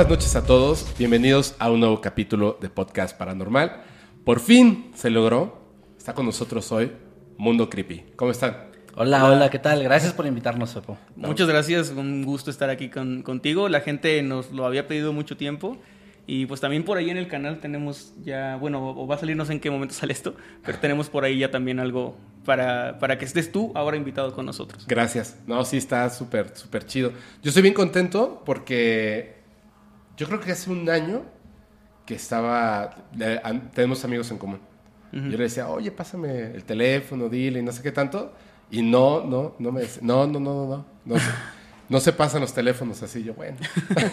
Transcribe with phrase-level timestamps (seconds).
[0.00, 3.82] Buenas noches a todos, bienvenidos a un nuevo capítulo de Podcast Paranormal.
[4.24, 5.60] Por fin se logró,
[5.98, 6.90] está con nosotros hoy
[7.36, 8.06] Mundo Creepy.
[8.16, 8.70] ¿Cómo están?
[8.96, 9.82] Hola, hola, ¿qué tal?
[9.82, 10.96] Gracias por invitarnos, Pepo.
[11.16, 13.68] Muchas gracias, un gusto estar aquí con- contigo.
[13.68, 15.76] La gente nos lo había pedido mucho tiempo.
[16.26, 19.36] Y pues también por ahí en el canal tenemos ya, bueno, o va a salir,
[19.36, 20.34] no sé en qué momento sale esto,
[20.64, 24.46] pero tenemos por ahí ya también algo para, para que estés tú ahora invitado con
[24.46, 24.86] nosotros.
[24.86, 25.36] Gracias.
[25.46, 27.12] No, sí, está súper, súper chido.
[27.42, 29.39] Yo estoy bien contento porque
[30.20, 31.22] yo creo que hace un año
[32.04, 33.40] que estaba, eh,
[33.72, 34.60] tenemos amigos en común.
[35.12, 38.32] Yo le decía, oye, pásame el teléfono, dile, y no sé qué tanto.
[38.70, 40.86] Y no, no, no me dice, no, no, no, no, no.
[41.06, 41.30] No, se,
[41.88, 43.24] no se pasan los teléfonos así.
[43.24, 43.56] Yo, bueno.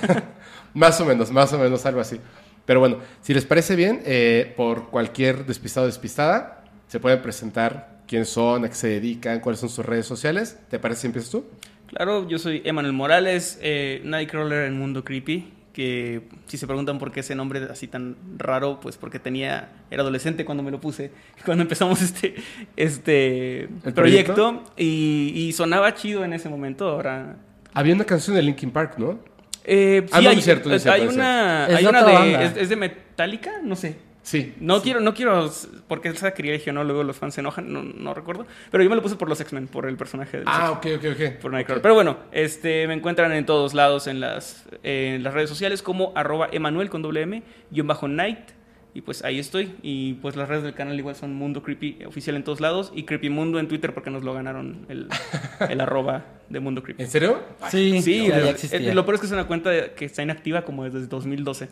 [0.73, 2.21] más o menos, más o menos, algo así.
[2.65, 7.99] Pero bueno, si les parece bien, eh, por cualquier despistado o despistada, se pueden presentar
[8.07, 10.57] quiénes son, a qué se dedican, cuáles son sus redes sociales.
[10.69, 11.45] ¿Te parece si empiezas tú?
[11.87, 17.11] Claro, yo soy Emanuel Morales, eh, Nightcrawler en Mundo Creepy, que si se preguntan por
[17.11, 21.11] qué ese nombre así tan raro, pues porque tenía, era adolescente cuando me lo puse,
[21.45, 22.33] cuando empezamos este,
[22.75, 24.73] este ¿El proyecto, proyecto?
[24.75, 27.35] y, y sonaba chido en ese momento, ahora...
[27.75, 29.19] Había una canción de Linkin Park, ¿no?
[29.65, 31.89] Eh, Ah, sí, no, hay, es cierto, no es hay cierto, es una, hay de
[31.89, 33.97] una de, es de Metallica, no sé.
[34.27, 34.53] Sí.
[34.59, 35.49] No quiero, no quiero,
[35.87, 36.83] porque es sacrilegio, ¿no?
[36.83, 38.45] Luego los fans se enojan, no, no recuerdo.
[38.69, 41.05] Pero yo me lo puse por los X-Men, por el personaje de Ah, ok, ok,
[41.13, 41.39] ok.
[41.39, 41.81] por Nightcrawler.
[41.81, 46.11] Pero bueno, este, me encuentran en todos lados en las, en las redes sociales como
[46.13, 48.49] arroba Emanuel con doble M, guion bajo Night.
[48.93, 49.75] Y pues ahí estoy.
[49.81, 52.91] Y pues las redes del canal igual son Mundo Creepy oficial en todos lados.
[52.93, 55.07] Y Creepy Mundo en Twitter porque nos lo ganaron el,
[55.69, 57.01] el arroba de Mundo Creepy.
[57.01, 57.39] ¿En serio?
[57.69, 60.83] Sí, Sí, ya eh, lo peor es que es una cuenta que está inactiva como
[60.83, 61.69] desde 2012.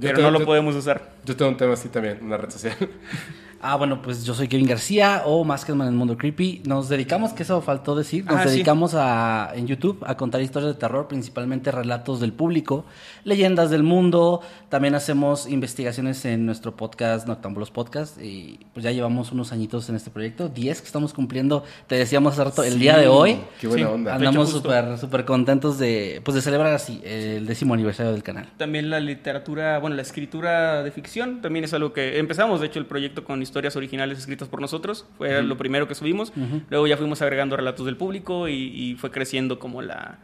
[0.00, 1.12] Pero no lo yo- podemos usar.
[1.24, 2.76] Yo tengo un tema así también, una red social.
[3.68, 6.62] Ah, bueno, pues yo soy Kevin García o Masketman en el Mundo Creepy.
[6.66, 8.50] Nos dedicamos, que eso faltó decir, nos Ah, sí.
[8.50, 12.84] dedicamos a, en YouTube a contar historias de terror, principalmente relatos del público,
[13.24, 14.40] leyendas del mundo.
[14.68, 18.22] También hacemos investigaciones en nuestro podcast, Noctámbulos Podcast.
[18.22, 22.34] Y pues ya llevamos unos añitos en este proyecto, 10 que estamos cumpliendo, te decíamos
[22.34, 23.40] hace rato, el día de hoy.
[23.60, 23.92] Qué buena Sí.
[23.92, 24.14] onda.
[24.14, 28.48] Andamos súper súper contentos de, pues de celebrar así el décimo aniversario del canal.
[28.58, 32.78] También la literatura, bueno, la escritura de ficción también es algo que empezamos, de hecho,
[32.78, 35.06] el proyecto con historias originales escritas por nosotros.
[35.16, 36.32] Fue lo primero que subimos.
[36.68, 40.18] Luego ya fuimos agregando relatos del público y, y fue creciendo como la,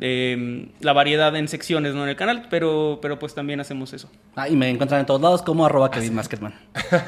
[0.00, 2.02] em, la variedad en secciones ¿no?
[2.02, 4.10] en el canal, pero, pero pues también hacemos eso.
[4.34, 6.54] Ah, y me encuentran en todos lados como arroba Kevin Masketman.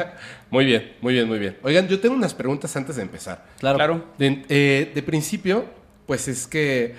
[0.51, 1.57] Muy bien, muy bien, muy bien.
[1.63, 3.45] Oigan, yo tengo unas preguntas antes de empezar.
[3.59, 3.77] Claro.
[3.77, 4.05] Claro.
[4.19, 5.65] De, eh, de principio,
[6.07, 6.95] pues es que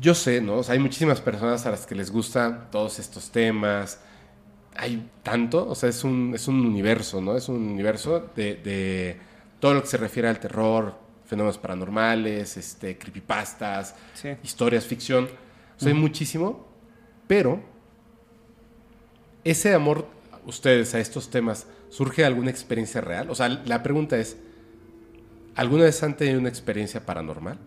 [0.00, 0.58] yo sé, ¿no?
[0.58, 4.00] O sea, hay muchísimas personas a las que les gustan todos estos temas.
[4.76, 7.36] Hay tanto, o sea, es un, es un universo, ¿no?
[7.36, 9.16] Es un universo de, de
[9.60, 10.94] todo lo que se refiere al terror,
[11.26, 14.30] fenómenos paranormales, este, creepypastas, Sí.
[14.42, 15.24] historias, ficción.
[15.76, 16.66] O sea, hay muchísimo,
[17.26, 17.60] pero
[19.44, 20.06] ese amor,
[20.46, 23.30] ustedes, a estos temas, ¿surge de alguna experiencia real?
[23.30, 24.36] O sea, la pregunta es,
[25.54, 27.58] ¿alguna vez han tenido una experiencia paranormal?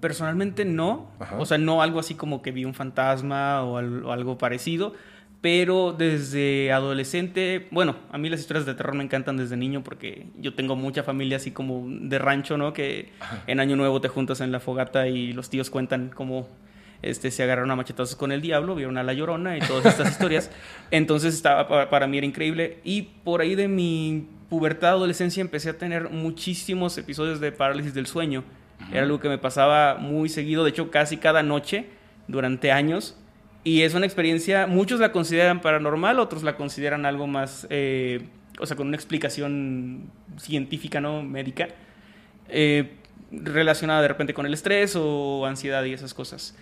[0.00, 1.36] Personalmente no, Ajá.
[1.38, 4.92] o sea, no algo así como que vi un fantasma o, al- o algo parecido,
[5.40, 10.26] pero desde adolescente, bueno, a mí las historias de terror me encantan desde niño porque
[10.36, 12.72] yo tengo mucha familia así como de rancho, ¿no?
[12.72, 13.12] Que
[13.46, 16.48] en Año Nuevo te juntas en la fogata y los tíos cuentan como
[17.02, 20.10] este, se agarraron a machetazos con el diablo, vieron a la llorona y todas estas
[20.10, 20.50] historias.
[20.90, 22.78] Entonces estaba, para, mí era increíble.
[22.82, 28.06] Y por ahí de mi pubertad, adolescencia, empecé a tener muchísimos episodios de parálisis del
[28.06, 28.42] sueño.
[28.92, 31.86] Era algo que me pasaba muy seguido, de hecho casi cada noche
[32.26, 33.16] durante años.
[33.64, 38.22] Y es una experiencia, muchos la consideran paranormal, otros la consideran algo más, eh,
[38.60, 41.22] o sea, con una explicación científica, ¿no?
[41.22, 41.68] Médica,
[42.48, 42.92] eh,
[43.30, 46.56] relacionada de repente con el estrés o ansiedad y esas cosas.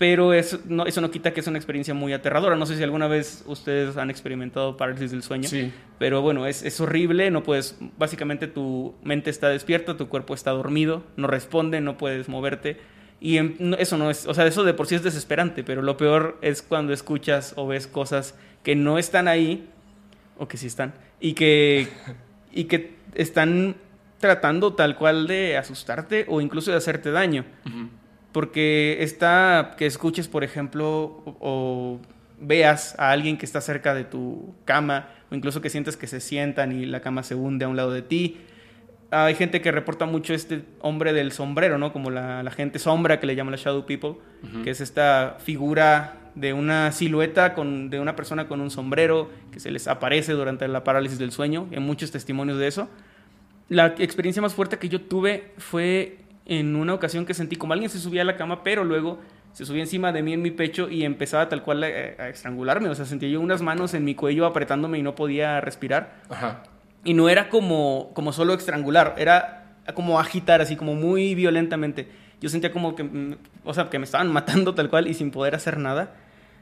[0.00, 2.56] Pero eso no, eso no quita que es una experiencia muy aterradora.
[2.56, 5.46] No sé si alguna vez ustedes han experimentado parálisis del sueño.
[5.46, 5.70] Sí.
[5.98, 7.30] Pero bueno, es, es horrible.
[7.30, 7.76] No puedes.
[7.98, 12.78] Básicamente tu mente está despierta, tu cuerpo está dormido, no responde, no puedes moverte.
[13.20, 13.38] Y
[13.78, 14.26] eso no es.
[14.26, 15.62] O sea, eso de por sí es desesperante.
[15.62, 19.68] Pero lo peor es cuando escuchas o ves cosas que no están ahí,
[20.38, 21.88] o que sí están, y que,
[22.52, 23.76] y que están
[24.18, 27.44] tratando tal cual de asustarte o incluso de hacerte daño.
[28.32, 32.00] Porque está que escuches, por ejemplo, o,
[32.40, 36.20] veas a alguien que está cerca de tu cama, o incluso que sientes que se
[36.20, 38.38] sientan y la cama se hunde a un lado de ti.
[39.10, 41.92] Hay gente que reporta mucho este hombre del sombrero, ¿no?
[41.92, 44.14] Como la, gente sombra que le llaman la Shadow People,
[44.62, 49.60] que es esta figura de una silueta con, de una persona con un sombrero que
[49.60, 51.66] se les aparece durante la parálisis del sueño.
[51.72, 52.88] Hay muchos testimonios de eso.
[53.68, 57.90] La experiencia más fuerte que yo tuve fue en una ocasión que sentí como alguien
[57.90, 59.18] se subía a la cama, pero luego
[59.52, 62.88] se subía encima de mí en mi pecho y empezaba tal cual a, estrangularme.
[62.88, 66.22] O sea, sentía yo unas manos en mi cuello apretándome y no podía respirar.
[66.28, 66.62] Ajá.
[67.04, 72.08] Y no era como, como solo estrangular, era como agitar así, como muy violentamente.
[72.40, 75.30] Yo sentía como que, mm, o sea, que me estaban matando tal cual y sin
[75.30, 76.14] poder hacer nada.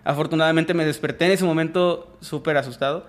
[0.04, 3.06] Afortunadamente me desperté en ese momento súper asustado.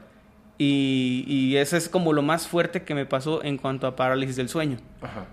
[0.57, 4.35] Y, y eso es como lo más fuerte que me pasó en cuanto a parálisis
[4.35, 4.77] del sueño.
[5.01, 5.25] Ajá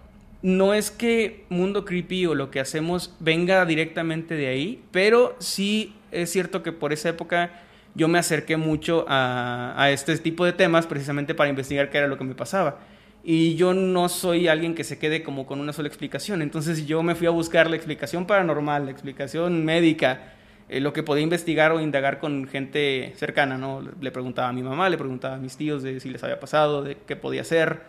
[0.47, 5.97] no es que Mundo Creepy o lo que hacemos venga directamente de ahí, pero sí
[6.13, 7.63] es cierto que por esa época
[7.97, 12.19] yo me acerqué mucho a, este tipo de temas precisamente para investigar qué era lo
[12.19, 12.79] que me pasaba.
[13.25, 16.43] Y yo no soy alguien que se quede como con una sola explicación.
[16.43, 20.35] Entonces yo me fui a buscar la explicación paranormal, la explicación médica,
[20.69, 23.83] eh, lo que podía investigar o indagar con gente cercana, ¿no?
[24.01, 26.83] Le preguntaba a mi mamá, le preguntaba a mis tíos de si les había pasado,
[26.83, 27.81] de qué podía hacer.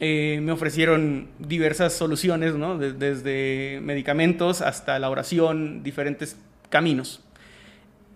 [0.00, 2.78] Eh, me ofrecieron diversas soluciones, ¿no?
[2.78, 6.36] desde medicamentos hasta la oración, diferentes
[6.68, 7.22] caminos.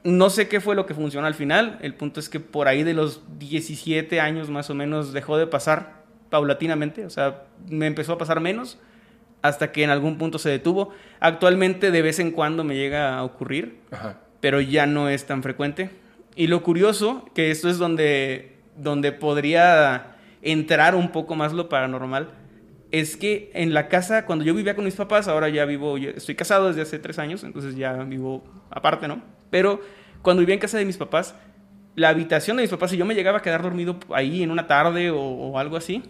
[0.04, 2.82] No sé qué fue lo que funcionó al final, el punto es que por ahí
[2.82, 8.12] de los 17 años más o menos dejó de pasar paulatinamente, o sea, me empezó
[8.12, 8.78] a pasar menos
[9.40, 10.90] hasta que en algún punto se detuvo.
[11.20, 13.78] Actualmente de vez en cuando me llega a ocurrir,
[14.40, 15.90] pero ya no es tan frecuente.
[16.34, 22.30] Y lo curioso, que esto es donde, donde podría entrar un poco más lo paranormal,
[22.90, 26.34] es que en la casa, cuando yo vivía con mis papás, ahora ya vivo, estoy
[26.34, 29.22] casado desde hace tres años, entonces ya vivo aparte, ¿no?
[29.50, 29.80] Pero
[30.22, 31.34] cuando vivía en casa de mis papás,
[31.96, 34.66] la habitación de mis papás, si yo me llegaba a quedar dormido ahí en una
[34.66, 36.02] tarde o, o algo así,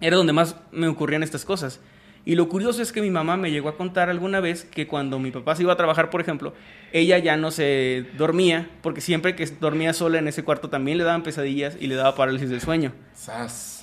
[0.00, 1.80] era donde más me ocurrían estas cosas.
[2.26, 5.18] Y lo curioso es que mi mamá me llegó a contar alguna vez que cuando
[5.18, 6.54] mi papá se iba a trabajar, por ejemplo,
[6.90, 11.04] ella ya no se dormía, porque siempre que dormía sola en ese cuarto también le
[11.04, 12.92] daban pesadillas y le daba parálisis del sueño.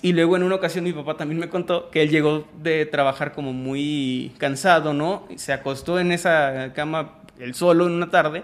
[0.01, 3.33] Y luego en una ocasión mi papá también me contó que él llegó de trabajar
[3.33, 5.27] como muy cansado, ¿no?
[5.35, 8.43] Se acostó en esa cama él solo en una tarde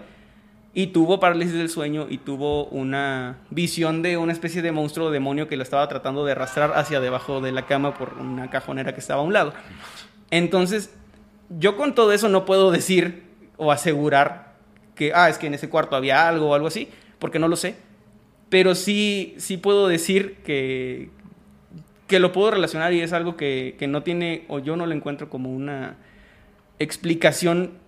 [0.73, 5.11] y tuvo parálisis del sueño y tuvo una visión de una especie de monstruo o
[5.11, 8.93] demonio que lo estaba tratando de arrastrar hacia debajo de la cama por una cajonera
[8.93, 9.53] que estaba a un lado.
[10.29, 10.93] Entonces,
[11.49, 13.23] yo con todo eso no puedo decir
[13.57, 14.55] o asegurar
[14.95, 17.55] que, ah, es que en ese cuarto había algo o algo así, porque no lo
[17.55, 17.75] sé.
[18.49, 21.09] Pero sí, sí puedo decir que,
[22.07, 24.93] que lo puedo relacionar y es algo que, que no tiene, o yo no lo
[24.93, 25.97] encuentro como una
[26.79, 27.79] explicación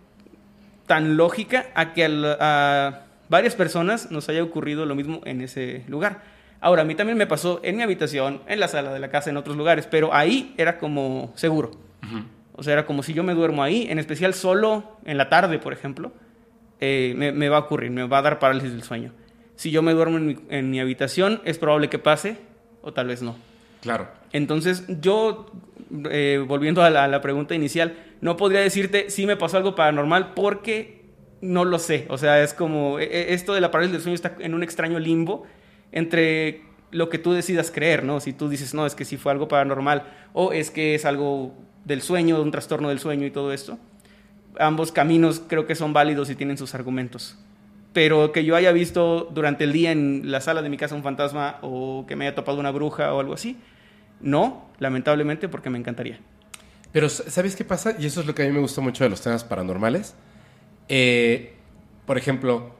[0.89, 6.23] tan lógica a que a, varias personas nos haya ocurrido lo mismo en ese lugar.
[6.61, 9.29] Ahora, a mí también me pasó en mi habitación, en la sala de la casa,
[9.29, 11.71] en otros lugares, pero ahí era como seguro.
[12.53, 15.59] O sea, era como si yo me duermo ahí, en especial solo en la tarde,
[15.59, 16.11] por ejemplo,
[16.79, 19.13] eh, me, va a ocurrir, me va a dar parálisis del sueño.
[19.55, 20.17] Si yo me duermo
[20.49, 22.37] en mi, habitación, es probable que pase,
[22.81, 23.35] o tal vez no.
[23.81, 24.07] Claro.
[24.33, 25.51] Entonces, yo,
[26.09, 30.99] eh, volviendo a la, pregunta inicial, no podría decirte si me pasó algo paranormal porque
[31.41, 32.05] no lo sé.
[32.09, 34.63] O sea, es como, e, e, esto de la parálisis del sueño está en un
[34.63, 35.45] extraño limbo
[35.91, 38.19] entre lo que tú decidas creer, ¿no?
[38.19, 41.53] Si tú dices, no, es que sí fue algo paranormal, o es que es algo
[41.85, 43.77] del sueño, un trastorno del sueño y todo esto.
[44.59, 47.37] Ambos caminos creo que son válidos y tienen sus argumentos.
[47.93, 51.03] Pero que yo haya visto durante el día en la sala de mi casa un
[51.03, 53.57] fantasma o que me haya topado una bruja o algo así,
[54.21, 56.19] no, lamentablemente, porque me encantaría.
[56.91, 57.95] Pero ¿sabes qué pasa?
[57.99, 60.15] Y eso es lo que a mí me gusta mucho de los temas paranormales.
[60.87, 61.53] Eh,
[62.05, 62.71] por ejemplo,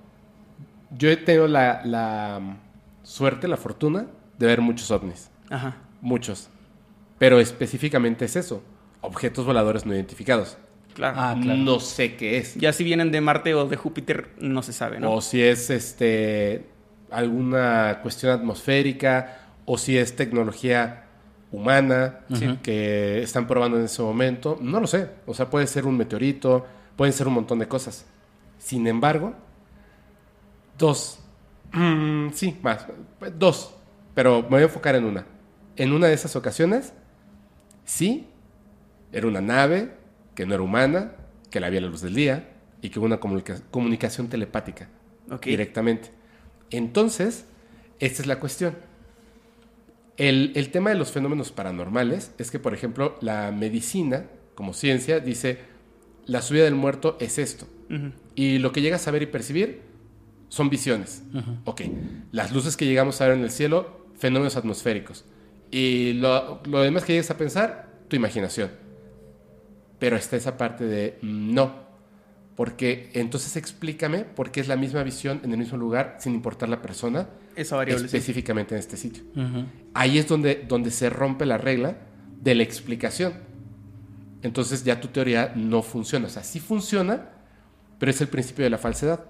[0.98, 2.58] yo he tenido la, la
[3.04, 5.30] suerte, la fortuna de ver muchos ovnis.
[5.50, 5.78] Ajá.
[6.02, 6.50] Muchos.
[7.20, 8.64] Pero específicamente es eso.
[9.02, 10.58] Objetos voladores no identificados.
[10.94, 11.18] Claro.
[11.20, 11.60] Ah, claro.
[11.60, 12.56] No sé qué es.
[12.56, 15.14] Ya si vienen de Marte o de Júpiter, no se sabe, ¿no?
[15.14, 16.66] O si es este
[17.12, 21.09] alguna cuestión atmosférica, o si es tecnología
[21.52, 22.20] humana
[22.64, 24.58] que están probando en ese momento.
[24.62, 25.10] No lo sé.
[25.26, 26.66] O sea, puede ser un meteorito,
[26.96, 28.06] pueden ser un montón de cosas.
[28.58, 29.34] Sin embargo,
[30.78, 31.20] dos.
[31.74, 32.86] Mm, sí, más.
[33.38, 33.74] Dos.
[34.14, 35.26] Pero me voy a enfocar en una.
[35.76, 36.94] En una de esas ocasiones,
[37.86, 38.28] sí,
[39.12, 39.94] era una nave
[40.36, 41.14] que no era humana,
[41.50, 42.50] que la vi a la luz del día
[42.82, 44.90] y que hubo una comunica- comunicación telepática
[45.52, 46.12] directamente.
[46.70, 47.46] Entonces,
[48.00, 48.76] esta es la cuestión.
[50.20, 55.22] El, el tema de los fenómenos paranormales es que, por ejemplo, la medicina, como ciencia,
[55.22, 55.60] dice,
[56.26, 57.66] la subida del muerto es esto.
[58.36, 59.82] Y lo que llegas a ver y percibir
[60.50, 61.24] son visiones.
[61.64, 61.82] Ok.
[62.32, 65.26] Las luces que llegamos a ver en el cielo, fenómenos atmosféricos.
[65.72, 68.72] Y lo, lo demás que llegues a pensar, tu imaginación.
[70.00, 71.74] Pero está esa parte de mm, no.
[72.56, 76.68] Porque entonces explícame por qué es la misma visión en el mismo lugar, sin importar
[76.68, 77.30] la persona,
[77.60, 78.08] Esa variable.
[78.08, 78.16] sí.
[78.18, 79.24] específicamente en este sitio.
[79.94, 81.98] Ahí es donde, donde se rompe la regla
[82.42, 83.34] de la explicación.
[84.42, 86.28] Entonces ya tu teoría no funciona.
[86.28, 87.30] O sea, sí funciona,
[88.00, 89.26] pero es el principio de la falsedad.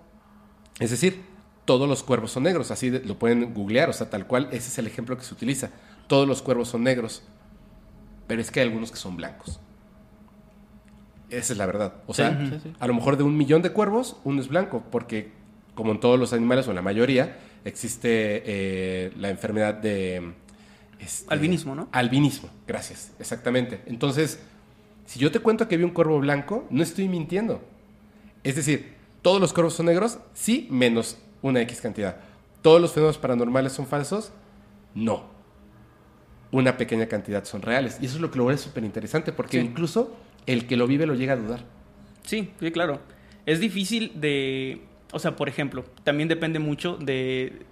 [0.80, 1.22] Es decir,
[1.66, 2.70] todos los cuervos son negros.
[2.72, 3.90] Así lo pueden googlear.
[3.90, 5.72] O sea, tal cual, ese es el ejemplo que se utiliza.
[6.08, 7.24] Todos los cuervos son negros.
[8.28, 9.60] Pero es que hay algunos que son blancos.
[11.32, 11.94] Esa es la verdad.
[12.08, 12.74] O Sí, sea, sí, sí.
[12.80, 14.84] a lo mejor de un millón de cuervos, uno es blanco.
[14.92, 15.32] Porque,
[15.76, 18.10] como en todos los animales, o en la mayoría, existe
[18.46, 20.34] eh, la enfermedad de...
[21.00, 21.90] este, Albinismo, ¿no?
[21.92, 23.82] Albinismo, gracias, exactamente.
[23.86, 24.40] Entonces,
[25.06, 27.62] si yo te cuento que vi un cuervo blanco, no estoy mintiendo.
[28.44, 32.18] Es decir, todos los cuervos son negros, sí, menos una X cantidad.
[32.62, 34.32] ¿Todos los fenómenos paranormales son falsos?
[34.96, 35.26] No.
[36.52, 37.98] Una pequeña cantidad son reales.
[38.02, 39.66] Y eso es lo que lo vuelve súper interesante, porque Sí.
[39.66, 41.64] incluso el que lo vive lo llega a dudar.
[42.24, 43.00] Sí, sí, claro.
[43.46, 44.82] Es difícil de...
[45.12, 47.64] O sea, por ejemplo, también depende mucho de...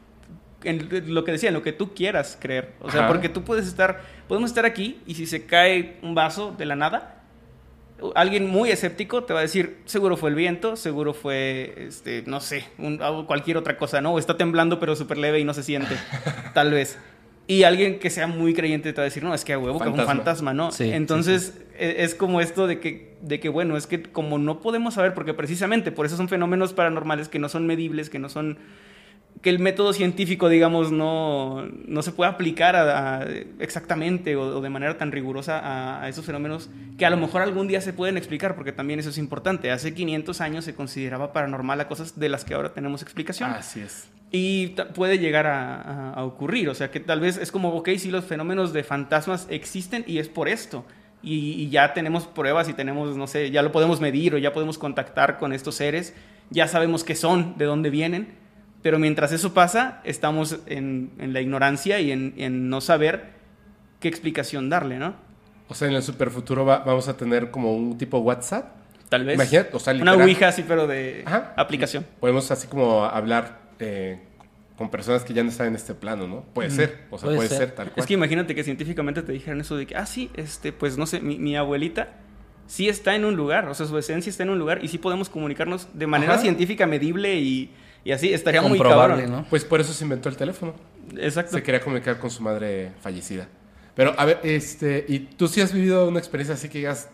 [0.63, 2.73] en lo que decía, en lo que tú quieras creer.
[2.81, 3.07] O sea, Ajá.
[3.09, 4.01] porque tú puedes estar...
[4.27, 7.21] Podemos estar aquí y si se cae un vaso de la nada,
[8.15, 12.41] alguien muy escéptico te va a decir, seguro fue el viento, seguro fue, este, no
[12.41, 14.13] sé, un- cualquier otra cosa, ¿no?
[14.13, 15.95] O está temblando pero súper leve y no se siente,
[16.53, 16.97] tal vez.
[17.49, 19.79] Y alguien que sea muy creyente te va a decir, no, es que a huevo
[19.79, 20.53] que es un Fantasma.
[20.53, 20.71] ¿no?
[20.71, 24.59] Sí, Entonces, e- es como esto de que, de que, bueno, es que como no
[24.59, 28.27] podemos saber, porque precisamente por eso son fenómenos paranormales que no son medibles, que no
[28.29, 28.57] son
[29.41, 33.25] que el método científico, digamos, no, no se puede aplicar a- a-
[33.59, 37.43] exactamente o, o de manera tan rigurosa a, a esos fenómenos que a lo mejor
[37.43, 39.69] algún día se pueden explicar, porque también eso es importante.
[39.71, 43.51] Hace 500 años se consideraba paranormal a cosas de las que ahora tenemos explicación.
[43.51, 44.07] Así es.
[44.31, 46.69] Y puede llegar a, a- a ocurrir.
[46.69, 50.17] O sea, que tal vez es como, ok, sí, los fenómenos de fantasmas existen y
[50.19, 50.85] es por esto.
[51.23, 54.53] Y, y ya tenemos pruebas y tenemos, no sé, ya lo podemos medir o ya
[54.53, 56.13] podemos contactar con estos seres.
[56.49, 58.35] Ya sabemos qué son, de dónde vienen.
[58.81, 63.31] Pero mientras eso pasa, estamos en, en la ignorancia y en, en no saber
[63.99, 65.15] qué explicación darle, ¿no?
[65.69, 68.75] O sea, en el superfuturo va- vamos a tener como un tipo WhatsApp.
[69.09, 69.35] Tal vez.
[69.35, 70.21] Imagínate, o sea, Una literal.
[70.21, 71.53] ouija así, pero de Ajá.
[71.57, 72.05] aplicación.
[72.19, 74.19] Podemos así como hablar eh,
[74.77, 76.41] con personas que ya no están en este plano, ¿no?
[76.53, 77.57] Puede ser, o sea, Puede puede, ser.
[77.57, 77.71] ser.
[77.71, 77.99] tal cual.
[77.99, 81.05] Es que imagínate que científicamente te dijeran eso de que, ah, sí, este, pues no
[81.07, 82.13] sé, mi, mi abuelita
[82.67, 84.97] sí está en un lugar, o sea, su esencia está en un lugar y sí
[84.97, 86.41] podemos comunicarnos de manera Ajá.
[86.43, 87.71] científica, medible y,
[88.03, 89.31] y así, estaría muy cabrón.
[89.31, 89.45] ¿no?
[89.49, 90.75] Pues por eso se inventó el teléfono.
[91.17, 91.55] Exacto.
[91.55, 93.47] Se quería comunicar con su madre fallecida.
[93.95, 97.09] Pero, a ver, este, ¿y tú sí has vivido una experiencia así que digas,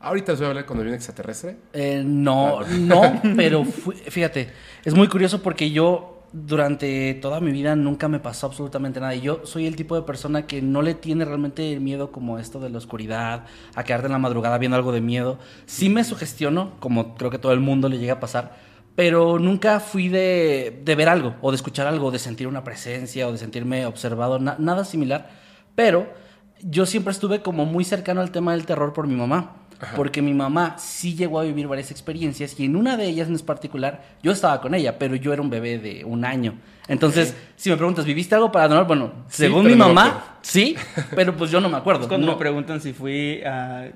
[0.00, 1.56] ahorita les voy a hablar cuando viene un extraterrestre?
[1.72, 4.50] Eh, no, no, pero fíjate,
[4.84, 9.14] es muy curioso porque yo durante toda mi vida nunca me pasó absolutamente nada.
[9.14, 12.60] Y yo soy el tipo de persona que no le tiene realmente miedo como esto
[12.60, 15.38] de la oscuridad, a quedarte en la madrugada viendo algo de miedo.
[15.66, 18.56] Sí me sugestiono, como creo que todo el mundo le llega a pasar,
[18.94, 23.26] pero nunca fui de, de ver algo, o de escuchar algo, de sentir una presencia,
[23.26, 25.30] o de sentirme observado, na- nada similar.
[25.74, 26.06] Pero
[26.62, 29.56] yo siempre estuve como muy cercano al tema del terror por mi mamá.
[29.96, 33.38] Porque mi mamá sí llegó a vivir varias experiencias y en una de ellas en
[33.38, 36.54] particular yo estaba con ella, pero yo era un bebé de un año.
[36.86, 38.84] Entonces, si me preguntas, ¿viviste algo paranormal?
[38.86, 40.74] Bueno, Sí, según mi mamá, sí,
[41.14, 42.02] pero pues yo no me acuerdo.
[42.02, 42.32] Es cuando No.
[42.32, 43.86] me preguntan si fui a,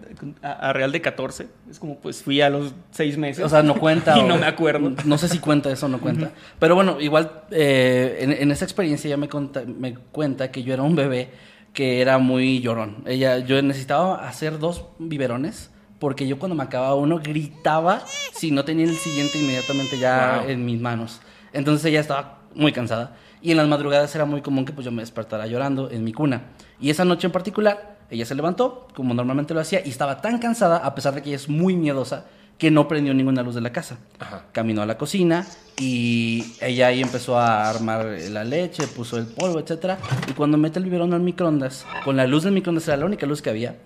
[0.42, 3.44] a- Real de 14, es como, pues fui a los seis meses.
[3.44, 4.16] O sea, no cuenta.
[4.16, 4.92] y o- no me acuerdo.
[5.04, 6.30] No sé si cuenta eso o no cuenta.
[6.60, 10.72] Pero bueno, igual eh, en, en esa experiencia ella me, conta- me cuenta que yo
[10.72, 11.30] era un bebé
[11.72, 13.02] que era muy llorón.
[13.06, 15.72] Ella, yo necesitaba hacer dos biberones
[16.04, 18.02] porque yo cuando me acababa uno gritaba
[18.34, 20.50] si no tenía el siguiente inmediatamente ya Wow.
[20.50, 21.22] en mis manos.
[21.54, 23.16] Entonces ella estaba muy cansada.
[23.40, 26.12] Y en las madrugadas era muy común que pues yo me despertara llorando en mi
[26.12, 26.42] cuna.
[26.78, 30.38] Y esa noche en particular, ella se levantó, como normalmente lo hacía, y estaba tan
[30.40, 32.26] cansada, a pesar de que ella es muy miedosa,
[32.58, 33.96] que no prendió ninguna luz de la casa.
[34.18, 34.44] Ajá.
[34.52, 35.46] Caminó a la cocina
[35.80, 39.96] y ella ahí empezó a armar la leche, puso el polvo, etcétera.
[40.28, 43.24] Y cuando mete el biberón al microondas, con la luz del microondas, era la única
[43.24, 43.78] luz que había,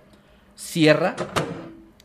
[0.57, 1.15] cierra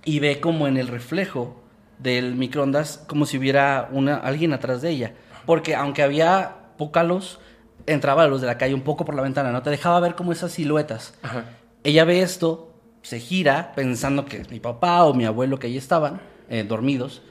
[0.06, 1.64] y ve como en el reflejo
[2.00, 5.14] del microondas como si hubiera una, alguien atrás de ella.
[5.46, 7.40] Porque aunque había poca luz,
[7.86, 9.62] entraba la luz de la calle un poco por la ventana, ¿no?
[9.62, 11.14] Te dejaba ver como esas siluetas.
[11.22, 11.46] Ajá.
[11.84, 15.78] Ella ve esto, se gira pensando que es mi papá o mi abuelo que ahí
[15.78, 17.22] estaban, eh, dormidos,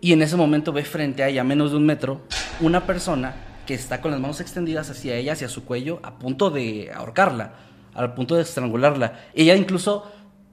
[0.00, 2.22] y en ese momento ve frente a ella, a menos de un metro,
[2.60, 3.36] una persona
[3.66, 7.54] que está con las manos extendidas hacia ella, hacia su cuello, a punto de ahorcarla,
[7.94, 9.20] al punto de estrangularla.
[9.34, 10.10] Ella incluso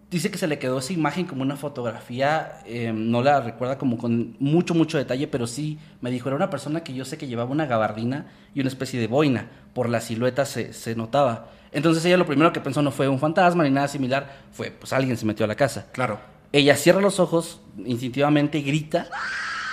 [0.10, 3.98] dice que se le quedó esa imagen como una fotografía, eh, no la recuerda como
[3.98, 7.28] con mucho, mucho detalle, pero sí me dijo, era una persona que yo sé que
[7.28, 11.50] llevaba una gabardina y una especie de boina, por la silueta se, se notaba.
[11.72, 14.94] Entonces ella lo primero que pensó no fue un fantasma ni nada similar, fue pues
[14.94, 15.88] alguien se metió a la casa.
[15.92, 16.20] Claro.
[16.52, 19.08] Ella cierra los ojos, instintivamente grita,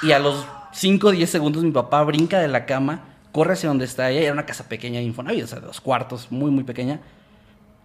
[0.02, 3.70] y a los 5 o 10 segundos mi papá brinca de la cama, corre hacia
[3.70, 6.50] donde está ella, era una casa pequeña de Infonavit, o sea, de dos cuartos, muy,
[6.50, 7.00] muy pequeña,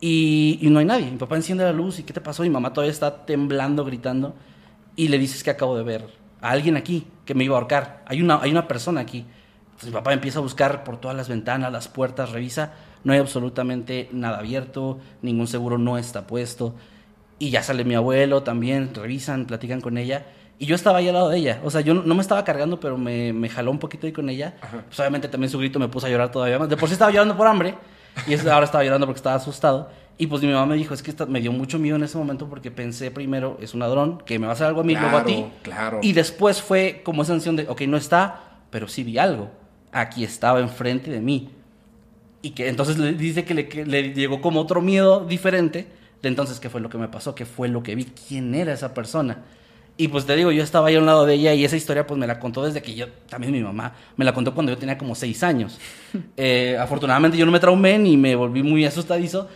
[0.02, 1.10] y, y no hay nadie.
[1.10, 2.44] Mi papá enciende la luz, ¿y qué te pasó?
[2.44, 4.36] Mi mamá todavía está temblando, gritando,
[4.96, 6.06] y le dices que acabo de ver
[6.42, 8.04] a alguien aquí que me iba a ahorcar.
[8.08, 9.26] Hay una, hay una persona aquí.
[9.66, 13.20] Entonces mi papá empieza a buscar por todas las ventanas, las puertas, revisa, no hay
[13.20, 16.76] absolutamente nada abierto, ningún seguro no está puesto.
[17.40, 20.26] Y ya sale mi abuelo también, revisan, platican con ella.
[20.60, 21.60] Y yo estaba ahí al lado de ella.
[21.64, 24.14] O sea, yo no, no me estaba cargando, pero me, me jaló un poquito ahí
[24.14, 24.54] con ella.
[24.88, 26.70] Pues obviamente también su grito me puso a llorar todavía más.
[26.70, 27.74] De por sí estaba llorando por hambre.
[28.28, 29.90] Y es- ahora estaba llorando porque estaba asustado.
[30.18, 32.18] Y pues mi mamá me dijo, es que esta- me dio mucho miedo en ese
[32.18, 34.94] momento porque pensé primero, es un ladrón que me va a hacer algo a mí,
[34.96, 35.34] luego a ti.
[35.34, 36.00] Claro, claro.
[36.04, 39.50] Y después fue como esa sensación de, ok, no está, pero sí vi algo.
[39.92, 41.50] Aquí estaba enfrente de mí.
[42.44, 45.88] Y que entonces le dice que le, que le llegó como otro miedo diferente
[46.22, 48.74] de entonces qué fue lo que me pasó, qué fue lo que vi, quién era
[48.74, 49.40] esa persona.
[50.02, 52.08] Y pues te digo, yo estaba ahí a un lado de ella y esa historia
[52.08, 54.78] pues me la contó desde que yo, también mi mamá, me la contó cuando yo
[54.80, 55.80] tenía como seis años.
[56.38, 59.48] Eh, afortunadamente yo no me traumé ni me volví muy asustadizo,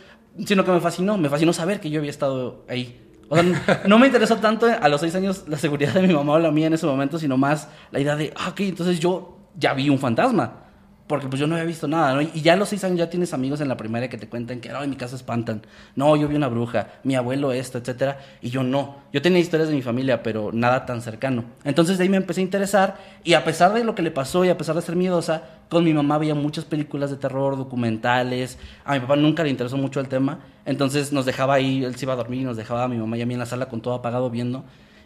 [0.45, 3.01] sino que me fascinó, me fascinó saber que yo había estado ahí.
[3.27, 6.13] O sea, n- no me interesó tanto a los seis años la seguridad de mi
[6.13, 8.99] mamá o la mía en ese momento, sino más la idea de, ah, ok, entonces
[8.99, 10.64] yo ya vi un fantasma.
[11.07, 12.21] Porque pues yo no había visto nada, ¿no?
[12.21, 14.59] Y ya a los seis años ya tienes amigos en la primaria que te cuentan
[14.59, 15.61] que, en mi casa espantan.
[15.95, 18.17] No, yo vi una bruja, mi abuelo esto, etcétera.
[18.41, 18.97] Y yo no.
[19.13, 21.45] Yo tenía historias de mi familia, pero nada tan cercano.
[21.63, 22.97] Entonces de ahí me empecé a interesar.
[23.23, 25.83] Y a pesar de lo que le pasó y a pesar de ser miedosa, con
[25.83, 28.57] mi mamá veía muchas películas de terror, documentales.
[28.83, 30.39] A mi papá nunca le interesó mucho el tema.
[30.65, 33.15] Entonces nos dejaba ahí, él se iba a dormir y nos dejaba a mi mamá
[33.15, 34.65] y a mí en la sala con todo apagado viendo.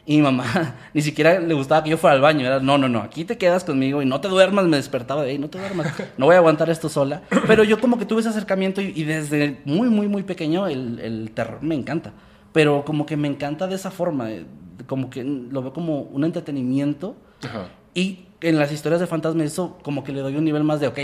[0.10, 0.44] Y mi mamá
[0.96, 2.44] ni siquiera le gustaba que yo fuera al baño.
[2.44, 4.66] Era, no, no, no, aquí te quedas conmigo y no te duermas.
[4.66, 5.94] Me despertaba de ahí, no te duermas.
[6.18, 7.22] No voy a aguantar esto sola.
[7.48, 11.00] Pero yo como que tuve ese acercamiento y, y desde muy, muy, muy pequeño el,
[11.00, 12.12] el terror me encanta.
[12.54, 14.32] Pero como que me encanta de esa forma.
[14.32, 14.46] eh,
[14.88, 17.16] Como que lo veo como un entretenimiento.
[17.44, 17.68] Ajá.
[17.94, 20.88] Y en las historias de fantasmas eso como que le doy un nivel más de,
[20.88, 21.00] ok,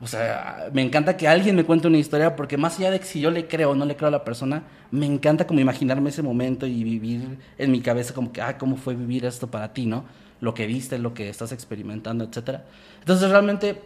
[0.00, 3.06] o sea, me encanta que alguien me cuente una historia porque más allá de que
[3.06, 6.10] si yo le creo o no le creo a la persona, me encanta como imaginarme
[6.10, 9.72] ese momento y vivir en mi cabeza como que, ah, ¿cómo fue vivir esto para
[9.72, 10.04] ti, no?
[10.40, 12.64] Lo que viste, lo que estás experimentando, etcétera.
[13.00, 13.80] Entonces realmente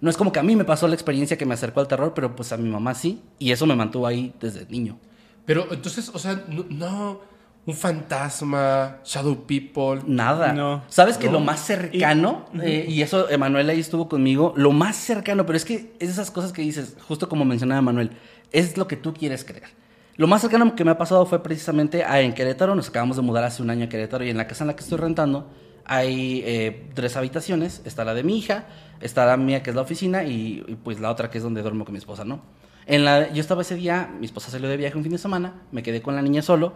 [0.00, 2.12] no es como que a mí me pasó la experiencia que me acercó al terror,
[2.14, 4.98] pero pues a mi mamá sí, y eso me mantuvo ahí desde niño.
[5.44, 7.20] Pero entonces, o sea, no,
[7.66, 10.00] un fantasma, Shadow People.
[10.06, 10.52] Nada.
[10.52, 10.82] No.
[10.88, 11.32] ¿Sabes que No.
[11.32, 15.64] lo más cercano, eh, y eso Emanuel ahí estuvo conmigo, lo más cercano, pero es
[15.64, 18.10] que es esas cosas que dices, justo como mencionaba Emanuel,
[18.52, 19.68] es lo que tú quieres creer.
[20.16, 23.22] Lo más cercano que me ha pasado fue precisamente a, en Querétaro, nos acabamos de
[23.22, 25.48] mudar hace un año a Querétaro y en la casa en la que estoy rentando
[25.84, 28.66] hay eh, tres habitaciones, está la de mi hija,
[29.00, 31.62] está la mía que es la oficina y, y, pues la otra que es donde
[31.62, 32.42] duermo con mi esposa, ¿no?
[32.86, 35.54] En la, yo estaba ese día, mi esposa salió de viaje un fin de semana,
[35.72, 36.74] me quedé con la niña solo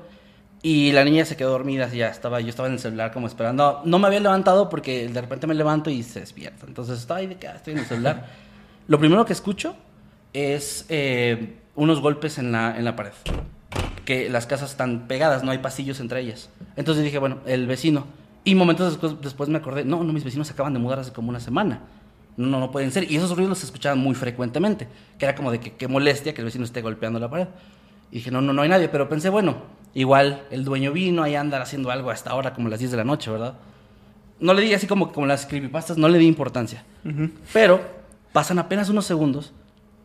[0.65, 3.27] y la niña se quedó dormida, así ya estaba, yo estaba en el celular como
[3.27, 3.83] esperando.
[3.85, 6.65] No me había levantado porque de repente me levanto y se despierta.
[6.67, 8.25] Entonces estaba ahí de que ah, estoy en el celular.
[8.89, 9.77] Lo primero que escucho
[10.33, 13.13] es eh, unos golpes en la, en la pared.
[14.07, 16.49] Que las casas están pegadas, no hay pasillos entre ellas.
[16.77, 18.07] Entonces dije, bueno, el vecino.
[18.43, 21.13] Y momentos después, después me acordé, no, no, mis vecinos se acaban de mudar hace
[21.13, 21.81] como una semana.
[22.39, 23.13] No, no, no pueden ser.
[23.13, 24.89] Y esos ruidos los escuchaban muy frecuentemente.
[25.19, 27.49] Que era como de que qué molestia que el vecino esté golpeando la pared.
[28.11, 28.89] Y dije, no, no, no hay nadie.
[28.89, 32.81] Pero pensé, bueno, igual el dueño vino, ahí andar haciendo algo hasta ahora, como las
[32.81, 33.55] 10 de la noche, ¿verdad?
[34.41, 36.85] No le di así como, como las creepypastas, no le di importancia.
[37.53, 37.81] Pero
[38.33, 39.53] pasan apenas unos segundos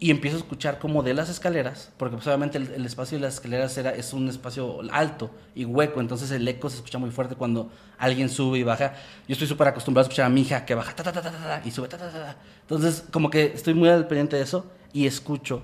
[0.01, 3.23] y empiezo a escuchar como de las escaleras, porque pues obviamente el, el espacio de
[3.23, 7.11] las escaleras era, es un espacio alto y hueco, entonces el eco se escucha muy
[7.11, 8.93] fuerte cuando alguien sube y baja.
[9.27, 11.31] Yo estoy súper acostumbrado a escuchar a mi hija que baja ta, ta, ta, ta,
[11.31, 12.37] ta, y sube ta, ta, ta, ta.
[12.61, 15.63] Entonces como que estoy muy al pendiente de eso y escucho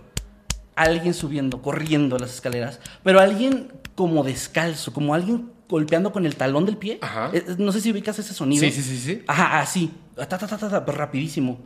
[0.76, 6.36] a alguien subiendo, corriendo las escaleras, pero alguien como descalzo, como alguien golpeando con el
[6.36, 7.00] talón del pie.
[7.02, 7.32] Ajá.
[7.34, 8.62] Eh, No sé si ubicas ese sonido.
[8.64, 9.24] Sí, sí, sí, sí.
[9.28, 9.92] Ajá, así.
[10.16, 11.60] Ta, ta, ta, ta, ta, pero rapidísimo.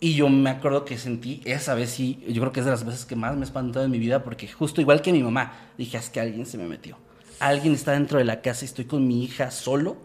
[0.00, 2.84] Y yo me acuerdo que sentí, esa vez sí, yo creo que es de las
[2.84, 5.52] veces que más me he espantado en mi vida, porque justo igual que mi mamá,
[5.76, 6.96] dije, es que alguien se me metió.
[7.40, 9.96] Alguien está dentro de la casa y estoy con mi hija solo.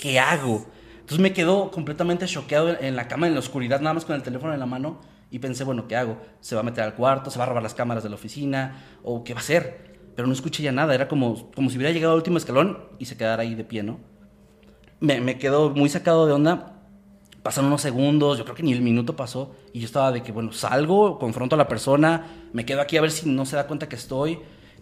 [0.00, 0.66] ¿Qué hago?
[0.94, 4.22] Entonces me quedo completamente choqueado en la cama, en la oscuridad, nada más con el
[4.22, 5.00] teléfono en la mano.
[5.30, 6.16] Y pensé, bueno, ¿qué hago?
[6.40, 7.30] ¿Se va a meter al cuarto?
[7.30, 8.82] ¿Se va a robar las cámaras de la oficina?
[9.02, 9.93] ¿O qué va a hacer?
[10.14, 10.94] Pero no escuché ya nada.
[10.94, 13.82] Era como, como si hubiera llegado al último escalón y se quedara ahí de pie,
[13.82, 13.98] ¿no?
[15.04, 16.70] me, me quedo muy sacado de onda.
[17.42, 19.54] Pasaron unos segundos, yo creo que ni el minuto pasó.
[19.72, 23.02] Y yo estaba de que, bueno, salgo, confronto a la persona, me quedo aquí a
[23.02, 24.38] ver si no se da cuenta que estoy.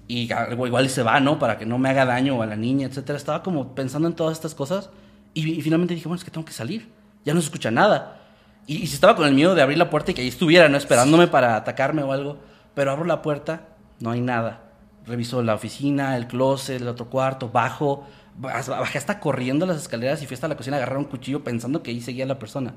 [0.06, 1.38] Y algo igual se va, ¿no?
[1.38, 3.16] Para que no me haga daño a la niña, etcétera.
[3.16, 4.90] Estaba como pensando en todas estas cosas.
[5.34, 6.88] Y, y finalmente dije, bueno, es que tengo que salir.
[7.24, 8.20] Ya no se escucha nada.
[8.66, 10.68] Y, y si estaba con el miedo de abrir la puerta y que ahí estuviera,
[10.68, 10.76] ¿no?
[10.76, 12.38] Esperándome para atacarme o algo.
[12.74, 14.71] Pero abro la puerta, no hay nada.
[15.06, 18.06] Reviso la oficina, el closet, el otro cuarto, bajo.
[18.40, 21.42] Baj- Bajé hasta corriendo las escaleras y fui hasta la cocina a agarrar un cuchillo
[21.44, 22.74] pensando que ahí seguía la persona.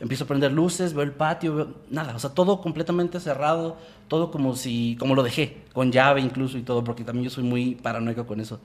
[0.00, 3.76] Empiezo a prender luces, veo el patio, veo nada, o sea, todo completamente cerrado,
[4.08, 7.44] todo como si, como lo dejé, con llave incluso y todo, porque también yo soy
[7.44, 8.58] muy paranoico con eso.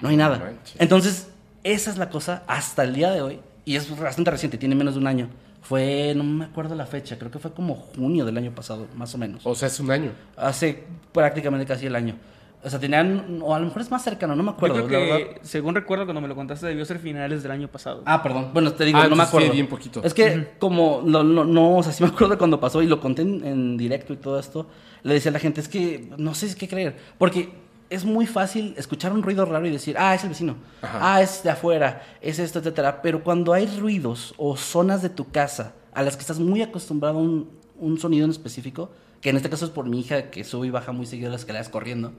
[0.00, 0.38] No hay nada.
[0.78, 1.28] Entonces,
[1.62, 4.94] esa es la cosa hasta el día de hoy, y es bastante reciente, tiene menos
[4.94, 5.28] de un año.
[5.62, 9.14] Fue, no me acuerdo la fecha, creo que fue como junio del año pasado, más
[9.14, 9.46] o menos.
[9.46, 10.10] O sea, es un año.
[10.36, 12.16] Hace prácticamente casi el año.
[12.64, 14.88] O sea, tenían, o a lo mejor es más cercano, no me Yo acuerdo.
[14.88, 15.18] la verdad.
[15.42, 18.02] según recuerdo cuando me lo contaste, debió ser finales del año pasado.
[18.06, 18.50] Ah, perdón.
[18.52, 19.52] Bueno, te digo, Ah, no me entonces sí, acuerdo.
[19.54, 20.00] bien poquito.
[20.04, 22.86] Es que como no, no, no, o sea, sí me acuerdo de cuando pasó y
[22.86, 24.68] lo conté en, en directo y todo esto,
[25.02, 27.50] le decía a la gente, es que no sé qué creer, porque
[27.92, 30.98] es muy fácil escuchar un ruido raro y decir, ah, es el vecino, Ajá.
[31.00, 35.30] ah, es de afuera, es esto, etcétera, pero cuando hay ruidos o zonas de tu
[35.30, 39.36] casa a las que estás muy acostumbrado a un, un sonido en específico, que en
[39.36, 42.12] este caso es por mi hija que sube y baja muy seguido las escaleras corriendo,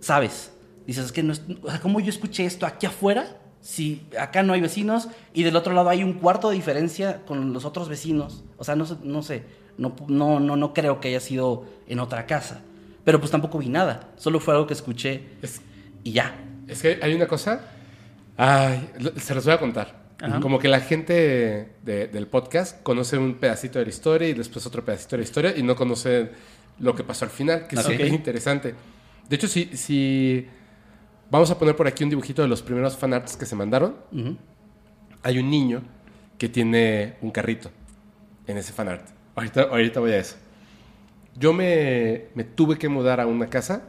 [0.00, 0.52] sabes.
[0.86, 3.38] Dices, es que no es, o sea, ¿cómo yo escuché esto aquí afuera?
[3.62, 7.54] Si acá no hay vecinos y del otro lado hay un cuarto de diferencia con
[7.54, 8.44] los otros vecinos.
[8.58, 9.44] O sea, no sé, no sé,
[9.78, 12.60] no, no, no, no creo que haya sido en otra casa.
[13.04, 15.60] Pero pues tampoco vi nada, solo fue algo que escuché Es,
[16.02, 16.34] y ya.
[16.66, 17.60] es que hay una cosa.
[18.36, 20.02] Ay, se los voy a contar.
[20.20, 20.40] Ajá.
[20.40, 24.64] Como que la gente de- del podcast conoce un pedacito de la historia y después
[24.66, 26.30] otro pedacito de la historia y no conoce
[26.78, 27.92] lo que pasó al final, que es Ok.
[27.92, 28.74] súper interesante.
[29.28, 30.46] De hecho, si, si
[31.30, 34.36] vamos a poner por aquí un dibujito de los primeros fanarts que se mandaron, Ujú.
[35.22, 35.82] hay un niño
[36.38, 37.70] que tiene un carrito
[38.46, 39.06] en ese fanart.
[39.36, 40.36] Ahorita, ahorita voy a eso.
[41.36, 43.88] Yo me, me tuve que mudar a una casa,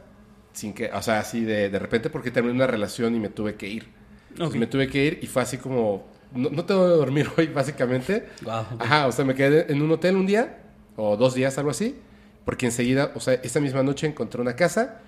[0.52, 3.54] sin que, o sea, así de, de repente porque terminé una relación y me tuve
[3.56, 3.88] que ir.
[4.30, 4.56] Entonces, Ok.
[4.56, 8.28] me tuve que ir y fue así como, no, no tengo de dormir hoy, básicamente.
[8.72, 8.82] Ok.
[8.82, 10.58] Ajá, o sea, me quedé en un hotel un día,
[10.96, 11.96] o dos días, algo así,
[12.44, 15.00] porque enseguida, o sea, esa misma noche encontré una casa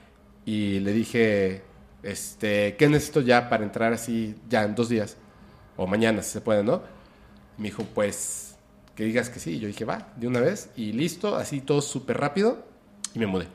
[0.44, 1.62] y le dije,
[2.02, 5.16] este, ¿qué necesito ya para entrar así, ya en dos días?
[5.76, 6.82] O mañana, si se puede, ¿no?
[7.58, 8.47] Me dijo, pues,
[8.98, 9.52] que digas que sí.
[9.52, 12.64] Y yo dije, va, de una vez, y listo, así todo súper rápido,
[13.14, 13.46] y me mudé.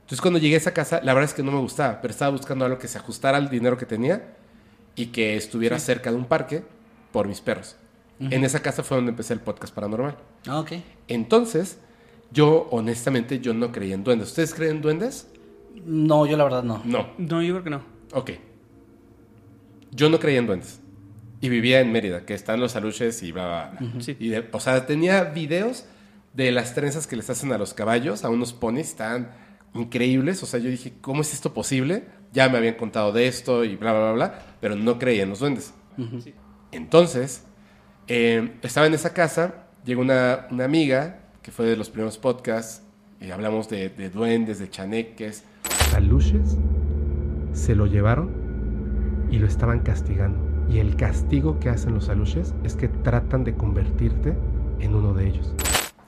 [0.00, 2.32] Entonces, cuando llegué a esa casa, la verdad es que no me gustaba, pero estaba
[2.32, 4.34] buscando algo que se ajustara al dinero que tenía
[4.96, 6.64] y que estuviera cerca de un parque
[7.12, 7.76] por mis perros.
[8.18, 10.16] En esa casa fue donde empecé el podcast paranormal.
[10.48, 10.72] Ah, ok.
[11.06, 11.78] Entonces,
[12.32, 14.30] yo honestamente yo no creía en duendes.
[14.30, 15.28] ¿Ustedes creen en duendes?
[15.84, 16.82] No, yo la verdad no.
[16.84, 17.08] No.
[17.18, 17.82] No, yo creo que no.
[18.14, 18.30] Ok.
[19.92, 20.80] Yo no creía en duendes.
[21.42, 24.00] Y vivía en Mérida, que están los aluches y bla, bla, bla.
[24.00, 24.16] Sí.
[24.18, 25.84] Y de- o sea, tenía videos
[26.32, 29.30] de las trenzas que les hacen a los caballos, a unos ponis, estaban
[29.74, 30.42] increíbles.
[30.42, 32.04] O sea, yo dije, ¿cómo es esto posible?
[32.32, 35.28] Ya me habían contado de esto y bla, bla, bla, bla, pero no creía en
[35.30, 35.74] los duendes.
[36.70, 37.44] Entonces,
[38.08, 42.82] eh, estaba en esa casa, llegó una, una amiga que fue de los primeros podcasts,
[43.20, 45.44] y hablamos de, de duendes, de chaneques.
[45.94, 46.56] Aluches
[47.52, 48.30] se lo llevaron
[49.30, 50.38] y lo estaban castigando.
[50.72, 54.32] Y el castigo que hacen los aluches es que tratan de convertirte
[54.80, 55.52] en uno de ellos.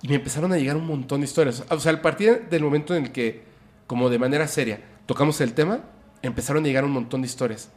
[0.00, 1.64] Y me empezaron a llegar un montón de historias.
[1.68, 3.42] O sea, a partir del momento en el que,
[3.86, 5.80] como de manera seria, tocamos el tema,
[6.22, 7.68] empezaron a llegar un montón de historias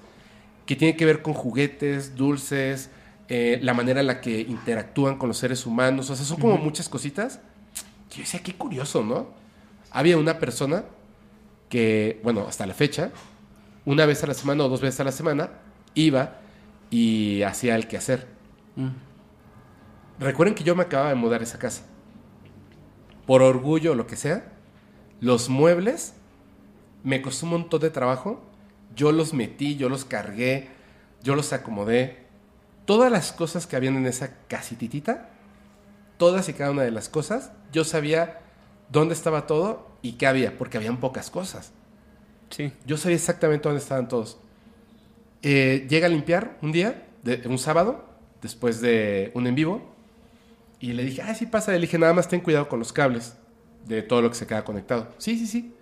[0.65, 2.89] que tiene que ver con juguetes, dulces,
[3.28, 6.10] eh, la manera en la que interactúan con los seres humanos.
[6.10, 7.41] O sea, son como muchas cositas.
[8.12, 9.28] Yo decía, qué curioso, ¿no?
[9.91, 10.86] Había una persona
[11.67, 13.12] que, bueno, hasta la fecha,
[13.84, 15.50] una vez a la semana o dos veces a la semana,
[15.93, 16.46] iba
[16.89, 18.28] y hacía el quehacer.
[18.76, 18.89] Mm.
[20.19, 21.84] Recuerden que yo me acababa de mudar a esa casa.
[23.26, 24.54] por orgullo o lo que sea,
[25.19, 26.13] los muebles
[27.04, 28.41] me costó un montón de trabajo.
[28.95, 30.69] Yo los metí, yo los cargué,
[31.23, 32.26] yo los acomodé.
[32.86, 35.30] Todas las cosas que habían en esa casititita,
[36.17, 38.39] todas y cada una de las cosas, yo sabía
[38.89, 41.73] dónde estaba todo y qué había, porque habían pocas cosas.
[42.50, 42.71] Sí.
[42.86, 44.39] Yo sabía exactamente dónde estaban todos.
[45.41, 48.06] Eh, llega a limpiar un día, de, un sábado,
[48.41, 49.82] después de un en vivo,
[50.80, 51.71] y le dije, ah, sí pasa.
[51.71, 53.38] Le dije, nada más ten cuidado con los cables
[53.86, 55.10] de todo lo que se queda conectado.
[55.17, 55.73] Sí, sí, sí.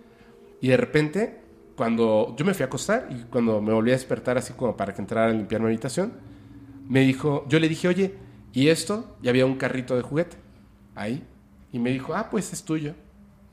[0.60, 1.40] Y de repente,
[1.76, 4.94] cuando yo me fui a acostar y cuando me volví a despertar así como para
[4.94, 6.14] que entrara a limpiar mi habitación,
[6.88, 8.14] me dijo, yo le dije, oye,
[8.52, 9.16] ¿y esto?
[9.22, 10.36] Y había un carrito de juguete
[10.94, 11.24] ahí.
[11.72, 12.94] Y me dijo, ah, pues es tuyo.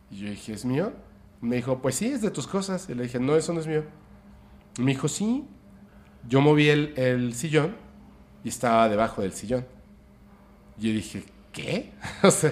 [0.09, 0.93] Y yo dije, ¿es mío?
[1.41, 2.87] Me dijo, pues sí, es de tus cosas.
[2.89, 3.83] Y le dije, no, eso no es mío.
[4.77, 5.45] Y me dijo, sí.
[6.27, 7.75] Yo moví el, el sillón
[8.43, 9.65] y estaba debajo del sillón.
[10.79, 11.91] Y yo dije, ¿qué?
[12.23, 12.51] o sea,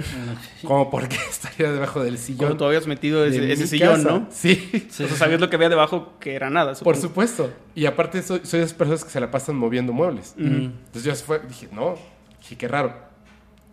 [0.63, 2.39] como por qué estaría debajo del sillón.
[2.39, 4.09] Cuando tú habías metido ese, sillón, casa?
[4.09, 4.27] ¿no?
[4.31, 6.73] Sí, O sea, sabías lo que había debajo que era nada.
[6.75, 7.51] por supuesto.
[7.75, 10.35] Y aparte soy, soy de esas personas que se la pasan moviendo muebles.
[10.37, 11.95] Entonces yo fue, dije, no,
[12.39, 12.93] dije, qué raro.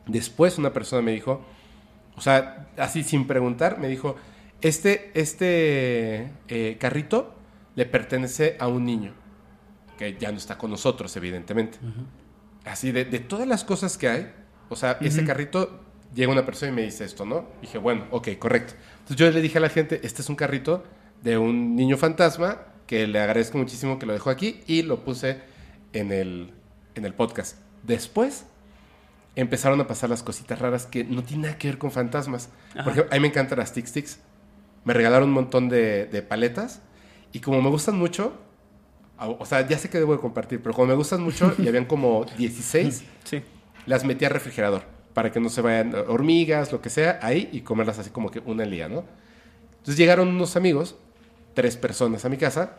[0.07, 1.45] Después una persona me dijo,
[2.17, 4.17] o sea, así sin preguntar, me dijo,
[4.61, 7.35] este, este eh, carrito
[7.77, 9.13] le pertenece a un niño,
[9.99, 11.79] que ya no está con nosotros, evidentemente.
[12.65, 14.33] Así, de, de todas las cosas que hay,
[14.71, 15.81] o sea, ese carrito,
[16.15, 17.47] llega una persona y me dice esto, ¿no?
[17.61, 18.75] Dije, bueno, ok, correcto.
[19.01, 20.85] Entonces yo le dije a la gente, este es un carrito
[21.23, 25.41] de un niño fantasma, que le agradezco muchísimo que lo dejó aquí y lo puse
[25.93, 26.55] en el,
[26.95, 27.59] en el podcast.
[27.83, 28.47] Después
[29.37, 32.49] empezaron a pasar las cositas raras que no tienen nada que ver con fantasmas.
[32.85, 34.21] Porque a mí me encantan las Tic Sticks.
[34.85, 36.81] Me regalaron un montón de, de paletas
[37.33, 38.39] y como me gustan mucho,
[39.21, 41.67] o o sea, ya sé que debo de compartir, pero como me gustan mucho y
[41.69, 43.43] habían como 16, Sí.
[43.87, 44.83] las metí al refrigerador
[45.15, 48.41] para que no se vayan hormigas, lo que sea, ahí y comerlas así como que
[48.41, 49.05] una al día, ¿no?
[49.79, 50.97] Entonces llegaron unos amigos,
[51.55, 52.77] tres personas a mi casa,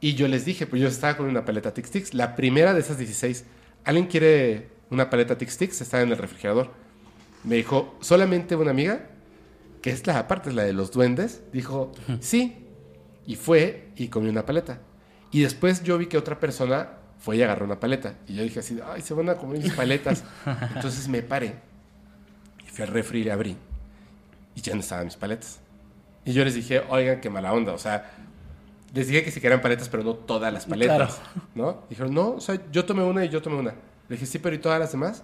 [0.00, 2.80] y yo les dije, pues yo estaba con una paleta Tic Tics, la primera de
[2.80, 3.44] esas 16.
[3.84, 5.80] ¿Alguien quiere una paleta Tic Tics?
[5.80, 6.70] Está en el refrigerador.
[7.44, 9.06] Me dijo, solamente una amiga,
[9.82, 12.66] que es la aparte, es la de los duendes, dijo, sí.
[13.26, 14.80] Y fue y comió una paleta.
[15.30, 16.88] Y después yo vi que otra persona
[17.18, 18.14] fue y agarró una paleta.
[18.26, 20.24] Y yo dije así, ay, se van a comer mis paletas.
[20.74, 21.54] Entonces me paré
[22.66, 23.56] y fui al refri y le abrí.
[24.54, 25.60] Y ya no estaban mis paletas.
[26.24, 27.72] Y yo les dije, oigan, qué mala onda.
[27.72, 28.10] O sea,
[28.94, 31.20] les dije que si querían paletas, pero no todas las paletas.
[31.54, 31.82] ¿No?
[31.90, 33.70] Dijeron, no, o sea, yo tomé una y yo tomé una.
[34.08, 35.22] Le dije, sí, pero ¿y todas las demás?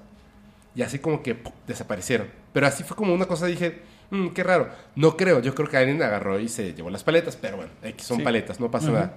[0.75, 1.53] Y así como que ¡pum!
[1.67, 2.29] desaparecieron.
[2.53, 4.69] Pero así fue como una cosa, dije, "Mm, qué raro.
[4.97, 8.05] No creo, yo creo que alguien agarró y se llevó las paletas, pero bueno, X
[8.07, 8.23] son Sí.
[8.25, 9.15] paletas, no pasa nada.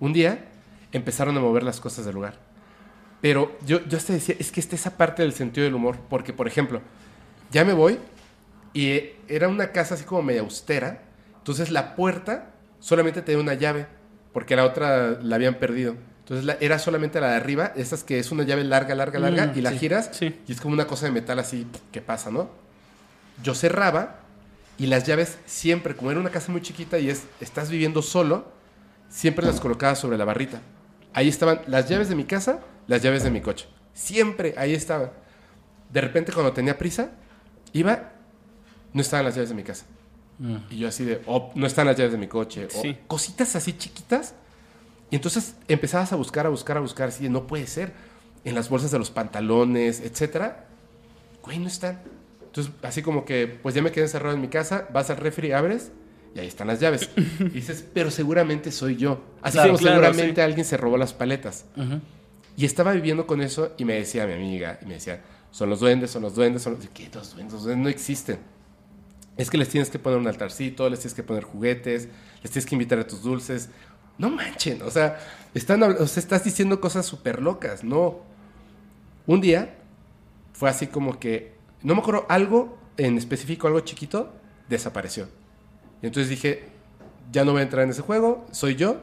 [0.00, 0.44] Un día
[0.92, 2.34] empezaron a mover las cosas del lugar.
[3.20, 5.96] Pero yo, yo hasta decía, es que está esa parte del sentido del humor.
[6.08, 6.80] Porque, por ejemplo,
[7.50, 7.98] ya me voy
[8.72, 11.02] y era una casa así como media austera.
[11.38, 13.86] Entonces la puerta solamente tenía una llave,
[14.32, 15.96] porque la otra la habían perdido.
[16.20, 19.46] Entonces la- era solamente la de arriba, esas que es una llave larga, larga, larga,
[19.46, 19.78] Mm, y la sí.
[19.78, 20.38] giras Sí.
[20.46, 22.50] y es como una cosa de metal así que pasa, ¿no?
[23.42, 24.20] Yo cerraba
[24.76, 28.52] y las llaves siempre, como era una casa muy chiquita y es, estás viviendo solo,
[29.08, 30.60] siempre las colocaba sobre la barrita.
[31.14, 33.66] Ahí estaban las llaves de mi casa, las llaves de mi coche.
[33.94, 35.10] Siempre ahí estaban.
[35.90, 37.10] De repente cuando tenía prisa,
[37.72, 38.12] iba,
[38.92, 39.86] no estaban las llaves de mi casa.
[40.70, 42.66] Y yo así de, oh, no están las llaves de mi coche.
[42.66, 42.96] O Sí.
[43.08, 44.34] cositas así chiquitas.
[45.10, 47.92] Y entonces empezabas a buscar, a buscar, a buscar, así de, no puede ser.
[48.44, 50.66] En las bolsas de los pantalones, etcétera.
[51.42, 52.02] Güey, no están.
[52.44, 55.50] Entonces, así como que, pues ya me quedé encerrado en mi casa, vas al refri,
[55.52, 55.90] abres
[56.34, 57.10] y ahí están las llaves.
[57.40, 59.22] y dices, pero seguramente soy yo.
[59.42, 60.40] Así Claro, como claro, seguramente sí.
[60.40, 61.66] alguien se robó las paletas.
[62.56, 65.80] Y estaba viviendo con eso y me decía mi amiga, y me decía, son los
[65.80, 66.88] duendes, son los duendes, son los...
[66.88, 67.52] ¿Qué los duendes?
[67.54, 68.38] Los duendes no existen.
[69.36, 72.08] Es que les tienes que poner un altarcito, les tienes que poner juguetes,
[72.42, 73.70] les tienes que invitar a tus dulces.
[74.18, 75.20] No manchen, o sea,
[75.54, 78.20] están, o sea, estás diciendo cosas súper locas, no.
[79.26, 79.76] Un día
[80.52, 84.32] fue así como que, no me acuerdo, algo en específico, algo chiquito,
[84.68, 85.28] desapareció.
[86.02, 86.68] Y entonces dije,
[87.32, 89.00] ya no voy a entrar en ese juego, soy yo.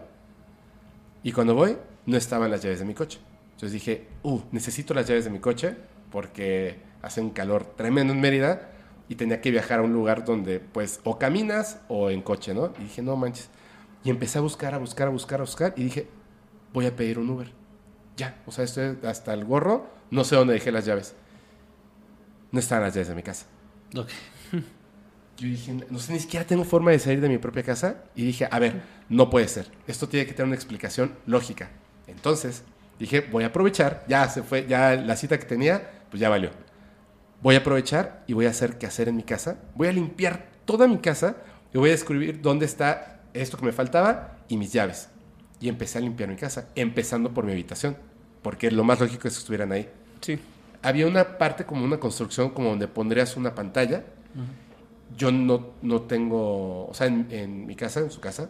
[1.23, 3.19] Y cuando voy, no estaban las llaves de mi coche.
[3.53, 5.75] Entonces dije, uh, necesito las llaves de mi coche
[6.11, 8.69] porque hace un calor tremendo en Mérida
[9.07, 12.73] y tenía que viajar a un lugar donde, pues, o caminas o en coche, ¿no?
[12.79, 13.49] Y dije, no manches.
[14.03, 16.07] Y empecé a buscar, a buscar, a buscar, a buscar y dije,
[16.73, 17.51] voy a pedir un Uber.
[18.17, 21.15] Ya, o sea, estoy hasta el gorro, no sé dónde dejé las llaves.
[22.51, 23.45] No estaban las llaves de mi casa.
[23.95, 24.09] Ok.
[25.37, 28.03] Yo dije, no sé, ni siquiera tengo forma de salir de mi propia casa.
[28.15, 29.69] Y dije, a ver, no puede ser.
[29.87, 31.69] Esto tiene que tener una explicación lógica.
[32.07, 32.63] Entonces,
[32.99, 34.05] dije, voy a aprovechar.
[34.07, 36.51] Ya se fue, ya la cita que tenía, pues ya valió.
[37.41, 39.59] voy a aprovechar y voy a hacer qué hacer en mi casa.
[39.75, 41.37] Voy a limpiar toda mi casa
[41.73, 45.09] y voy a descubrir dónde está esto que me faltaba y mis llaves.
[45.59, 47.97] Y empecé a limpiar mi casa, empezando por mi habitación,
[48.41, 49.89] porque lo más lógico es que estuvieran ahí.
[50.21, 50.39] Sí.
[50.81, 54.05] Había una parte como una construcción como donde pondrías una pantalla.
[55.15, 58.49] Yo no, no tengo, o sea, en, en mi casa, en su casa,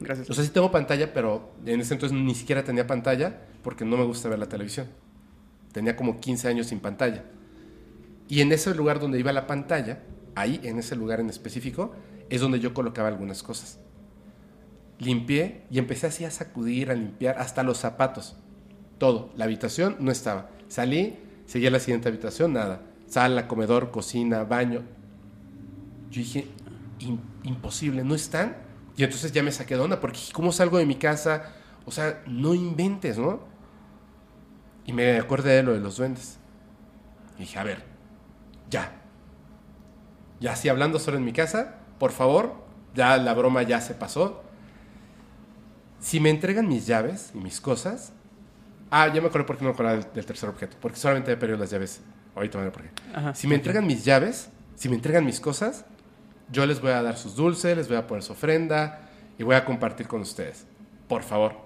[0.00, 0.28] Gracias.
[0.28, 3.96] o sea, sí tengo pantalla, pero en ese entonces ni siquiera tenía pantalla porque no
[3.96, 4.88] me gusta ver la televisión.
[5.72, 7.24] Tenía como 15 años sin pantalla.
[8.28, 10.02] Y en ese lugar donde iba la pantalla,
[10.34, 11.94] ahí, en ese lugar en específico,
[12.30, 13.80] es donde yo colocaba algunas cosas.
[14.98, 18.36] Limpié y empecé así a sacudir, a limpiar, hasta los zapatos.
[18.98, 19.30] Todo.
[19.36, 20.50] La habitación no estaba.
[20.68, 22.82] Salí, seguí a la siguiente habitación, nada.
[23.06, 24.82] Sala, comedor, cocina, baño.
[26.14, 26.46] Yo dije,
[27.00, 28.56] "Im- imposible, no están.
[28.96, 31.52] Y entonces ya me saqué de onda, porque ¿cómo salgo de mi casa?
[31.84, 33.40] O sea, no inventes, ¿no?
[34.86, 36.38] Y me acordé de lo de los duendes.
[37.36, 37.82] Y dije, a ver,
[38.70, 38.92] ya.
[40.40, 42.54] Ya así hablando solo en mi casa, por favor,
[42.94, 44.44] ya la broma ya se pasó.
[45.98, 48.12] Si me entregan mis llaves y mis cosas.
[48.90, 50.76] Ah, ya me acuerdo por qué no me acordaba del, tercer objeto.
[50.80, 52.00] Porque solamente he perdido las llaves.
[52.36, 53.16] Ahorita me acuerdo por qué.
[53.18, 53.34] Ajá.
[53.34, 55.84] Si me entregan mis llaves, si me entregan mis cosas,
[56.50, 59.56] yo les voy a dar sus dulces, les voy a poner su ofrenda y voy
[59.56, 60.66] a compartir con ustedes.
[61.08, 61.56] Por favor.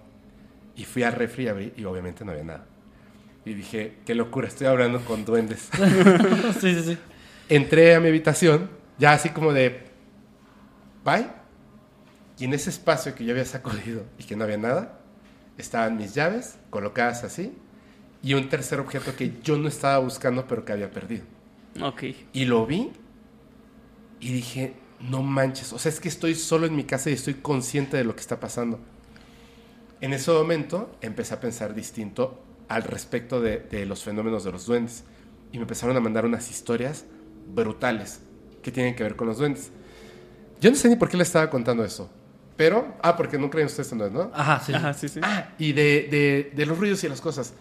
[0.76, 2.66] Y fui al refri y abrí y obviamente no había nada.
[3.44, 5.68] Y dije, qué locura, estoy hablando con duendes.
[6.60, 6.98] sí, sí, sí.
[7.48, 9.86] Entré a mi habitación, ya así como de,
[11.04, 11.26] bye.
[12.38, 15.00] Y en ese espacio que yo había sacudido y que no había nada,
[15.56, 17.52] estaban mis llaves colocadas así
[18.22, 21.24] y un tercer objeto que yo no estaba buscando pero que había perdido.
[21.82, 22.04] Ok.
[22.32, 22.92] Y lo vi
[24.20, 27.34] y dije, no manches, o sea, es que estoy solo en mi casa y estoy
[27.34, 28.78] consciente de lo que está pasando.
[30.00, 34.66] En ese momento empecé a pensar distinto al respecto de, de los fenómenos de los
[34.66, 35.04] duendes.
[35.52, 37.04] Y me empezaron a mandar unas historias
[37.54, 38.20] brutales
[38.62, 39.70] que tienen que ver con los duendes.
[40.60, 42.10] Yo no sé ni por qué le estaba contando eso.
[42.56, 44.30] Pero, ah, porque no creen ustedes en duendes, ¿no?
[44.34, 44.74] Ajá, sí.
[44.74, 45.20] Ajá, sí, sí.
[45.22, 47.54] Ah, y de, de- de los ruidos y las cosas.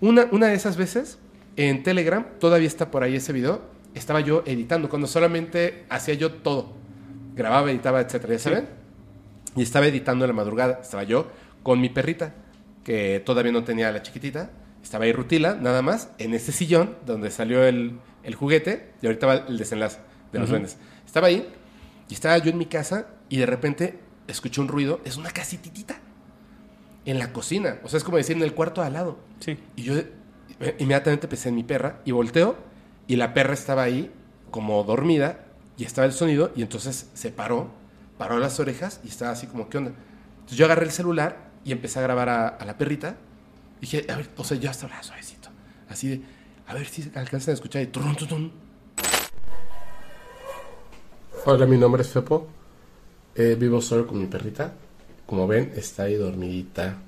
[0.00, 1.18] Una, una de esas veces,
[1.56, 3.60] en Telegram, todavía está por ahí ese video,
[3.94, 6.74] estaba yo editando, cuando solamente hacía yo todo.
[7.34, 8.68] Grababa, editaba, etcétera, ¿ya saben?
[9.56, 10.80] Y estaba editando en la madrugada.
[10.82, 11.28] Estaba yo
[11.62, 12.34] con mi perrita,
[12.84, 14.50] que todavía no tenía la chiquitita.
[14.82, 18.92] Estaba ahí Rutila, nada más, en ese sillón donde salió el, el juguete.
[19.02, 19.98] Y ahorita va el desenlace
[20.32, 20.78] de los duendes.
[21.04, 21.48] Estaba ahí
[22.08, 23.98] y estaba yo en mi casa y de repente
[24.28, 25.00] escuché un ruido.
[25.04, 25.98] Es una casititita
[27.04, 27.78] en la cocina.
[27.82, 29.18] O sea, es como decir en el cuarto al lado.
[29.40, 29.58] Sí.
[29.76, 32.69] Y yo eh, inmediatamente pensé en mi perra y volteo
[33.10, 34.08] y la perra estaba ahí
[34.52, 35.44] como dormida
[35.76, 37.68] y estaba el sonido y entonces se paró,
[38.16, 39.90] paró las orejas y estaba así como, ¿qué onda?
[40.34, 43.16] Entonces yo agarré el celular y empecé a grabar a, la perrita.
[43.80, 45.48] Dije, a ver, o sea, ya está hablando suavecito.
[45.88, 46.22] Así de,
[46.68, 48.52] a ver si alcanzan a escuchar y turun.
[51.46, 52.46] Hola, mi nombre es Fepo.
[53.34, 54.72] Eh, vivo solo con mi perrita.
[55.26, 56.98] Como ven, está ahí dormidita.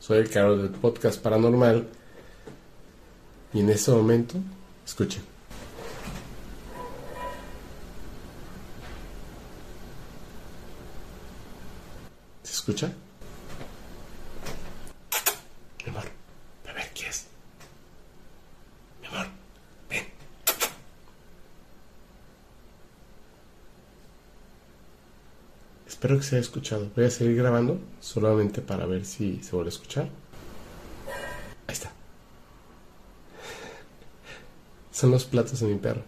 [0.00, 1.88] Soy el creador del podcast paranormal.
[3.54, 4.38] Y en ese momento,
[4.88, 5.22] escuchen.
[12.42, 12.92] ¿Se escucha?
[15.84, 16.04] Mi amor,
[16.68, 17.26] a ver qué es.
[19.02, 19.26] Mi amor,
[19.90, 20.06] ven.
[25.86, 26.90] Espero que se haya escuchado.
[26.96, 30.08] Voy a seguir grabando solamente para ver si se vuelve a escuchar.
[31.66, 31.97] Ahí está.
[34.98, 36.02] Son los platos de mi perro.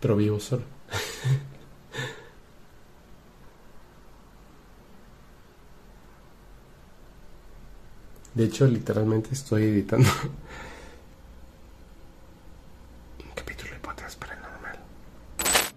[0.00, 0.62] Pero vivo solo.
[8.34, 10.08] De hecho, literalmente estoy editando
[13.22, 14.78] un capítulo de podcast paranormal.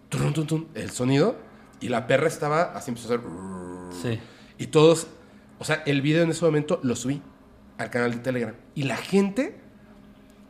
[0.07, 1.35] Tun, tun, El sonido
[1.81, 3.27] y la perra estaba así empezó a hacer.
[4.01, 4.17] Sí.
[4.57, 5.07] Y todos,
[5.59, 7.21] o sea, el video en ese momento lo subí
[7.77, 8.55] al canal de Telegram.
[8.75, 9.64] Y la gente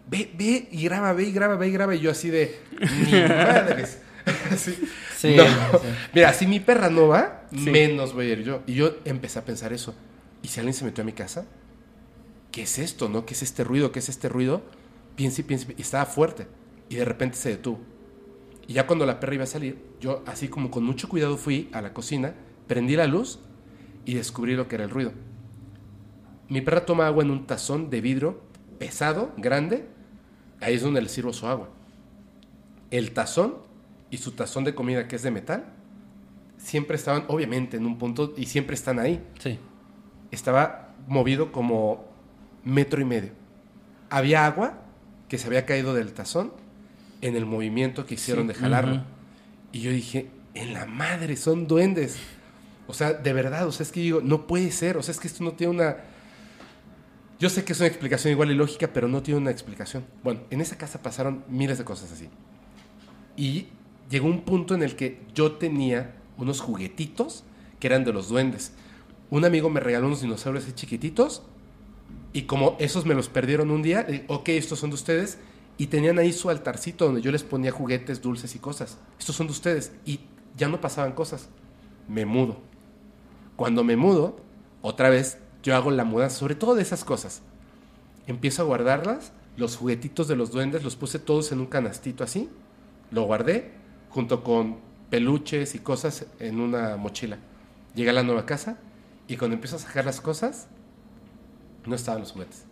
[0.09, 1.95] ve, ve y graba, ve y graba, ve y graba.
[1.95, 3.99] Y yo así de, ni madres.
[4.51, 4.75] Así.
[5.15, 5.43] Sí, No.
[5.45, 5.87] sí.
[6.15, 7.69] Mira, si mi perra no va, Sí.
[7.69, 8.63] menos voy a ir yo.
[8.65, 9.93] Y yo empecé a pensar eso.
[10.41, 11.45] ¿Y si alguien se metió a mi casa?
[12.51, 13.25] ¿Qué es esto, no?
[13.27, 13.91] ¿Qué es este ruido?
[13.91, 14.63] ¿Qué es este ruido?
[15.15, 15.75] Piense y piense.
[15.77, 16.47] Y estaba fuerte.
[16.89, 17.79] Y de repente se detuvo.
[18.67, 21.69] Y ya cuando la perra iba a salir, yo así como con mucho cuidado fui
[21.71, 22.33] a la cocina,
[22.67, 23.37] prendí la luz
[24.05, 25.13] y descubrí lo que era el ruido.
[26.49, 28.41] Mi perra toma agua en un tazón de vidrio
[28.79, 29.85] pesado, grande.
[30.65, 31.69] Ahí es donde le sirvo su agua.
[32.89, 33.57] El tazón
[34.09, 35.63] y su tazón de comida que es de metal
[36.57, 39.23] siempre estaban obviamente en un punto y siempre están ahí.
[39.37, 39.59] Sí.
[40.31, 42.05] Estaba movido como
[42.63, 43.29] metro y medio.
[44.09, 44.79] Había agua
[45.29, 46.51] que se había caído del tazón
[47.21, 49.03] en el movimiento que hicieron de jalarlo.
[49.71, 52.17] Y yo dije, en la madre, son duendes.
[52.87, 55.19] O sea, de verdad, o sea, es que digo, no puede ser, o sea, es
[55.19, 55.97] que esto no tiene una...
[57.37, 60.05] Yo sé que es una explicación igual y lógica, pero no tiene una explicación.
[60.23, 62.29] Bueno, en esa casa pasaron miles de cosas así.
[63.35, 63.67] Y
[64.09, 67.43] llegó un punto en el que yo tenía unos juguetitos
[67.79, 68.71] que eran de los duendes.
[69.29, 71.43] Un amigo me regaló unos dinosaurios así chiquititos
[72.31, 75.37] y como esos me los perdieron un día, dije, ok, estos son de ustedes.
[75.77, 78.97] Y tenían ahí su altarcito donde yo les ponía juguetes, dulces y cosas.
[79.19, 79.91] Estos son de ustedes.
[80.05, 80.21] Y
[80.55, 81.49] ya no pasaban cosas.
[82.07, 82.57] Me mudo.
[83.55, 84.37] Cuando me mudo,
[84.81, 87.41] otra vez yo hago la mudanza, sobre todo de esas cosas.
[88.27, 89.33] Empiezo a guardarlas.
[89.57, 92.49] Los juguetitos de los duendes los puse todos en un canastito así.
[93.11, 93.71] Lo guardé
[94.09, 94.77] junto con
[95.09, 97.39] peluches y cosas en una mochila.
[97.95, 98.77] Llegué a la nueva casa
[99.27, 100.67] y cuando empiezo a sacar las cosas,
[101.85, 102.65] no estaban los juguetes.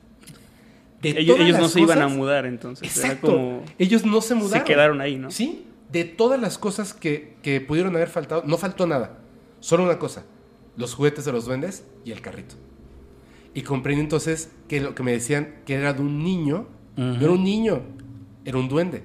[1.02, 2.96] De Ellos, no se iban a mudar, entonces.
[2.98, 3.28] era Exacto.
[3.32, 4.60] como- Ellos no se mudaron.
[4.68, 5.32] Se quedaron ahí, ¿no?
[5.32, 5.66] Sí.
[5.92, 9.18] De todas las cosas que, que pudieron haber faltado, no faltó nada.
[9.60, 10.24] Solo una cosa.
[10.78, 12.56] Los juguetes de los duendes y el carrito.
[13.54, 17.32] Y comprendí entonces que lo que me decían que era de un niño, no era
[17.32, 17.82] un niño,
[18.46, 19.04] era un duende.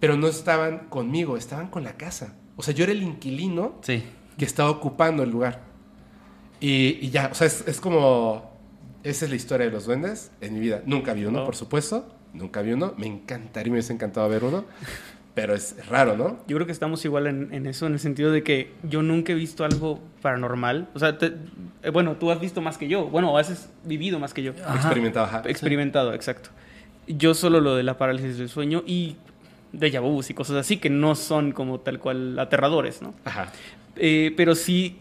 [0.00, 2.34] Pero no estaban conmigo, estaban con la casa.
[2.56, 4.02] O sea, yo era el inquilino Sí.
[4.36, 5.62] que estaba ocupando el lugar.
[6.60, 8.50] Y, y ya, o sea, es, es como...
[9.04, 10.82] Esa es la historia de los duendes en mi vida.
[10.86, 12.14] Nunca vi uno, por supuesto.
[12.34, 12.94] Nunca vi uno.
[12.96, 14.64] Me encantaría, me hubiese encantado ver uno.
[15.34, 16.38] Pero es raro, ¿no?
[16.46, 19.32] Yo creo que estamos igual en, en eso, en el sentido de que yo nunca
[19.32, 20.88] he visto algo paranormal.
[20.94, 21.32] O sea, te-
[21.82, 23.06] eh, bueno, tú has visto más que yo.
[23.06, 24.52] Bueno, has vivido más que yo.
[24.62, 24.74] Ajá.
[24.76, 25.42] Experimentado, ajá.
[25.46, 26.50] Experimentado, exacto.
[27.06, 29.16] Yo solo lo de la parálisis del sueño y
[29.72, 33.14] de vus y cosas así que no son como tal cual aterradores, ¿no?
[33.24, 33.50] Ajá.
[33.96, 34.98] Eh, pero sí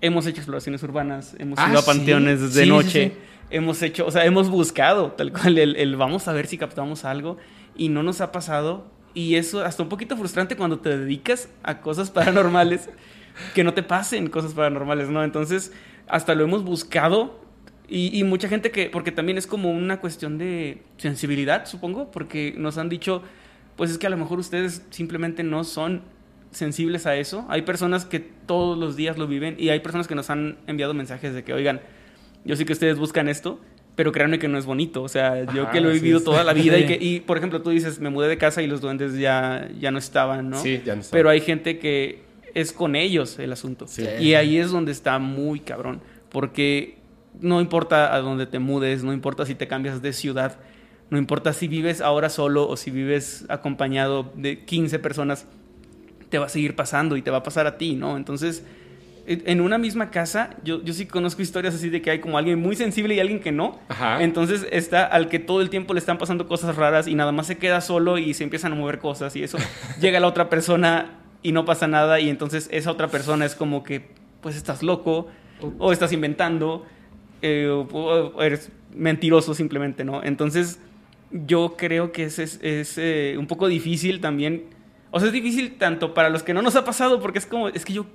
[0.00, 1.86] hemos hecho exploraciones urbanas, hemos Ah, ido a ¿sí?
[1.88, 3.12] panteones de Sí, sí, noche, sí.
[3.50, 7.04] hemos hecho, o sea, hemos buscado tal cual el, el vamos a ver si captamos
[7.04, 7.36] algo
[7.76, 8.94] y no nos ha pasado.
[9.16, 12.90] Y eso hasta un poquito frustrante cuando te dedicas a cosas paranormales,
[13.54, 15.24] que no te pasen cosas paranormales, ¿no?
[15.24, 15.72] Entonces,
[16.06, 17.40] hasta lo hemos buscado
[17.88, 22.76] y, mucha gente que, porque también es como una cuestión de sensibilidad, supongo, porque nos
[22.76, 23.22] han dicho,
[23.76, 26.02] pues es que a lo mejor ustedes simplemente no son
[26.50, 27.46] sensibles a eso.
[27.48, 30.92] Hay personas que todos los días lo viven y hay personas que nos han enviado
[30.92, 31.80] mensajes de que, oigan,
[32.44, 33.60] yo sé que ustedes buscan esto,
[33.96, 35.02] pero créanme que no es bonito.
[35.02, 36.86] O sea, yo Ajá, que lo he vivido toda la vida y Sí.
[36.86, 39.90] que, y por ejemplo, tú dices, me mudé de casa y los duendes ya, ya
[39.90, 40.60] no estaban, ¿no?
[40.62, 41.16] Sí, ya no está.
[41.16, 42.22] Pero hay gente que
[42.54, 43.86] es con ellos el asunto.
[43.88, 44.04] Sí.
[44.20, 46.00] Y ahí es donde está muy cabrón.
[46.30, 46.98] Porque
[47.40, 50.58] no importa a dónde te mudes, no importa si te cambias de ciudad,
[51.10, 55.46] no importa si vives ahora solo o si vives acompañado de 15 personas,
[56.28, 58.16] te va a seguir pasando y te va a pasar a ti, ¿no?
[58.16, 58.64] Entonces,
[59.26, 62.60] en una misma casa, yo, yo sí conozco historias así de que hay como alguien
[62.60, 63.78] muy sensible y alguien que no.
[63.88, 64.22] Ajá.
[64.22, 67.46] Entonces está al que todo el tiempo le están pasando cosas raras y nada más
[67.46, 69.58] se queda solo y se empiezan a mover cosas y eso.
[70.00, 73.82] Llega la otra persona y no pasa nada y entonces esa otra persona es como
[73.82, 74.08] que,
[74.40, 75.28] pues estás loco
[75.78, 76.84] o estás inventando
[77.42, 80.22] eh, o, o eres mentiroso simplemente, ¿no?
[80.22, 80.80] Entonces
[81.30, 84.64] yo creo que es, es, es, eh, un poco difícil también.
[85.10, 87.68] O sea, es difícil tanto para los que no nos ha pasado, porque es como,
[87.68, 88.06] es que yo,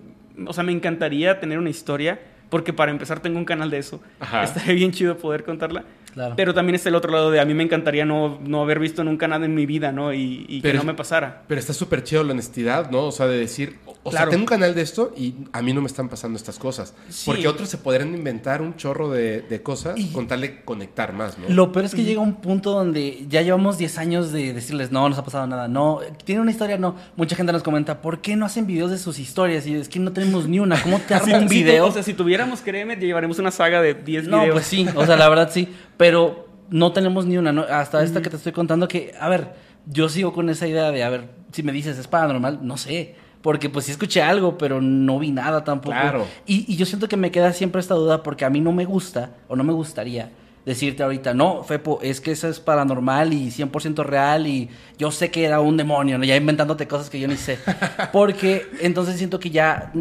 [0.47, 2.19] o sea, me encantaría tener una historia,
[2.49, 4.01] porque para empezar tengo un canal de eso.
[4.19, 4.43] Ajá.
[4.45, 5.83] Estaría bien chido poder contarla.
[6.13, 6.35] Claro.
[6.35, 9.03] Pero también está el otro lado de a mí me encantaría no, no haber visto
[9.03, 10.13] nunca nada en mi vida, ¿no?
[10.13, 11.43] Y, y que no me pasara.
[11.47, 13.03] Pero está súper chido la honestidad, ¿no?
[13.05, 14.31] O sea, de decir, o, o sea, Claro.
[14.31, 16.93] tengo un canal de esto y a mí no me están pasando estas cosas.
[17.09, 17.23] Sí.
[17.25, 21.13] Porque otros se podrían inventar un chorro de, de cosas Y- con tal de conectar
[21.13, 21.47] más, ¿no?
[21.49, 25.01] Lo peor es que llega un punto donde ya llevamos 10 años de decirles, no,
[25.01, 26.95] no nos ha pasado nada, no, tiene una historia, no.
[27.15, 29.65] Mucha gente nos comenta, ¿por qué no hacen videos de sus historias?
[29.65, 31.85] Y es que no tenemos ni una, ¿cómo te armo un si video?
[31.87, 34.53] o sea, si tuviéramos, créeme, llevaremos una saga de 10 No, videos.
[34.53, 35.69] pues sí, o sea, la verdad sí,
[36.01, 37.61] pero no tenemos ni una, ¿no?
[37.61, 39.53] hasta esta que te estoy contando que, a ver,
[39.85, 43.13] yo sigo con esa idea de, a ver, si me dices es paranormal, no sé,
[43.43, 45.91] porque pues sí escuché algo, pero no vi nada tampoco.
[45.91, 46.25] Claro.
[46.47, 48.83] Y, y yo siento que me queda siempre esta duda porque a mí no me
[48.83, 50.31] gusta o no me gustaría
[50.65, 55.29] decirte ahorita, no, Fepo, es que eso es paranormal y 100% real y yo sé
[55.29, 56.23] que era un demonio, ¿no?
[56.23, 57.59] ya inventándote cosas que yo ni sé.
[58.11, 59.91] Porque entonces siento que ya,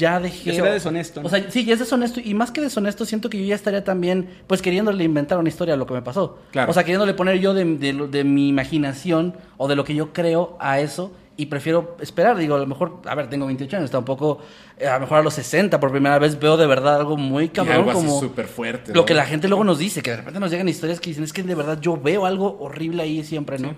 [0.00, 0.50] ya dejé...
[0.50, 1.26] Ya será deshonesto, ¿no?
[1.26, 2.20] O sea, sí, ya es deshonesto.
[2.24, 5.74] Y más que deshonesto, siento que yo ya estaría también, pues, queriéndole inventar una historia
[5.74, 6.38] a lo que me pasó.
[6.50, 6.70] Claro.
[6.70, 10.12] O sea, queriéndole poner yo de, de de mi imaginación o de lo que yo
[10.12, 11.12] creo a eso.
[11.36, 12.36] Y prefiero esperar.
[12.36, 14.40] Digo, a lo mejor, a ver, tengo 28 años, tampoco,
[14.76, 17.44] eh, a lo mejor a los 60 por primera vez veo de verdad algo muy
[17.44, 18.92] Y cabrón algo así como súper fuerte.
[18.92, 21.24] lo que la gente luego nos dice, que de repente nos llegan historias que dicen,
[21.24, 23.74] es que de verdad yo veo algo horrible ahí siempre, ¿no?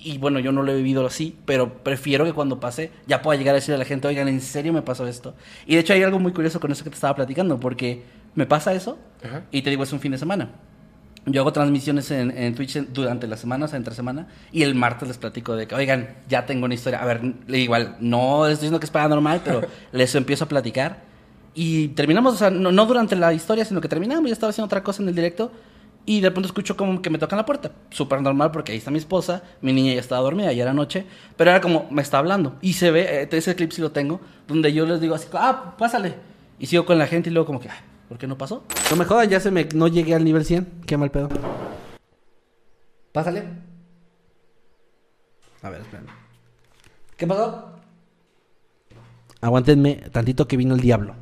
[0.00, 3.38] Y bueno, yo no lo he vivido así, pero prefiero que cuando pase ya pueda
[3.38, 5.34] llegar a decirle a la gente, oigan, ¿en serio me pasó esto?
[5.66, 8.46] Y de hecho hay algo muy curioso con eso que te estaba platicando, porque me
[8.46, 9.42] pasa eso Ajá.
[9.50, 10.50] y te digo, es un fin de semana.
[11.26, 15.18] Yo hago transmisiones en, en Twitch durante las semanas, entre semana, y el martes les
[15.18, 17.02] platico de que, oigan, ya tengo una historia.
[17.02, 21.02] A ver, igual, no estoy diciendo que es paranormal, pero les empiezo a platicar.
[21.54, 24.66] Y terminamos, o sea, no, no durante la historia, sino que terminamos, yo estaba haciendo
[24.66, 25.50] otra cosa en el directo,
[26.08, 27.70] y de pronto escucho como que me tocan la puerta.
[27.90, 31.04] Súper normal, porque ahí está mi esposa, mi niña ya estaba dormida, ya era noche,
[31.36, 32.56] pero era como, me está hablando.
[32.62, 35.74] Y se ve, eh, ese clip sí lo tengo, donde yo les digo así, ah,
[35.76, 36.14] pásale.
[36.58, 37.76] Y sigo con la gente y luego como que, "Ay,
[38.08, 38.64] ¿por qué no pasó?
[38.90, 39.66] No me jodan, ya se me...
[39.74, 40.66] No llegué al nivel 100.
[40.86, 41.28] Qué mal pedo.
[43.12, 43.44] Pásale.
[45.60, 46.06] A ver, espérame.
[47.18, 47.72] ¿Qué pasó?
[49.42, 51.14] Aguántenme tantito que vino el diablo.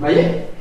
[0.00, 0.51] ¿Valle?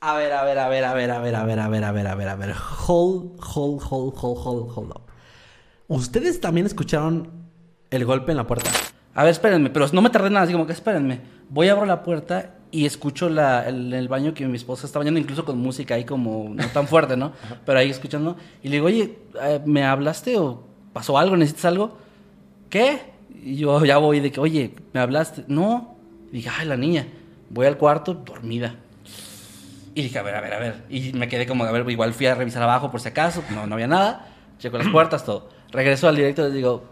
[0.00, 1.92] A ver, a ver, a ver, a ver, a ver, a ver, a ver, a
[1.92, 2.54] ver, a ver, a ver.
[2.86, 5.02] Hold, hold, hold, hold, hold, hold up.
[5.88, 7.30] ¿Ustedes también escucharon
[7.90, 8.70] el golpe en la puerta?
[9.14, 11.20] A ver, espérenme, pero no me tardé nada, así como que espérenme.
[11.48, 14.98] Voy a abrir la puerta y escucho la, el, el baño que mi esposa está
[14.98, 17.32] bañando, incluso con música ahí como no tan fuerte, ¿no?
[17.64, 18.36] Pero ahí escuchando.
[18.62, 21.36] Y le digo, oye, eh, ¿me hablaste o pasó algo?
[21.36, 21.96] ¿Necesitas algo?
[22.68, 22.98] ¿Qué?
[23.42, 25.44] Y yo ya voy de que, oye, ¿me hablaste?
[25.48, 25.96] No.
[26.30, 27.06] Y dije, ay, la niña.
[27.54, 28.74] Voy al cuarto, dormida.
[29.94, 30.74] Y dije, a ver, a ver, a ver.
[30.90, 33.44] Y me quedé como, a ver, igual fui a revisar abajo por si acaso.
[33.54, 34.26] No, no había nada.
[34.58, 35.48] Checo las puertas, todo.
[35.70, 36.82] Regreso al directo y les digo,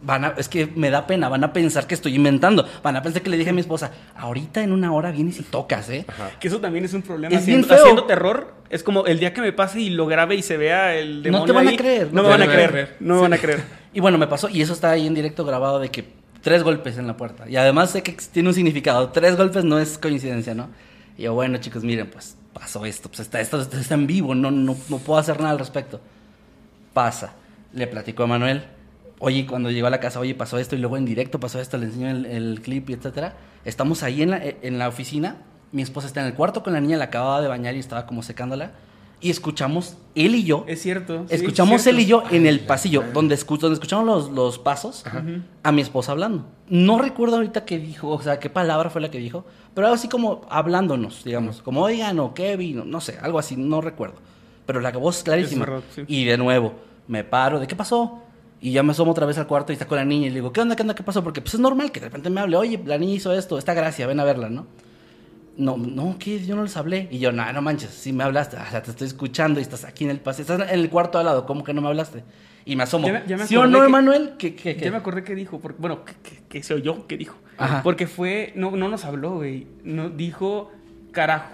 [0.00, 2.64] van a, es que me da pena, van a pensar que estoy inventando.
[2.84, 5.42] Van a pensar que le dije a mi esposa, ahorita en una hora vienes y
[5.42, 6.06] tocas, ¿eh?
[6.38, 7.34] Que eso también es un problema.
[7.34, 7.82] Es bien haciendo, feo.
[7.82, 10.94] haciendo terror, es como el día que me pase y lo grabe y se vea
[10.94, 12.96] el No demonio te van a creer, No, no me van a creer.
[13.00, 13.62] No me van a creer.
[13.94, 16.98] Y bueno, me pasó, y eso está ahí en directo grabado de que tres golpes
[16.98, 17.48] en la puerta.
[17.48, 19.10] Y además sé que tiene un significado.
[19.10, 20.68] Tres golpes no es coincidencia, ¿no?
[21.16, 23.08] Y yo, bueno, chicos, miren, pues pasó esto.
[23.08, 26.00] Pues está, esto, está en vivo, no, no, no puedo hacer nada al respecto.
[26.92, 27.34] Pasa.
[27.72, 28.64] Le platico a Manuel.
[29.18, 30.76] Oye, cuando llegó a la casa, oye, pasó esto.
[30.76, 33.34] Y luego en directo pasó esto, le enseño el, el clip y etcétera.
[33.64, 35.36] Estamos ahí en la, en la oficina.
[35.70, 38.04] Mi esposa está en el cuarto con la niña, la acababa de bañar y estaba
[38.04, 38.72] como secándola.
[39.22, 41.24] Y escuchamos, él y yo, Es cierto.
[41.28, 41.98] sí, Escuchamos es cierto.
[42.00, 45.04] él y yo en el pasillo, donde, escu- donde escuchamos los, los pasos,
[45.62, 46.44] a mi esposa hablando.
[46.68, 49.44] No recuerdo ahorita qué dijo, o sea, qué palabra fue la que dijo,
[49.74, 53.56] pero algo así como hablándonos, digamos, como oigan o Kevin, o no sé, algo así,
[53.56, 54.16] no recuerdo.
[54.66, 55.64] Pero la voz clarísima.
[55.64, 56.02] Es verdad, sí.
[56.08, 56.72] Y de nuevo,
[57.08, 58.18] me paro, ¿de qué pasó?
[58.60, 60.36] Y ya me asomo otra vez al cuarto y está con la niña y le
[60.36, 61.22] digo, ¿qué onda, qué onda, qué pasó?
[61.24, 63.74] Porque pues es normal que de repente me hable, oye, la niña hizo esto, esta
[63.74, 64.66] gracia, ven a verla, ¿no?
[65.56, 66.44] No, no, ¿qué?
[66.44, 67.08] Yo no les hablé.
[67.10, 68.56] Y yo, no, no manches, sí me hablaste.
[68.56, 70.52] O sea, te estoy escuchando y estás aquí en el pasillo.
[70.54, 72.24] Estás en el cuarto al lado, ¿cómo que no me hablaste?
[72.64, 73.06] Y me asomo.
[73.08, 74.32] Ya ya me ¿Sí o no, que- Emanuel?
[74.38, 74.84] ¿Qué, qué, qué?
[74.86, 77.36] Ya me acordé que dijo, porque, bueno, que, que, que se oyó que dijo.
[77.58, 77.82] Ajá.
[77.82, 79.66] Porque fue, no, no nos habló, güey.
[79.84, 80.72] No, dijo,
[81.10, 81.50] carajo.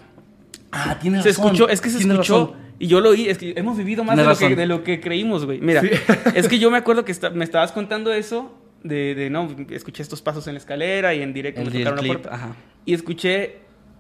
[0.70, 1.46] Ah, tienes Se razón.
[1.46, 2.18] escuchó, es que se escuchó.
[2.46, 2.68] razón.
[2.78, 4.56] Y yo lo oí, es que hemos vivido más de lo, que, razón.
[4.56, 5.60] de lo que creímos, güey.
[5.60, 5.82] Mira,
[6.34, 10.22] es que yo me acuerdo que me estabas contando eso, de, de, no, escuché estos
[10.22, 12.34] pasos en la escalera y en directo El, me tocaron la puerta.
[12.34, 12.54] ajá.
[12.84, 13.56] Y escuché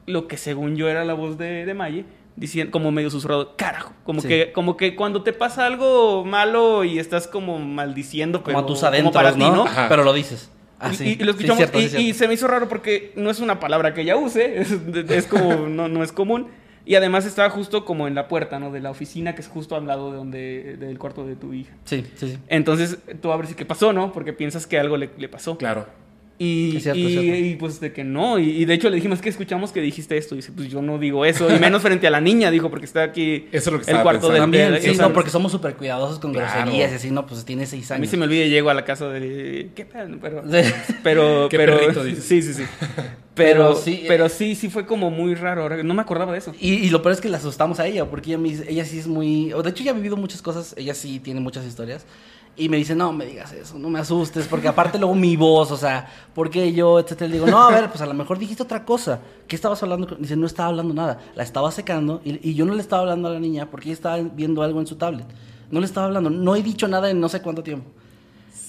[0.08, 2.04] lo que según yo era la voz de, de Maye,
[2.36, 3.92] diciendo, como medio susurrado, carajo.
[4.04, 4.28] Como, Sí.
[4.28, 8.66] que, como que cuando te pasa algo malo y estás como maldiciendo, pero Como a
[8.66, 9.54] tus adentros, para ti, ¿no?
[9.56, 9.64] ¿no?
[9.64, 9.88] Ajá.
[9.88, 10.50] Pero lo dices.
[10.80, 11.04] Y- Así.
[11.04, 13.58] y, y lo Sí, escuchamos cierto, y, se me hizo raro porque no es una
[13.58, 14.70] palabra que ella use, es,
[15.10, 16.48] es como, no, no es común.
[16.86, 18.70] Y además estaba justo como en la puerta, ¿no?
[18.70, 21.74] De la oficina, que es justo al lado de donde, del cuarto de tu hija.
[21.84, 22.38] Sí, sí, sí.
[22.48, 24.10] Entonces tú abres y qué pasó, ¿no?
[24.12, 25.58] Porque piensas que algo le, le pasó.
[25.58, 25.84] Claro.
[26.40, 27.34] Y, cierto, y, cierto.
[27.34, 28.38] y, pues de que no.
[28.38, 30.36] Y, y de hecho le dijimos que escuchamos que dijiste esto.
[30.36, 31.52] Y dice, pues yo no digo eso.
[31.52, 34.02] Y menos frente a la niña, dijo, porque está aquí Eso es lo que el
[34.02, 34.42] cuarto del.
[34.42, 36.52] También, de- sí, no, porque somos súper cuidadosos con Claro.
[36.62, 38.02] groserías y así, no, pues tiene seis A años.
[38.02, 39.70] mí se me olvida y llego a la casa de...
[39.74, 40.16] ¿Qué pedo?
[40.20, 40.42] Pero...
[40.48, 40.70] Sí.
[41.02, 42.62] Pero, Qué pero, perrito, sí, sí, sí.
[43.34, 45.62] Pero Pero, sí, pero eh, sí, sí fue como muy raro.
[45.62, 46.52] Ahora, No me acordaba de eso.
[46.58, 49.06] Y, y lo peor es que la asustamos a ella, porque ella, ella sí es
[49.06, 49.50] muy...
[49.62, 52.04] De hecho, ella ha vivido muchas cosas, ella sí tiene muchas historias.
[52.58, 55.70] Y me dice, no, me digas eso, no me asustes, porque aparte luego mi voz,
[55.70, 57.28] o sea, porque yo, etcétera.
[57.28, 59.20] Le digo, no, a ver, pues a lo mejor dijiste otra cosa.
[59.46, 60.08] ¿Qué estabas hablando?
[60.08, 61.20] con-?" Dice, no estaba hablando nada.
[61.36, 63.94] La estaba secando y, y yo no le estaba hablando a la niña porque ella
[63.94, 65.26] estaba viendo algo en su tablet.
[65.70, 67.90] No le estaba hablando, no he dicho nada en no sé cuánto tiempo.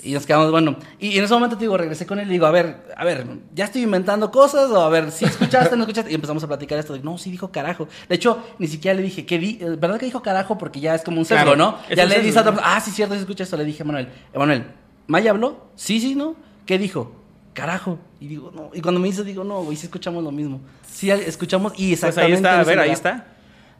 [0.01, 2.45] Y nos quedamos, bueno, y, en ese momento te digo, regresé con él y digo,
[2.45, 6.11] a ver, a ver, ya estoy inventando cosas, o a ver, si escuchaste, no escuchaste,
[6.11, 7.87] y empezamos a platicar esto de, no, sí dijo carajo.
[8.07, 9.59] De hecho, ni siquiera le dije, ¿qué di?
[9.61, 10.57] eh, ¿Verdad que dijo carajo?
[10.57, 11.77] Porque ya es como un sesgo, Claro, ¿no?
[11.89, 13.57] Ya le sesgo, dice a otra persona, ah, sí, cierto, sí escucha esto.
[13.57, 14.63] Le dije a Manuel, Manuel,
[15.07, 15.65] ¿Maya habló?
[15.75, 16.35] Sí, sí, ¿no?
[16.65, 17.11] ¿Qué dijo?
[17.53, 17.97] Carajo.
[18.21, 20.61] Y digo, no, y cuando me dice, digo, no, güey, sí escuchamos lo mismo.
[20.87, 22.35] Sí, escuchamos y Pues ahí exactamente.
[22.35, 23.25] está, a ver, ahí está.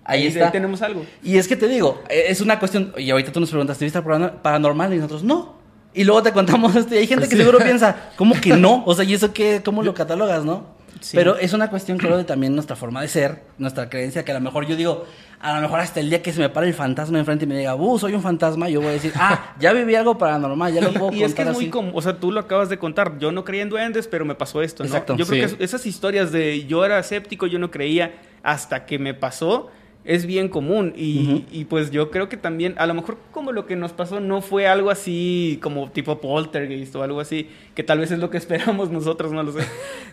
[0.04, 0.52] Ahí está.
[0.52, 1.06] tenemos algo.
[1.24, 4.02] Y es que te digo, eh, es una cuestión, y ahorita tú nos preguntas, ¿tuviste
[4.02, 4.92] programa paranormal?
[4.94, 5.59] Y nosotros, no.
[5.94, 8.84] Y luego te contamos esto, y hay gente que seguro piensa, ¿cómo que no?
[8.86, 9.62] O sea, ¿y eso qué?
[9.64, 10.78] ¿Cómo lo catalogas, no?
[11.02, 11.16] Sí.
[11.16, 14.36] Pero es una cuestión, creo, de también nuestra forma de ser, nuestra creencia, que a
[14.36, 15.06] lo mejor yo digo,
[15.40, 17.58] a lo mejor hasta el día que se me para el fantasma enfrente y me
[17.58, 20.82] diga, uh, soy un fantasma, yo voy a decir, ah, ya viví algo paranormal, ya
[20.82, 23.18] lo puedo Y es que es muy común, o sea, tú lo acabas de contar,
[23.18, 24.88] yo no creía en duendes, pero me pasó esto, ¿no?
[24.88, 28.86] Exacto, yo creo que es- esas historias de yo era escéptico, yo no creía, hasta
[28.86, 29.70] que me pasó,
[30.06, 30.94] es bien común.
[30.96, 34.20] Y, y pues yo creo que también, a lo mejor como lo que nos pasó
[34.20, 38.30] no fue algo así como tipo poltergeist o algo así, que tal vez es lo
[38.30, 39.62] que esperamos nosotros, no lo sé.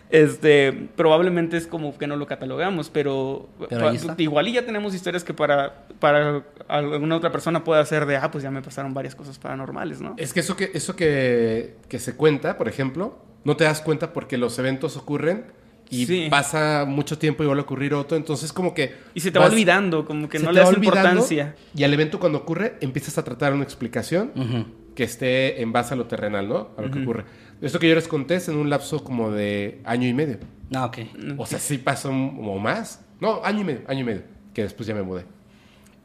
[0.09, 5.24] Este, probablemente es como que no lo catalogamos, pero, Pero igual y ya tenemos historias
[5.24, 9.16] que para, para alguna otra persona pueda ser de, ah, pues ya me pasaron varias
[9.16, 10.14] cosas paranormales, ¿no?
[10.16, 14.12] Es que eso que, eso que, que se cuenta, por ejemplo, no te das cuenta
[14.12, 15.47] porque los eventos ocurren
[15.91, 16.26] y Sí.
[16.30, 18.16] pasa mucho tiempo y vuelve a ocurrir otro.
[18.16, 18.95] Entonces, como que.
[19.14, 21.55] Y se te va vas- olvidando, como que no le va das importancia.
[21.74, 24.64] Y al evento, cuando ocurre, empiezas a tratar una explicación Ujú.
[24.95, 26.70] que esté en base a lo terrenal, ¿no?
[26.76, 27.24] A lo que ocurre.
[27.61, 30.39] Esto que yo les conté es en un lapso como de año y medio.
[30.74, 30.99] Ah, ok.
[31.39, 33.03] O sea, sí pasó o más.
[33.20, 34.22] No, año y medio, año y medio.
[34.53, 35.24] Que después ya me mudé.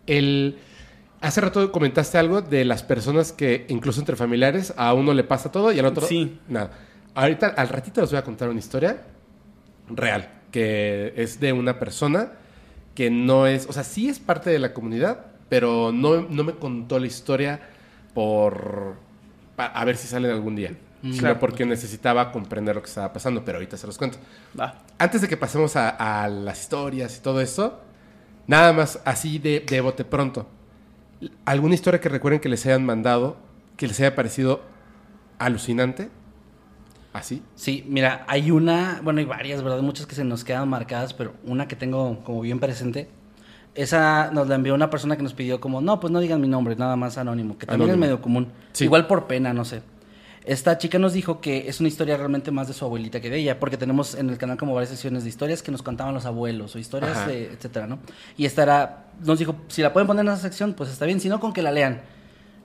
[0.08, 0.58] El...
[1.22, 5.52] Hace rato comentaste algo de las personas que, incluso entre familiares, a uno le pasa
[5.52, 6.40] todo y al otro Sí.
[6.48, 6.72] nada.
[7.14, 9.04] Ahorita, al ratito les voy a contar una historia
[9.98, 12.34] real, que es de una persona
[12.96, 16.54] que no es, o sea, sí es parte de la comunidad, pero no, no me
[16.54, 17.60] contó la historia
[18.14, 18.96] por,
[19.56, 21.40] pa- a ver si salen algún día, sino Claro.
[21.40, 24.18] porque necesitaba comprender lo que estaba pasando, pero ahorita se los cuento.
[24.60, 24.80] Va.
[24.98, 25.90] Antes de que pasemos a,
[26.24, 27.82] a las historias y todo esto,
[28.48, 30.48] nada más así de, de bote pronto.
[31.46, 33.38] ¿Alguna historia que recuerden que les hayan mandado,
[33.78, 34.62] que les haya parecido
[35.40, 36.10] alucinante?
[37.14, 37.42] ¿Así?
[37.56, 39.82] Sí, mira, hay una, bueno, hay varias, ¿verdad?
[39.82, 43.10] Muchas que se nos quedan marcadas, pero una que tengo como bien presente.
[43.76, 46.48] Esa nos la envió una persona que nos pidió como, no, pues no digan mi
[46.48, 48.06] nombre, nada más anónimo, que también Anónimo.
[48.06, 48.48] es medio común.
[48.74, 48.86] Sí.
[48.86, 49.82] Igual por pena, no sé.
[50.44, 53.38] Esta chica nos dijo que es una historia realmente más de su abuelita que de
[53.38, 56.26] ella, porque tenemos en el canal como varias sesiones de historias que nos contaban los
[56.26, 58.00] abuelos o historias, de, etcétera, ¿no?
[58.38, 61.20] Y esta era, nos dijo, si la pueden poner en esa sección, pues está bien,
[61.20, 62.02] si no, con que la lean.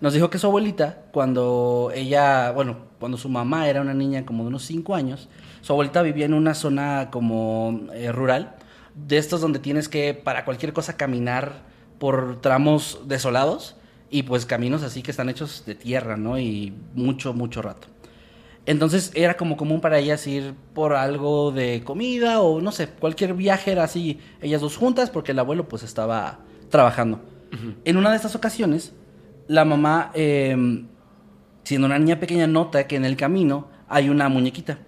[0.00, 4.42] Nos dijo que su abuelita, cuando ella, bueno, cuando su mamá era una niña como
[4.42, 5.28] de unos 5 años,
[5.62, 8.56] su abuelita vivía en una zona como eh, rural,
[8.94, 11.62] de estos donde tienes que, para cualquier cosa, caminar
[11.98, 13.76] por tramos desolados
[14.10, 16.38] y pues caminos así que están hechos de tierra, ¿no?
[16.38, 17.88] Y mucho, mucho rato.
[18.66, 23.34] Entonces era como común para ellas ir por algo de comida o no sé, cualquier
[23.34, 27.20] viaje era así, ellas dos juntas porque el abuelo pues estaba trabajando.
[27.84, 28.92] En una de estas ocasiones,
[29.48, 30.84] la mamá, eh,
[31.64, 34.78] siendo una niña pequeña, nota que en el camino hay una muñequita.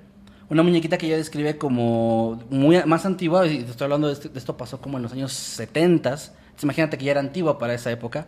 [0.51, 4.29] Una muñequita que ella describe como muy más antigua, y te estoy hablando de, este-
[4.31, 6.17] de esto pasó como en los años 70.
[6.63, 8.27] Imagínate que ya era antigua para esa época.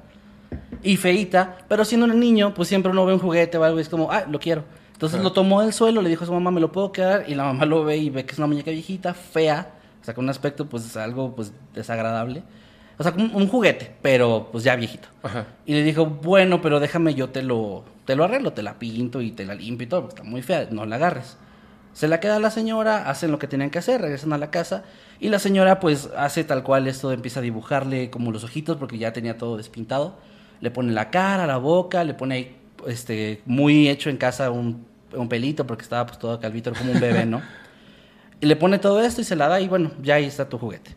[0.82, 3.82] Y feita, pero siendo un niño, pues siempre uno ve un juguete o algo y
[3.82, 4.64] es como, ah, lo quiero.
[4.92, 7.24] Entonces lo tomó del suelo, le dijo a su mamá, ¿me lo puedo quedar?
[7.26, 10.12] Y la mamá lo ve y ve que es una muñeca viejita, fea, o sea,
[10.14, 12.42] con un aspecto pues algo pues desagradable.
[13.00, 15.08] O sea, un, un juguete, pero pues ya viejito.
[15.22, 15.46] Ajá.
[15.64, 19.22] Y le dijo, bueno, pero déjame yo te lo, te lo arreglo, te la pinto
[19.22, 21.38] y te la limpio y todo, porque está muy fea, no la agarres.
[21.94, 24.84] Se la queda la señora, hacen lo que tenían que hacer, regresan a la casa
[25.18, 28.98] y la señora pues hace tal cual esto, empieza a dibujarle como los ojitos porque
[28.98, 30.16] ya tenía todo despintado.
[30.60, 34.84] Le pone la cara, la boca, le pone ahí, este, muy hecho en casa un,
[35.14, 37.40] un pelito porque estaba pues todo calvito, como un bebé, ¿no?
[38.42, 40.58] Y le pone todo esto y se la da y bueno, ya ahí está tu
[40.58, 40.96] juguete.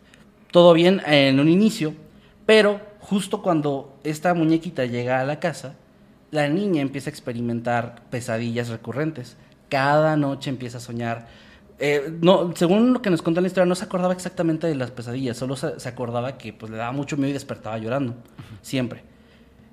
[0.54, 1.94] Todo bien en un inicio,
[2.46, 5.74] pero justo cuando esta muñequita llega a la casa,
[6.30, 9.36] la niña empieza a experimentar pesadillas recurrentes.
[9.68, 11.26] Cada noche empieza a soñar.
[11.80, 14.92] Eh, no, según lo que nos en la historia, no se acordaba exactamente de las
[14.92, 18.14] pesadillas, solo se, se acordaba que pues, le daba mucho miedo y despertaba llorando,
[18.62, 19.02] siempre.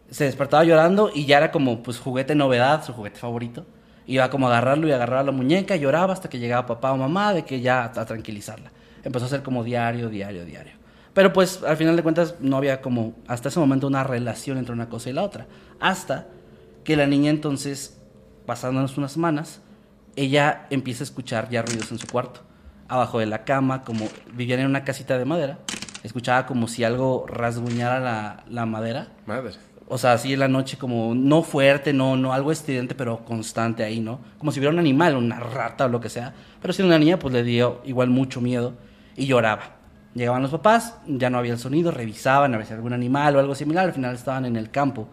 [0.09, 3.67] Se despertaba llorando y ya era como pues juguete novedad, su juguete favorito.
[4.07, 6.97] Iba como a agarrarlo y agarrar a la muñeca, lloraba hasta que llegaba papá o
[6.97, 8.71] mamá de que ya a tranquilizarla.
[9.03, 10.73] Empezó a hacer como diario, diario, diario.
[11.13, 14.73] Pero pues al final de cuentas no había como hasta ese momento una relación entre
[14.73, 15.47] una cosa y la otra.
[15.79, 16.27] Hasta
[16.83, 17.99] que la niña entonces,
[18.45, 19.61] pasándonos unas semanas,
[20.15, 22.41] ella empieza a escuchar ya ruidos en su cuarto.
[22.87, 25.59] Abajo de la cama, como vivían en una casita de madera,
[26.03, 29.09] escuchaba como si algo rasguñara la, la madera.
[29.25, 29.51] Madre.
[29.87, 33.83] O sea, así en la noche como no fuerte, no, no algo estridente, pero constante
[33.83, 34.21] ahí, ¿no?
[34.37, 36.33] Como si hubiera un animal, una rata o lo que sea.
[36.61, 38.73] Pero siendo una niña, pues le dio igual mucho miedo
[39.15, 39.77] y lloraba.
[40.13, 43.39] Llegaban los papás, ya no había el sonido, revisaban a ver si algún animal o
[43.39, 45.07] algo similar, al final estaban en el campo.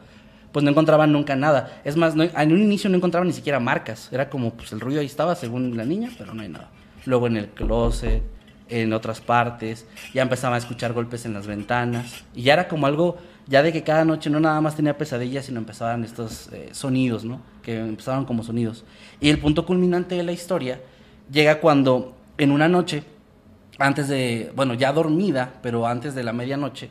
[0.50, 1.80] Pues no encontraban nunca nada.
[1.84, 4.08] Es más, en un inicio no encontraban ni siquiera marcas.
[4.12, 6.70] Era como, pues el ruido ahí estaba según la niña, pero no hay nada.
[7.04, 8.22] Luego en el closet,
[8.68, 12.24] en otras partes, ya empezaba a escuchar golpes en las ventanas.
[12.34, 15.46] Y ya era como algo, ya de que cada noche no nada más tenía pesadillas,
[15.46, 17.40] sino empezaban estos eh, sonidos, ¿no?
[17.62, 18.84] Que empezaban como sonidos.
[19.20, 20.80] Y el punto culminante de la historia
[21.30, 23.02] llega cuando En una noche,
[23.78, 26.90] antes de, bueno, ya dormida, pero antes de la medianoche,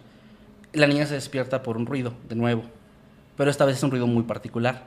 [0.73, 2.63] la niña se despierta por un ruido, de nuevo.
[3.35, 4.83] Pero esta vez es un ruido muy particular.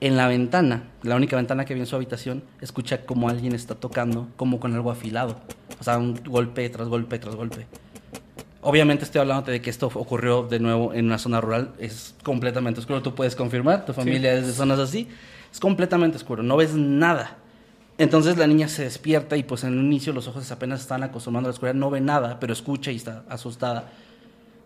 [0.00, 3.74] En la ventana, la única ventana que había en su habitación, escucha como alguien está
[3.74, 5.36] tocando, como con algo afilado.
[5.80, 7.66] O sea, un golpe tras golpe tras golpe.
[8.60, 11.72] Obviamente estoy hablando de que esto ocurrió de nuevo en una zona rural.
[11.78, 13.00] Es completamente oscuro.
[13.00, 15.08] Tú puedes confirmar, tu familia es de zonas así.
[15.50, 17.38] Es completamente oscuro, no ves nada.
[17.98, 21.48] Entonces la niña se despierta y pues en un inicio los ojos apenas están acostumbrando
[21.48, 23.90] a la oscuridad, no ve nada, pero escucha y está asustada.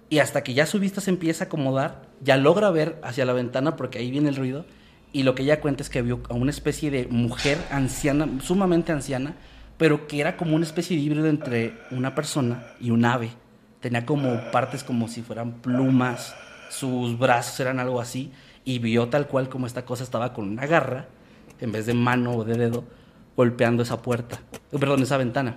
[0.09, 3.33] Y hasta que ya su vista se empieza a acomodar, ya logra ver hacia la
[3.33, 4.65] ventana porque ahí viene el ruido.
[5.13, 8.91] Y lo que ella cuenta es que vio a una especie de mujer anciana, sumamente
[8.91, 9.37] anciana,
[9.79, 13.31] pero que era como una especie de híbrido entre una persona y un ave.
[13.81, 16.35] Tenía como partes como si fueran plumas,
[16.69, 18.33] sus brazos eran algo así,
[18.65, 21.07] y vio tal cual como esta cosa estaba con una garra,
[21.61, 22.85] en vez de mano o de dedo,
[23.37, 24.41] golpeando esa puerta,
[24.73, 25.57] eh, perdón, esa ventana.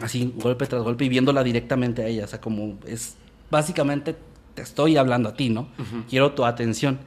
[0.00, 3.16] Así, golpe tras golpe, y viéndola directamente a ella, o sea, como es,
[3.50, 4.16] básicamente
[4.54, 5.68] te estoy hablando a ti, ¿no?
[6.08, 6.98] Quiero tu atención.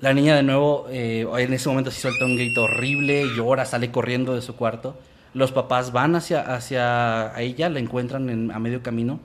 [0.00, 3.90] La niña de nuevo, eh, en ese momento sí suelta un grito horrible, llora, sale
[3.90, 4.98] corriendo de su cuarto.
[5.32, 9.18] Los papás van hacia, hacia ella, la encuentran en- a medio camino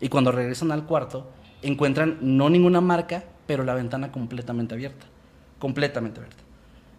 [0.00, 1.30] y cuando regresan al cuarto
[1.62, 5.06] encuentran no ninguna marca, pero la ventana completamente abierta,
[5.58, 6.42] completamente abierta.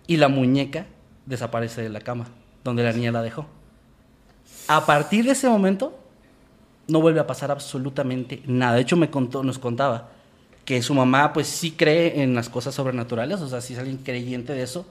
[0.07, 0.85] Y la muñeca
[1.25, 2.25] desaparece de la cama,
[2.63, 3.45] donde la niña la dejó.
[4.67, 5.97] A partir de ese momento
[6.87, 8.75] no vuelve a pasar absolutamente nada.
[8.75, 10.09] De hecho me contó, nos contaba
[10.65, 13.97] que su mamá pues sí cree en las cosas sobrenaturales, o sea, sí es alguien
[13.97, 14.85] creyente de eso,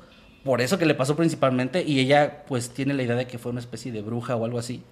[0.44, 3.52] por eso que le pasó principalmente, y ella pues tiene la idea de que fue
[3.52, 4.82] una especie de bruja o algo así,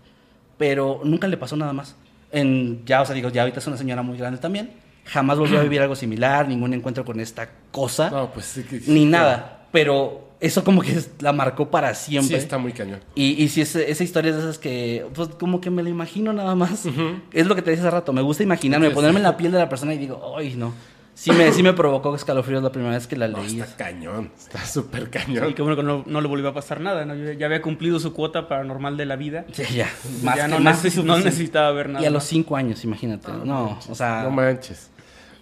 [0.56, 1.96] pero nunca le pasó nada más.
[2.32, 4.70] En, ya, o sea, digo, ya ahorita es una señora muy grande también,
[5.04, 8.80] jamás volvió a vivir algo similar, ningún encuentro con esta cosa, No, pues sí que-
[8.86, 12.36] ni nada, pero eso como que la marcó para Sí, siempre.
[12.38, 13.00] está muy cañón.
[13.14, 15.90] Y, y si es, esa historia es de esas que, pues como que me la
[15.90, 16.86] imagino nada más.
[17.32, 19.18] Es lo que te dije hace rato, me gusta imaginarme, Sí, ponerme sí.
[19.18, 20.72] en la piel de la persona y digo, ay, no.
[21.12, 23.60] Sí me, sí me provocó escalofríos la primera vez que la No, leí.
[23.60, 24.30] está cañón.
[24.38, 25.52] Está súper Y cañón.
[25.52, 27.14] qué bueno que no, no le volvió a pasar nada, ¿no?
[27.14, 29.44] Ya ya había cumplido su cuota paranormal de la vida.
[29.52, 29.88] Sí, ya,
[30.22, 32.02] ya que- no, más que neces- no necesitaba ver nada.
[32.02, 32.28] Y a los más.
[32.28, 33.30] cinco años, imagínate.
[33.44, 34.88] no, o sea, No manches.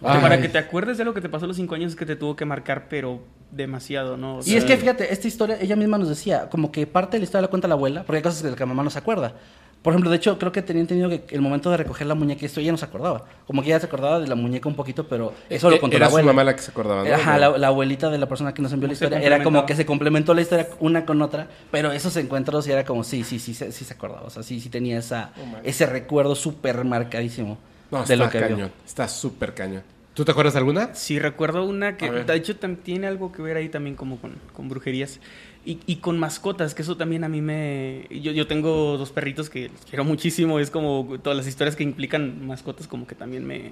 [0.01, 1.97] Que para que te acuerdes de lo que te pasó a los cinco años es
[1.97, 3.21] que te tuvo que marcar, pero
[3.51, 4.37] demasiado, ¿no?
[4.37, 7.17] O Y sea, es que fíjate, esta historia, ella misma nos decía, como que parte
[7.17, 8.83] de la historia la cuenta la abuela, porque hay cosas de las que la mamá
[8.83, 9.33] no se acuerda.
[9.81, 12.45] Por ejemplo, de hecho, creo que tenía entendido que el momento de recoger la muñeca,
[12.45, 13.23] esto ella no se acordaba.
[13.47, 15.95] Como que ella se acordaba de la muñeca un poquito, pero eso lo Eh, contó
[15.95, 16.33] Era la su abuela.
[16.33, 17.15] mamá la que se acordaba, ¿no?
[17.15, 19.75] Ajá, la, la abuelita de la persona que nos envió la historia era como que
[19.77, 23.53] se complementó la historia una con otra, pero esos encuentros era como, sí, sí, sí,
[23.53, 24.23] sí, sí se acordaba.
[24.27, 25.31] O sea, sí, sí tenía esa,
[25.63, 27.57] ese recuerdo súper marcadísimo
[27.89, 28.57] No, de está lo que cañón.
[28.57, 28.71] vio.
[28.85, 29.83] Está súper cañón.
[30.19, 30.93] ¿Tú te acuerdas de alguna?
[30.95, 34.67] Sí, recuerdo una que, de hecho, tiene algo que ver ahí también como con, con
[34.67, 35.21] brujerías.
[35.65, 38.05] Y, y con mascotas, que eso también a mí me...
[38.09, 40.59] Yo, yo tengo dos perritos que los quiero muchísimo.
[40.59, 43.71] Es como todas las historias que implican mascotas como que también me,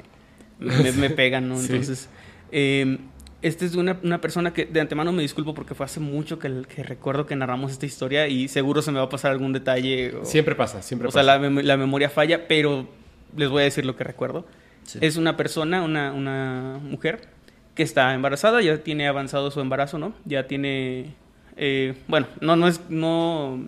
[0.57, 1.57] me, me pegan, ¿no?
[1.57, 1.65] Sí.
[1.69, 2.07] Entonces,
[2.53, 2.97] eh,
[3.41, 6.61] esta es una, una persona que de antemano me disculpo porque fue hace mucho que,
[6.73, 10.15] que recuerdo que narramos esta historia y seguro se me va a pasar algún detalle.
[10.15, 11.39] O, Siempre pasa, siempre o sea, pasa.
[11.39, 12.87] la, mem- la memoria falla, pero
[13.35, 14.45] les voy a decir lo que recuerdo.
[14.87, 14.99] Sí.
[15.01, 17.27] Es una persona, una, una mujer
[17.75, 20.13] que está embarazada, ya tiene avanzado su embarazo, ¿no?
[20.25, 21.13] Ya tiene,
[21.57, 23.67] eh, bueno, no, no es, no,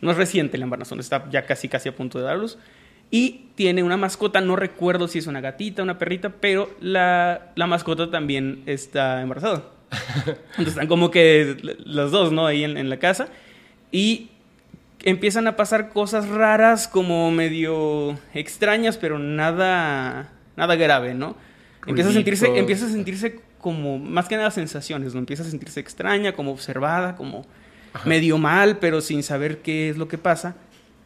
[0.00, 2.58] no es reciente el embarazo, está ya casi, casi a punto de dar luz.
[3.10, 7.66] Y tiene una mascota, no recuerdo si es una gatita, una perrita, pero la, la
[7.66, 9.64] mascota también está embarazada.
[10.52, 12.46] Entonces están como que los dos, ¿no?
[12.46, 13.28] Ahí en, en la casa.
[13.90, 14.30] Y
[15.02, 21.36] empiezan a pasar cosas raras, como medio extrañas, pero nada, nada grave, ¿no?
[21.86, 25.20] Empieza a sentirse, empieza a sentirse como, más que nada sensaciones, ¿no?
[25.20, 27.44] Empieza a sentirse extraña, como observada, como
[28.04, 30.56] medio mal, pero sin saber qué es lo que pasa.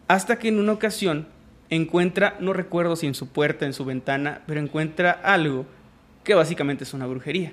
[0.08, 1.28] Hasta que en una ocasión
[1.70, 5.66] encuentra, no recuerdo si en su puerta, en su ventana, pero encuentra algo
[6.24, 7.52] que básicamente es una brujería.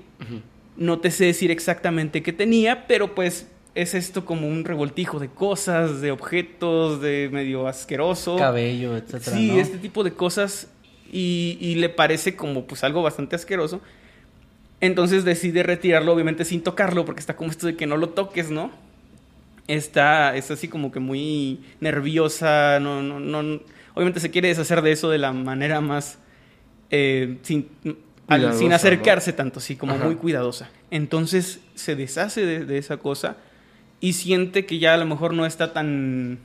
[0.76, 5.30] No te sé decir exactamente qué tenía, pero pues es esto como un revoltijo de
[5.30, 8.38] cosas, de objetos, de medio asqueroso.
[8.38, 9.36] Cabello, etcétera.
[9.38, 9.60] Sí, ¿no?
[9.60, 10.68] este tipo de cosas
[11.14, 13.80] y, y le parece como pues algo bastante asqueroso.
[14.82, 18.50] Entonces decide retirarlo, obviamente sin tocarlo, porque está como esto de que no lo toques,
[18.52, 18.72] ¿no?
[19.68, 23.62] Está, está así como que muy nerviosa, no, no, no,
[23.94, 26.20] obviamente se quiere deshacer de eso de la manera más,
[26.90, 27.70] eh, sin,
[28.28, 28.76] al- sin ¿no?
[28.76, 30.04] acercarse tanto, sí, como Ajá.
[30.04, 30.70] muy cuidadosa.
[30.92, 33.38] Entonces se deshace de, de esa cosa
[34.02, 36.40] y siente que ya a lo mejor no está tan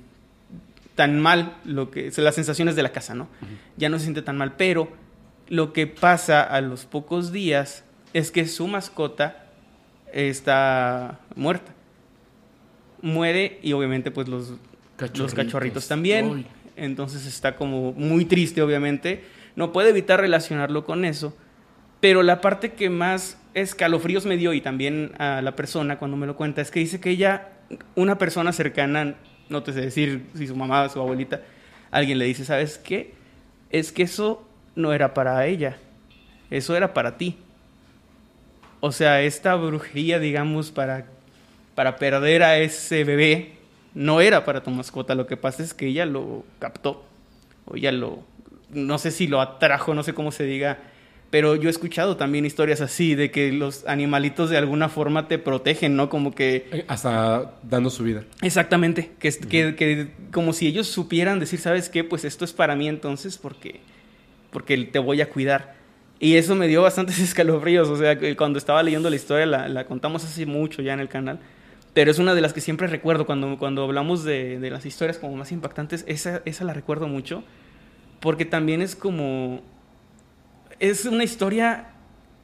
[0.99, 3.28] tan mal lo que las sensaciones de la casa, ¿no?
[3.76, 4.88] Ya no se siente tan mal, pero
[5.49, 7.84] lo que pasa a los pocos días
[8.14, 9.46] es que su mascota
[10.12, 11.72] está muerta.
[13.01, 14.59] Muere y obviamente pues los los
[14.96, 15.34] Cachorritos.
[15.34, 16.30] cachorritos también.
[16.30, 16.46] Uy.
[16.74, 19.22] Entonces está como muy triste, obviamente.
[19.55, 21.32] No puede evitar relacionarlo con eso.
[22.01, 26.26] Pero la parte que más escalofríos me dio y también a la persona cuando me
[26.26, 27.51] lo cuenta es que dice que ella,
[27.94, 29.14] una persona cercana,
[29.49, 31.42] no te sé decir si su mamá, su abuelita,
[31.90, 33.14] alguien le dice, ¿sabes qué?
[33.70, 35.76] Es que eso no era para ella,
[36.51, 37.36] eso era para ti.
[38.80, 41.07] O sea, esta brujería, digamos, para,
[41.74, 43.59] para perder a ese bebé,
[43.94, 45.14] no era para tu mascota.
[45.14, 47.05] Lo que pasa es que ella lo captó.
[47.64, 48.22] O ella lo.
[48.70, 50.78] No sé si lo atrajo, no sé cómo se diga.
[51.30, 55.38] Pero yo he escuchado también historias así, de que los animalitos de alguna forma te
[55.38, 56.08] protegen, ¿no?
[56.08, 56.66] Como que.
[56.72, 58.24] Eh, Hasta dando su vida.
[58.40, 59.10] Exactamente.
[59.18, 62.02] Que, es- que, que como si ellos supieran decir, ¿sabes qué?
[62.02, 63.80] Pues esto es para mí entonces porque,
[64.50, 65.74] porque te voy a cuidar.
[66.18, 67.88] Y eso me dio bastantes escalofríos.
[67.88, 71.08] O sea, cuando estaba leyendo la historia, la, la contamos hace mucho ya en el
[71.10, 71.40] canal.
[71.92, 75.18] Pero es una de las que siempre recuerdo cuando, cuando hablamos de, de las historias
[75.18, 76.04] como más impactantes.
[76.08, 77.44] Esa, esa la recuerdo mucho.
[78.20, 79.62] Porque también es como...
[80.80, 81.88] Es una historia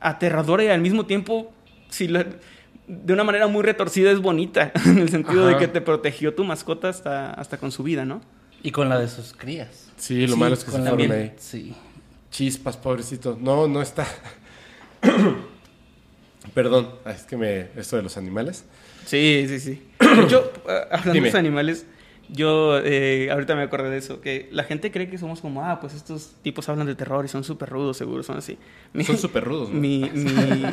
[0.00, 1.52] aterradora y al mismo tiempo,
[1.88, 2.24] si lo-
[2.86, 4.72] de una manera muy retorcida, es bonita.
[4.86, 8.20] En el sentido de que te protegió tu mascota hasta, hasta con su vida, ¿no?
[8.62, 9.90] Y con la de sus crías.
[9.96, 11.32] Sí, lo malo es que se fueron ahí.
[11.38, 11.74] Sí.
[12.30, 13.38] Chispas, pobrecito.
[13.40, 14.06] No, no está.
[16.54, 17.68] Perdón, es que me.
[17.76, 18.64] Esto de los animales.
[19.06, 19.82] Sí, sí, sí.
[20.66, 21.26] Eh, hablando Dime.
[21.26, 21.86] de los animales,
[22.28, 25.80] yo eh, ahorita me acordé de eso, que la gente cree que somos como, ah,
[25.80, 28.58] pues estos tipos hablan de terror y son súper rudos, seguro, son así.
[28.92, 29.80] Mi- Son súper rudos, ¿no?
[29.80, 30.64] Mi, mi,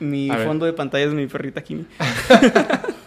[0.00, 0.46] mi A ver.
[0.46, 1.86] fondo de pantalla es mi perrita Kimi.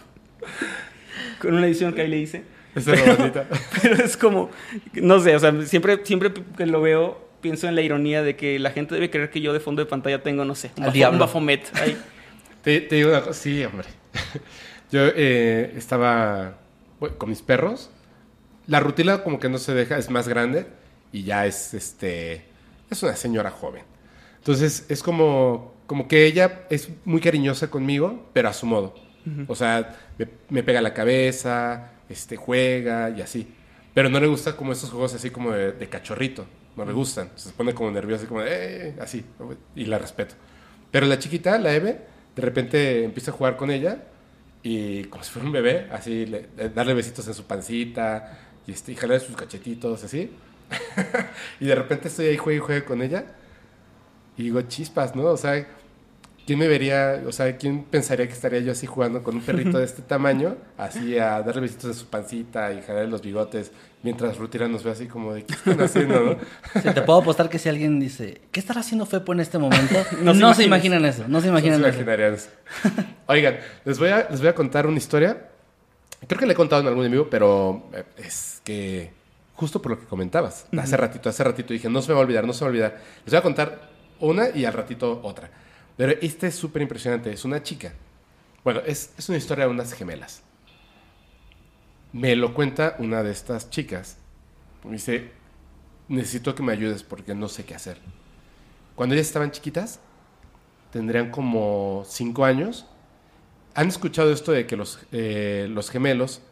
[1.40, 2.44] Con una edición que ahí le hice.
[2.74, 3.46] Esa es la bonita.
[3.82, 4.50] Pero es como,
[4.94, 8.58] no sé, o sea, siempre, siempre que lo veo, pienso en la ironía de que
[8.58, 11.18] la gente debe creer que yo de fondo de pantalla tengo, no sé, un, bafo-
[11.18, 11.76] Bafomet.
[11.76, 11.96] ahí.
[12.62, 13.34] Te, te digo una cosa.
[13.34, 13.88] Sí, hombre.
[14.92, 16.58] Yo eh, estaba
[17.10, 17.90] con mis perros.
[18.66, 20.66] La rutina como que no se deja, es más grande
[21.12, 22.44] y ya es este
[22.90, 23.84] es una señora joven.
[24.38, 28.94] Entonces es como como que ella es muy cariñosa conmigo, pero a su modo.
[29.46, 33.46] O sea, me, me pega la cabeza, este juega y así.
[33.94, 36.44] Pero no le gusta como esos juegos así como de, de cachorrito.
[36.76, 37.30] No le gustan.
[37.36, 39.24] Se pone como nerviosa, como de, "Eh", así.
[39.76, 40.34] Y la respeto.
[40.90, 42.00] Pero la chiquita, la Eve,
[42.34, 44.02] de repente empieza a jugar con ella
[44.62, 48.72] y como si fuera un bebé, así, le- le- darle besitos en su pancita y,
[48.72, 50.30] este, y jalarle sus cachetitos, así.
[51.60, 53.24] y de repente estoy ahí, juegue y juegue con ella
[54.36, 55.24] y digo, chispas, ¿no?
[55.24, 55.66] O sea,
[56.46, 59.78] ¿quién me vería, o sea, quién pensaría que estaría yo así jugando con un perrito
[59.78, 63.72] de este tamaño, así a darle besitos en su pancita y jalarle los bigotes,
[64.02, 66.36] mientras Rutira nos ve así como de, ¿qué están haciendo, no?
[66.80, 69.94] Sí, te puedo apostar que si alguien dice, ¿qué estará haciendo Fepo en este momento?
[70.22, 71.96] No No, se se, imagina imaginan eso, no se No imaginan se eso.
[72.00, 72.50] imaginarían eso.
[73.26, 75.48] Oigan, les voy, a, les voy a contar una historia.
[76.26, 79.12] Creo que le he contado en algún amigo, pero eh, es que
[79.54, 80.66] justo por lo que comentabas.
[80.76, 82.68] Hace ratito, hace ratito dije, no se me va a olvidar, no se me va
[82.68, 83.00] a olvidar.
[83.24, 83.90] Les voy a contar
[84.20, 85.50] una y al ratito otra.
[85.96, 87.32] Pero esta es súper impresionante.
[87.32, 87.92] Es una chica.
[88.64, 90.42] Bueno, es, es una historia de unas gemelas.
[92.12, 94.16] Me lo cuenta una de estas chicas.
[94.84, 95.30] Me dice,
[96.08, 97.98] necesito que me ayudes porque no sé qué hacer.
[98.94, 100.00] Cuando ellas estaban chiquitas,
[100.90, 102.86] tendrían como cinco años.
[103.74, 106.42] ¿Han escuchado esto de que los, eh, los gemelos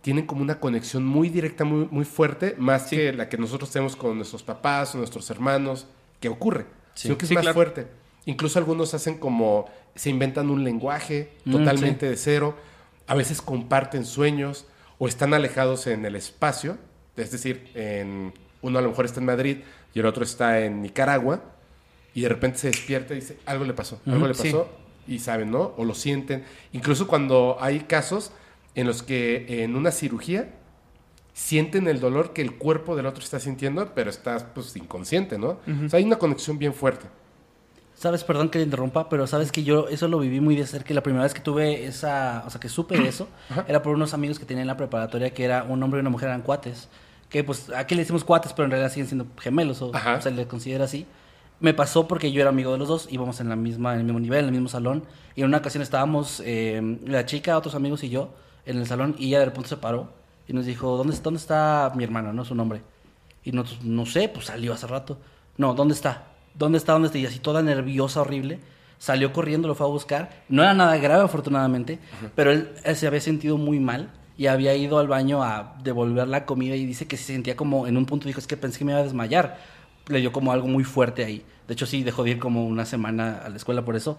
[0.00, 3.94] tienen como una conexión muy directa, muy, muy fuerte, más que la que nosotros tenemos
[3.94, 5.86] con nuestros papás o nuestros hermanos?
[6.18, 6.66] que ocurre?
[6.94, 7.02] Sí.
[7.08, 7.54] Sino que es Sí, más claro.
[7.54, 7.86] fuerte.
[8.26, 9.66] Incluso algunos hacen como,
[9.96, 12.56] se inventan un lenguaje Mm, totalmente de cero.
[13.08, 14.66] A veces comparten sueños
[15.02, 16.78] o están alejados en el espacio.
[17.16, 19.56] Es decir, en, uno a lo mejor está en Madrid
[19.92, 21.42] y el otro está en Nicaragua
[22.14, 24.44] y de repente se despierta y dice, algo le pasó, algo le sí.
[24.44, 24.68] pasó
[25.08, 25.74] y saben, ¿no?
[25.76, 26.44] O lo sienten.
[26.72, 28.30] Incluso cuando hay casos
[28.76, 30.54] en los que en una cirugía
[31.32, 35.58] sienten el dolor que el cuerpo del otro está sintiendo, pero estás pues inconsciente, ¿no?
[35.84, 37.06] O sea, hay una conexión bien fuerte.
[38.02, 40.92] Sabes, perdón que te interrumpa, pero sabes que yo eso lo viví muy de cerca.
[40.92, 43.28] y La primera vez que tuve esa, o sea, que supe de eso,
[43.68, 46.10] era por unos amigos que tenía en la preparatoria que era un hombre y una
[46.10, 46.88] mujer eran cuates.
[47.28, 50.20] Que pues aquí le decimos cuates, pero en realidad siguen siendo gemelos, o Ajá.
[50.20, 51.06] se les considera así.
[51.60, 54.04] Me pasó porque yo era amigo de los dos, íbamos en la misma, en el
[54.04, 55.04] mismo nivel, en el mismo salón.
[55.36, 58.30] Y en una ocasión estábamos eh, la chica, otros amigos y yo
[58.66, 60.08] en el salón, y ella de repente se paró
[60.48, 62.32] y nos dijo, ¿dónde, dónde está mi hermano?
[62.32, 62.82] No su nombre.
[63.44, 65.18] Y nosotros, no sé, pues salió hace rato.
[65.56, 66.31] No, ¿dónde está?
[66.54, 66.92] ¿Dónde está?
[66.92, 67.18] ¿Dónde está?
[67.18, 68.60] Y así toda nerviosa, horrible.
[68.98, 70.44] Salió corriendo, lo fue a buscar.
[70.48, 71.98] No era nada grave, afortunadamente,
[72.36, 76.46] pero él, se había sentido muy mal y había ido al baño a devolver la
[76.46, 78.84] comida y dice que se sentía como, en un punto dijo, es que pensé que
[78.84, 79.58] me iba a desmayar.
[80.06, 81.44] Le dio como algo muy fuerte ahí.
[81.66, 84.18] De hecho, sí, dejó de ir como una semana a la escuela por eso.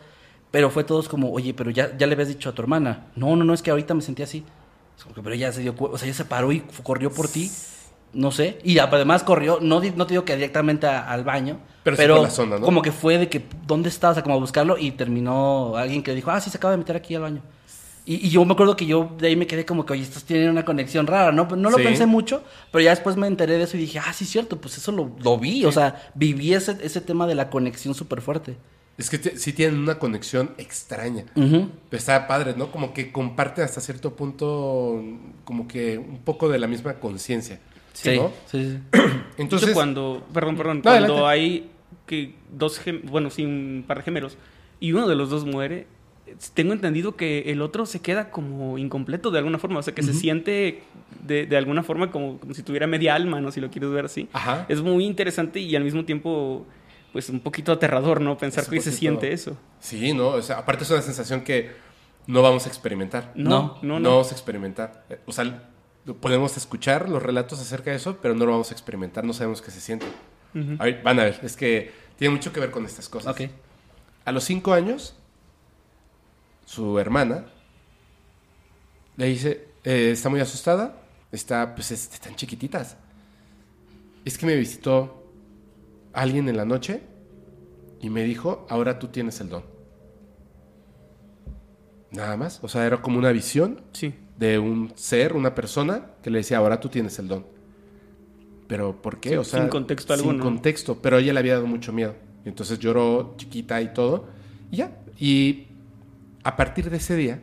[0.52, 3.08] Pero fue todos como, oye, pero ya, ya le habías dicho a tu hermana.
[3.16, 4.46] No, no, no, es que ahorita me sentí así.
[4.98, 7.28] Es como que, pero ella se dio o sea, ella se paró y corrió por
[7.28, 7.52] ti.
[8.14, 8.60] No sé.
[8.64, 11.60] Y además corrió, no, no te digo que directamente a- al baño.
[11.84, 12.66] Pero Pero, la zona, ¿no?
[12.66, 14.12] como que fue de que, ¿dónde estás?
[14.12, 16.72] O sea, como a buscarlo y terminó alguien que le dijo, ah, sí, se acaba
[16.72, 17.42] de meter aquí al baño.
[18.06, 20.24] Y, y yo me acuerdo que yo de ahí me quedé como que, oye, estos
[20.26, 21.46] tienen una conexión rara, ¿no?
[21.56, 21.84] No lo Sí.
[21.84, 24.78] pensé mucho, pero ya después me enteré de eso y dije, ah, sí, cierto, pues
[24.78, 25.66] eso lo, lo vi.
[25.66, 28.58] O sea, viví ese, ese tema de la conexión súper fuerte.
[28.98, 31.26] Es que sí tienen una conexión extraña.
[31.34, 32.72] Pero está padre, ¿no?
[32.72, 35.02] Como que comparten hasta cierto punto,
[35.46, 37.60] como que un poco de la misma conciencia.
[37.94, 38.32] Sí, ¿no?
[38.48, 39.00] sí, sí.
[39.38, 41.28] Entonces, cuando, perdón, perdón, No, cuando adelante.
[41.28, 41.70] hay
[42.06, 44.38] que dos, gem- bueno, sí, un par de gemelos
[44.80, 45.88] y uno de los dos muere,
[46.56, 50.02] tengo entendido que el otro se queda como incompleto de alguna forma, o sea, que
[50.04, 50.82] se siente
[51.26, 53.52] de, de alguna forma como, como si tuviera media alma, ¿no?
[53.52, 54.28] Si lo quieres ver así.
[54.34, 54.66] Ajá.
[54.70, 56.66] Es muy interesante y al mismo tiempo,
[57.12, 58.38] pues un poquito aterrador, ¿no?
[58.38, 59.56] Pensar Es que se poquito- siente eso.
[59.80, 60.30] Sí, ¿no?
[60.30, 61.72] O sea, aparte es una sensación que
[62.26, 63.32] no vamos a experimentar.
[63.36, 64.00] No, no, no.
[64.00, 65.06] No vamos a experimentar.
[65.10, 65.70] Eh, O sea,
[66.20, 69.62] podemos escuchar los relatos acerca de eso, pero no lo vamos a experimentar, no sabemos
[69.62, 70.06] qué se siente.
[70.80, 73.34] A ver, van a ver, es que tiene mucho que ver con estas cosas.
[74.26, 75.16] A los cinco años,
[76.66, 77.46] su hermana
[79.18, 80.96] le dice, eh, está muy asustada,
[81.32, 82.98] está, pues es- están chiquititas.
[84.26, 85.24] Es que me visitó
[86.14, 87.02] alguien en la noche
[88.02, 89.64] y me dijo, ahora tú tienes el don.
[92.12, 94.14] Nada más, o sea, era como una visión Sí.
[94.38, 97.46] De un ser, una persona, que le decía, ahora tú tienes el don.
[98.68, 99.38] Pero ¿por qué?
[99.38, 100.44] O sea, sin contexto sin alguno.
[100.44, 102.16] contexto, pero ella le había dado mucho miedo.
[102.46, 104.28] Y entonces lloró chiquita y todo.
[104.72, 104.98] Y ya.
[105.20, 105.68] Y
[106.44, 107.42] a partir de ese día,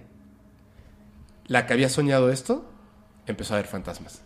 [1.47, 2.69] la que había soñado esto,
[3.27, 4.23] empezó a ver fantasmas.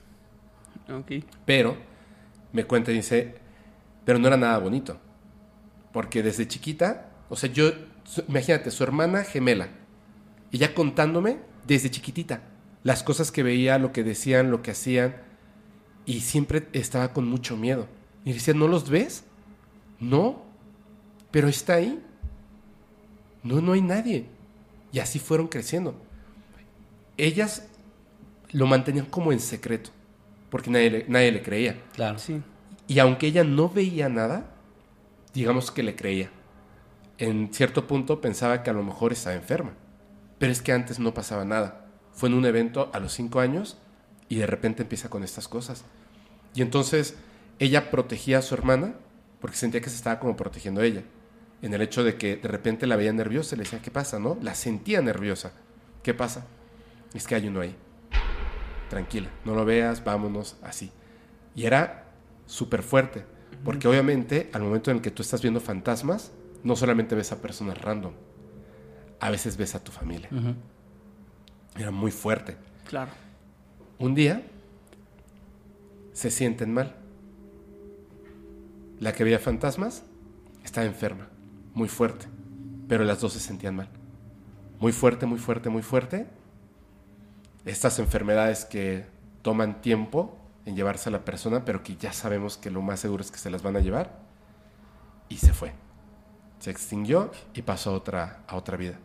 [0.90, 1.24] Ok.
[1.44, 1.76] Pero
[2.52, 3.34] me cuenta y dice,
[4.04, 4.98] pero no era nada bonito.
[5.92, 7.70] Porque desde chiquita, o sea, yo,
[8.28, 9.68] imagínate, su hermana gemela,
[10.50, 12.42] y ya contándome desde chiquitita
[12.84, 15.16] las cosas que veía, lo que decían, lo que hacían,
[16.06, 17.88] y siempre estaba con mucho miedo.
[18.24, 19.24] Y decía, ¿no los ves?
[19.98, 20.42] No,
[21.30, 22.00] pero está ahí.
[23.42, 24.26] No, no hay nadie.
[24.92, 25.94] Y así fueron creciendo.
[27.16, 27.66] Ellas
[28.52, 29.90] lo mantenían como en secreto,
[30.50, 31.82] porque nadie le, nadie le creía.
[31.94, 32.18] Claro.
[32.18, 32.40] Sí.
[32.86, 34.50] Y aunque ella no veía nada,
[35.32, 36.30] digamos que le creía.
[37.16, 39.72] En cierto punto pensaba que a lo mejor estaba enferma.
[40.38, 41.83] Pero es que antes no pasaba nada.
[42.14, 43.76] Fue en un evento a los cinco años
[44.28, 45.84] y de repente empieza con estas cosas.
[46.54, 47.16] Y entonces
[47.58, 48.94] ella protegía a su hermana
[49.40, 51.02] porque sentía que se estaba como protegiendo ella.
[51.60, 54.18] En el hecho de que de repente la veía nerviosa y le decía, ¿qué pasa?
[54.18, 54.38] ¿No?
[54.40, 55.52] La sentía nerviosa.
[56.02, 56.46] ¿Qué pasa?
[57.14, 57.74] Es que hay uno ahí.
[58.90, 60.92] Tranquila, no lo veas, vámonos, así.
[61.54, 62.12] Y era
[62.46, 63.24] súper fuerte,
[63.64, 67.40] porque obviamente al momento en el que tú estás viendo fantasmas, no solamente ves a
[67.40, 68.12] personas random,
[69.20, 70.28] a veces ves a tu familia.
[70.32, 70.54] Ujú.
[71.76, 72.56] Era muy fuerte.
[72.88, 73.10] Claro.
[73.98, 74.42] Un día
[76.12, 76.94] se sienten mal.
[79.00, 80.04] La que veía fantasmas
[80.64, 81.28] estaba enferma,
[81.74, 82.26] muy fuerte,
[82.88, 83.88] pero las dos se sentían mal.
[84.78, 86.26] Muy fuerte, muy fuerte, muy fuerte.
[87.64, 89.06] Estas enfermedades que
[89.42, 93.22] toman tiempo en llevarse a la persona, pero que ya sabemos que lo más seguro
[93.22, 94.18] es que se las van a llevar.
[95.28, 95.72] Y se fue.
[96.60, 98.98] Se extinguió y pasó a otra, a otra vida.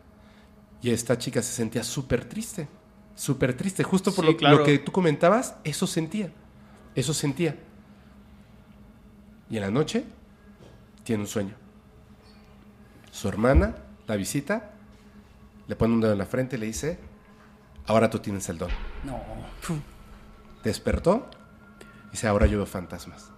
[0.82, 2.68] Y esta chica se sentía súper triste,
[3.14, 3.82] súper triste.
[3.82, 4.58] Justo por Sí, lo, claro.
[4.58, 6.32] lo que tú comentabas, eso sentía,
[6.94, 7.56] eso sentía.
[9.50, 10.04] Y en la noche
[11.04, 11.54] tiene un sueño.
[13.10, 13.74] Su hermana
[14.06, 14.70] la visita,
[15.66, 16.98] le pone un dedo en la frente y le dice,
[17.86, 18.70] ahora tú tienes el don.
[19.04, 19.20] No.
[20.64, 21.28] Despertó
[22.08, 23.30] y dice, ahora yo veo fantasmas.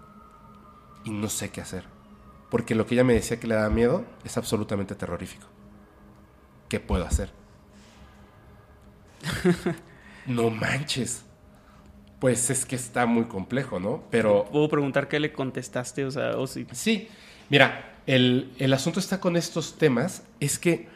[1.05, 1.85] Y no sé qué hacer.
[2.51, 5.47] Porque lo que ella me decía que le daba miedo es absolutamente terrorífico.
[6.73, 7.29] ¿Qué puedo hacer?
[10.27, 11.23] no manches.
[12.19, 14.05] Pues es que está muy complejo, ¿no?
[14.11, 16.07] Pero ¿Puedo preguntar qué le contestaste?
[16.07, 16.67] O sea, o si...
[16.73, 17.09] Sí,
[17.51, 20.89] mira, el, el asunto está con estos temas, es que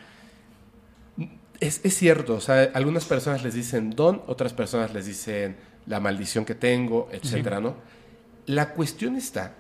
[1.61, 6.01] es, es cierto, o sea, algunas personas les dicen don, otras personas les dicen la
[6.01, 7.77] maldición que tengo, etcétera, ¿no?
[8.47, 9.53] La cuestión está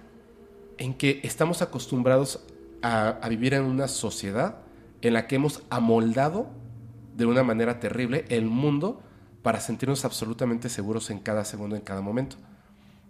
[0.78, 2.40] en que estamos acostumbrados
[2.80, 4.64] a, a vivir en una sociedad
[5.02, 6.50] en la que hemos amoldado
[7.16, 9.02] de una manera terrible el mundo
[9.42, 12.36] para sentirnos absolutamente seguros en cada segundo, en cada momento.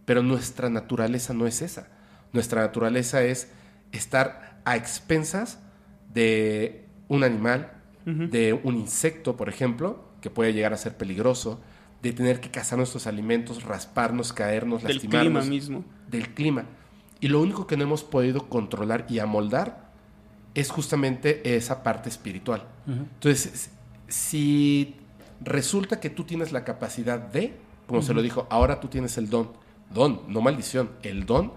[0.04, 1.88] Pero nuestra naturaleza no es esa.
[2.32, 3.50] Nuestra naturaleza es
[3.92, 5.58] estar a expensas
[6.12, 7.72] de un animal,
[8.04, 11.60] de un insecto, por ejemplo, que puede llegar a ser peligroso,
[12.02, 15.44] de tener que cazar nuestros alimentos, rasparnos, caernos, Del lastimarnos.
[15.44, 15.84] clima mismo.
[16.08, 16.66] Del clima.
[17.20, 19.85] Y lo único que no hemos podido controlar y amoldar
[20.56, 22.66] es justamente esa parte espiritual.
[22.86, 23.70] Entonces,
[24.08, 24.96] si
[25.40, 27.54] resulta que tú tienes la capacidad de,
[27.86, 29.50] como se lo dijo, ahora tú tienes el don.
[29.92, 31.52] Don, no maldición, el don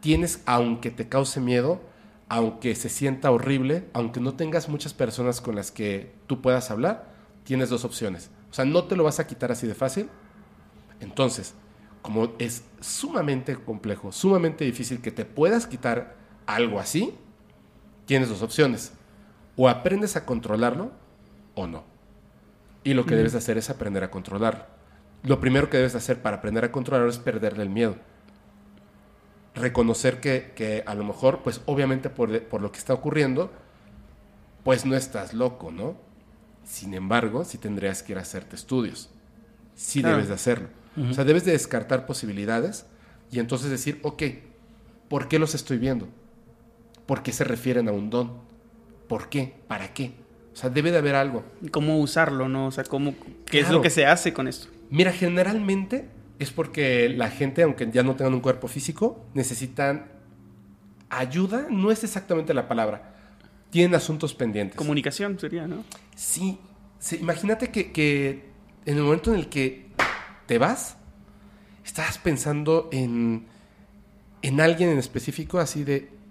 [0.00, 1.80] tienes, aunque te cause miedo,
[2.28, 7.14] aunque se sienta horrible, aunque no tengas muchas personas con las que tú puedas hablar,
[7.44, 8.30] tienes dos opciones.
[8.50, 10.08] O sea, no te lo vas a quitar así de fácil.
[11.00, 11.54] Entonces,
[12.02, 17.14] como es sumamente complejo, sumamente difícil que te puedas quitar algo así,
[18.06, 18.92] tienes dos opciones.
[19.56, 20.92] O aprendes a controlarlo
[21.54, 21.84] o no.
[22.84, 24.66] Y lo que debes hacer es aprender a controlarlo.
[25.22, 27.96] Lo primero que debes hacer para aprender a controlarlo es perderle el miedo.
[29.54, 33.52] Reconocer que, a lo mejor, pues obviamente por, por lo que está ocurriendo,
[34.64, 35.96] pues no estás loco, ¿no?
[36.64, 39.10] Sin embargo, sí tendrías que ir a hacerte estudios.
[39.74, 40.68] Sí debes de hacerlo.
[41.10, 42.86] O sea, debes de descartar posibilidades
[43.30, 44.22] y entonces decir, ok,
[45.08, 46.08] ¿por qué los estoy viendo?
[47.12, 48.32] ¿Por qué se refieren a un don?
[49.06, 49.52] ¿Por qué?
[49.68, 50.14] ¿Para qué?
[50.54, 51.44] O sea, debe de haber algo.
[51.70, 52.68] ¿Cómo usarlo, no?
[52.68, 54.68] O sea, ¿cómo, ¿qué es lo que se hace con esto?
[54.88, 56.08] Mira, generalmente
[56.38, 60.06] es porque la gente, aunque ya no tengan un cuerpo físico, necesitan
[61.10, 63.14] ayuda, no es exactamente la palabra.
[63.68, 64.78] Tienen asuntos pendientes.
[64.78, 65.84] Comunicación sería, ¿no?
[66.16, 66.58] Sí.
[67.20, 68.46] imagínate que, que
[68.86, 69.90] en el momento en el que
[70.46, 70.96] te vas,
[71.84, 73.48] estás pensando en,
[74.40, 76.21] en alguien en específico, así de,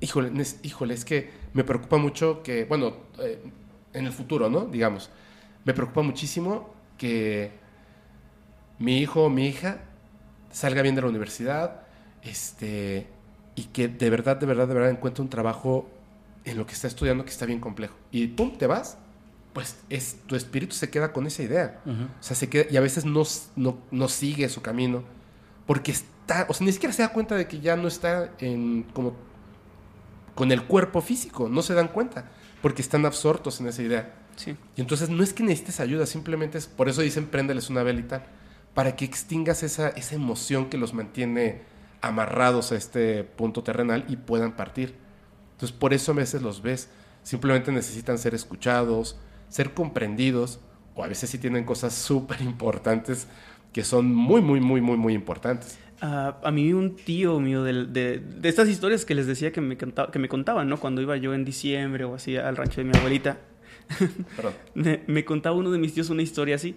[0.00, 3.42] híjole, es, híjole, es que me preocupa mucho que, bueno, eh,
[3.92, 4.66] en el futuro, ¿no?
[4.66, 5.10] Digamos,
[5.64, 7.52] me preocupa muchísimo que
[8.78, 9.80] mi hijo o mi hija
[10.50, 11.82] salga bien de la universidad,
[12.22, 13.06] este,
[13.54, 15.88] y que de verdad, de verdad, de verdad encuentre un trabajo
[16.44, 17.96] en lo que está estudiando que está bien complejo.
[18.10, 18.98] Y pum, te vas
[19.56, 21.80] pues es, tu espíritu se queda con esa idea.
[21.86, 23.24] O sea, se queda, y a veces no,
[23.90, 25.02] no, sigue su camino,
[25.66, 28.82] porque está, o sea, ni siquiera se da cuenta de que ya no está en,
[28.92, 29.16] como,
[30.36, 32.26] con el cuerpo físico, no se dan cuenta,
[32.62, 34.14] porque están absortos en esa idea.
[34.36, 34.54] Sí.
[34.76, 38.00] Y entonces no es que necesites ayuda, simplemente es, por eso dicen préndeles una vela
[38.00, 38.24] y tal,
[38.74, 41.62] para que extingas esa, esa emoción que los mantiene
[42.02, 44.94] amarrados a este punto terrenal y puedan partir.
[45.52, 46.90] Entonces por eso a veces los ves,
[47.22, 49.18] simplemente necesitan ser escuchados,
[49.48, 50.60] ser comprendidos,
[50.94, 53.26] o a veces sí tienen cosas súper importantes
[53.72, 55.78] que son muy, muy, muy, muy, muy importantes.
[56.00, 59.78] Ah, a mí un tío mío de, de, estas historias que les decía que me,
[59.78, 60.78] que me contaban, ¿no?
[60.78, 63.38] Cuando iba yo en diciembre o así al rancho de mi abuelita,
[64.74, 66.74] me, me, contaba uno de mis tíos una historia así,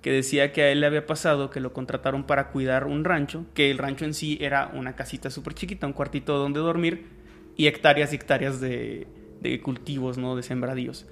[0.00, 3.44] que decía que a él le había pasado que lo contrataron para cuidar un rancho,
[3.52, 7.08] que el rancho en sí era una casita súper chiquita, un cuartito donde dormir
[7.56, 9.06] y hectáreas y hectáreas de,
[9.42, 10.34] de cultivos, ¿no?
[10.34, 11.06] De sembradíos.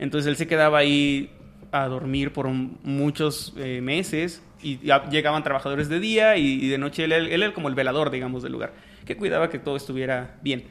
[0.00, 1.30] Entonces él se quedaba ahí
[1.74, 4.78] a dormir por muchos eh, meses y
[5.10, 8.72] llegaban trabajadores de día y, de noche él, era como el velador, digamos, del lugar,
[9.04, 10.64] que cuidaba que todo estuviera bien.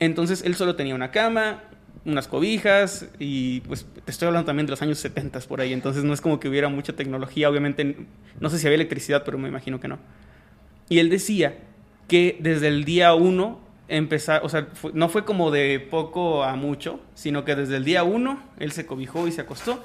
[0.00, 1.62] Entonces él solo tenía una cama,
[2.04, 6.04] unas cobijas y pues te estoy hablando también de los años 70 por ahí, entonces
[6.04, 7.96] no es como que hubiera mucha tecnología, obviamente
[8.38, 9.98] no sé si había electricidad, pero me imagino que no.
[10.90, 11.56] Y él decía
[12.06, 17.00] que desde el día uno empezar, o sea, no fue como de poco a mucho,
[17.14, 19.82] sino que desde el día uno él se cobijó y se acostó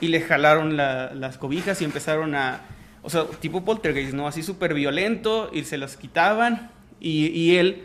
[0.00, 2.60] y le jalaron las cobijas y empezaron a,
[3.02, 4.26] o sea, tipo poltergeist, ¿no?
[4.26, 6.70] Así súper violento y se las quitaban
[7.00, 7.84] y, y él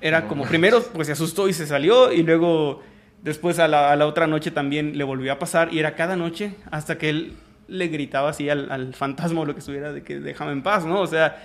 [0.00, 2.82] era como, primero pues se asustó y se salió y luego
[3.22, 6.16] después a la, a la, otra noche también le volvió a pasar y era cada
[6.16, 7.34] noche hasta que él
[7.68, 10.84] le gritaba así al, al fantasma o lo que estuviera de que déjame en paz,
[10.84, 11.00] ¿no?
[11.00, 11.42] O sea,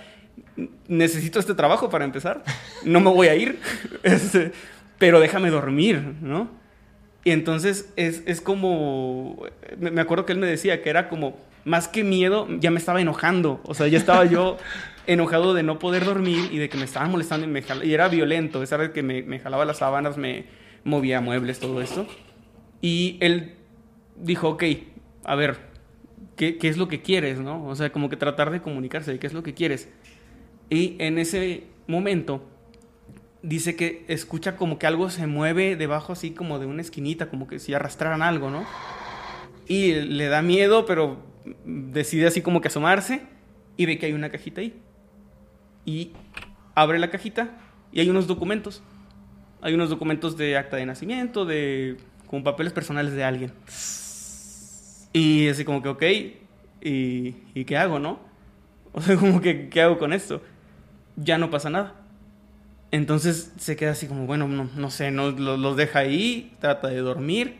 [0.88, 2.42] necesito este trabajo para empezar,
[2.84, 3.60] no me voy a ir,
[4.02, 4.52] este,
[4.98, 6.50] pero déjame dormir, ¿no?
[7.24, 9.42] Y entonces es, es como,
[9.78, 13.00] me acuerdo que él me decía que era como, más que miedo, ya me estaba
[13.00, 14.56] enojando, o sea, ya estaba yo
[15.06, 18.08] enojado de no poder dormir y de que me estaban molestando y, me y era
[18.08, 20.46] violento, esa vez que me, me jalaba las sábanas, me
[20.84, 22.06] movía muebles, todo esto.
[22.80, 23.54] Y él
[24.16, 24.64] dijo, ok,
[25.24, 25.58] a ver,
[26.36, 27.66] ¿qué, ¿qué, es lo que quieres, no?
[27.66, 29.88] O sea, como que tratar de comunicarse de qué es lo que quieres.
[30.70, 32.46] Y en ese momento
[33.42, 37.46] dice que escucha como que algo se mueve debajo así como de una esquinita, como
[37.46, 38.64] que si arrastraran algo, ¿no?
[39.66, 41.18] Y le da miedo, pero
[41.64, 43.22] decide así como que asomarse
[43.76, 44.74] y ve que hay una cajita ahí.
[45.84, 46.12] Y
[46.74, 47.50] abre la cajita
[47.92, 48.82] y hay unos documentos.
[49.60, 51.96] Hay unos documentos de acta de nacimiento, de
[52.26, 53.52] como papeles personales de alguien.
[55.12, 56.02] Y así como que, ok,
[56.82, 58.20] ¿y, ¿y qué hago, no?
[58.92, 60.40] O sea, como que, ¿qué hago con esto?
[61.22, 61.94] ya no pasa nada.
[62.90, 67.58] Entonces se queda así como, bueno, no, sé, no, los, deja ahí, trata de dormir.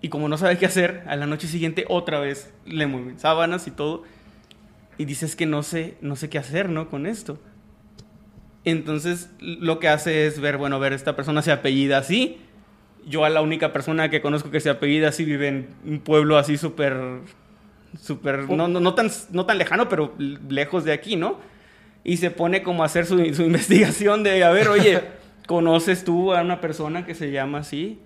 [0.00, 3.66] Y como no sabe qué hacer, a la noche siguiente otra vez le mueven sábanas
[3.66, 4.04] y todo.
[4.96, 6.88] Y dices que no sé, no sé qué hacer, ¿no?
[6.88, 7.40] Con esto.
[8.64, 12.38] Entonces lo que hace es ver, bueno, ver, esta persona se apellida así.
[13.06, 16.36] yo a la única persona que conozco que se apellida así vive en un pueblo
[16.36, 16.96] así súper,
[18.00, 21.38] súper, no, no, no, tan, no tan lejano, pero lejos de aquí, ¿no?
[22.04, 25.02] Y se pone como a hacer su, su investigación de, a ver, oye,
[25.46, 28.00] ¿conoces tú a una persona que se llama así?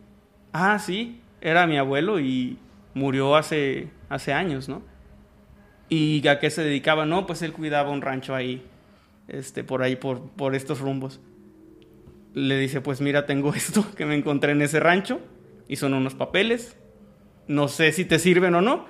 [0.53, 2.59] Ah, sí, era mi abuelo y
[2.95, 4.83] murió hace, hace años, ¿no?
[5.89, 7.05] ¿Y a qué se dedicaba?
[7.05, 8.65] No, pues él cuidaba un rancho ahí,
[9.29, 11.21] este, por ahí, por, por estos rumbos.
[12.33, 15.21] Le dice, pues mira, tengo esto que me encontré en ese rancho
[15.69, 16.77] y son unos papeles.
[17.49, 18.87] No sé si te sirven o no,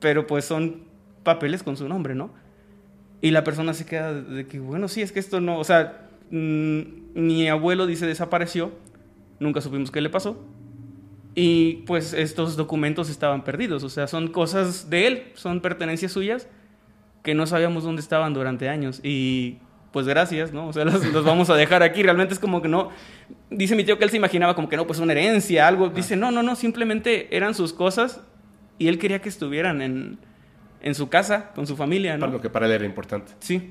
[0.00, 0.84] pero pues son
[1.22, 2.32] papeles con su nombre, ¿no?
[3.22, 6.08] Y la persona se queda de que, bueno, sí, es que esto no, o sea,
[6.30, 6.80] mm,
[7.14, 8.72] mi abuelo dice desapareció,
[9.38, 10.42] nunca supimos qué le pasó.
[11.34, 16.48] Y pues estos documentos estaban perdidos, o sea, son cosas de él, son pertenencias suyas
[17.22, 19.00] que no sabíamos dónde estaban durante años.
[19.02, 19.58] Y
[19.92, 20.68] pues gracias, ¿no?
[20.68, 22.02] O sea, los, los vamos a dejar aquí.
[22.02, 22.90] Realmente es como que no.
[23.50, 25.88] Dice mi tío que él se imaginaba como que no, pues una herencia, algo.
[25.88, 28.20] Dice, no, no, no, simplemente eran sus cosas
[28.78, 30.18] y él quería que estuvieran en,
[30.82, 32.20] en su casa, con su familia, ¿no?
[32.20, 33.32] Para lo que para él era importante.
[33.40, 33.70] Sí.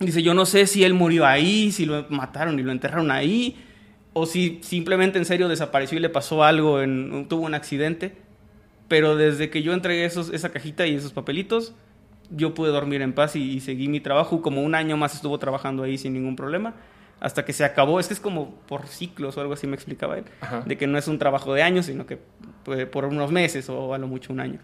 [0.00, 3.56] Dice, yo no sé si él murió ahí, si lo mataron y lo enterraron ahí,
[4.12, 8.12] o si simplemente en serio desapareció y le pasó algo, en, tuvo un accidente.
[8.86, 11.74] Pero desde que yo entregué esos, esa cajita y esos papelitos,
[12.30, 14.40] yo pude dormir en paz y, y seguí mi trabajo.
[14.40, 16.74] Como un año más estuvo trabajando ahí sin ningún problema.
[17.20, 18.00] Hasta que se acabó.
[18.00, 20.24] Es que es como por ciclos o algo así me explicaba él.
[20.40, 20.62] Ajá.
[20.64, 22.18] De que no es un trabajo de años, sino que
[22.64, 24.58] pues, por unos meses o a lo mucho un año.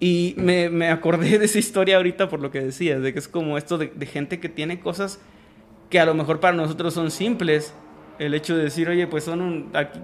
[0.00, 3.28] Y me, me acordé de esa historia ahorita por lo que decías, de que es
[3.28, 5.20] como esto de, de gente que tiene cosas
[5.90, 7.72] que a lo mejor para nosotros son simples.
[8.18, 9.70] El hecho de decir, oye, pues son un.
[9.74, 9.98] aquí,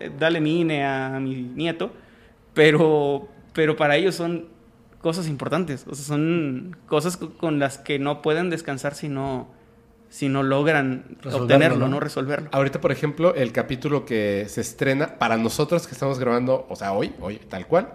[0.00, 1.92] eh, dale mi INE a mi nieto.
[2.52, 4.48] Pero, pero para ellos son
[5.00, 5.84] cosas importantes.
[5.88, 9.48] O sea, son cosas co- con las que no pueden descansar si no,
[10.08, 11.88] si no logran Resolverlo, obtenerlo, ¿no?
[11.88, 12.00] ¿no?
[12.00, 12.48] Resolverlo.
[12.52, 16.92] Ahorita, por ejemplo, el capítulo que se estrena para nosotros que estamos grabando, o sea,
[16.92, 17.92] hoy, hoy, tal cual,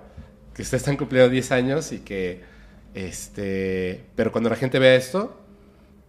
[0.59, 2.41] que ustedes están cumpliendo 10 años y que,
[2.93, 5.39] este, pero cuando la gente vea esto,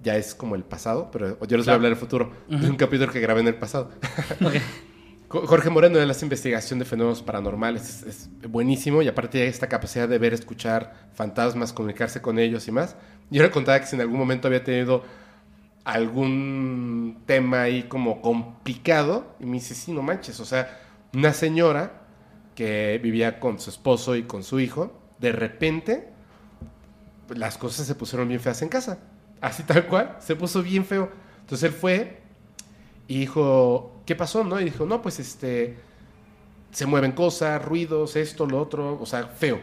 [0.03, 2.75] ya es como el pasado, pero yo les voy a hablar del futuro, de un
[2.75, 3.93] capítulo que grabé en el pasado.
[5.29, 8.03] Jorge Moreno, él hace investigación de fenómenos paranormales, es,
[8.43, 12.73] es buenísimo y aparte tiene esta capacidad de ver, escuchar fantasmas, comunicarse con ellos y
[12.73, 12.97] más.
[13.31, 15.05] Yo le contaba que si en algún momento había tenido
[15.85, 20.77] algún tema ahí como complicado y me dice, sí, no manches, o sea,
[21.15, 22.00] una señora
[22.61, 26.11] que vivía con su esposo y con su hijo, de repente
[27.31, 28.99] las cosas se pusieron bien feas en casa,
[29.41, 31.11] así tal cual, se puso bien feo.
[31.41, 32.20] Entonces él fue
[33.09, 34.45] y dijo, ¿qué pasó?
[34.45, 34.61] ¿No?
[34.61, 35.78] Y dijo, no, pues este,
[36.70, 39.59] se mueven cosas, ruidos, esto, lo otro, o sea, feo.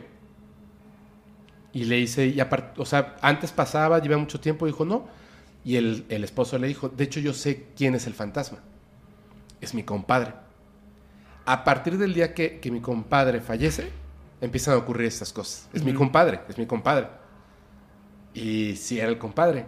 [1.74, 2.42] Y le dice, y
[2.78, 5.08] o sea, antes pasaba, lleva mucho tiempo, dijo, no.
[5.64, 8.58] Y el esposo le dijo, de hecho yo sé quién es el fantasma.
[9.62, 10.47] Es mi compadre.
[11.48, 13.90] A partir del día que, que mi compadre fallece,
[14.42, 15.70] empiezan a ocurrir estas cosas.
[15.74, 17.08] Es mi compadre, es mi compadre.
[18.34, 19.66] Y sí era el compadre.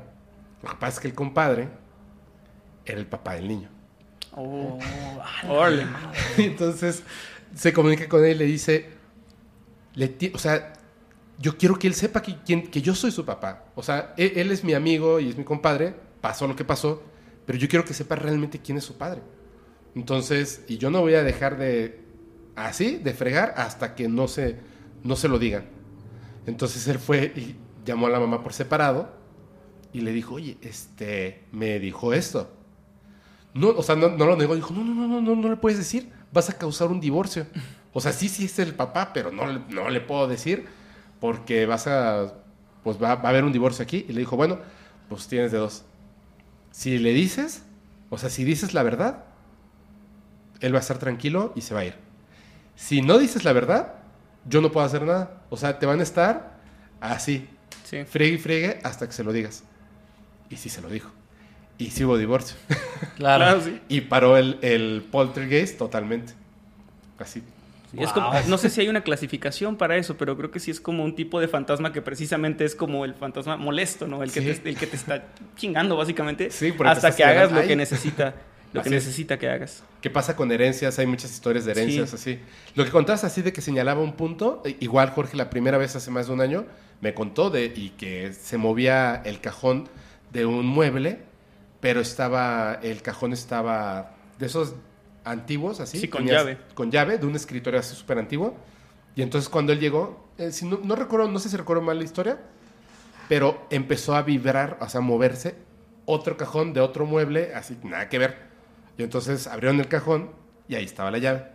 [0.61, 1.69] Lo que pasa es que el compadre
[2.85, 3.69] era el papá del niño.
[4.35, 4.77] Oh.
[6.37, 7.01] Y entonces
[7.55, 8.89] se comunica con él y le dice,
[9.95, 10.73] le o sea,
[11.37, 12.37] yo quiero que él sepa que,
[12.69, 13.65] que yo soy su papá.
[13.75, 17.01] O sea, él, él es mi amigo y es mi compadre, pasó lo que pasó,
[17.45, 19.21] pero yo quiero que sepa realmente quién es su padre.
[19.95, 21.99] Entonces, y yo no voy a dejar de,
[22.55, 24.57] así, de fregar hasta que no se,
[25.03, 25.65] no se lo digan.
[26.45, 27.55] Entonces él fue y
[27.85, 29.09] llamó a la mamá por separado
[29.93, 32.49] y le dijo, oye, este, me dijo esto.
[33.53, 35.79] No, o sea, no, no lo negó, dijo, no, no, no, no, no, le puedes
[35.79, 37.47] decir, vas a causar un divorcio.
[37.91, 40.67] O sea, sí, sí es el papá, pero no, no le puedo decir
[41.19, 42.33] porque vas a,
[42.83, 44.05] pues va, va a haber un divorcio aquí.
[44.07, 44.59] Y le dijo, bueno,
[45.09, 45.85] pues tienes de dos.
[46.71, 47.63] Si le dices,
[48.11, 49.25] o sea, si dices la verdad,
[50.61, 51.95] él va a estar tranquilo y se va a ir.
[52.75, 53.93] Si no dices la verdad,
[54.45, 55.41] yo no puedo hacer nada.
[55.49, 56.57] O sea, te van a estar
[57.01, 57.47] así,
[57.83, 58.03] Sí.
[58.05, 59.63] friegue y friegue hasta que se lo digas.
[60.49, 61.11] Y sí se lo dijo.
[61.77, 62.55] Y sí hubo divorcio.
[63.15, 63.43] Claro.
[63.45, 63.81] Claro, sí.
[63.89, 66.33] Y paró el, el poltergeist totalmente.
[67.17, 67.41] Así.
[67.91, 70.69] Sí, es como- no sé si hay una clasificación para eso, pero creo que sí
[70.71, 74.21] es como un tipo de fantasma que precisamente es como el fantasma molesto, ¿no?
[74.23, 74.59] El que, Sí.
[74.61, 75.23] te, el que te está
[75.57, 78.35] chingando, básicamente, Sí, hasta que hagas lo que necesita,
[78.73, 78.93] lo que es.
[78.95, 79.83] necesita que hagas.
[80.01, 80.99] ¿Qué pasa con herencias?
[80.99, 82.15] Hay muchas historias de herencias Sí.
[82.15, 82.39] así.
[82.75, 85.95] Lo que contabas así de que señalaba un punto, eh, igual Jorge la primera vez
[85.95, 86.65] hace más de un año
[87.01, 89.87] me contó de y que se movía el cajón
[90.31, 91.19] de un mueble,
[91.79, 94.75] pero estaba el cajón estaba de esos
[95.23, 96.57] antiguos así, Sí, con tenías- llave.
[96.73, 98.55] con llave de un escritorio así súper antiguo.
[99.15, 101.97] Y entonces cuando él llegó, eh, si no, no recuerdo, no sé si recuerdo mal
[101.97, 102.37] la historia,
[103.27, 105.55] pero empezó a vibrar, o sea, a moverse
[106.05, 108.48] otro cajón de otro mueble, así nada que ver.
[108.99, 110.29] Y entonces abrieron el cajón
[110.67, 111.45] y ahí estaba la llave.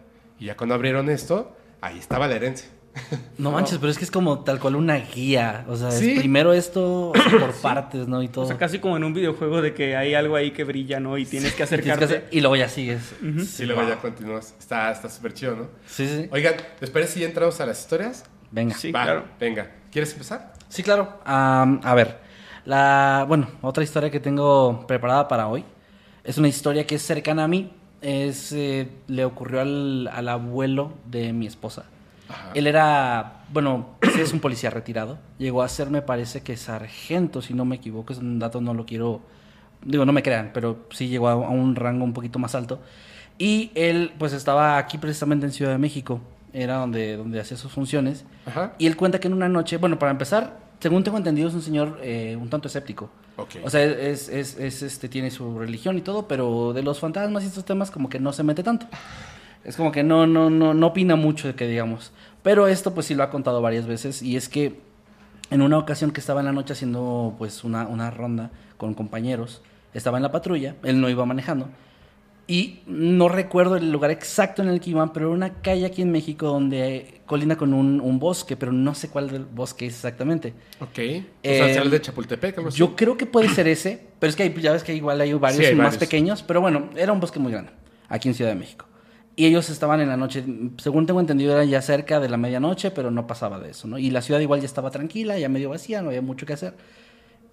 [0.40, 2.68] Y ya cuando abrieron esto, ahí estaba la herencia.
[3.38, 5.64] No manches, pero es que es como tal cual una guía.
[5.68, 8.22] O sea, es primero esto por partes, ¿no?
[8.22, 8.44] Y todo.
[8.44, 11.18] O sea, casi como en un videojuego de que hay algo ahí que brilla, ¿no?
[11.18, 12.04] Y tienes que Tienes que acercarte.
[12.04, 13.12] hacer- y luego ya sigues.
[13.46, 14.54] Sí, luego ya continúas.
[14.58, 15.68] Está está súper chido, ¿no?
[15.86, 16.28] Sí, sí.
[16.30, 18.24] Oigan, ¿les parece si ya entramos a las historias?
[18.52, 18.74] Venga.
[18.76, 19.24] Sí, Va, claro.
[19.38, 20.54] Venga, ¿quieres empezar?
[20.68, 21.18] Sí, claro.
[21.26, 22.20] A ver,
[22.64, 25.64] la, bueno, otra historia que tengo preparada para hoy
[26.24, 27.70] es una historia que es cercana a mí.
[28.00, 31.84] Es, eh, le ocurrió al, al abuelo de mi esposa.
[32.54, 35.18] Él era, bueno, es un policía retirado.
[35.38, 38.12] Llegó a ser, me parece que sargento, si no me equivoco.
[38.12, 39.20] Es un dato, no lo quiero,
[39.82, 42.80] digo, no me crean, pero sí llegó a, a un rango un poquito más alto.
[43.38, 46.20] Y él, pues, estaba aquí precisamente en Ciudad de México.
[46.52, 48.24] Era donde, donde hacía sus funciones.
[48.46, 48.74] Ajá.
[48.78, 51.62] Y él cuenta que en una noche, bueno, para empezar, según tengo entendido, es un
[51.62, 53.08] señor eh, un tanto escéptico.
[53.64, 57.42] O sea, es, es, es, este, tiene su religión y todo, pero de los fantasmas
[57.42, 58.86] y estos temas como que no se mete tanto.
[59.64, 62.12] Es como que no, no, no, no opina mucho de que digamos.
[62.42, 64.78] Pero esto pues sí lo ha contado varias veces y es que
[65.48, 69.62] en una ocasión que estaba en la noche haciendo pues una, una ronda con compañeros,
[69.94, 71.70] estaba en la patrulla, él no iba manejando
[72.46, 76.02] y no recuerdo el lugar exacto en el que iban, pero era una calle aquí
[76.02, 79.94] en México donde colina con un, un bosque, pero no sé cuál del bosque es
[79.94, 80.52] exactamente.
[80.80, 80.88] Ok.
[80.88, 82.78] O Eh, sea, será el de Chapultepec, algo así.
[82.78, 85.32] Yo creo que puede ser ese, pero es que hay- ya ves que igual hay
[85.32, 86.00] varios Sí, hay más varios.
[86.00, 87.72] pequeños, pero bueno, era un bosque muy grande,
[88.08, 88.86] aquí en Ciudad de México.
[89.36, 90.44] Y ellos estaban en la noche,
[90.76, 93.96] según tengo entendido, era ya cerca de la medianoche, pero no pasaba de eso, ¿no?
[93.98, 96.74] Y la ciudad igual ya estaba tranquila, ya medio vacía, no había mucho que hacer.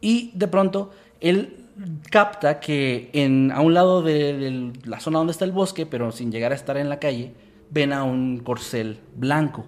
[0.01, 0.91] Y de pronto
[1.21, 1.60] él
[2.09, 6.31] capta que en, a un lado de, la zona donde está el bosque, pero sin
[6.31, 7.33] llegar a estar en la calle,
[7.69, 9.65] ven a un corcel blanco,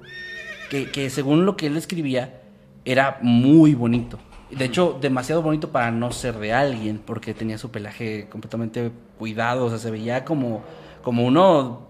[0.69, 2.41] que, que según lo que él escribía,
[2.85, 4.19] era muy bonito.
[4.51, 9.65] De hecho, demasiado bonito para no ser de alguien, porque tenía su pelaje completamente cuidado,
[9.65, 10.63] o sea, se veía como,
[11.01, 11.87] como uno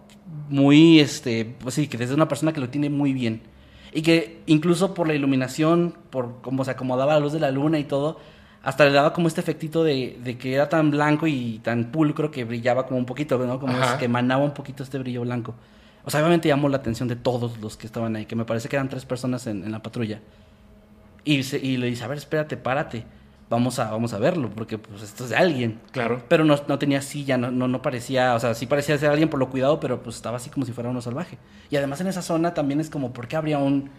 [0.50, 3.42] muy, este, pues sí, que desde una persona que lo tiene muy bien.
[3.92, 7.80] Y que incluso por la iluminación, por cómo se acomodaba la luz de la luna
[7.80, 8.18] y todo,
[8.64, 12.32] hasta le daba como este efectito de, de que era tan blanco y tan pulcro
[12.32, 13.60] que brillaba como un poquito, ¿no?
[13.60, 15.54] Como es que emanaba un poquito este brillo blanco.
[16.06, 18.70] O sea, obviamente llamó la atención de todos los que estaban ahí, que me parece
[18.70, 20.20] que eran tres personas en, en la patrulla.
[21.24, 23.06] Y, se- y le dice, a ver, espérate, párate.
[23.50, 25.80] Vamos a, vamos a verlo, porque pues esto es de alguien.
[25.92, 26.24] Claro.
[26.28, 29.30] Pero no, no tenía silla, no, no, no parecía, o sea, sí parecía ser alguien
[29.30, 31.38] por lo cuidado, pero pues estaba así como si fuera uno salvaje.
[31.70, 33.90] Y además en esa zona también es como, ¿por qué habría un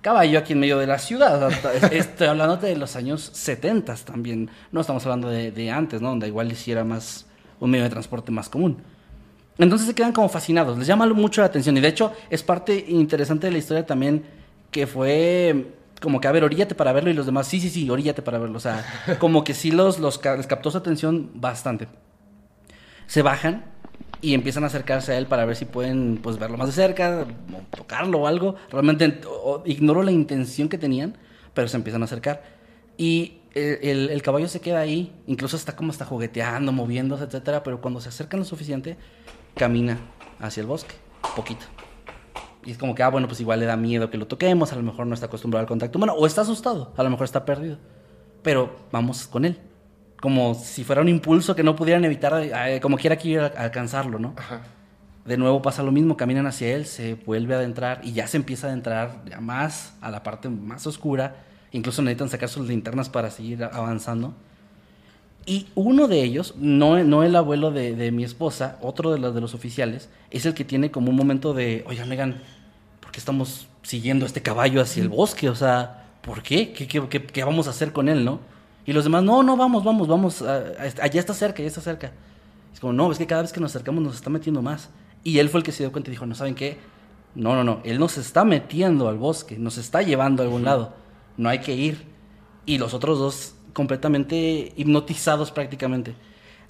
[0.00, 1.50] caballo aquí en medio de la ciudad?
[1.92, 6.08] Estoy hablando de los años 70 también, no estamos hablando de, de antes, ¿no?
[6.10, 7.26] Donde igual hiciera más,
[7.60, 8.78] un medio de transporte más común.
[9.58, 12.84] Entonces se quedan como fascinados, les llama mucho la atención y de hecho es parte
[12.88, 14.24] interesante de la historia también
[14.70, 17.90] que fue como que a ver, oríllate para verlo y los demás, sí, sí, sí,
[17.90, 18.84] oríllate para verlo, o sea,
[19.18, 21.88] como que sí los, los les captó su atención bastante.
[23.06, 23.64] Se bajan
[24.20, 27.26] y empiezan a acercarse a él para ver si pueden pues verlo más de cerca,
[27.76, 28.56] tocarlo o algo.
[28.70, 31.16] Realmente o- ignoro la intención que tenían,
[31.54, 32.42] pero se empiezan a acercar.
[32.96, 37.62] Y el, el- el caballo se queda ahí, incluso está como está jugueteando, moviéndose, etcétera,
[37.62, 38.96] pero cuando se acercan lo suficiente,
[39.54, 39.98] camina
[40.40, 40.94] hacia el bosque,
[41.36, 41.66] poquito.
[42.64, 44.76] Y es como que, ah, bueno, pues igual le da miedo que lo toquemos, a
[44.76, 47.44] lo mejor no está acostumbrado al contacto humano, o está asustado, a lo mejor está
[47.44, 47.78] perdido.
[48.42, 49.58] Pero vamos con él.
[50.20, 53.46] Como si fuera un impulso que no pudieran evitar, eh, como quiera que ir a
[53.46, 54.34] a alcanzarlo, ¿no?
[54.36, 54.62] Ajá.
[55.24, 58.38] De nuevo pasa lo mismo, caminan hacia él, se vuelve a adentrar y ya se
[58.38, 61.36] empieza a adentrar ya más a la parte más oscura.
[61.70, 64.32] Incluso necesitan sacar sus linternas para seguir avanzando.
[65.46, 69.34] Y uno de ellos, no, no el abuelo de, de mi esposa, otro de los,
[69.34, 72.42] de los oficiales, es el que tiene como un momento de, oiga, Megan,
[73.00, 75.48] ¿por qué estamos siguiendo a este caballo hacia el bosque?
[75.48, 76.72] O sea, ¿por qué?
[76.72, 78.40] ¿Qué, qué, qué- qué vamos a hacer con él, no?
[78.88, 82.10] Y los demás, no, no, vamos, vamos, vamos, allá está cerca, allá está cerca.
[82.72, 84.88] Es como, no, es que cada vez que nos acercamos nos está metiendo más.
[85.22, 86.78] Y él fue el que se dio cuenta y dijo, no, ¿saben qué?
[87.34, 90.94] No, no, no, él nos está metiendo al bosque, nos está llevando a algún lado,
[91.36, 92.06] no hay que ir.
[92.64, 96.14] Y los otros dos completamente hipnotizados prácticamente.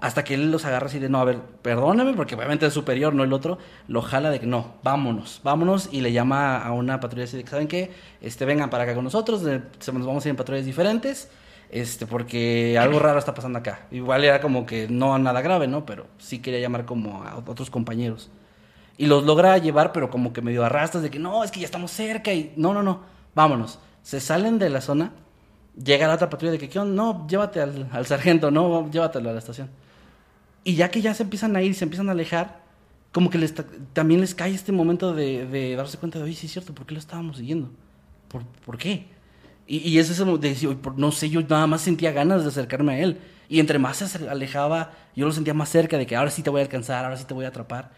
[0.01, 3.15] Hasta que él los agarra así de, no, a ver, perdóname, porque obviamente es superior,
[3.15, 6.99] no el otro, lo jala de que no, vámonos, vámonos, y le llama a una
[6.99, 7.93] patrulla así de que, ¿saben qué?
[8.21, 11.29] Este, vengan para acá con nosotros, nos vamos a ir en patrullas diferentes,
[11.71, 13.87] este, porque algo raro está pasando acá.
[13.91, 15.85] Igual era como que no nada grave, ¿no?
[15.85, 18.31] Pero sí quería llamar como a otros compañeros.
[18.97, 21.67] Y los logra llevar, pero como que medio arrastras de que no, es que ya
[21.67, 23.01] estamos cerca y no, no, no,
[23.35, 23.79] vámonos.
[24.03, 25.13] Se salen de la zona,
[25.83, 26.95] llega la otra patrulla de que, ¿qué onda?
[26.95, 29.71] No, llévate al, sargento, no, llévatelo a la estación.
[30.65, 32.63] Y ya que ya se empiezan a ir, se empiezan a alejar,
[33.13, 33.39] como que
[33.93, 36.85] también les cae este momento de, de darse cuenta de, oye, sí es cierto, ¿por
[36.85, 37.71] qué lo estábamos siguiendo?
[38.29, 39.07] ¿Por, por qué?
[39.69, 42.43] Y, y es eso de decir, "Oye, por- no sé, yo nada más sentía ganas
[42.45, 43.19] de acercarme a él.
[43.51, 46.51] Y entre más se alejaba, yo lo sentía más cerca de que ahora sí te
[46.51, 47.93] voy a alcanzar, ahora sí te voy a atrapar.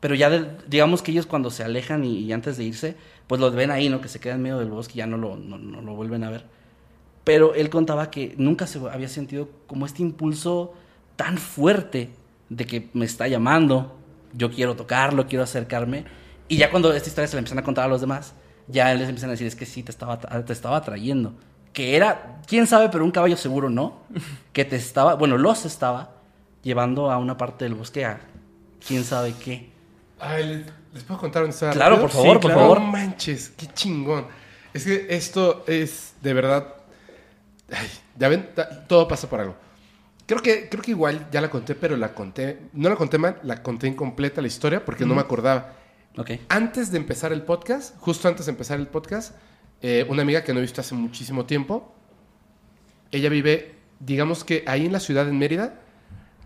[0.00, 0.30] Pero ya,
[0.68, 2.96] digamos que ellos cuando se alejan y, y antes de irse,
[3.28, 4.00] pues los ven ahí, ¿no?
[4.00, 6.24] Que se quedan en medio del bosque y ya no lo, no, no lo vuelven
[6.24, 6.46] a ver.
[7.24, 10.74] Pero él contaba que nunca se había sentido como este impulso
[11.16, 12.10] tan fuerte
[12.48, 13.96] de que me está llamando,
[14.32, 16.04] yo quiero tocarlo, quiero acercarme.
[16.48, 18.34] Y ya cuando esta historia se la empiezan a contar a los demás,
[18.70, 21.34] ya les empiezan a decir, es que sí, te estaba, te estaba atrayendo.
[21.72, 24.00] Que era, quién sabe, pero un caballo seguro no.
[24.52, 26.10] Que te estaba, bueno, los estaba
[26.62, 28.20] llevando a una parte del bosque a
[28.86, 29.70] quién sabe qué.
[30.18, 31.72] Ay, ¿les, les puedo contar una historia?
[31.72, 32.60] Claro, por favor, Sí, por claro.
[32.60, 32.80] favor.
[32.80, 34.26] No manches, qué chingón.
[34.74, 36.74] Es que esto es de verdad.
[37.72, 37.88] Ay,
[38.18, 38.48] ya ven,
[38.88, 39.54] todo pasa por algo.
[40.26, 42.60] Creo que, creo que igual ya la conté, pero la conté.
[42.72, 45.72] No la conté mal, la conté incompleta la historia porque no me acordaba.
[46.16, 46.32] Ok.
[46.48, 49.34] Antes de empezar el podcast, justo antes de empezar el podcast,
[49.82, 51.94] eh, una amiga que no he visto hace muchísimo tiempo,
[53.12, 55.80] ella vive, digamos que ahí en la ciudad en Mérida,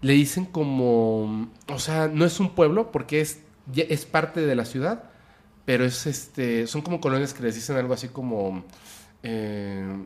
[0.02, 3.40] le dicen como, o sea, no es un pueblo porque es,
[3.74, 5.04] es parte de la ciudad,
[5.64, 8.64] pero es este, son como colonias que les dicen algo así como,
[9.22, 10.04] eh,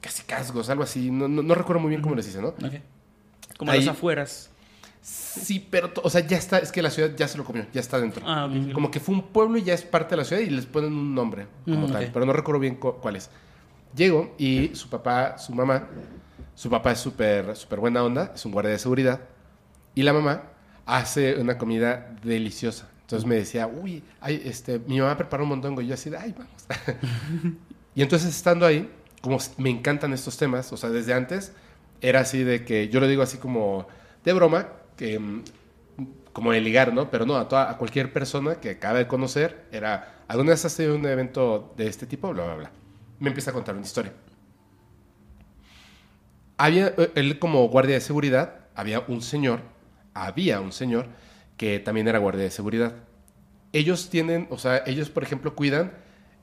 [0.00, 2.48] casi casgos, algo así, no, no, no recuerdo muy bien cómo les dicen, ¿no?
[2.48, 2.74] Ok.
[3.58, 4.50] Como Ahí- las afueras.
[5.08, 7.80] Sí, pero, o sea, ya está, es que la ciudad ya se lo comió, ya
[7.80, 8.24] está dentro.
[8.26, 8.48] Ah.
[8.72, 10.92] Como que fue un pueblo y ya es parte de la ciudad y les ponen
[10.92, 13.30] un nombre como Mm, tal, pero no recuerdo bien cu- cuál es.
[13.94, 15.86] Llego y su papá, su mamá,
[16.56, 19.20] su papá es súper súper buena onda, es un guardia de seguridad,
[19.94, 20.42] y la mamá
[20.86, 22.88] hace una comida deliciosa.
[23.02, 26.16] Entonces me decía, uy, ay, este, mi mamá preparó un montón, y yo así de,
[26.18, 26.66] ay, vamos.
[27.94, 31.52] y entonces estando ahí, como me encantan estos temas, o sea, desde antes
[32.00, 33.86] era así de que, yo lo digo así como
[34.24, 34.66] de broma,
[34.96, 35.44] que mm,
[36.32, 37.10] como de ligar, ¿no?
[37.10, 40.76] Pero no, a, toda, a cualquier persona que acaba de conocer, era, ¿alguna vez has
[40.76, 42.30] tenido un evento de este tipo?
[42.32, 42.70] Bla, bla, bla.
[43.20, 44.12] Me empieza a contar una historia.
[46.58, 49.60] Había, eh, él como guardia de seguridad, había un señor,
[50.12, 51.06] había un señor
[51.56, 52.94] que también era guardia de seguridad.
[53.72, 55.92] Ellos tienen, o sea, ellos, por ejemplo, cuidan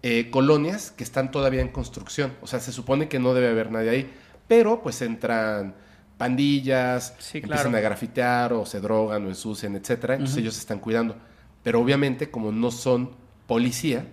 [0.02, 2.34] eh, colonias que están todavía en construcción.
[2.42, 4.14] O sea, se supone que no debe haber nadie ahí,
[4.48, 5.76] pero pues entran
[6.24, 10.14] pandillas, Sí, empiezan a grafitear o se drogan o ensucian, etcétera.
[10.16, 11.16] Entonces ellos están cuidando.
[11.64, 13.12] Pero obviamente, como no son
[13.48, 14.06] policía,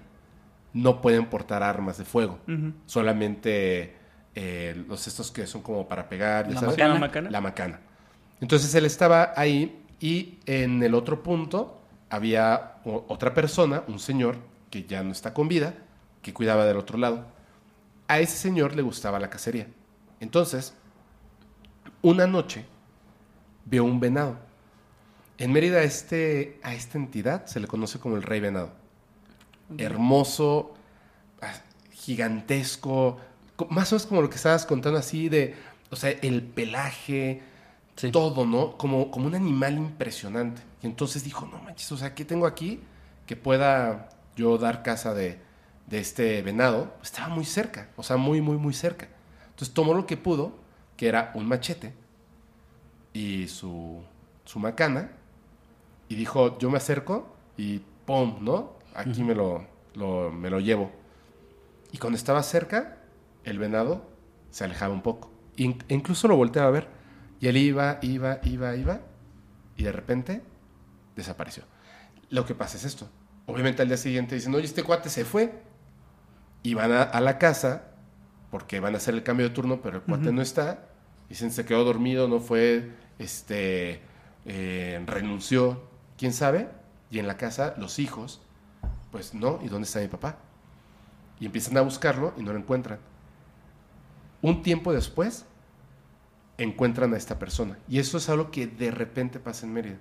[0.73, 2.39] no pueden portar armas de fuego.
[2.87, 3.97] Solamente
[4.35, 6.77] eh, los estos que son como para pegar, ya La sabes.
[6.78, 6.95] macana.
[6.95, 7.31] ¿La macana?
[7.31, 7.81] La macana.
[8.41, 14.37] Entonces él estaba ahí y en el otro punto había otra persona, un señor
[14.70, 15.74] que ya no está con vida,
[16.23, 17.27] que cuidaba del otro lado.
[18.09, 19.69] A ese señor le gustaba la cacería.
[20.20, 20.74] Entonces,
[22.02, 22.64] una noche
[23.64, 24.39] vio un venado.
[25.39, 28.72] En Mérida a este, a esta entidad se le conoce como el rey venado.
[29.78, 30.74] Hermoso,
[31.93, 33.18] gigantesco,
[33.56, 35.55] co- más o menos como lo que estabas contando así de,
[35.90, 37.43] o sea, el pelaje,
[37.97, 38.10] Sí.
[38.12, 38.78] todo, ¿no?
[38.78, 40.62] Como, como un animal impresionante.
[40.82, 42.81] Y entonces dijo, no manches, o sea, ¿qué tengo aquí
[43.27, 45.39] que pueda yo dar casa de,
[45.89, 46.94] de este venado?
[47.02, 49.09] Estaba muy cerca, o sea, muy, muy, muy cerca.
[49.51, 50.55] Entonces tomó lo que pudo,
[51.01, 51.94] que era un machete
[53.14, 54.02] y su,
[54.44, 55.12] su macana,
[56.10, 58.36] y dijo, yo me acerco y ¡pum!
[58.43, 58.74] ¿no?
[58.94, 59.64] Aquí me, lo,
[59.94, 60.93] lo- me lo llevo.
[61.90, 62.98] Y cuando estaba cerca,
[63.44, 64.05] el venado
[64.51, 65.32] se alejaba un poco.
[65.56, 66.89] In- e incluso lo volteaba a ver.
[67.40, 69.01] Y él iba, iba, iba, iba.
[69.78, 70.43] Y de repente
[71.16, 71.62] desapareció.
[72.28, 73.09] Lo que pasa es esto.
[73.47, 75.62] Obviamente al día siguiente dicen, oye, este cuate se fue.
[76.62, 77.86] Y van a, a la casa
[78.51, 80.90] porque van a hacer el cambio de turno, pero el cuate no está.
[81.31, 84.02] Dicen, se quedó dormido, no fue, este,
[84.44, 85.89] eh, renunció,
[86.19, 86.69] quién sabe.
[87.11, 88.43] Y en la casa, los hijos,
[89.11, 90.36] pues no, ¿y dónde está mi papá?
[91.40, 92.98] Y empiezan a buscarlo y no lo encuentran.
[94.43, 95.47] Un tiempo después,
[96.59, 97.78] encuentran a esta persona.
[97.89, 99.97] Y eso es algo que de repente pasa en Mérida.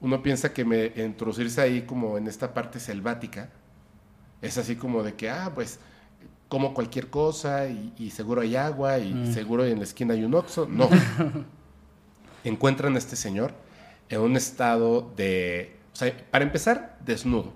[0.00, 3.50] Uno piensa que me, introducirse ahí como en esta parte selvática
[4.40, 5.78] es así como de que, ah, pues
[6.50, 10.34] como cualquier cosa y, y seguro hay agua y seguro en la esquina hay un
[10.34, 10.66] oxo.
[10.68, 10.90] No.
[12.44, 13.54] Encuentran a este señor
[14.08, 17.52] en un estado de, o sea, para empezar, desnudo.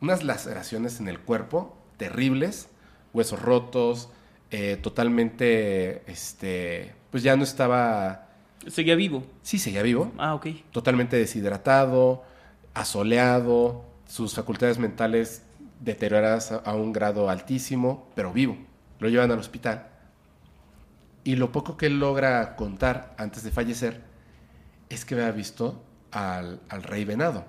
[0.00, 2.68] Unas laceraciones en el cuerpo terribles,
[3.12, 4.08] huesos rotos,
[4.50, 8.28] eh, totalmente, este, pues ya no estaba,
[8.68, 9.24] Seguía vivo.
[9.42, 10.46] sí seguía vivo, Ah, ok.
[10.70, 12.22] totalmente deshidratado,
[12.74, 15.42] asoleado, sus facultades mentales
[15.80, 18.56] deterioradas a, a un grado altísimo, pero vivo.
[19.00, 19.88] Lo llevan al hospital.
[21.24, 24.02] Y lo poco que él logra contar antes de fallecer
[24.88, 27.44] es que había visto al, al rey venado.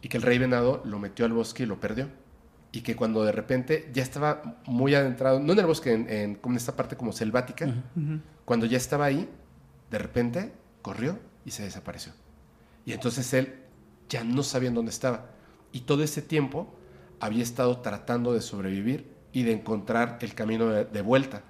[0.00, 2.08] Y que el rey venado lo metió al bosque y lo perdió.
[2.70, 6.40] Y que cuando de repente ya estaba muy adentrado, no en el bosque, en, en,
[6.42, 7.66] en esta parte como selvática,
[8.44, 9.28] cuando ya estaba ahí,
[9.90, 12.12] de repente corrió y se desapareció.
[12.86, 13.54] Y entonces él
[14.08, 15.26] ya no sabían dónde estaba.
[15.70, 16.74] Y todo ese tiempo
[17.22, 21.42] había estado tratando de sobrevivir y de encontrar el camino de, de vuelta.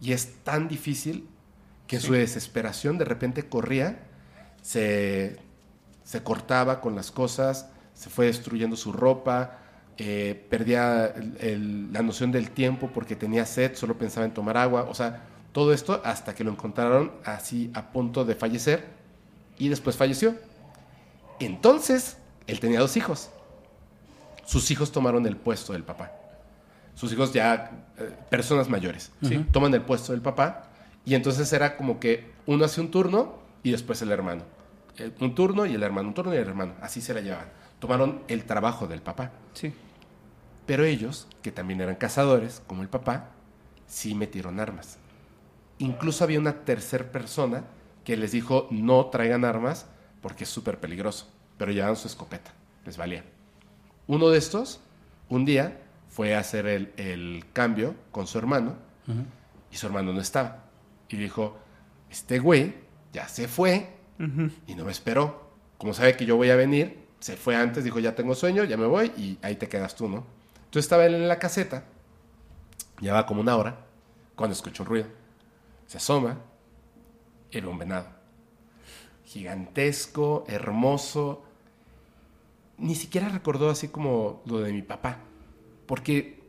[0.00, 1.26] Y es tan difícil
[1.88, 4.04] que en su desesperación de repente corría,
[4.62, 5.36] se,
[6.04, 9.58] se cortaba con las cosas, se fue destruyendo su ropa,
[9.98, 14.56] eh, perdía el- el- la noción del tiempo porque tenía sed, solo pensaba en tomar
[14.58, 15.22] agua, o sea,
[15.52, 18.84] todo esto hasta que lo encontraron así a punto de fallecer
[19.58, 20.34] y después falleció.
[21.40, 23.30] Entonces, él tenía dos hijos.
[24.46, 26.12] Sus hijos tomaron el puesto del papá.
[26.94, 29.12] Sus hijos ya, eh, personas mayores,
[29.52, 30.70] toman el puesto del papá
[31.04, 34.44] y entonces era como que uno hace un turno y después el hermano.
[34.96, 36.74] Eh, Un turno y el hermano, un turno y el hermano.
[36.80, 37.48] Así se la llevaban.
[37.80, 39.32] Tomaron el trabajo del papá.
[39.52, 39.74] Sí.
[40.64, 43.28] Pero ellos, que también eran cazadores, como el papá,
[43.86, 44.98] sí metieron armas.
[45.78, 47.64] Incluso había una tercera persona
[48.04, 49.86] que les dijo no traigan armas
[50.22, 51.28] porque es súper peligroso.
[51.58, 52.52] Pero llevaban su escopeta,
[52.86, 53.24] les valía.
[54.06, 54.80] Uno de estos,
[55.28, 58.76] un día, fue a hacer el, el cambio con su hermano
[59.70, 60.64] y su hermano no estaba.
[61.08, 61.58] Y dijo,
[62.10, 62.74] este güey
[63.12, 63.90] ya se fue
[64.66, 65.50] y no me esperó.
[65.78, 68.76] Como sabe que yo voy a venir, se fue antes, dijo, ya tengo sueño, ya
[68.76, 70.24] me voy y ahí te quedas tú, ¿no?
[70.64, 71.84] Entonces estaba él en la caseta,
[73.00, 73.86] llevaba como una hora,
[74.34, 75.06] cuando escuchó un ruido.
[75.86, 76.38] Se asoma,
[77.50, 78.06] era un venado.
[79.24, 81.44] Gigantesco, hermoso.
[82.78, 85.18] Ni siquiera recordó así como lo de mi papá,
[85.86, 86.42] porque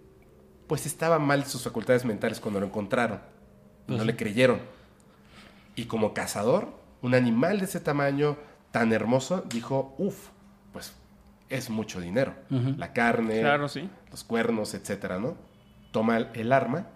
[0.67, 3.21] pues estaba mal sus facultades mentales cuando lo encontraron.
[3.87, 4.59] No le creyeron.
[5.75, 8.35] Y como cazador, un animal de ese tamaño,
[8.71, 10.29] tan hermoso, dijo, uff,
[10.73, 10.93] pues
[11.49, 12.33] es mucho dinero.
[12.49, 13.89] La carne, Claro, sí.
[14.11, 15.37] los cuernos, etcétera, ¿no?
[15.91, 16.87] Toma el, el arma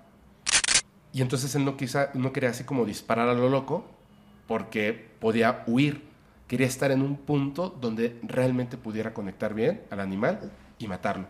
[1.14, 3.86] y entonces él no, quizá, no quería así como disparar a lo loco
[4.48, 6.11] porque podía huir.
[6.52, 11.28] Quería estar en un punto donde realmente pudiera conectar bien al animal y matarlo.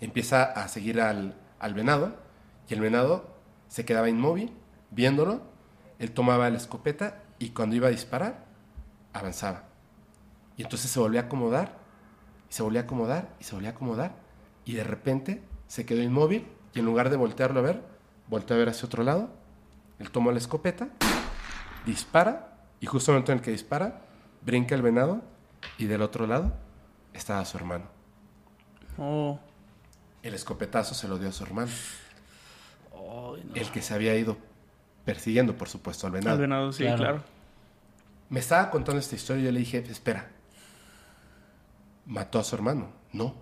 [0.00, 2.14] Empieza a seguir al, al venado
[2.68, 3.34] y el venado
[3.66, 4.52] se quedaba inmóvil
[4.92, 5.42] viéndolo.
[5.98, 8.44] Él tomaba la escopeta y cuando iba a disparar,
[9.12, 9.64] avanzaba.
[10.56, 11.76] Y entonces se volvía a acomodar,
[12.48, 14.14] y se volvía a acomodar, y se volvía a acomodar,
[14.64, 17.82] y de repente se quedó inmóvil, y en lugar de voltearlo a ver,
[18.28, 19.30] volteó a ver hacia otro lado,
[19.98, 20.90] él toma la escopeta,
[21.84, 24.02] dispara, y justo en el momento en el que dispara,
[24.44, 25.22] brinca el venado,
[25.78, 26.52] y del otro lado
[27.12, 27.84] estaba su hermano.
[28.98, 29.38] Oh.
[30.22, 31.70] El escopetazo se lo dio a su hermano.
[33.54, 34.36] El que se había ido
[35.04, 36.34] persiguiendo, por supuesto, al venado.
[36.36, 36.98] Al venado, sí, Claro.
[36.98, 37.22] claro.
[38.30, 40.30] Me estaba contando esta historia y yo le dije, espera,
[42.06, 42.88] ¿mató a su hermano?
[43.12, 43.34] No.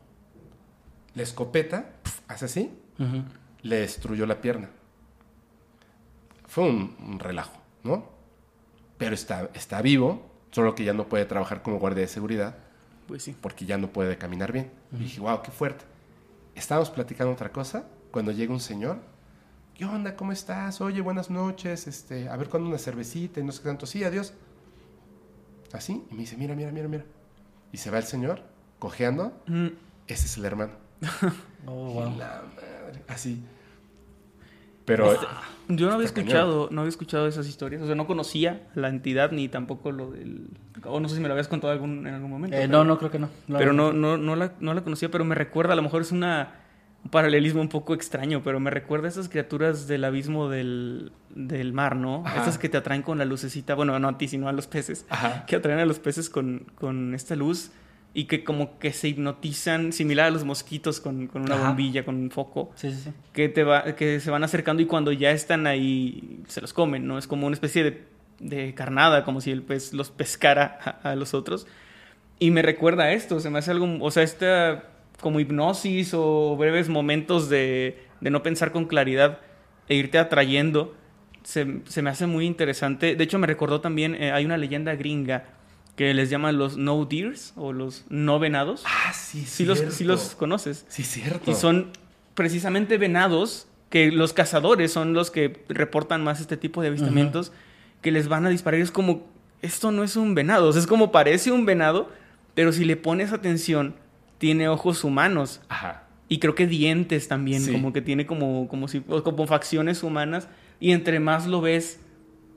[1.15, 2.79] La escopeta, pf, hace así,
[3.63, 4.71] le destruyó la pierna.
[6.47, 8.11] Fue un, un relajo, ¿no?
[9.05, 12.57] Pero está, está vivo, solo que ya no puede trabajar como guardia de seguridad
[13.09, 13.37] Pues sí.
[13.41, 14.71] porque ya no puede caminar bien.
[14.93, 15.85] Y dije, wow, qué fuerte.
[16.55, 18.99] Estábamos platicando otra cosa cuando llega un señor.
[19.75, 20.15] ¿Qué onda?
[20.17, 20.81] ¿Cómo estás?
[20.81, 21.87] Oye, buenas noches.
[21.87, 23.87] Este, a ver cuándo una cervecita y no sé qué tanto.
[23.87, 24.35] Sí, adiós.
[25.73, 26.05] Así.
[26.11, 27.05] Y me dice, mira, mira, mira, mira.
[27.73, 28.43] Y se va el señor
[28.79, 29.33] cojeando.
[29.47, 29.69] Mm,
[30.07, 30.73] Ese es el hermano.
[31.67, 32.19] Oh, Y wow.
[32.19, 33.03] la madre.
[33.09, 33.41] Así.
[34.85, 35.15] Pero
[35.69, 37.83] Yo no había escuchado, no había escuchado esas historias.
[37.83, 40.49] O sea, no conocía la entidad ni tampoco lo del.
[40.85, 42.57] O no sé si me lo habías contado algún, en algún momento.
[42.57, 43.29] Eh, pero- no, no creo que no.
[43.47, 46.11] Pero no, no, no, la, no la conocía, pero me recuerda, a lo mejor es
[46.11, 46.55] una,
[47.05, 51.73] un paralelismo un poco extraño, pero me recuerda a esas criaturas del abismo del, del
[51.73, 52.25] mar, ¿no?
[52.27, 52.43] Ajá.
[52.43, 55.07] Esas que te atraen con la lucecita, bueno, no a ti, sino a los peces,
[55.09, 55.47] Ajá.
[55.47, 57.71] que atraen a los peces con, con esta luz
[58.15, 61.69] y que como que se hipnotizan, similar a los mosquitos con, con una Ajá.
[61.69, 63.11] bombilla, con un foco, Sí, sí, sí.
[63.33, 67.07] que, te va, que se van acercando y cuando ya están ahí se los comen,
[67.07, 67.17] ¿no?
[67.19, 68.03] Es como una especie de,
[68.39, 71.67] de carnada, como si el pez los pescara a, a los otros.
[72.39, 74.85] Y me recuerda a esto, se me hace algo, o sea, esta
[75.21, 79.39] como hipnosis o breves momentos de, de no pensar con claridad
[79.89, 80.95] e irte atrayendo,
[81.45, 83.15] se, se me hace muy interesante.
[83.17, 85.45] De hecho, me recordó también, eh, hay una leyenda gringa
[85.97, 88.83] que les llaman los no deers o los no venados.
[88.87, 90.85] Ah, sí, Sí los, sí los conoces.
[90.89, 91.51] Sí, cierto.
[91.51, 91.91] Y son
[92.35, 97.53] precisamente venados que los cazadores son los que reportan más este tipo de avistamientos
[98.01, 98.81] que les van a disparar.
[98.81, 99.27] Es como,
[99.61, 102.11] esto no es un venado, o sea, es como parece un venado,
[102.55, 103.95] pero si le pones atención,
[104.39, 105.61] tiene ojos humanos.
[105.69, 106.05] Ajá.
[106.29, 107.71] Y creo que dientes también, Sí.
[107.73, 110.49] como que tiene como, como, si, como facciones humanas.
[110.81, 112.01] Y entre más lo ves,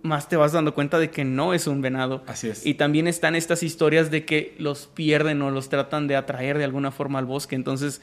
[0.06, 2.24] más te vas dando cuenta de que no es un venado.
[2.28, 2.66] Así es.
[2.66, 6.64] Y también están estas historias de que los pierden o los tratan de atraer de
[6.64, 7.56] alguna forma al bosque.
[7.56, 8.02] Entonces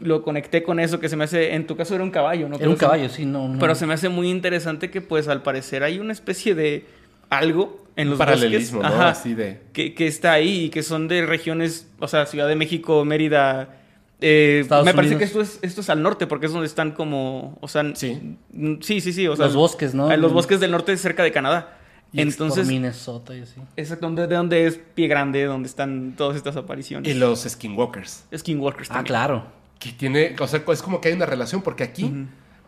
[0.00, 2.56] lo conecté con eso que se me hace, en tu caso era un caballo, ¿no?
[2.56, 3.48] Era un caballo, sí, no.
[3.48, 3.58] no.
[3.60, 6.84] Pero se me hace muy interesante que pues al parecer hay una especie de
[7.30, 8.96] algo en los paralelismo, bosques.
[8.96, 9.02] ¿no?
[9.02, 9.10] Ajá.
[9.10, 12.56] Así de- que, que está ahí y que son de regiones, o sea, Ciudad de
[12.56, 13.76] México, Mérida.
[14.20, 17.58] Eh, me parece que esto es, esto es al norte, porque es donde están como,
[17.60, 18.36] o sea, Sí.
[18.80, 20.10] sí, sí, sí, o sea, Los bosques, ¿no?
[20.10, 21.72] en los bosques del norte cerca de Canadá.
[22.12, 23.60] Y Entonces, por Minnesota y así.
[23.76, 27.10] exacto, de de donde es Pie Grande, donde están todas estas apariciones.
[27.10, 28.24] Y los skinwalkers.
[28.34, 29.06] Skinwalkers Ah, también.
[29.08, 29.46] claro.
[29.78, 32.10] Que tiene, o sea, es como que hay una relación, porque aquí,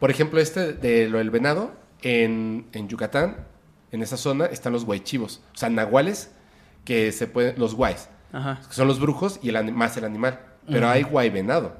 [0.00, 1.72] por ejemplo, este de lo del venado,
[2.02, 3.38] en, en Yucatán,
[3.92, 5.40] en esa zona, están los guaychivos.
[5.54, 6.30] O sea, nahuales
[6.84, 8.60] que se pueden, los guays, Ajá.
[8.68, 10.40] que son los brujos y el más el animal.
[10.68, 11.76] Pero hay guay venado,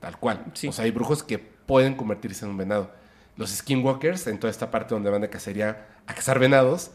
[0.00, 0.44] tal cual.
[0.54, 0.68] Sí.
[0.68, 2.90] O sea, hay brujos que pueden convertirse en un venado.
[3.36, 6.90] Los skinwalkers, en toda esta parte donde van de cacería a cazar venados,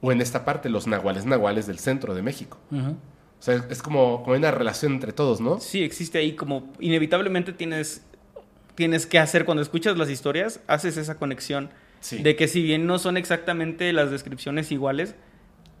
[0.00, 2.58] o en esta parte, los nahuales nahuales del centro de México.
[2.72, 5.60] O sea, es como, como una relación entre todos, ¿no?
[5.60, 8.04] Sí, existe ahí como inevitablemente tienes
[8.74, 11.70] tienes que hacer cuando escuchas las historias, haces esa conexión
[12.00, 12.22] Sí.
[12.22, 15.14] de que si bien no son exactamente las descripciones iguales,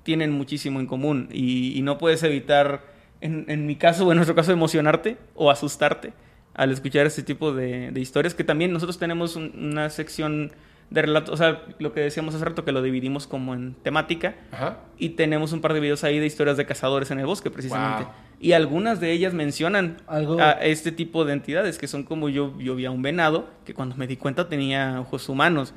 [0.02, 2.82] tienen muchísimo en común y, y no puedes evitar,
[3.20, 6.12] en, en mi caso o en nuestro caso, emocionarte o asustarte
[6.54, 10.52] al escuchar este tipo de, de historias, que también nosotros tenemos un- una sección
[10.90, 14.34] de relatos, o sea, lo que decíamos hace rato, que lo dividimos como en temática,
[14.50, 14.78] Ajá.
[14.98, 18.02] y tenemos un par de videos ahí de historias de cazadores en el bosque, precisamente.
[18.04, 18.12] Wow.
[18.40, 22.58] Y algunas de ellas mencionan Algo- a este tipo de entidades, que son como yo,
[22.58, 25.74] yo vi a un venado, que cuando me di cuenta tenía ojos humanos,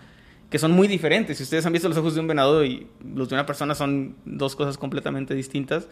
[0.50, 1.38] que son muy diferentes.
[1.38, 4.16] Si ustedes han visto los ojos de un venado y los de una persona son
[4.26, 5.88] dos cosas completamente distintas.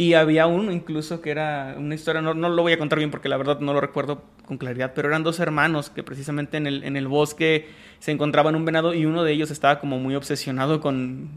[0.00, 3.10] Y había uno incluso que era una historia, no, no lo voy a contar bien
[3.10, 6.68] porque la verdad no lo recuerdo con claridad, pero eran dos hermanos que precisamente en
[6.68, 7.66] el, en el bosque
[7.98, 11.28] se encontraban un venado y uno de ellos estaba como muy obsesionado con,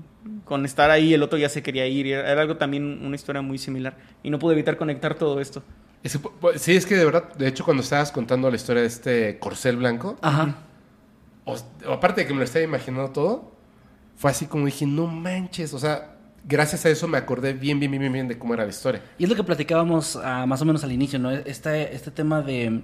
[0.46, 2.06] con estar ahí, el otro ya se quería ir.
[2.06, 3.98] Era, era algo también, una historia muy similar.
[4.22, 5.64] Y no pude evitar conectar todo esto.
[6.04, 8.84] Es que, pu- sí, es que de verdad, de hecho, cuando estabas contando la historia
[8.84, 10.56] de este corcel blanco, Ajá.
[11.46, 11.58] o
[11.92, 13.52] aparte de que me lo estaba imaginando todo,
[14.18, 17.92] fue así como dije, no manches, o sea, gracias a eso me acordé bien, bien,
[17.92, 19.02] bien, bien, de cómo era la historia.
[19.18, 21.32] Y es lo que platicábamos ah, más o menos al inicio, ¿no?
[21.32, 22.82] Este, este tema de,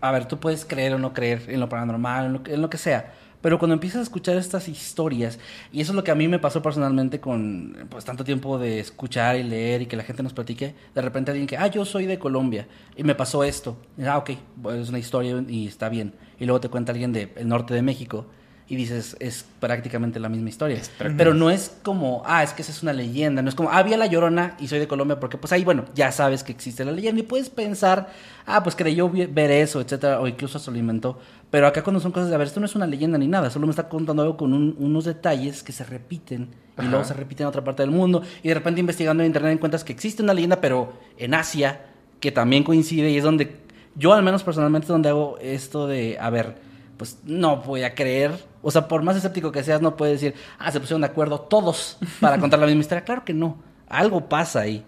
[0.00, 3.14] a ver, tú puedes creer o no creer en lo paranormal, en lo, que- sea,
[3.40, 5.38] pero cuando empiezas a escuchar estas historias,
[5.72, 8.80] y eso es lo que a mí me pasó personalmente con pues tanto tiempo de
[8.80, 11.84] escuchar y leer y que la gente nos platique, de repente alguien que, ah, yo
[11.84, 15.66] soy de Colombia y me pasó esto, y, ah, ok, bueno, es una historia y
[15.68, 18.26] está bien, y luego te cuenta alguien del norte de México.
[18.66, 20.80] Y dices, es prácticamente la misma historia.
[21.18, 23.42] Pero no es como, ah, es que esa es una leyenda.
[23.42, 25.64] No es como, ah, vi a la llorona y soy de Colombia, porque pues ahí,
[25.64, 28.08] bueno, ya sabes que existe la leyenda y puedes pensar,
[28.46, 31.18] ah, pues creyó ver eso, etcétera, o incluso se lo inventó.
[31.50, 33.50] Pero acá cuando son cosas de, a ver, esto no es una leyenda ni nada,
[33.50, 36.88] solo me está contando algo con un- unos detalles que se repiten y Ajá.
[36.90, 38.22] luego se repiten en otra parte del mundo.
[38.42, 41.82] Y de repente investigando en internet encuentras que existe una leyenda, pero en Asia,
[42.18, 43.58] que también coincide y es donde,
[43.94, 46.54] yo al menos personalmente es donde hago esto de, a ver,
[46.96, 48.53] pues no voy a creer.
[48.64, 51.40] O sea, por más escéptico que seas, no puedes decir, ah, se pusieron de acuerdo
[51.40, 53.04] todos para contar la misma historia.
[53.04, 53.62] Claro que no.
[53.88, 54.84] Algo pasa ahí.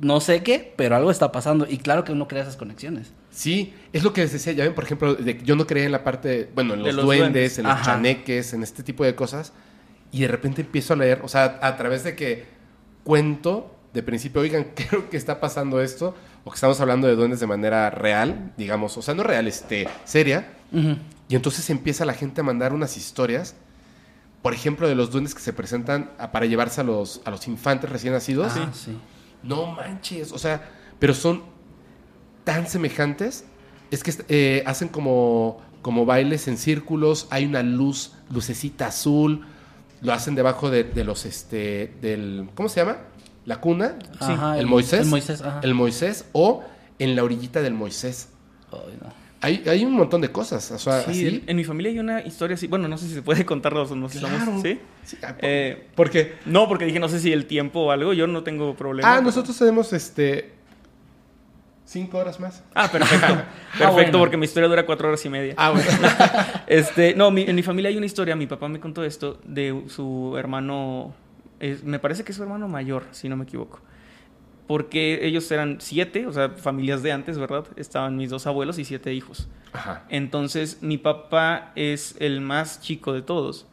[0.00, 1.66] No sé qué, pero algo está pasando.
[1.68, 3.12] Y claro que uno crea esas conexiones.
[3.30, 5.92] Sí, es lo que les decía, ya ven, por ejemplo, de yo no creía en
[5.92, 7.58] la parte, bueno, en los, los duendes, duendes.
[7.58, 7.84] en los Ajá.
[7.84, 9.52] chaneques, en este tipo de cosas,
[10.10, 12.46] y de repente empiezo a leer, o sea, a través de que
[13.04, 17.38] cuento de principio, oigan, creo que está pasando esto, o que estamos hablando de duendes
[17.40, 20.96] de manera real, digamos, o sea, no real, este, seria, Ujú.
[21.30, 23.54] Y entonces empieza la gente a mandar unas historias,
[24.42, 27.46] por ejemplo, de los duendes que se presentan a- para llevarse a los, a los
[27.48, 28.52] infantes recién nacidos.
[28.56, 28.98] Ah, sí.
[29.42, 31.42] No manches, o sea, pero son
[32.44, 33.44] tan semejantes.
[33.90, 39.46] Es que eh, hacen como, como bailes en círculos, hay una luz, lucecita azul,
[40.02, 42.98] lo hacen debajo de, de los, este, del, ¿cómo se llama?
[43.44, 44.32] La cuna, Sí.
[44.54, 45.60] El, el- Moisés, el Moisés, ajá.
[45.62, 46.62] el Moisés, o
[46.98, 48.28] en la orillita del Moisés.
[48.72, 49.12] Ay, no.
[49.42, 51.44] Hay, hay un montón de cosas, o sea, Sí, así.
[51.46, 52.66] en, mi familia hay una historia así.
[52.66, 54.36] Bueno, no sé si se puede contarlos o no Claro.
[54.36, 54.78] estamos- ¿Sí?
[55.04, 58.12] Sí, ah, por- Eh, porque, no, porque dije, no sé si el tiempo o algo.
[58.12, 59.08] Yo no tengo problema.
[59.08, 60.52] ah, pero- nosotros tenemos, este,
[61.86, 62.62] cinco horas más.
[62.74, 63.26] Ah, perfecto.
[63.78, 64.18] Perfecto, bueno.
[64.18, 65.54] porque mi historia dura cuatro horas y media.
[65.56, 65.86] Ah, bueno.
[66.66, 69.84] Este, no, mi- en mi familia hay una historia, mi papá me contó esto, de
[69.88, 71.14] su hermano,
[71.84, 73.80] me parece que es su hermano mayor, si no me equivoco.
[74.70, 77.64] Porque ellos eran siete, o sea, familias de antes, ¿verdad?
[77.74, 79.48] Estaban mis dos abuelos y siete hijos.
[79.72, 80.04] Ajá.
[80.10, 83.66] Entonces, mi papá es el más chico de todos.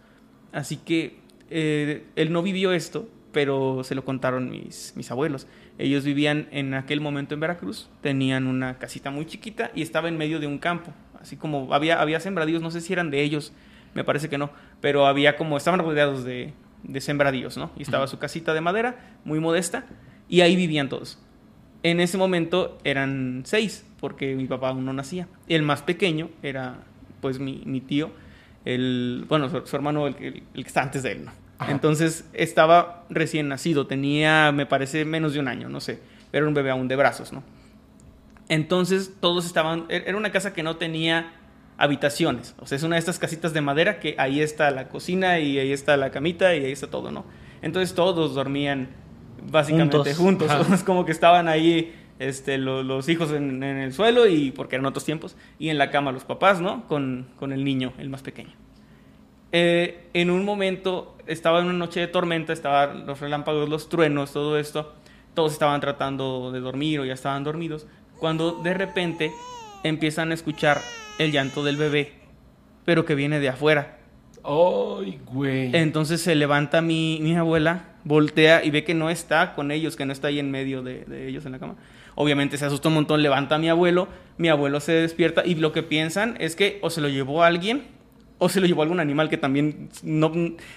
[0.52, 1.20] Así que
[1.52, 5.46] eh, él no vivió esto, pero se lo contaron mis, mis abuelos.
[5.78, 10.18] Ellos vivían en aquel momento en Veracruz, tenían una casita muy chiquita y estaba en
[10.18, 10.96] medio de un campo.
[11.22, 13.54] Así como había, había sembradíos, no sé si eran de ellos,
[13.94, 14.50] me parece que no,
[14.82, 17.70] pero había como, estaban rodeados de, de sembradíos, ¿no?
[17.78, 19.86] Y estaba su casita de madera, muy modesta,
[20.30, 21.18] y ahí vivían todos.
[21.84, 25.28] En ese momento eran seis, porque mi papá aún no nacía.
[25.48, 26.80] El más pequeño era,
[27.22, 28.12] pues, mi, mi tío,
[28.66, 31.32] el, bueno, su, su hermano, el, que- el que está antes de él, ¿no?
[31.70, 36.00] Entonces estaba recién nacido, tenía, me parece, menos de un año, no sé.
[36.34, 37.44] Era un bebé aún de brazos, ¿no?
[38.50, 41.34] Entonces todos estaban, e-, era una casa que no tenía
[41.78, 42.56] habitaciones.
[42.60, 45.60] O sea, es una de estas casitas de madera que ahí está la cocina y
[45.60, 47.26] ahí está la camita y ahí está todo, ¿no?
[47.62, 48.90] Entonces todos dormían
[49.52, 50.52] básicamente juntos.
[50.72, 55.06] Es como que estaban ahí este, los hijos en, el suelo y porque eran otros
[55.06, 56.88] tiempos y en la cama los papás, ¿no?
[56.88, 58.54] Con, con el niño, el más pequeño.
[59.52, 64.34] Eh, en un momento estaba en una noche de tormenta, estaban los relámpagos, los truenos,
[64.34, 64.94] todo esto.
[65.34, 67.86] Todos estaban tratando de dormir o ya estaban dormidos.
[68.18, 69.32] Cuando de repente
[69.84, 70.82] empiezan a escuchar
[71.20, 72.14] el llanto del bebé,
[72.86, 73.97] pero que viene de afuera.
[74.48, 75.76] ¡Ay, güey!
[75.76, 80.06] Entonces se levanta mi, mi, abuela, voltea y ve que no está con ellos, que
[80.06, 81.76] no está ahí en medio de, de, ellos en la cama.
[82.16, 84.08] Obviamente se asusta un montón, levanta a mi abuelo,
[84.38, 87.48] mi abuelo se despierta y lo que piensan es que o se lo llevó a
[87.48, 87.84] alguien
[88.38, 90.32] o se lo llevó algún animal que también no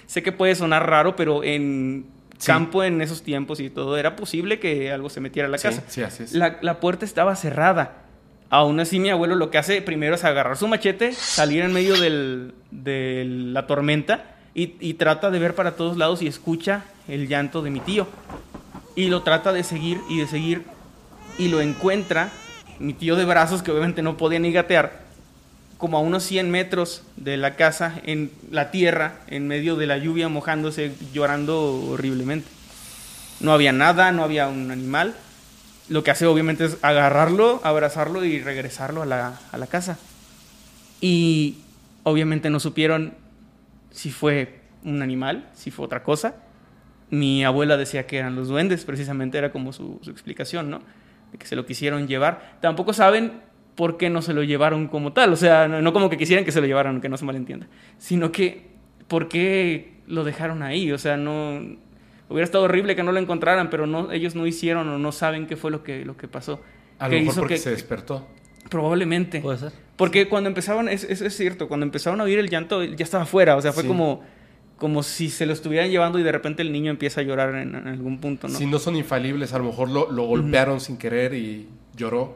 [0.05, 2.07] sé que puede sonar raro, pero en
[2.45, 5.83] campo en esos tiempos y todo era posible que algo se metiera a la casa.
[5.87, 6.33] Sí, así es.
[6.33, 8.05] La, la, puerta estaba cerrada.
[8.51, 11.95] Aún así mi abuelo lo que hace primero es agarrar su machete, salir en medio
[11.99, 17.61] de la tormenta y, y trata de ver para todos lados y escucha el llanto
[17.61, 18.07] de mi tío.
[18.93, 20.63] Y lo trata de seguir y de seguir
[21.37, 22.29] y lo encuentra
[22.77, 24.99] mi tío de brazos que obviamente no podía ni gatear
[25.77, 29.97] como a unos 100 metros de la casa, en la tierra, en medio de la
[29.97, 32.47] lluvia, mojándose, llorando horriblemente.
[33.39, 35.15] No había nada, no había un animal.
[35.91, 39.99] Lo que hace obviamente es agarrarlo, abrazarlo y regresarlo a la, a la casa.
[41.01, 41.57] Y
[42.03, 43.13] obviamente no supieron
[43.89, 46.35] si fue un animal, si fue otra cosa.
[47.09, 50.81] Mi abuela decía que eran los duendes, precisamente era como su, su explicación, ¿no?
[51.33, 52.57] De que se lo quisieron llevar.
[52.61, 53.41] Tampoco saben
[53.75, 55.33] por qué no se lo llevaron como tal.
[55.33, 58.31] O sea, no, como que quisieran que se lo llevaran, que no se malentienda, sino
[58.31, 58.69] que
[59.09, 60.89] por qué lo dejaron ahí.
[60.93, 61.59] O sea, no
[62.31, 65.47] hubiera estado horrible que no lo encontraran, pero no, ellos no hicieron o no saben
[65.47, 66.61] qué fue lo que, lo que pasó.
[66.99, 68.27] A lo mejor porque se despertó.
[68.69, 69.41] Probablemente.
[69.41, 69.71] Puede ser.
[69.95, 73.55] Porque cuando empezaban, es, es, cierto, cuando empezaron a oír el llanto, ya estaba afuera.
[73.55, 74.23] O sea, fue como,
[74.77, 77.75] como si se lo estuvieran llevando y de repente el niño empieza a llorar en,
[77.75, 78.57] algún punto, ¿no?
[78.57, 82.35] Si no son infalibles, a lo mejor lo, lo golpearon sin querer y lloró.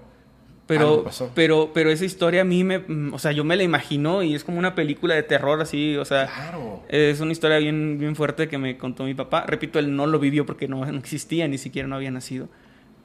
[0.68, 1.06] Pero,
[1.36, 2.82] pero, pero esa historia a mí me,
[3.14, 6.06] o sea, yo me la imagino y es como una película de terror así, o
[6.06, 6.82] sea, claro.
[6.90, 9.46] es una historia bien, bien fuerte que me contó mi papá.
[9.48, 12.50] Repito, él no lo vivió porque no, no, existía, ni siquiera no había nacido.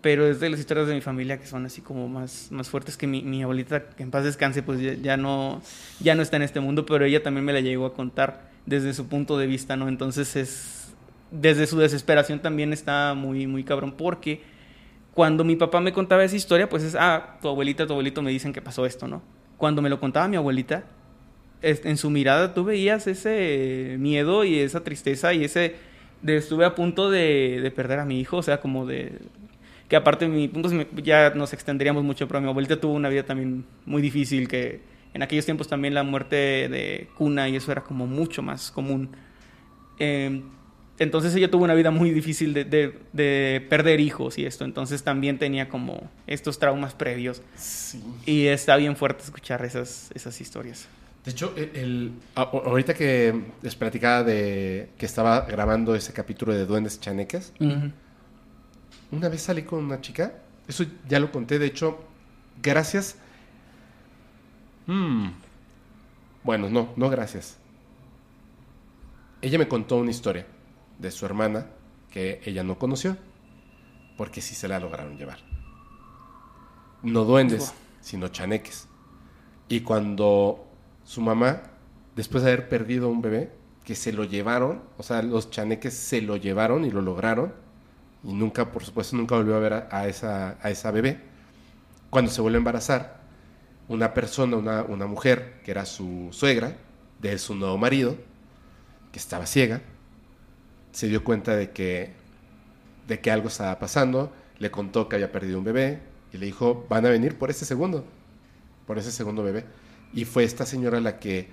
[0.01, 2.97] Pero es de las historias de mi familia que son así como más, más fuertes
[2.97, 5.61] que mi, mi abuelita, que en paz descanse, pues ya, ya, no,
[6.01, 8.95] ya no está en este mundo, pero ella también me la llegó a contar desde
[8.95, 9.89] su punto de vista, ¿no?
[9.89, 10.95] Entonces es,
[11.31, 14.41] desde su desesperación también está muy, muy cabrón porque
[15.15, 18.31] cuando mi papá me contaba esa historia, pues es, ah, tu abuelita, tu abuelito me
[18.31, 19.23] dicen que pasó esto, ¿no?
[19.57, 20.85] Cuando me lo contaba mi abuelita,
[21.63, 25.75] en su mirada tú veías ese miedo y esa tristeza y ese
[26.23, 29.19] de estuve a punto de, de perder a mi hijo, o sea, como de
[29.89, 30.71] que aparte mi punto
[31.03, 34.81] ya nos extenderíamos mucho, pero mi abuelita tuvo una vida también muy difícil que
[35.13, 39.11] en aquellos tiempos también la muerte de cuna y eso era como mucho más común.
[39.99, 40.43] Eh,
[41.01, 44.67] entonces ella tuvo una vida muy difícil de, de, perder hijos y esto.
[44.67, 47.41] Entonces también tenía como estos traumas previos.
[47.57, 48.05] Sí.
[48.27, 50.89] Y está bien fuerte escuchar esas, esas historias.
[51.25, 57.01] De hecho, el, ahorita que les platicaba de que estaba grabando ese capítulo de Duendes
[57.01, 57.55] Chaneques,
[59.11, 60.35] una vez salí con una chica,
[60.69, 62.05] eso ya lo conté, de hecho,
[62.63, 63.17] gracias.
[64.87, 65.29] Mm.
[66.43, 67.57] Bueno, no, no gracias.
[69.41, 70.45] Ella me contó una historia
[71.01, 71.67] de su hermana
[72.11, 73.17] que ella no conoció,
[74.17, 75.39] porque sí se la lograron llevar.
[77.03, 78.89] No duendes, sino chaneques.
[79.69, 80.67] Y cuando
[81.05, 81.63] su mamá,
[82.17, 83.53] después de haber perdido un bebé,
[83.85, 87.55] que se lo llevaron, o sea, los chaneques se lo llevaron y lo lograron,
[88.23, 91.21] y nunca, por supuesto, nunca volvió a ver a, esa, a esa bebé.
[92.11, 93.21] Cuando se vuelve a embarazar,
[93.89, 96.77] una persona, una, una mujer, que era su suegra,
[97.21, 98.17] de su nuevo marido,
[99.13, 99.81] que estaba ciega,
[100.93, 102.11] se dio cuenta de que,
[103.07, 106.01] de que algo estaba pasando, le contó que había perdido un bebé
[106.33, 108.05] y le dijo, van a venir por ese segundo,
[108.87, 109.65] por ese segundo bebé.
[110.13, 111.49] Y fue esta señora la que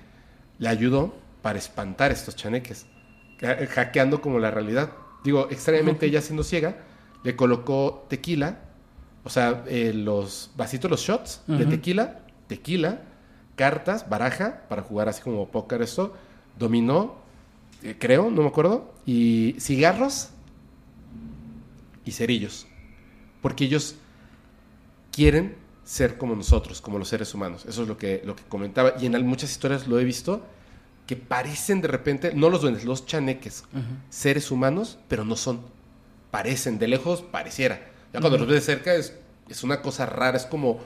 [0.59, 2.85] le ayudó para espantar estos chaneques,
[3.69, 4.91] hackeando como la realidad.
[5.23, 6.77] Digo, extrañamente ella siendo ciega,
[7.23, 8.59] le colocó tequila,
[9.23, 13.01] o sea, eh, los vasitos, los shots de tequila, tequila,
[13.55, 16.13] cartas, baraja, para jugar así como póker esto,
[16.57, 17.15] dominó,
[17.99, 20.29] creo, no me acuerdo, y cigarros
[22.05, 22.67] y cerillos.
[23.41, 23.95] Porque ellos
[25.11, 27.65] quieren ser como nosotros, como los seres humanos.
[27.67, 28.93] Eso es lo que, lo que comentaba.
[28.99, 30.43] Y en muchas historias lo he visto.
[31.07, 33.63] que parecen de repente, no los duendes, los chaneques,
[34.09, 35.61] seres humanos, pero no son.
[36.31, 37.79] Parecen, de lejos pareciera.
[38.13, 39.13] Ya cuando los ves de cerca es,
[39.47, 40.79] es una cosa rara, es como,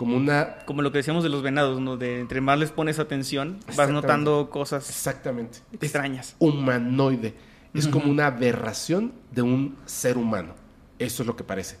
[0.00, 0.56] como una...
[0.64, 1.98] Como lo que decíamos de los venados, ¿no?
[1.98, 5.58] De entre más les pones atención, vas notando cosas Exactamente.
[5.72, 6.36] Es extrañas.
[6.38, 7.34] humanoide.
[7.74, 10.54] Es como una aberración de un ser humano.
[10.98, 11.76] Eso es lo que parece.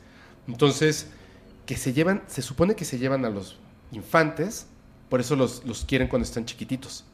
[0.46, 1.08] Entonces,
[1.64, 3.58] que se llevan, se supone que se llevan a los
[3.90, 4.66] infantes,
[5.08, 7.06] por eso los, los quieren cuando están chiquititos,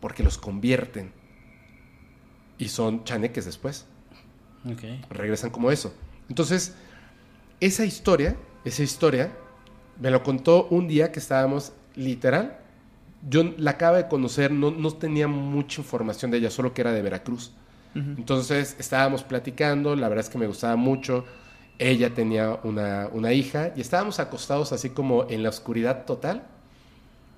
[0.00, 1.12] porque los convierten.
[2.56, 3.84] Y son chaneques después.
[5.10, 5.94] Regresan como eso.
[6.30, 6.76] Entonces,
[7.60, 9.36] esa historia, esa historia,
[10.02, 12.58] me lo contó un día que estábamos literal.
[13.28, 16.92] Yo la acaba de conocer, no, no tenía mucha información de ella, solo que era
[16.92, 17.52] de Veracruz.
[17.94, 21.24] Entonces estábamos platicando, la verdad es que me gustaba mucho.
[21.78, 26.42] Ella tenía una, una hija y estábamos acostados así como en la oscuridad total.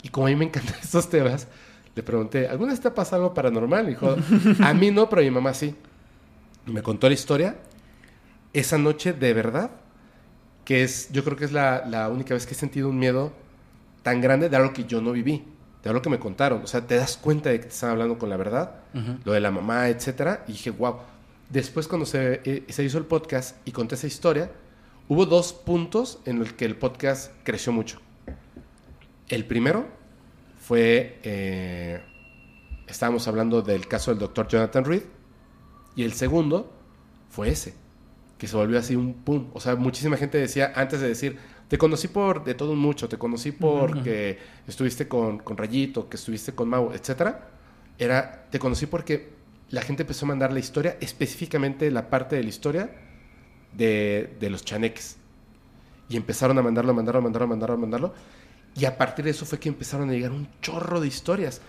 [0.03, 1.49] Y como a mí me encantan estos temas,
[1.95, 3.85] le pregunté, ¿alguna vez te ha pasado algo paranormal?
[3.85, 4.17] Y dijo,
[4.63, 5.75] a mí no, pero a mi mamá sí.
[6.67, 7.57] Y me contó la historia.
[8.55, 9.71] Esa noche, de verdad,
[10.65, 13.33] que es, yo creo que es la, la única vez que he sentido un miedo
[14.03, 15.45] tan grande de algo que yo no viví,
[15.83, 16.63] de algo que me contaron.
[16.63, 18.77] O sea, te das cuenta de que te están hablando con la verdad,
[19.25, 20.45] lo de la mamá, etcétera.
[20.47, 20.97] Y dije, wow.
[21.51, 24.51] Después, cuando se, eh, se hizo el podcast y conté esa historia,
[25.09, 28.01] hubo dos puntos en los que el podcast creció mucho.
[29.29, 29.87] El primero
[30.61, 32.01] fue, eh,
[32.87, 35.03] estábamos hablando del caso del doctor Jonathan Reed,
[35.97, 36.73] y el segundo
[37.31, 37.75] fue ese,
[38.45, 39.47] que se volvió así un pum.
[39.55, 41.39] O sea, muchísima gente decía, antes de decir,
[41.69, 44.39] te conocí por de todo mucho, te conocí porque
[44.69, 47.49] estuviste con, con Rayito, que estuviste con Mau, etcétera,
[47.99, 49.31] era, te conocí porque
[49.71, 52.91] la gente empezó a mandar la historia, específicamente la parte de la historia
[53.73, 55.17] de, de los chaneques.
[56.11, 58.15] Y empezaron a mandarlo, a mandarlo, a mandarlo, a mandarlo, a mandarlo.
[58.77, 61.63] Y a partir de eso fue que empezaron a llegar un chorro de historias.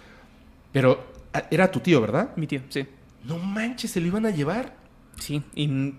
[0.73, 1.05] Pero
[1.49, 2.31] era tu tío, ¿verdad?
[2.35, 2.85] Mi tío, sí.
[3.23, 4.75] No manches, se lo iban a llevar.
[5.17, 5.95] Sí, y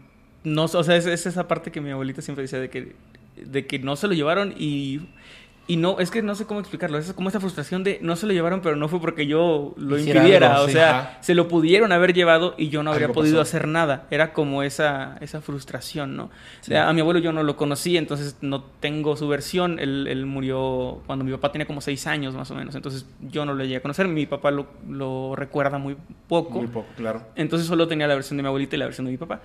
[0.47, 2.94] no, o sea, es, es esa parte que mi abuelita siempre decía de que,
[3.36, 5.01] de que no se lo llevaron y,
[5.66, 8.27] y no, es que no sé cómo explicarlo, es como esa frustración de no se
[8.28, 10.74] lo llevaron, pero no fue porque yo lo Hiciera impidiera, algo, o sí.
[10.74, 11.18] sea, Ajá.
[11.20, 13.40] se lo pudieron haber llevado y yo no habría podido pasó.
[13.40, 16.24] hacer nada, era como esa, esa frustración, ¿no?
[16.27, 20.06] O sea, a mi abuelo yo no lo conocí, entonces no tengo su versión, él,
[20.09, 23.52] él murió cuando mi papá tenía como seis años más o menos, entonces yo no
[23.55, 25.97] lo llegué a conocer, mi papá lo, lo recuerda muy
[26.28, 26.59] poco.
[26.59, 27.23] Muy poco, claro.
[27.35, 29.40] Entonces solo tenía la versión de mi abuelita y la versión de mi papá.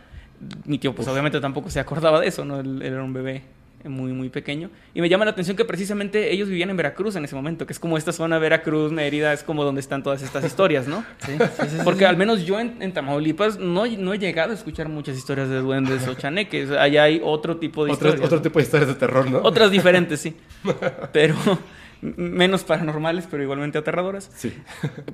[0.66, 2.60] Mi tío, pues obviamente tampoco se acordaba de eso, ¿no?
[2.60, 3.44] Él, él era un bebé
[3.90, 4.70] muy, muy pequeño.
[4.94, 7.74] Y me llama la atención que precisamente ellos vivían en Veracruz en ese momento, que
[7.74, 11.04] es como esta zona Veracruz, Mérida, es como donde están todas estas historias, ¿no?
[11.26, 11.34] Sí,
[11.70, 15.18] sí, Porque al menos yo en, en Tamaulipas no, no he llegado a escuchar muchas
[15.18, 16.72] historias de duendes o chaneques.
[16.72, 18.22] Allá hay otro tipo de historias.
[18.22, 19.40] otro tipo de historias de terror, ¿no?
[19.44, 20.36] Otras diferentes, sí.
[21.14, 21.36] Pero
[22.02, 24.32] menos paranormales, pero igualmente aterradoras.
[24.36, 24.52] Sí.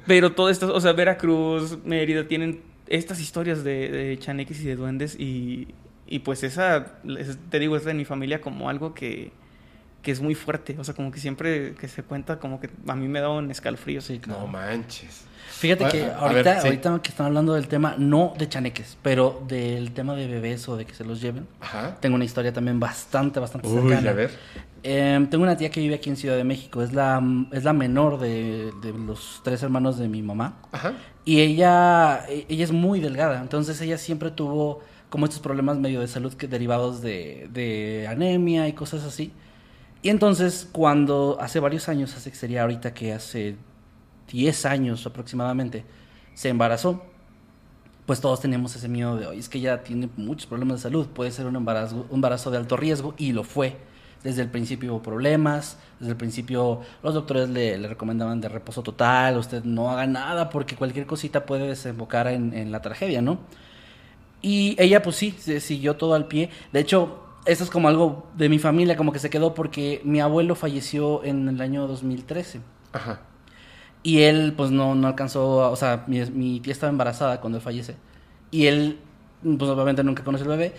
[0.05, 4.75] Pero todo esto, o sea, Veracruz, Mérida, tienen estas historias de, de chaneques y de
[4.75, 5.67] duendes y,
[6.07, 9.31] y pues esa, es- te digo, es de mi familia como algo que,
[10.01, 10.75] que es muy fuerte.
[10.79, 13.51] O sea, como que siempre que se cuenta, como que a mí me da un
[13.51, 14.01] escalofrío.
[14.01, 14.41] Sí, claro.
[14.41, 15.23] No manches.
[15.49, 16.67] Fíjate A- que a- ahorita, ver, sí.
[16.67, 20.77] ahorita que están hablando del tema, no de chaneques, pero del tema de bebés o
[20.77, 21.97] de que se los lleven, Ajá.
[21.99, 24.11] tengo una historia también bastante, bastante Uy, cercana.
[24.11, 24.31] a ver.
[24.83, 27.21] Em, tengo una tía que vive aquí en Ciudad de México, es la,
[27.51, 30.57] es la menor de, de los tres hermanos de mi mamá.
[30.71, 30.93] Ajá.
[31.25, 36.01] Y ella, e- ella es muy delgada, entonces ella siempre tuvo como estos problemas medio
[36.01, 39.31] de salud que derivados de, de anemia y cosas así.
[40.07, 43.57] Y entonces cuando hace varios años, hace que sería ahorita que hace
[44.31, 45.83] 10 años aproximadamente,
[46.33, 47.03] se embarazó,
[48.05, 51.07] pues todos teníamos ese miedo de, hoy es que ella tiene muchos problemas de salud,
[51.07, 53.75] puede ser un embarazo, un embarazo de alto riesgo, y lo fue.
[54.23, 58.83] Desde el principio hubo problemas, desde el principio los doctores le, le recomendaban de reposo
[58.83, 63.39] total, usted no haga nada porque cualquier cosita puede desembocar en, en la tragedia, ¿no?
[64.41, 66.49] Y ella pues sí, siguió todo al pie.
[66.71, 70.19] De hecho, esto es como algo de mi familia, como que se quedó porque mi
[70.21, 72.59] abuelo falleció en el año 2013.
[72.93, 73.21] Ajá.
[74.03, 77.57] Y él, pues, no, no alcanzó, a- o sea, mi, mi tía estaba embarazada cuando
[77.57, 77.95] él fallece.
[78.51, 78.99] Y él,
[79.41, 80.73] pues, obviamente nunca conoció al bebé,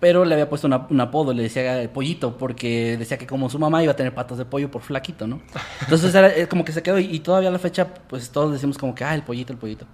[0.00, 3.48] pero le había puesto una- un apodo, le decía el pollito, porque decía que como
[3.48, 5.40] su mamá iba a tener patas de pollo por flaquito, ¿no?
[5.82, 8.52] Entonces era eh, como que se quedó y, y todavía a la fecha, pues, todos
[8.52, 9.86] decimos como que, ah, el pollito, el pollito.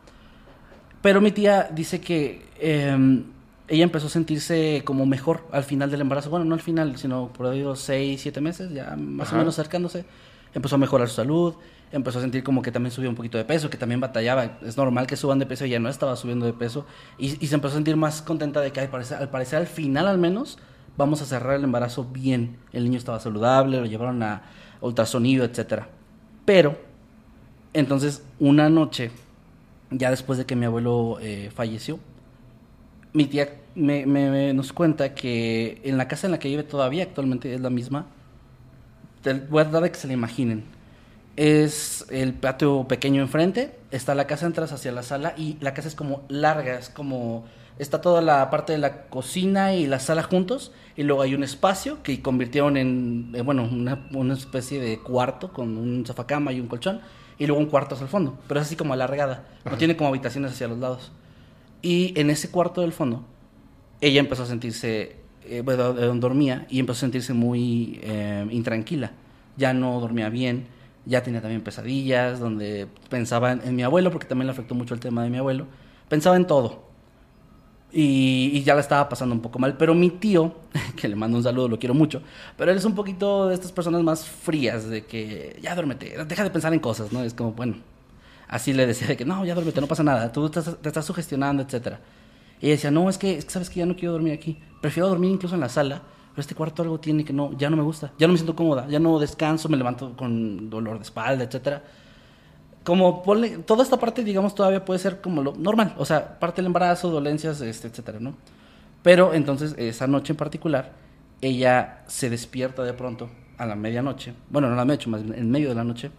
[1.03, 3.23] Pero mi tía dice que eh,
[3.71, 6.29] ella empezó a sentirse como mejor al final del embarazo.
[6.31, 9.37] Bueno, no al final, sino por ahí los seis, siete meses, ya más Ajá.
[9.37, 10.05] o menos acercándose.
[10.55, 11.55] Empezó a mejorar su salud,
[11.93, 14.59] empezó a sentir como que también subía un poquito de peso, que también batallaba.
[14.63, 16.85] Es normal que suban de peso, ella no estaba subiendo de peso.
[17.19, 19.67] Y, y se empezó a sentir más contenta de que al parecer, al parecer al
[19.69, 20.59] final al menos
[20.97, 22.59] vamos a cerrar el embarazo bien.
[22.73, 24.43] El niño estaba saludable, lo llevaron a
[24.81, 25.89] ultrasonido, etcétera.
[26.45, 26.77] Pero
[27.73, 29.13] Entonces, una noche,
[29.91, 32.01] ya después de que mi abuelo eh, falleció,
[33.13, 36.63] mi tía me, me- me- nos cuenta que en la casa en la que vive
[36.63, 38.07] todavía actualmente es la misma.
[39.51, 40.65] Voy a dar de que se la imaginen.
[41.37, 45.89] Es el patio pequeño enfrente, está la casa, entras hacia la sala y la casa
[45.89, 47.45] es como larga, es como
[47.79, 51.43] está toda la parte de la cocina y la sala juntos y luego hay un
[51.43, 56.67] espacio que convirtieron en, bueno, una, una especie de cuarto con un sofacama y un
[56.67, 57.01] colchón
[57.39, 60.11] y luego un cuarto hacia el fondo, pero es así como alargada, no tiene como
[60.11, 61.11] habitaciones hacia los lados.
[61.83, 63.25] Y en ese cuarto del fondo,
[64.01, 69.13] ella empezó a sentirse, eh, donde dormía, y empezó a sentirse muy eh, intranquila.
[69.57, 70.67] Ya no dormía bien,
[71.07, 74.95] ya tenía también pesadillas, donde pensaba en, en mi abuelo, porque también le afectó mucho
[74.95, 75.67] el tema de mi abuelo.
[76.09, 76.91] Pensaba en todo.
[77.93, 79.77] Y, y ya la estaba pasando un poco mal.
[79.77, 80.55] Pero mi tío,
[80.97, 82.23] que le mando un saludo, lo quiero mucho,
[82.57, 86.45] pero él es un poquito de estas personas más frías, de que ya duérmete, deja
[86.45, 87.23] de pensar en cosas, ¿no?
[87.23, 87.77] Es como, bueno,
[88.51, 91.07] así le decía de que no, ya duérmete, no pasa nada, tú estás- te estás
[91.07, 92.01] sugestionando, etcétera.
[92.61, 94.59] Y ella decía, no, es que, es que sabes que ya no quiero dormir aquí.
[94.83, 96.03] Prefiero dormir incluso en la sala,
[96.33, 98.55] pero este cuarto algo tiene que no, ya no me gusta, ya no me siento
[98.55, 101.83] cómoda, ya no descanso, me levanto con dolor de espalda, etcétera.
[102.85, 106.57] Como ponle, toda esta parte, digamos, todavía puede ser como lo normal, o sea, parte
[106.57, 108.35] del embarazo, dolencias, este, etcétera, ¿no?
[109.03, 110.93] Pero entonces, esa noche en particular,
[111.43, 115.51] ella se despierta de pronto a la medianoche, bueno, no a la medianoche, más en
[115.51, 116.11] medio de la noche,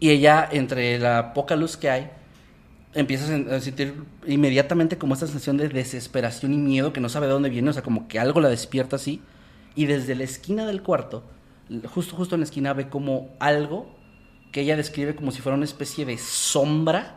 [0.00, 2.10] y ella, entre la poca luz que hay,
[2.94, 3.94] empieza a sen- a sentir
[4.26, 7.72] inmediatamente como esta sensación de desesperación y miedo que no sabe de dónde viene, o
[7.72, 9.20] sea, como que algo la despierta así.
[9.74, 11.22] Y desde la esquina del cuarto,
[11.92, 13.94] justo, justo en la esquina, ve como algo
[14.52, 17.16] que ella describe como si fuera una especie de sombra,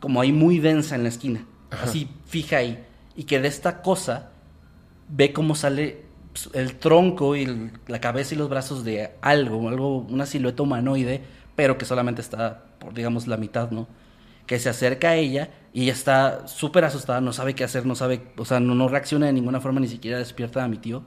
[0.00, 2.82] como ahí muy densa en la esquina, así fija ahí.
[3.16, 4.30] Y que de esta cosa
[5.08, 6.06] ve cómo sale
[6.54, 11.20] el tronco y el- la cabeza y los brazos de algo, algo, una silueta humanoide,
[11.56, 13.88] pero que solamente está por, digamos, la mitad, ¿no?
[14.46, 17.94] Que se acerca a ella y ella está súper asustada, no sabe qué hacer, no
[17.94, 21.02] sabe, o sea, no, reacciona de ninguna forma, ni siquiera despierta a mi tío.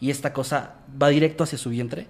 [0.00, 2.08] Y esta cosa va directo hacia su vientre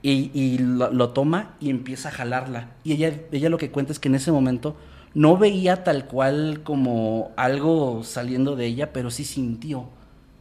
[0.00, 2.70] y, y lo, lo toma y empieza a jalarla.
[2.84, 4.76] Y ella, ella lo que cuenta es que en ese momento
[5.14, 9.88] no veía tal cual como algo saliendo de ella, pero sí sintió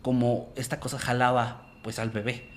[0.02, 2.50] como esta cosa jalaba pues al bebé.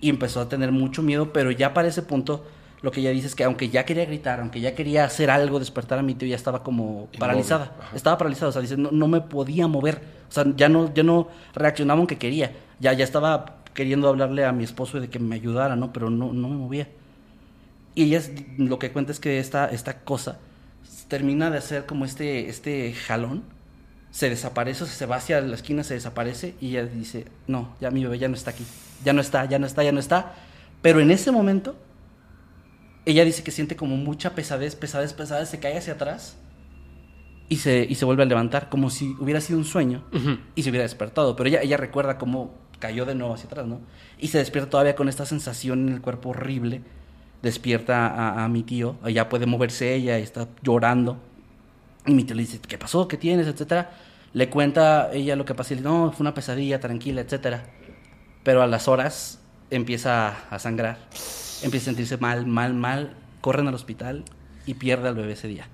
[0.00, 2.44] Y empezó a tener mucho miedo, pero ya para ese punto
[2.84, 5.58] lo que ella dice es que aunque ya quería gritar, aunque ya quería hacer algo,
[5.58, 7.72] despertar a mi tío, ya estaba como paralizada.
[7.94, 10.02] Estaba paralizada, o sea, dice, no, no me podía mover.
[10.28, 12.52] O sea, ya no, ya no reaccionaba aunque quería.
[12.80, 15.92] Ya, ya estaba queriendo hablarle a mi esposo de que me ayudara, ¿no?
[15.94, 16.88] Pero no, no me movía.
[17.94, 20.38] Y ella es- lo que cuenta es que esta, esta cosa
[21.08, 23.42] termina de hacer como este, este jalón,
[24.10, 27.74] se desaparece, o sea, se va hacia la esquina, se desaparece y ella dice, no,
[27.80, 28.64] ya mi bebé ya no está aquí,
[29.04, 30.34] ya no está, ya no está, ya no está.
[30.82, 31.76] Pero en ese momento,
[33.06, 36.36] ella dice que siente como mucha pesadez, pesadez, pesadez, se cae hacia atrás
[37.48, 40.04] y se, y se vuelve a levantar, como si hubiera sido un sueño
[40.54, 41.36] y se hubiera despertado.
[41.36, 43.80] Pero ella, ella recuerda cómo cayó de nuevo hacia atrás, ¿no?
[44.18, 46.82] Y se despierta todavía con esta sensación en el cuerpo horrible.
[47.42, 51.18] Despierta a, a mi tío, ya puede moverse ella y está llorando.
[52.06, 53.06] Y mi tío le dice, ¿qué pasó?
[53.06, 53.46] ¿Qué tienes?
[53.46, 53.90] Etcétera.
[54.32, 57.64] Le cuenta ella lo que pasó y le dice, no, fue una pesadilla, tranquila, etcétera.
[58.42, 59.40] Pero a las horas
[59.70, 60.98] empieza a, a sangrar,
[61.64, 63.14] empieza a sentirse mal, mal, mal.
[63.40, 64.22] Corren al hospital
[64.66, 65.66] y pierde al bebé ese día.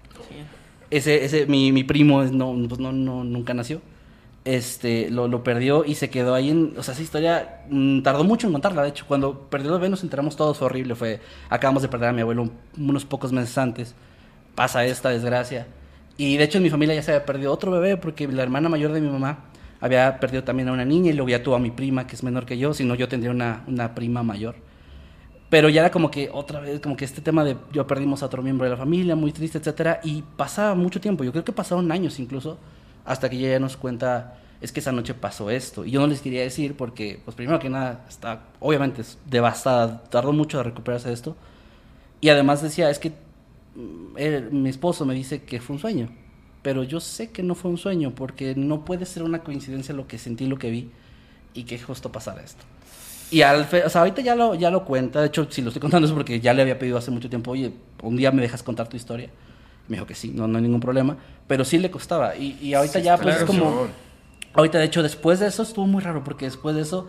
[0.91, 3.81] Ese, ese, mi, mi primo no, pues no, no, nunca nació.
[4.45, 8.25] Este, lo, lo perdió y se quedó ahí en, o sea, esa historia mm, tardó
[8.25, 11.21] mucho en contarla, de hecho, cuando perdió el bebé nos enteramos todos, fue horrible, fue,
[11.51, 13.95] acabamos de perder a mi abuelo un- unos pocos meses antes,
[14.55, 15.67] pasa esta desgracia,
[16.17, 18.71] y de hecho en mi familia ya se había perdido otro bebé, porque la hermana
[18.71, 19.41] mayor de mi mamá
[19.79, 22.23] había perdido también a una niña, y luego ya tuvo a mi prima, que es
[22.23, 24.55] menor que yo, si no yo tendría una, una prima mayor.
[25.51, 28.27] Pero ya era como que otra vez, como que este tema de yo perdimos a
[28.27, 31.52] otro miembro de la familia, muy triste, etcétera, y pasaba mucho tiempo, yo creo que
[31.52, 32.56] pasaron años incluso,
[33.05, 35.85] hasta que ella nos cuenta, es que esa noche pasó esto.
[35.85, 40.32] Y yo no les quería decir porque, pues primero que nada, está obviamente devastada, tardó
[40.32, 41.36] mucho de recuperarse de esto.
[42.20, 43.12] Y además decía, es que
[43.74, 46.10] mm, mi esposo me dice que fue un sueño,
[46.62, 50.06] pero yo sé que no fue un sueño porque no puede ser una coincidencia lo
[50.06, 50.90] que sentí, lo que vi
[51.55, 52.64] y que justo pasara esto.
[53.31, 55.20] Y al fe- o sea, ahorita ya lo, ya lo cuenta.
[55.20, 57.52] De hecho, si lo estoy contando es porque ya le había pedido hace mucho tiempo,
[57.52, 59.31] oye, un día me dejas contar tu historia.
[59.89, 61.16] Me dijo que sí, no, no hay ningún problema.
[61.47, 62.36] Pero sí le costaba.
[62.36, 63.70] Y, y ahorita ya, pues es como.
[64.52, 67.09] Ahorita, de hecho, después de eso estuvo muy raro porque después de eso,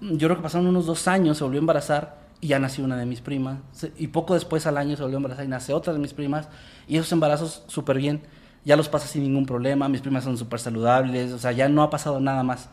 [0.00, 2.96] yo creo que pasaron unos dos años, se volvió a embarazar y ya nació una
[2.96, 3.58] de mis primas.
[3.98, 6.48] Y poco después al año se volvió a embarazar y nace otra de mis primas.
[6.88, 8.22] Y esos embarazos súper bien,
[8.64, 9.88] ya los pasa sin ningún problema.
[9.90, 12.70] Mis primas son súper saludables, o sea, ya no ha pasado nada más.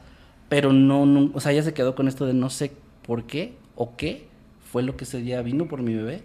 [0.50, 2.72] Pero no, no, o sea, ella se quedó con esto de no sé
[3.06, 4.28] por qué o qué
[4.72, 6.24] fue lo que ese día vino por mi bebé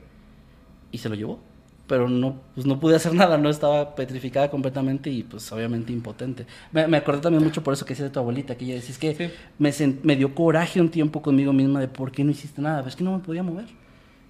[0.93, 1.41] y se lo llevó.
[1.89, 6.47] pero no, pues no pude hacer nada, no estaba petrificada completamente y pues obviamente impotente.
[6.73, 8.91] Me, me acordé también mucho por eso que decía de tu abuelita, que ella decía,
[8.93, 9.31] es que Sí.
[9.59, 9.73] me,
[10.03, 13.05] me dio coraje un tiempo conmigo misma de por qué no hiciste nada, es que
[13.05, 13.67] no me podía mover.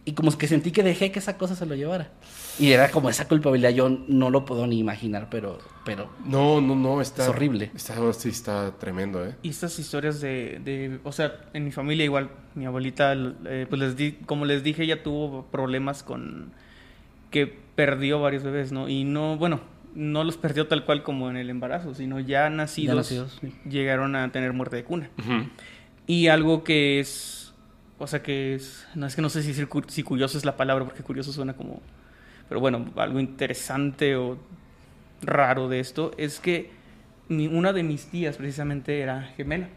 [0.05, 2.11] Y como que sentí que dejé que esa cosa se lo llevara.
[2.59, 6.75] Y era como esa culpabilidad, yo no lo puedo ni imaginar, pero, pero No, no,
[6.75, 7.23] no, está...
[7.23, 7.71] Es horrible.
[7.75, 9.37] Está, sí, está tremendo, ¿eh?
[9.43, 13.81] Y estas historias de, de, o sea, en mi familia igual, mi abuelita, eh, pues
[13.81, 16.53] les di, como les dije, ella tuvo problemas con
[17.31, 18.89] que perdió varios bebés, ¿no?
[18.89, 19.61] Y no, bueno,
[19.95, 23.53] no los perdió tal cual como en el embarazo, sino ya nacidos, nacidos, sí.
[23.69, 25.11] llegaron a tener muerte de cuna.
[26.07, 27.42] Y algo que es,
[28.03, 31.05] o sea, que es, no es que no sé si, curioso es la palabra, porque
[31.05, 31.81] curioso suena como,
[32.49, 34.39] pero bueno, algo interesante o
[35.23, 36.71] raro de esto es que
[37.29, 39.69] una de mis tías precisamente era gemela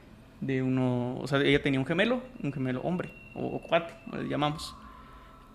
[0.42, 4.18] de uno, o sea, ella tenía un gemelo, un gemelo hombre o, o cuate, como
[4.18, 4.76] le llamamos.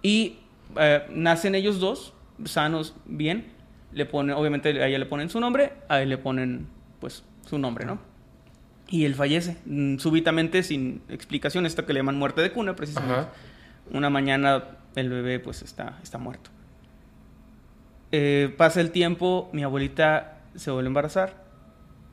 [0.01, 0.39] Y
[0.77, 2.15] eh, nacen ellos dos,
[2.45, 3.53] sanos, bien,
[3.93, 6.69] le ponen, obviamente a ella le ponen su nombre, a él le ponen
[7.01, 8.10] pues su nombre, ¿no?
[8.91, 13.21] Y él fallece mm, súbitamente sin explicación, esto que le llaman muerte de cuna precisamente.
[13.21, 13.31] Ajá.
[13.93, 14.65] Una mañana
[14.97, 16.51] el bebé pues está, está muerto.
[18.13, 21.45] Eh, pasa el tiempo, mi abuelita se vuelve a embarazar,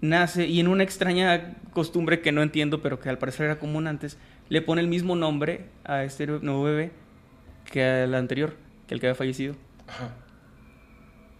[0.01, 3.87] nace y en una extraña costumbre que no entiendo, pero que al parecer era común
[3.87, 6.91] antes, le pone el mismo nombre a este nuevo bebé
[7.65, 8.55] que al anterior,
[8.87, 9.55] que el que había fallecido.
[9.87, 10.11] Ajá.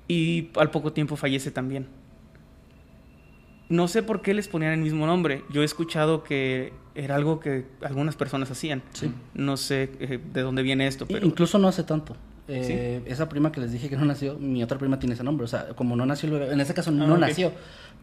[0.08, 1.88] Y al poco tiempo fallece también.
[3.70, 5.44] No sé por qué les ponían el mismo nombre.
[5.52, 8.82] Yo he escuchado que era algo que algunas personas hacían.
[8.94, 9.12] Sí.
[9.34, 11.26] No sé eh, de dónde viene esto, pero...
[11.26, 12.16] Incluso no hace tanto.
[12.48, 15.44] Eh, Esa prima que les dije que no nació, mi otra prima tiene ese nombre.
[15.44, 17.52] O sea, como no nació el bebé, en ese caso no Ah, nació,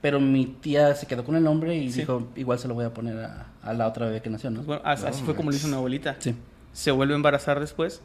[0.03, 2.01] pero mi tía se quedó con el nombre y Sí.
[2.01, 4.63] dijo, igual se lo voy a poner a, a la otra bebé que nació, ¿no?
[4.65, 6.17] Bueno, as- así fue como lo hizo mi abuelita.
[6.19, 6.35] Sí.
[6.73, 8.03] Se vuelve a embarazar después.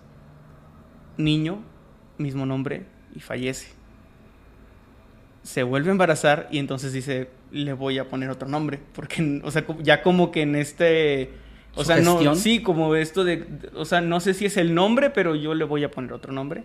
[1.17, 1.59] Niño,
[2.17, 3.67] mismo nombre, y fallece.
[5.43, 8.79] Se vuelve a embarazar y entonces dice, le voy a poner otro nombre.
[8.93, 11.31] Porque, o sea, ya como que en este...
[11.75, 13.45] O sea, no, sí, como esto de,
[13.75, 16.33] o sea, no sé si es el nombre, pero yo le voy a poner otro
[16.33, 16.63] nombre.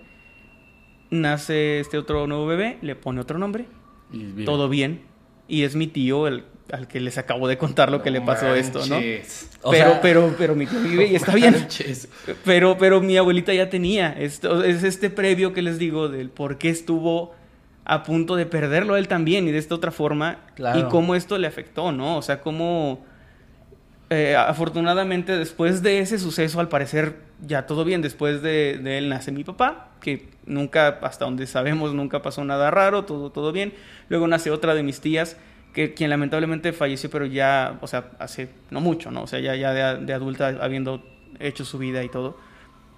[1.11, 3.67] Nace este otro nuevo bebé, le pone otro nombre,
[4.13, 5.03] Y todo bien.
[5.47, 8.55] Y es mi tío el, al que les acabo de contar lo que le pasó
[8.55, 8.95] esto, ¿no?
[8.97, 9.51] manches.
[9.63, 11.53] O pero, sea- pero, pero mi tío vive y está bien.
[11.53, 12.09] Manches.
[12.45, 14.11] Pero, pero mi abuelita ya tenía.
[14.13, 17.35] Esto, es este previo que les digo del por qué estuvo
[17.85, 20.39] a punto de perderlo él también y de esta otra forma.
[20.55, 20.79] Claro.
[20.79, 22.17] Y cómo esto le afectó, ¿no?
[22.17, 23.05] O sea, cómo.
[24.11, 28.03] eh, afortunadamente, después de ese suceso, al parecer ya todo bien.
[28.03, 32.71] Después de, de él nace mi papá, que nunca, hasta donde sabemos, nunca pasó nada
[32.71, 33.73] raro, todo, todo bien.
[34.09, 35.37] Luego nace otra de mis tías,
[35.73, 39.23] que quien lamentablemente falleció, pero ya, o sea, hace no mucho, ¿no?
[39.23, 41.03] O sea, ya, ya de, de adulta, habiendo
[41.41, 42.39] hecho su vida y todo.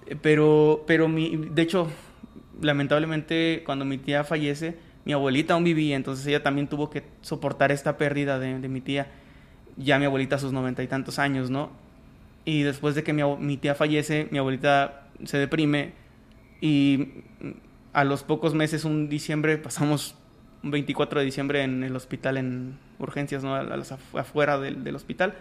[0.05, 1.87] Eh, Pero, pero mi, de hecho,
[2.61, 4.75] lamentablemente, cuando mi tía fallece,
[5.05, 8.81] mi abuelita aún vivía, entonces ella también tuvo que soportar esta pérdida de, de mi
[8.81, 9.07] tía.
[9.77, 11.69] Ya mi abuelita a sus noventa y tantos años, ¿no?
[12.45, 15.91] Y después de que mi, tía fallece, mi abuelita se deprime
[16.61, 17.09] y
[17.93, 20.15] a los pocos meses, un diciembre, pasamos
[20.63, 23.55] un 24 de diciembre en el hospital en urgencias, ¿no?
[23.55, 25.35] A las afu- afuera del, del hospital.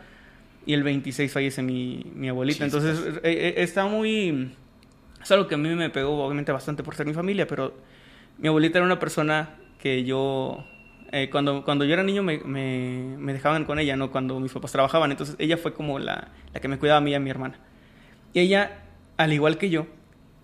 [0.67, 2.65] Y el 26 fallece mi, mi abuelita.
[2.65, 4.51] Entonces, eh, eh, está muy...
[5.27, 7.75] Es algo que a mí me pegó, obviamente, bastante por ser mi familia, pero
[8.39, 10.65] mi abuelita era una persona que yo...
[11.11, 14.13] eh, cuando, cuando yo era niño me, me, me dejaban con ella, ¿no?
[14.13, 15.11] Cuando mis papás trabajaban.
[15.11, 17.59] Entonces, ella fue como la, la que me cuidaba a mí y a mi hermana.
[18.35, 18.85] Y ella,
[19.17, 19.89] al igual que yo,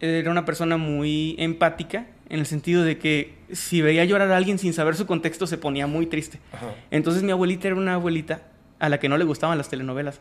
[0.01, 4.59] era una persona muy empática en el sentido de que si veía llorar a alguien
[4.59, 6.41] sin saber su contexto se ponía muy triste.
[6.53, 6.75] Ajá.
[6.91, 8.43] Entonces mi abuelita era una abuelita
[8.81, 10.21] a la que no le gustaban las telenovelas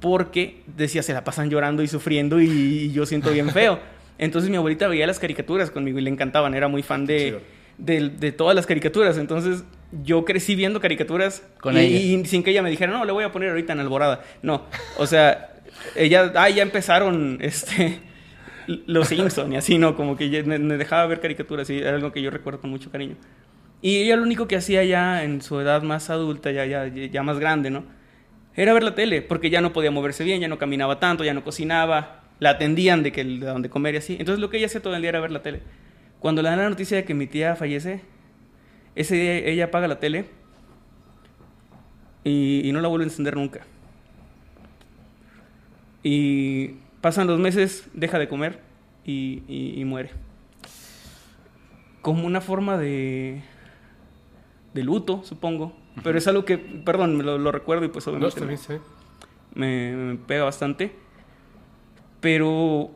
[0.00, 3.78] porque decía se la pasan llorando y sufriendo y, y yo siento bien feo.
[4.20, 7.40] Entonces mi abuelita veía las caricaturas conmigo y le encantaban, era muy fan de,
[7.78, 9.16] de, de todas las caricaturas.
[9.16, 9.64] Entonces
[10.04, 11.98] yo crecí viendo caricaturas Con y, ella.
[11.98, 14.22] y sin que ella me dijera, no, le voy a poner ahorita en Alborada.
[14.42, 14.66] No,
[14.98, 15.54] o sea,
[15.96, 17.98] ella, ah, ya empezaron este,
[18.86, 19.96] los Simpson y así, ¿no?
[19.96, 22.90] Como que me, me dejaba ver caricaturas y era algo que yo recuerdo con mucho
[22.90, 23.16] cariño.
[23.80, 27.22] Y ella lo único que hacía ya en su edad más adulta, ya, ya, ya
[27.22, 27.84] más grande, ¿no?
[28.54, 31.32] Era ver la tele, porque ya no podía moverse bien, ya no caminaba tanto, ya
[31.32, 34.16] no cocinaba, la atendían de que de donde comer y así.
[34.18, 35.60] Entonces lo que ella hacía todo el día era ver la tele.
[36.18, 38.00] Cuando le dan la noticia de que mi tía fallece,
[38.94, 40.24] ese día ella apaga la tele
[42.24, 43.60] y, y no la vuelve a encender nunca.
[46.02, 48.60] Y pasan los meses, deja de comer
[49.04, 50.10] y, y- y muere.
[52.02, 53.42] Como una forma de,
[54.72, 55.76] de luto, supongo.
[56.02, 58.40] Pero es algo que, perdón, me lo, lo recuerdo y pues obviamente
[59.54, 60.92] me pega bastante.
[62.20, 62.90] Pero,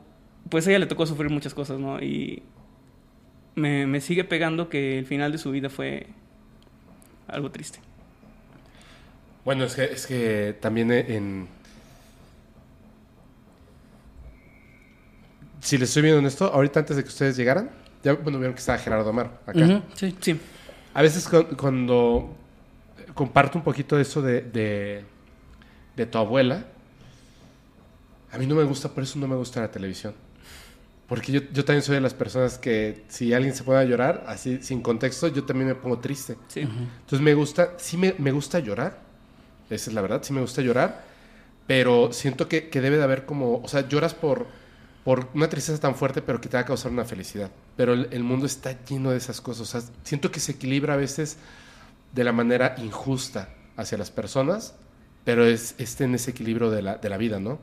[0.51, 2.01] pues a ella le tocó sufrir muchas cosas, ¿no?
[2.03, 2.43] Y
[3.55, 6.07] me, me sigue pegando que el final de su vida fue
[7.29, 7.79] algo triste.
[9.45, 11.49] Bueno, es que, es que también en...
[15.61, 17.71] Si les estoy viendo en esto, ahorita antes de que ustedes llegaran,
[18.03, 19.83] ya, bueno, vieron que estaba Gerardo Amar acá.
[19.95, 20.15] Sí.
[20.21, 20.39] Sí.
[20.93, 22.37] A veces cu- cuando
[23.15, 25.05] comparto un poquito eso de, de,
[25.97, 26.67] de tu abuela,
[28.35, 30.15] a mí no me gusta, por eso no me gusta la televisión.
[31.07, 34.25] Porque yo, yo también soy de las personas que si alguien se pone a llorar,
[34.27, 36.37] así sin contexto, yo también me pongo triste.
[36.49, 36.61] Sí.
[36.61, 39.01] Entonces me gusta, sí me, me gusta llorar,
[39.71, 41.05] esa es la verdad, sí me gusta llorar,
[41.67, 44.47] pero siento que, que debe de haber como, o sea, lloras por,
[45.05, 47.51] por una tristeza tan fuerte, pero que te va a causar una felicidad.
[47.77, 50.95] Pero el, el mundo está lleno de esas cosas, o sea, siento que se equilibra
[50.95, 51.37] a veces
[52.13, 54.75] de la manera injusta hacia las personas,
[55.25, 57.59] pero es este en ese equilibrio de la, de la vida, ¿no?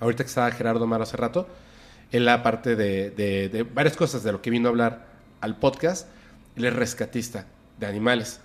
[0.00, 1.48] Ahorita que estaba Gerardo Maro hace rato,
[2.10, 5.06] él aparte de, de, de varias cosas de lo que vino a hablar
[5.40, 6.08] al podcast,
[6.56, 7.46] él es rescatista
[7.78, 8.40] de animales.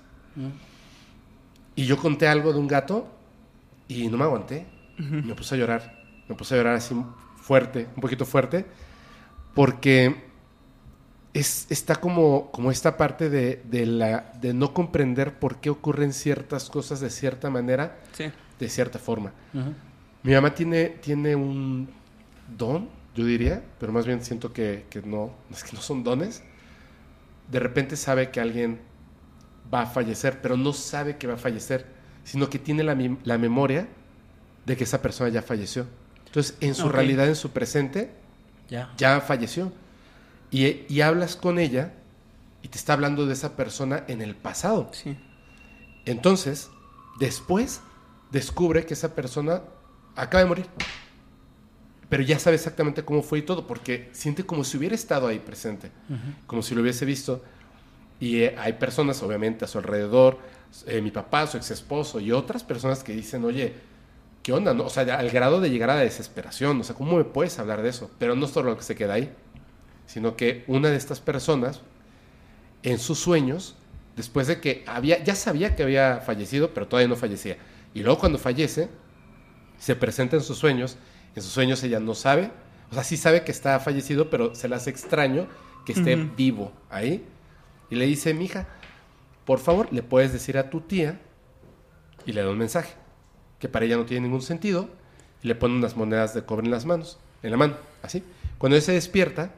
[1.76, 3.08] Y yo conté algo de un gato
[3.88, 4.66] y no me aguanté.
[4.98, 5.98] Me puse a llorar.
[6.28, 6.96] Me puse a llorar así
[7.38, 8.66] fuerte, un poquito fuerte,
[9.56, 10.28] porque
[11.34, 16.14] es, está como, como esta parte de, de, la, de no comprender por qué ocurren
[16.14, 18.26] ciertas cosas de cierta manera, Sí.
[18.60, 19.32] de cierta forma.
[19.54, 19.74] Ujú.
[20.24, 21.90] Mi mamá tiene, tiene un
[22.58, 26.44] don, yo diría, pero más bien siento que, que no, es que no son dones.
[27.50, 28.80] De repente sabe que alguien
[29.74, 31.86] va a fallecer, pero no sabe que va a fallecer,
[32.24, 33.88] sino que tiene la, la memoria
[34.66, 35.88] de que esa persona ya falleció.
[36.26, 38.12] Entonces, en su realidad, en su presente,
[38.70, 38.94] Ya.
[38.98, 39.72] ya falleció.
[40.52, 41.94] Y, y hablas con ella
[42.62, 44.90] y te está hablando de esa persona en el pasado.
[44.94, 45.18] Sí.
[46.06, 46.70] Entonces,
[47.20, 47.82] después
[48.32, 49.62] descubre que esa persona
[50.22, 50.66] acaba de morir.
[52.10, 55.40] Pero ya sabe exactamente cómo fue y todo, porque siente como si hubiera estado ahí
[55.40, 55.92] presente,
[56.48, 57.44] como si lo hubiese visto.
[58.20, 60.40] Y eh, hay personas, obviamente, a su alrededor,
[60.88, 63.76] eh, mi papá, su ex esposo y otras personas que dicen, oye,
[64.42, 64.74] ¿qué onda?
[64.74, 64.86] no?".
[64.86, 67.84] O sea, al grado de llegar a la desesperación, o sea, ¿cómo me puedes hablar
[67.84, 68.10] de eso?
[68.18, 69.32] Pero no es todo lo que se queda ahí,
[70.08, 71.82] sino que una de estas personas,
[72.82, 73.76] en sus sueños,
[74.16, 77.58] después de que había, ya sabía que había fallecido, pero todavía no fallecía.
[77.94, 78.90] Y luego cuando fallece,
[79.80, 80.98] se presenta en sus sueños,
[81.36, 82.52] en sus sueños ella no sabe,
[82.92, 85.48] o sea, sí sabe que está fallecido, pero se le hace extraño
[85.86, 87.26] que esté vivo ahí.
[87.90, 88.68] Y le dice, mija,
[89.46, 91.20] por favor, le puedes decir a tu tía,
[92.26, 92.94] y le da un mensaje,
[93.60, 94.90] que para ella no tiene ningún sentido,
[95.42, 98.24] y le pone unas monedas de cobre en las manos, en la mano, así.
[98.58, 99.52] Cuando él se despierta,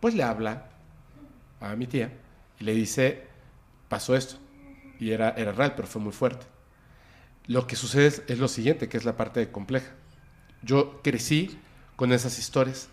[0.00, 0.68] pues le habla
[1.60, 2.12] a mi tía
[2.60, 3.24] y le dice,
[3.88, 4.36] pasó esto.
[5.00, 6.46] Y era, era real, pero fue muy fuerte.
[7.48, 9.90] Lo que sucede es, es lo siguiente, que es la parte compleja.
[10.62, 11.58] Yo crecí
[11.96, 12.88] con esas historias.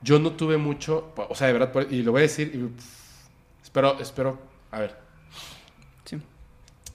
[0.00, 3.28] Yo no tuve mucho, o sea, de verdad, y lo voy a decir, y, pff,
[3.64, 4.38] espero, espero,
[4.70, 4.96] a ver,
[6.04, 6.22] Sí.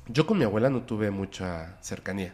[0.07, 2.34] yo con mi abuela no tuve mucha cercanía,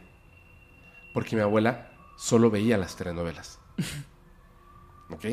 [1.13, 3.59] porque mi abuela solo veía las telenovelas.
[5.09, 5.25] ¿Ok?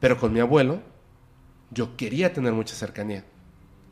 [0.00, 0.82] Pero con mi abuelo,
[1.70, 3.24] yo quería tener mucha cercanía.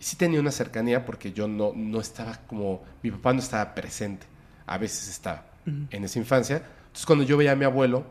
[0.05, 4.27] Sí tenía una cercanía porque yo no, no estaba como, mi papá no estaba presente,
[4.67, 6.57] a veces estaba en esa infancia.
[6.57, 8.05] Entonces cuando yo veía a mi abuelo,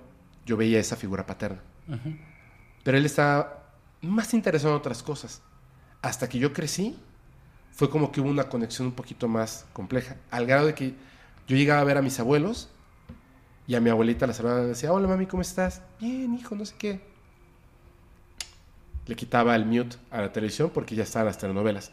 [0.44, 1.62] yo veía esa figura paterna.
[2.84, 3.66] Pero él estaba
[4.02, 5.44] más interesado en otras cosas.
[6.02, 6.98] Hasta que yo crecí,
[7.70, 10.16] fue como que hubo una conexión un poquito más compleja.
[10.32, 10.96] Al grado de que
[11.48, 12.72] yo llegaba a ver a mis abuelos
[13.68, 15.84] y a mi abuelita la saludaba y decía, hola mami, ¿cómo estás?
[16.00, 17.13] Bien, hijo, no sé qué.
[19.06, 21.92] Le quitaba el mute a la televisión porque ya estaban las telenovelas.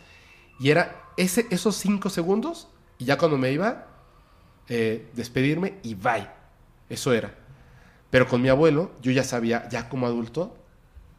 [0.59, 2.69] Y era ese, esos cinco segundos
[2.99, 3.87] y ya cuando me iba,
[4.69, 6.29] eh, despedirme y bye.
[6.89, 7.35] Eso era.
[8.11, 10.57] Pero con mi abuelo, yo ya sabía, ya como adulto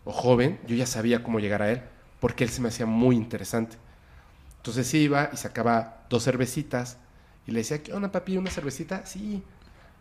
[0.03, 1.81] o joven, yo ya sabía cómo llegar a él
[2.19, 3.77] porque él se me hacía muy interesante.
[4.57, 6.97] Entonces iba y sacaba dos cervecitas
[7.47, 8.37] y le decía, ¿qué onda, papi?
[8.37, 9.05] ¿Una cervecita?
[9.05, 9.41] Sí.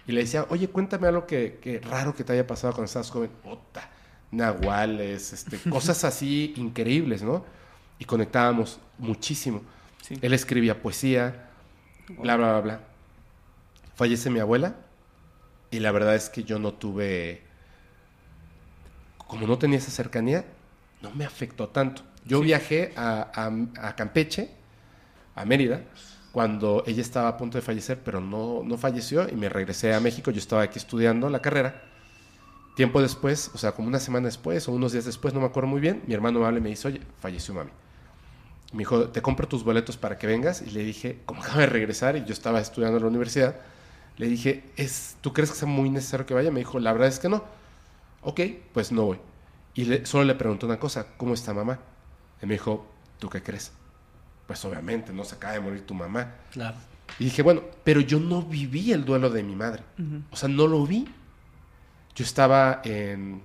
[0.06, 3.10] Y le decía, oye, cuéntame algo que, que raro que te haya pasado cuando estabas
[3.10, 3.30] joven.
[3.42, 3.88] Puta,
[4.30, 7.44] nahuales, este, cosas así increíbles, ¿no?
[7.98, 9.62] Y conectábamos muchísimo.
[10.02, 10.18] Sí.
[10.22, 11.48] Él escribía poesía,
[12.08, 12.80] bla, bla, bla, bla.
[13.94, 14.76] Fallece mi abuela
[15.70, 17.42] y la verdad es que yo no tuve,
[19.26, 20.44] como no tenía esa cercanía,
[21.02, 22.02] no me afectó tanto.
[22.24, 24.50] Yo viajé a, a- a Campeche,
[25.34, 25.82] a Mérida,
[26.32, 30.00] cuando ella estaba a punto de fallecer, pero no, no falleció y me regresé a
[30.00, 30.30] México.
[30.30, 31.82] Yo estaba aquí estudiando la carrera.
[32.80, 35.68] Tiempo después, o sea, como una semana después o unos días después, no me acuerdo
[35.68, 37.68] muy bien, mi hermano me habla y me dice, oye, falleció mami.
[38.72, 40.62] Me dijo, te compro tus boletos para que vengas.
[40.62, 43.56] Y le dije, como acabo de regresar y yo estaba estudiando en la universidad,
[44.16, 46.50] le dije, ¿Es, ¿tú crees que sea muy necesario que vaya?
[46.50, 47.44] Me dijo, la verdad es que no.
[48.22, 48.40] Ok,
[48.72, 49.18] pues no voy.
[49.74, 51.80] Y le- solo le pregunté una cosa, ¿cómo está mamá?
[52.42, 52.86] Y me dijo,
[53.18, 53.72] ¿tú qué crees?
[54.46, 56.32] Pues obviamente, no se acaba de morir tu mamá.
[56.50, 56.76] Claro.
[57.18, 59.82] Y dije, bueno, pero yo no viví el duelo de mi madre.
[60.30, 61.06] O sea, no lo vi.
[62.14, 63.42] Yo estaba en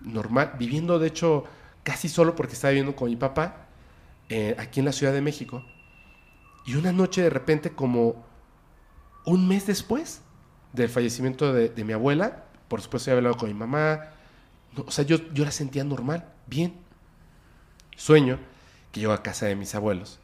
[0.00, 1.44] normal, viviendo de hecho
[1.82, 3.66] casi solo porque estaba viviendo con mi papá
[4.28, 5.64] eh, aquí en la Ciudad de México.
[6.66, 8.24] Y una noche de repente, como
[9.24, 10.20] un mes después
[10.72, 14.00] del fallecimiento de, mi abuela, por supuesto había hablado con mi mamá,
[14.76, 16.74] no, o sea, yo, yo la sentía normal, bien.
[17.96, 18.38] Sueño
[18.92, 20.18] que llego a casa de mis abuelos.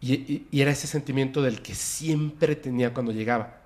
[0.00, 3.56] Y- y era ese sentimiento del que siempre tenía cuando llegaba.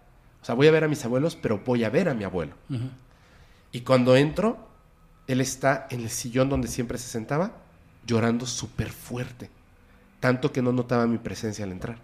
[0.42, 2.54] O sea, voy a ver a mis abuelos, pero voy a ver a mi abuelo.
[3.70, 4.68] Y cuando entro,
[5.28, 7.52] él está en el sillón donde siempre se sentaba,
[8.06, 9.48] llorando súper fuerte.
[10.20, 11.98] Tanto que no notaba mi presencia al entrar.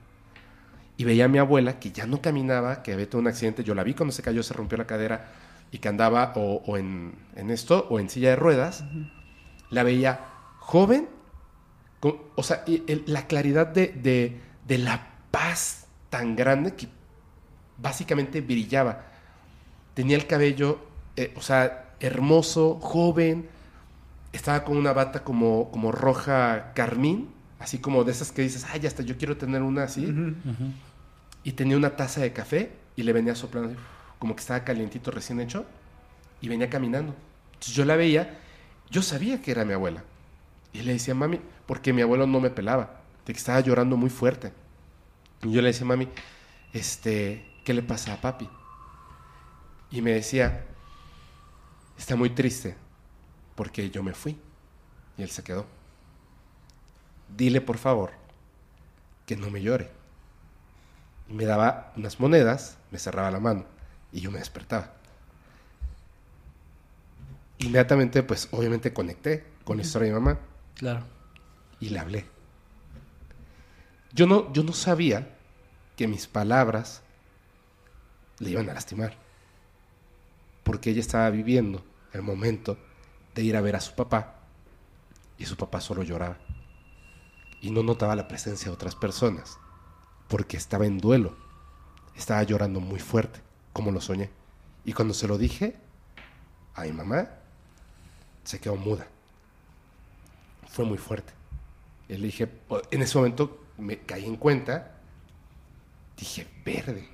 [0.96, 3.62] Y veía a mi abuela que ya no caminaba, que había tenido un accidente.
[3.64, 5.32] Yo la vi cuando se cayó, se rompió la cadera
[5.70, 8.84] y que andaba o, o en, en esto o en silla de ruedas.
[9.70, 10.20] La veía
[10.60, 11.08] joven,
[12.00, 16.88] con- o sea, y el- la claridad de, de- de la paz tan grande que
[17.78, 19.06] básicamente brillaba.
[19.94, 20.80] Tenía el cabello,
[21.16, 23.48] eh, o sea, hermoso, joven.
[24.32, 28.86] Estaba con una bata como, como roja carmín, así como de esas que dices, ay,
[28.86, 30.14] hasta yo quiero tener una así.
[31.42, 33.74] Y tenía una taza de café y le venía soplando,
[34.18, 35.64] como que estaba calientito, recién hecho,
[36.40, 37.14] y venía caminando.
[37.54, 38.38] Entonces yo la veía,
[38.90, 40.04] yo sabía que era mi abuela.
[40.72, 44.10] Y le decía, mami, porque mi abuelo no me pelaba, de que estaba llorando muy
[44.10, 44.52] fuerte.
[45.42, 46.08] Y yo le decía, mami,
[46.72, 48.48] este, ¿qué le pasa a papi?
[49.90, 50.64] Y me decía,
[51.98, 52.74] está muy triste
[53.56, 54.38] porque yo me fui
[55.18, 55.66] y él se quedó.
[57.36, 58.12] Dile por favor
[59.26, 59.90] que no me llore.
[61.28, 63.66] Y me daba unas monedas, me cerraba la mano
[64.12, 64.94] y yo me despertaba.
[67.58, 70.38] Inmediatamente, pues obviamente conecté con la historia de mi mamá
[70.74, 71.04] Claro.
[71.80, 72.24] y le hablé.
[74.14, 75.36] Yo no, yo no sabía
[75.96, 77.02] que mis palabras
[78.38, 79.16] le iban a lastimar.
[80.64, 82.78] Porque ella estaba viviendo el momento
[83.34, 84.36] de ir a ver a su papá
[85.38, 86.38] y su papá solo lloraba.
[87.60, 89.58] Y no notaba la presencia de otras personas
[90.28, 91.36] porque estaba en duelo.
[92.14, 93.40] Estaba llorando muy fuerte,
[93.72, 94.30] como lo soñé.
[94.84, 95.76] Y cuando se lo dije
[96.74, 97.28] a mi mamá,
[98.44, 99.08] se quedó muda
[100.68, 101.32] fue muy fuerte.
[102.08, 102.48] Y le dije,
[102.90, 104.96] en ese momento me caí en cuenta,
[106.16, 107.08] dije, verde.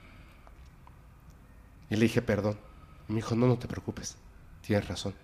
[1.91, 2.59] Y le dije, perdón.
[3.09, 4.17] Me dijo, no, no te preocupes,
[4.63, 5.15] tienes razón.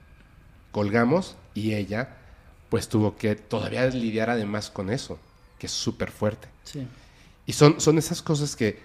[0.70, 2.16] Colgamos y ella,
[2.68, 5.18] pues tuvo que todavía lidiar además con eso,
[5.58, 6.48] que es súper fuerte.
[6.64, 6.86] Sí.
[7.46, 8.78] Y son, son esas cosas que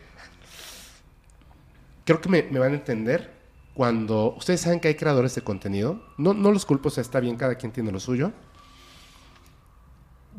[2.05, 3.33] creo que me, me van a entender
[3.73, 6.01] cuando ustedes saben que hay creadores de contenido.
[6.17, 8.31] No, no los culpo, o sea, está bien, cada quien tiene lo suyo.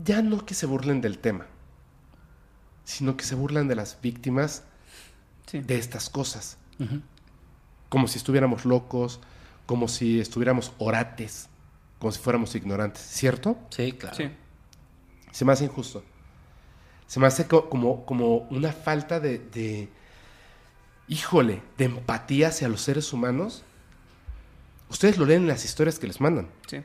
[0.03, 1.47] Ya no que se burlen del tema,
[2.85, 4.63] sino que se burlan de las víctimas
[5.47, 5.61] Sí.
[5.61, 6.57] de estas cosas.
[6.81, 7.01] Ujú.
[7.89, 9.21] Como si estuviéramos locos,
[9.67, 11.49] como si estuviéramos orates,
[11.99, 13.57] como si fuéramos ignorantes, ¿cierto?
[13.71, 14.17] Sí, claro.
[14.17, 14.31] Sí.
[15.33, 16.03] Se me hace injusto.
[17.07, 19.89] Se me hace co- como, como una falta de, de,
[21.09, 23.63] híjole, de empatía hacia los seres humanos.
[24.89, 26.49] Ustedes lo leen en las historias que les mandan.
[26.69, 26.79] Sí.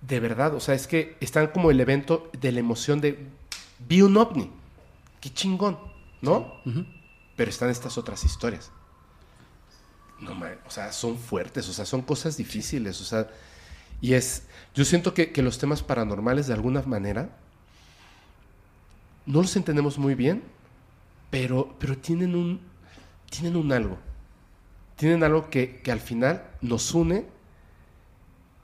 [0.00, 3.26] De verdad, o sea, es que están como el evento de la emoción de,
[3.78, 4.50] vi un ovni.
[5.20, 5.78] Qué chingón,
[6.20, 6.54] ¿no?
[7.36, 8.72] Pero están estas otras historias.
[10.22, 13.28] No, ma- o sea, son fuertes, o sea, son cosas difíciles, o sea,
[14.00, 14.44] y es,
[14.74, 17.30] yo siento que, que los temas paranormales de alguna manera
[19.26, 20.42] no los entendemos muy bien,
[21.30, 22.60] pero, pero tienen un,
[23.30, 23.98] tienen un algo,
[24.96, 27.26] tienen algo que, que al final nos une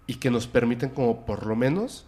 [0.06, 2.06] y que nos permiten como por lo menos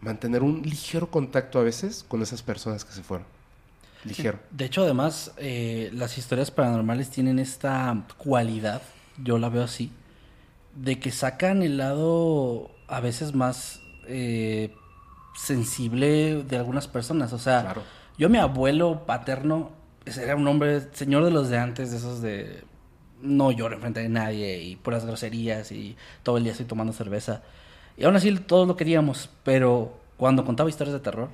[0.00, 3.26] mantener un ligero contacto a veces con esas personas que se fueron.
[4.04, 4.38] Ligero.
[4.50, 8.82] De hecho, además, eh, las historias paranormales tienen esta cualidad,
[9.22, 9.92] yo la veo así,
[10.74, 14.74] de que sacan el lado a veces más eh,
[15.36, 17.32] sensible de algunas personas.
[17.32, 17.82] O sea, Claro.
[18.18, 19.70] yo mi abuelo paterno
[20.06, 22.64] ese era un hombre, señor de los de antes, de esos de
[23.20, 27.42] no lloro enfrente de nadie y puras groserías y todo el día estoy tomando cerveza.
[27.98, 31.28] Y aún así todos lo queríamos, pero cuando contaba historias de terror,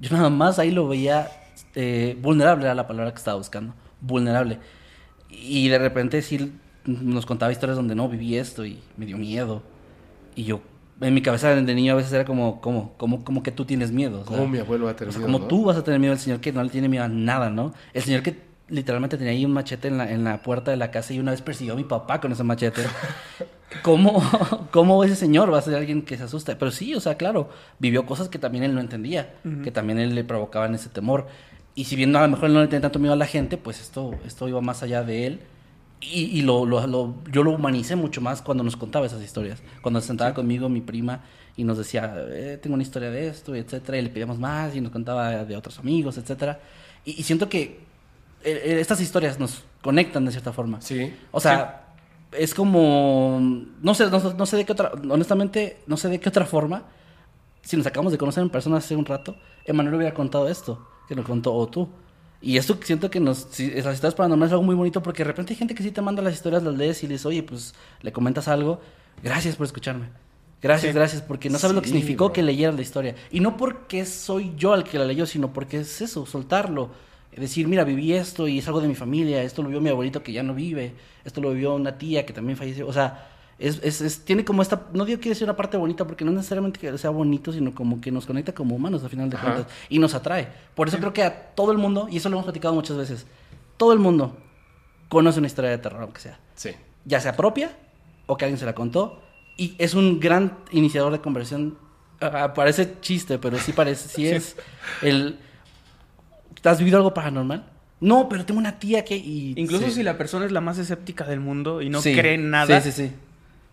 [0.00, 1.30] yo nada más ahí lo veía
[1.74, 4.58] eh, vulnerable, era la palabra que estaba buscando, vulnerable.
[5.28, 6.52] Y de repente sí
[6.84, 9.62] nos contaba historias donde no viví esto y me dio miedo.
[10.34, 10.60] Y yo,
[11.00, 13.92] en mi cabeza de niño a veces era como, como, como, como que tú tienes
[13.92, 14.20] miedo.
[14.20, 15.46] o sea, ¿Cómo mi abuelo va a o tener sea, miedo, como no?
[15.46, 17.72] tú vas a tener miedo al señor que no le tiene miedo a nada, ¿no?
[17.92, 20.90] El señor que literalmente tenía ahí un machete en la, en la puerta de la
[20.90, 22.82] casa y una vez persiguió a mi papá con ese machete.
[23.82, 24.22] ¿cómo,
[24.72, 26.58] ¿cómo ese señor va a ser alguien que se asusta?
[26.58, 30.14] Pero sí, o sea, claro, vivió cosas que también él no entendía, que también él
[30.14, 31.26] le provocaban ese temor.
[31.74, 33.56] Y si bien a lo mejor él no le tenía tanto miedo a la gente,
[33.56, 35.40] pues esto, esto iba más allá de él.
[36.00, 39.62] Y, y lo, lo- lo- yo lo humanicé mucho más cuando nos contaba esas historias.
[39.82, 41.20] Cuando se sentaba conmigo mi prima
[41.56, 44.74] y nos decía, eh, tengo una historia de esto, y etcétera, y le pedíamos más
[44.74, 46.58] y nos contaba de otros amigos, etcétera.
[47.04, 47.80] Y, y siento que
[48.44, 50.80] eh, eh, estas historias nos conectan de cierta forma.
[50.80, 51.14] Sí.
[51.30, 51.86] O sea,
[52.32, 53.38] es como.
[53.82, 54.92] No sé, no, no sé de qué otra.
[55.10, 56.84] Honestamente, no sé de qué otra forma.
[57.62, 59.36] Si nos acabamos de conocer en persona hace un rato,
[59.66, 61.88] Emanuel hubiera contado esto, que lo contó o tú.
[62.42, 63.48] Y esto siento que nos.
[63.50, 65.90] si- esas historias paranormales es algo muy bonito porque de repente hay gente que sí
[65.90, 68.80] te manda las historias, las lees y les, oye, pues le comentas algo.
[69.22, 70.06] Gracias por escucharme.
[70.62, 70.96] Gracias, Sí.
[70.98, 72.32] gracias, porque no sabes lo que significó bro.
[72.34, 73.14] que leyeras la historia.
[73.30, 76.90] Y no porque soy yo el que la leyó, sino porque es eso, soltarlo.
[77.36, 80.22] Decir, mira, viví esto y es algo de mi familia, esto lo vivió mi abuelito
[80.22, 80.92] que ya no vive,
[81.24, 82.86] esto lo vivió una tía que también falleció.
[82.88, 83.28] O sea,
[83.58, 86.32] es, es, es- tiene como esta, no digo que decir una parte bonita, porque no
[86.32, 89.52] necesariamente que sea bonito, sino como que nos conecta como humanos al final de Ajá.
[89.54, 90.48] cuentas y nos atrae.
[90.74, 93.26] Por eso creo que a todo el mundo, y eso lo hemos platicado muchas veces,
[93.76, 94.36] todo el mundo
[95.08, 96.70] conoce una historia de terror, aunque sea Sí.
[97.04, 97.70] ya sea propia
[98.26, 99.22] o que alguien se la contó.
[99.56, 101.78] Y es un gran iniciador de conversión.
[102.20, 104.56] Ah, parece chiste, pero sí parece, sí es
[105.02, 105.38] el...
[106.64, 107.64] ¿Has vivido algo paranormal?
[108.00, 109.16] No, pero tengo una tía que...
[109.16, 109.92] Y, Incluso Sí.
[109.92, 112.14] si la persona es la más escéptica del mundo y no Sí.
[112.14, 113.12] cree en nada, Sí, sí, sí.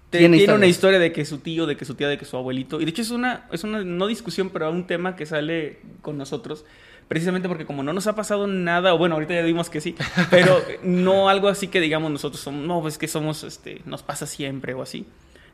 [0.09, 2.25] te- Tiene tiene, una historia de que su tío, de que su tía, de que
[2.25, 2.79] su abuelito.
[2.81, 6.17] Y de hecho es una, es una, no discusión, pero un tema que sale con
[6.17, 6.65] nosotros.
[7.07, 9.95] Precisamente porque como no nos ha pasado nada, o bueno, ahorita ya vimos que sí,
[10.29, 14.25] pero no algo así que digamos nosotros somos, no, es que somos, este, nos pasa
[14.25, 15.05] siempre o así.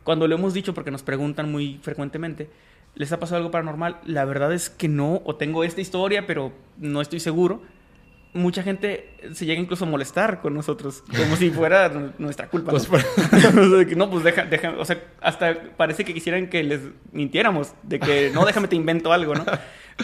[0.03, 2.49] Cuando lo hemos dicho, porque nos preguntan muy frecuentemente,
[2.95, 3.97] ¿les ha pasado algo paranormal?
[4.05, 7.61] La verdad es que no, o tengo esta historia, pero no estoy seguro.
[8.35, 12.71] Mucha gente se llega incluso a molestar con nosotros, como si fuera nu- nuestra culpa.
[12.71, 12.89] Pues,
[13.53, 13.83] ¿no?
[13.95, 18.31] No, pues deja, deja, o sea, hasta parece que quisieran que les mintiéramos, de que
[18.33, 19.45] no, déjame te invento algo, ¿no?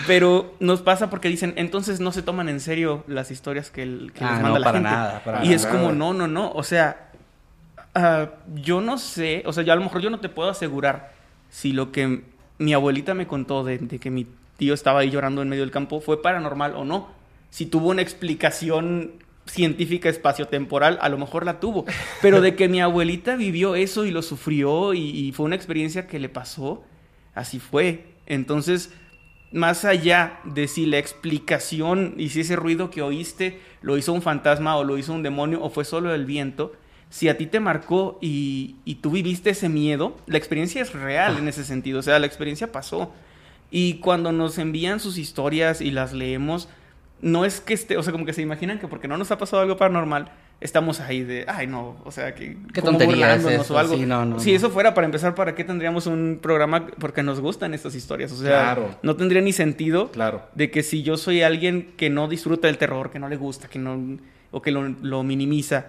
[0.05, 4.11] Pero nos pasa porque dicen, entonces no se toman en serio las historias que, el-
[4.13, 4.89] que Ah, les no, manda la para gente.
[4.91, 5.75] nada, para y es nada.
[5.75, 7.09] como, no, no, no, o sea,
[7.95, 11.13] ah, yo no sé, o sea, yo a lo mejor yo no te puedo asegurar
[11.49, 12.21] si lo que
[12.59, 14.27] mi abuelita me contó de, que mi
[14.57, 17.07] tío estaba ahí llorando en medio del campo fue paranormal o no.
[17.49, 19.13] Si tuvo una explicación
[19.47, 21.85] científica espaciotemporal, a lo mejor la tuvo.
[22.21, 26.19] Pero de que mi abuelita vivió eso y lo sufrió y fue una experiencia que
[26.19, 26.83] le pasó,
[27.33, 28.05] así fue.
[28.27, 28.93] Entonces,
[29.51, 34.21] más allá de si la explicación y si ese ruido que oíste lo hizo un
[34.21, 36.73] fantasma o lo hizo un demonio o fue solo el viento,
[37.09, 41.37] si a ti te marcó y, y tú viviste ese miedo, la experiencia es real
[41.37, 43.11] en ese sentido, o sea, la experiencia pasó.
[43.71, 46.69] Y cuando nos envían sus historias y las leemos,
[47.21, 49.37] no es que esté, o sea, como que se imaginan que porque no nos ha
[49.37, 50.31] pasado algo paranormal,
[50.61, 53.73] estamos ahí de, ay, no, o sea, que ¿Qué como tontería es eso?
[53.73, 53.95] o algo.
[53.95, 54.57] Sí, no, no, si no.
[54.57, 56.87] eso fuera para empezar, ¿para qué tendríamos un programa?
[56.99, 58.95] Porque nos gustan estas historias, o sea, Claro.
[59.03, 60.43] no tendría ni sentido Claro.
[60.55, 63.67] de que si yo soy alguien que no disfruta del terror, que no le gusta,
[63.67, 64.17] que no
[64.51, 65.85] o que lo, lo minimiza,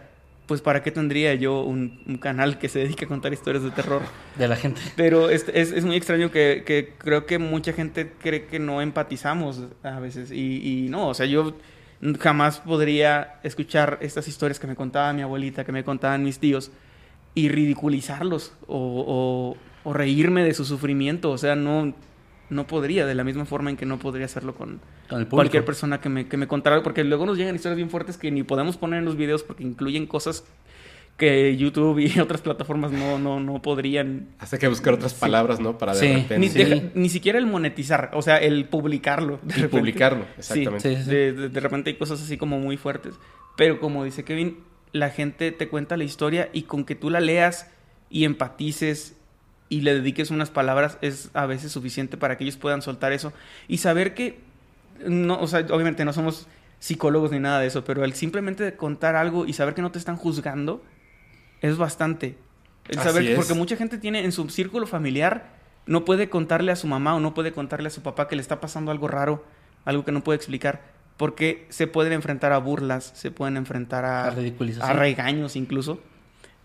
[0.50, 3.70] pues para qué tendría yo un, un canal que se dedique a contar historias de
[3.70, 4.02] terror.
[4.36, 4.80] De la gente.
[4.96, 8.82] Pero es, es, es muy extraño que, que creo que mucha gente cree que no
[8.82, 10.32] empatizamos a veces.
[10.32, 10.56] Y,
[10.86, 11.54] y no, o sea, yo
[12.18, 16.72] jamás podría escuchar estas historias que me contaba mi abuelita, que me contaban mis tíos,
[17.36, 19.56] y ridiculizarlos o, o-
[19.88, 21.30] o reírme de su sufrimiento.
[21.30, 21.94] O sea, no,
[22.50, 24.80] no podría, de la misma forma en que no podría hacerlo con
[25.30, 26.82] cualquier persona que me, que me contara.
[26.82, 29.62] Porque luego nos llegan historias bien fuertes que ni podemos poner en los videos porque
[29.62, 30.44] incluyen cosas
[31.16, 35.76] que YouTube y otras plataformas no, no, no podrían Hace que buscar otras palabras, ¿no?
[35.78, 36.06] Para de Sí.
[36.06, 36.58] repente ni, Sí.
[36.64, 39.38] deja- ni siquiera el monetizar, o sea, el publicarlo.
[39.42, 39.78] de y repente.
[39.78, 40.24] publicarlo.
[40.38, 40.96] Sí, Exactamente.
[40.96, 41.10] Sí, sí.
[41.10, 43.14] De, de- de repente hay cosas así como muy fuertes.
[43.56, 44.58] Pero como dice Kevin,
[44.92, 47.70] la gente te cuenta la historia y con que tú la leas
[48.08, 49.16] y empatices
[49.70, 53.32] y le dediques unas palabras es a veces suficiente para que ellos puedan soltar eso
[53.68, 54.40] y saber que,
[55.06, 56.48] no, o sea, obviamente no somos
[56.80, 59.98] psicólogos ni nada de eso, pero el simplemente contar algo y saber que no te
[59.98, 60.82] están juzgando
[61.62, 62.36] es bastante.
[62.88, 63.36] El saber, es.
[63.36, 65.52] porque mucha gente tiene en su círculo familiar,
[65.86, 68.42] no puede contarle a su mamá o no puede contarle a su papá que le
[68.42, 69.44] está pasando algo raro,
[69.84, 70.82] algo que no puede explicar,
[71.16, 74.32] porque se pueden enfrentar a burlas, se pueden enfrentar a,
[74.82, 76.00] A a regaños incluso.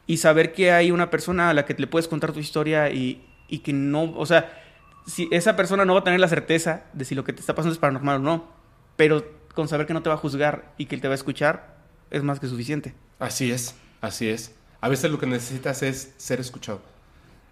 [0.08, 3.26] Y saber que hay una persona a la que le puedes contar tu historia y,
[3.48, 4.62] y que no, o sea,
[5.08, 7.56] si esa persona no va a tener la certeza de si lo que te está
[7.56, 8.48] pasando es paranormal o no,
[8.96, 11.16] pero con saber que no te va a juzgar y que él te va a
[11.16, 11.76] escuchar
[12.12, 12.94] es más que suficiente.
[13.20, 14.54] Así es, así es.
[14.82, 16.82] A veces lo que necesitas es ser escuchado.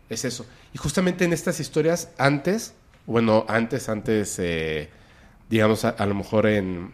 [0.09, 0.45] Es eso.
[0.73, 2.75] Y justamente en estas historias, antes,
[3.05, 4.89] bueno, antes, antes, eh,
[5.49, 6.93] digamos, a, a lo mejor en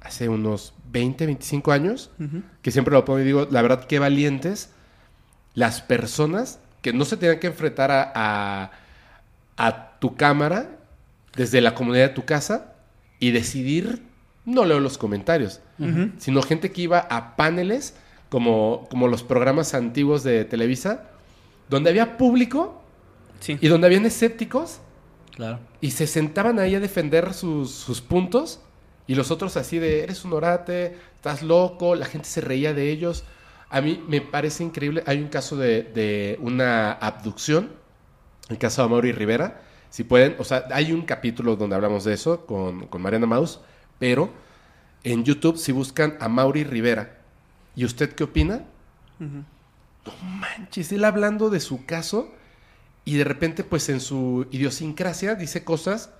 [0.00, 2.10] hace unos 20, 25 años,
[2.62, 4.70] que siempre lo pongo y digo, la verdad, qué valientes
[5.54, 8.70] las personas que no se tenían que enfrentar a, a,
[9.56, 10.70] a tu cámara
[11.34, 12.74] desde la comunidad de tu casa
[13.18, 14.02] y decidir,
[14.44, 15.60] no leo los comentarios,
[16.18, 17.94] sino gente que iba a paneles
[18.28, 21.04] como, como los programas antiguos de Televisa,
[21.68, 22.82] donde había público
[23.40, 23.58] Sí.
[23.60, 24.78] y donde habían escépticos
[25.34, 25.58] Claro.
[25.82, 28.60] y se sentaban ahí a defender sus, sus puntos
[29.06, 32.90] y los otros así de, eres un orate, estás loco, la gente se reía de
[32.90, 33.24] ellos.
[33.68, 37.72] A mí me parece increíble, hay un caso de, de una abducción,
[38.48, 42.14] el caso de Mauri Rivera, si pueden, o sea, hay un capítulo donde hablamos de
[42.14, 43.60] eso con, con Mariana Maus,
[43.98, 44.30] pero
[45.04, 47.18] en YouTube si buscan a Mauri Rivera,
[47.74, 48.64] ¿y usted qué opina?
[49.18, 52.30] No manches, él hablando de su caso
[53.04, 56.10] y de repente pues en su idiosincrasia dice cosas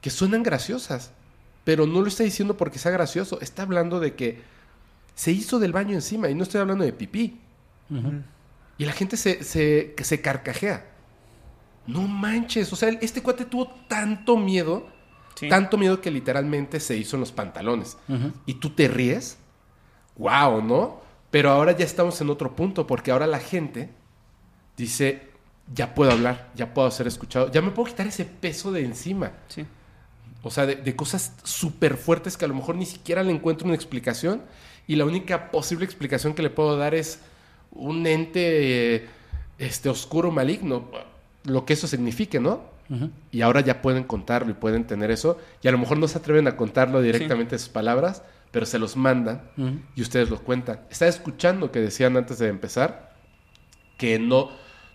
[0.00, 1.12] que suenan graciosas,
[1.64, 4.42] pero no lo está diciendo porque sea gracioso, está hablando de que
[5.14, 7.40] se hizo del baño encima y no estoy hablando de pipí.
[8.78, 10.84] Y la gente se, se, se carcajea.
[11.86, 14.88] No manches, o sea, este cuate tuvo tanto miedo,
[15.36, 15.48] Sí.
[15.48, 17.96] tanto miedo que literalmente se hizo en los pantalones.
[18.46, 19.36] Y tú te ríes,
[20.16, 21.00] wow, ¿no?
[21.30, 23.90] Pero ahora ya estamos en otro punto, porque ahora la gente
[24.76, 25.28] dice,
[25.74, 29.32] ya puedo hablar, ya puedo ser escuchado, ya me puedo quitar ese peso de encima.
[29.48, 29.64] Sí.
[30.44, 33.66] O sea, de, de cosas súper fuertes que a lo mejor ni siquiera le encuentro
[33.66, 34.42] una explicación.
[34.86, 37.20] Y la única posible explicación que le puedo dar es
[37.72, 39.08] un ente
[39.58, 40.88] este, oscuro, maligno.
[41.44, 42.72] Lo que eso signifique, ¿no?
[43.32, 45.38] Y ahora ya pueden contarlo y pueden tener eso.
[45.62, 48.78] Y a lo mejor no se atreven a contarlo directamente de sus palabras, pero se
[48.78, 49.42] los mandan
[49.96, 50.80] y ustedes lo cuentan.
[50.90, 53.14] Estaba escuchando que decían antes de empezar
[53.98, 54.50] que no,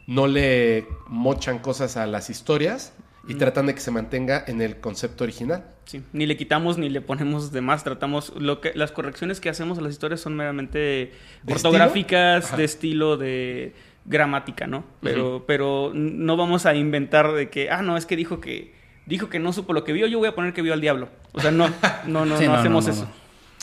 [0.08, 2.94] no le mochan cosas a las historias
[3.28, 5.66] y tratan de que se mantenga en el concepto original.
[5.86, 9.50] Sí, ni le quitamos ni le ponemos de más, tratamos lo que las correcciones que
[9.50, 11.14] hacemos a las historias son meramente
[11.44, 12.58] ¿De ortográficas, estilo?
[12.58, 13.74] De estilo, de
[14.06, 14.84] gramática, ¿no?
[15.02, 18.74] Pero pero no vamos a inventar de que ah, no, es que dijo que
[19.06, 21.10] dijo que no supo lo que vio, yo voy a poner que vio al diablo.
[21.32, 21.68] O sea, no
[22.08, 23.12] no no, Sí, no no, hacemos no, no, eso.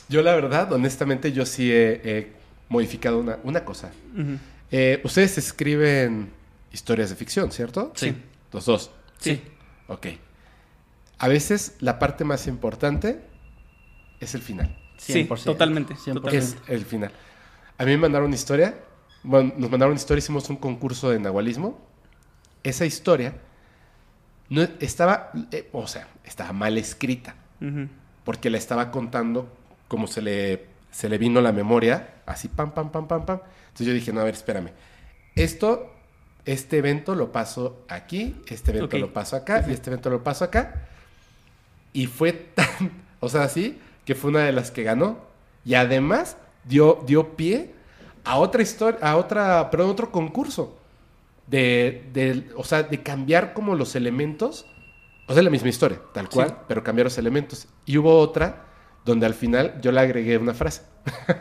[0.09, 2.33] Yo la verdad, honestamente, yo sí he, he
[2.69, 3.91] modificado una, una cosa.
[4.71, 6.31] Eh, ustedes escriben
[6.73, 7.93] historias de ficción, ¿cierto?
[7.95, 8.15] Sí.
[8.53, 8.91] Los dos.
[9.19, 9.43] Sí.
[9.89, 10.07] Ok.
[11.19, 13.23] A veces la parte más importante
[14.21, 14.77] es el final.
[14.99, 15.45] Sí, 100%.
[15.45, 16.15] totalmente, 100%.
[16.15, 16.39] totalmente.
[16.39, 17.13] Es el final.
[17.79, 18.79] A mí me mandaron una historia.
[19.23, 21.79] Bueno, nos mandaron una historia, hicimos un concurso de nahualismo.
[22.63, 23.35] Esa historia
[24.49, 27.35] no estaba, eh, o sea, estaba mal escrita.
[28.25, 29.51] Porque la estaba contando
[29.89, 33.41] como se le, se le vino la memoria, así pam, pam, pam, pam, pam.
[33.69, 34.73] Entonces yo dije, no, a ver, espérame.
[35.35, 35.96] Esto,
[36.47, 40.45] este evento lo paso aquí, este evento lo paso acá, y este evento lo paso
[40.45, 40.87] acá.
[41.93, 45.19] Y fue tan, o sea, así, que fue una de las que ganó.
[45.65, 47.75] Y además dio, dio pie
[48.25, 50.79] a otra historia, a otra, pero otro concurso.
[51.49, 54.67] De, de, o sea, de cambiar como los elementos.
[55.29, 56.55] O sea, la misma historia, tal cual, Sí.
[56.69, 57.67] pero cambiar los elementos.
[57.85, 58.65] Y hubo otra
[59.05, 60.83] donde al final yo le agregué una frase.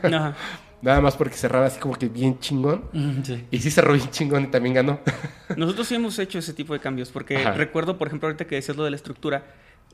[0.04, 0.36] Ajá.
[0.86, 2.84] Nada más porque cerraba así como que bien chingón.
[3.24, 3.44] Sí.
[3.50, 5.00] Y sí cerró bien chingón y también ganó.
[5.58, 7.54] Nosotros sí hemos hecho ese tipo de cambios, porque Ajá.
[7.54, 9.46] recuerdo, por ejemplo, ahorita que decías lo de la estructura,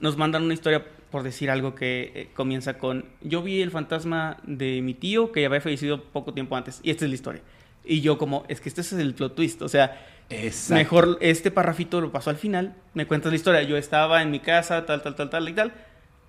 [0.01, 4.35] nos mandan una historia, por decir algo, que eh, comienza con, yo vi el fantasma
[4.43, 7.41] de mi tío que había fallecido poco tiempo antes, y esta es la historia.
[7.85, 10.73] Y yo como, es que este es el plot twist, o sea, Exacto.
[10.75, 14.41] mejor este parrafito lo pasó al final, me cuentas la historia, yo estaba en mi
[14.41, 15.71] casa, tal, tal, tal, tal y tal,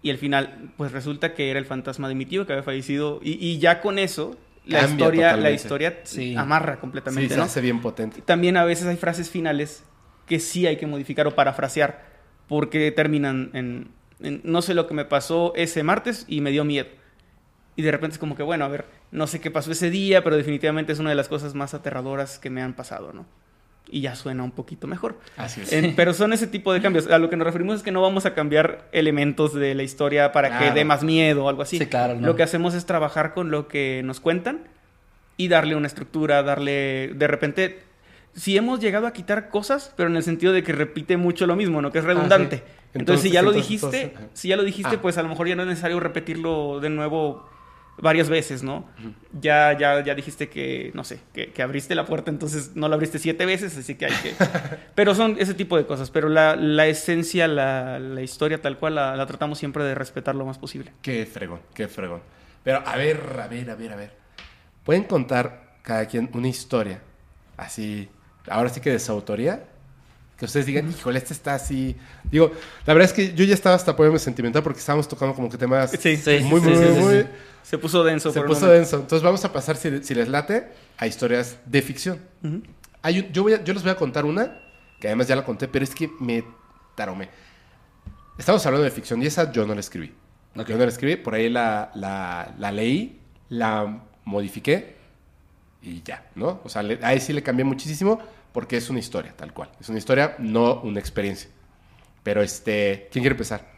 [0.03, 3.19] y al final, pues resulta que era el fantasma de mi tío que había fallecido,
[3.25, 6.35] y, y ya con eso, la historia, la historia Sí.
[6.37, 7.45] amarra Sí, completamente, se ¿no?
[7.45, 8.23] hace bien potente.
[8.23, 9.85] También a veces hay frases finales
[10.27, 12.05] que sí hay que modificar o parafrasear
[12.49, 13.89] porque terminan en,
[14.21, 16.89] en, no sé lo que me pasó ese martes y me dio miedo.
[17.75, 20.23] Y de repente es como que, bueno, a ver, no sé qué pasó ese día,
[20.23, 23.27] pero definitivamente es una de las cosas más aterradoras que me han pasado, ¿no?
[23.95, 25.19] Y ya suena un poquito mejor.
[25.37, 25.71] Así es.
[25.73, 27.09] En- pero son ese tipo de cambios.
[27.09, 30.33] A lo que nos referimos es que no vamos a cambiar elementos de la historia
[30.33, 31.77] para que dé más miedo o algo así.
[31.79, 32.27] Sí, claro, ¿no?
[32.27, 34.61] Lo que hacemos es trabajar con lo que nos cuentan
[35.37, 37.81] y darle una estructura, darle de repente
[38.35, 41.55] si hemos llegado a quitar cosas, pero en el sentido de que repite mucho lo
[41.55, 41.93] mismo, ¿no?
[41.93, 42.63] Que es redundante.
[42.65, 42.73] Ah, sí.
[42.95, 45.03] Entonces, Entonces, si ya lo dijiste, si ya lo dijiste, Ah.
[45.03, 47.47] pues a lo mejor ya no es necesario repetirlo de nuevo
[47.99, 48.87] varias veces, ¿no?
[49.41, 52.95] Ya, ya, ya dijiste que, no sé, que, que abriste la puerta, entonces no la
[52.95, 54.35] abriste siete veces, así que hay que...
[54.95, 58.95] pero son ese tipo de cosas, pero la, la esencia, la, la historia tal cual,
[58.95, 60.93] la, la tratamos siempre de respetar lo más posible.
[61.03, 62.23] Qué fregón, qué fregón.
[62.65, 64.13] Pero a ver, a ver, a ver, a ver.
[64.85, 67.01] ¿Pueden contar cada quien una historia
[67.57, 68.09] así,
[68.49, 69.65] ahora sí que de su autoría?
[70.37, 71.95] Que ustedes digan, híjole, este está así.
[72.25, 72.51] Digo,
[72.85, 75.57] la verdad es que yo ya estaba hasta ponerme sentimental porque estábamos tocando como que
[75.57, 77.27] temas Sí, sí, muy, sí, muy, muy, muy-.
[77.63, 78.31] Se puso denso.
[78.33, 78.97] Se por puso denso.
[78.97, 80.69] Entonces vamos a pasar, si, si les late,
[80.99, 82.21] a historias de ficción.
[83.03, 84.61] Hay un- yo, voy a- yo les voy a contar una,
[85.01, 86.45] que además ya la conté, pero es que me
[86.95, 87.29] taromé.
[88.39, 90.13] Estamos hablando de ficción y esa yo no la escribí.
[90.57, 90.69] Ok.
[90.69, 94.97] Yo no la escribí, por ahí la, la- la leí, la modifiqué
[95.83, 96.61] y ya, ¿no?
[96.65, 98.21] O sea, le- ahí sí le cambié muchísimo
[98.53, 99.71] porque es una historia, tal cual.
[99.81, 101.51] Es una historia, no una experiencia.
[102.23, 103.72] Pero este, ¿quién quiere empezar?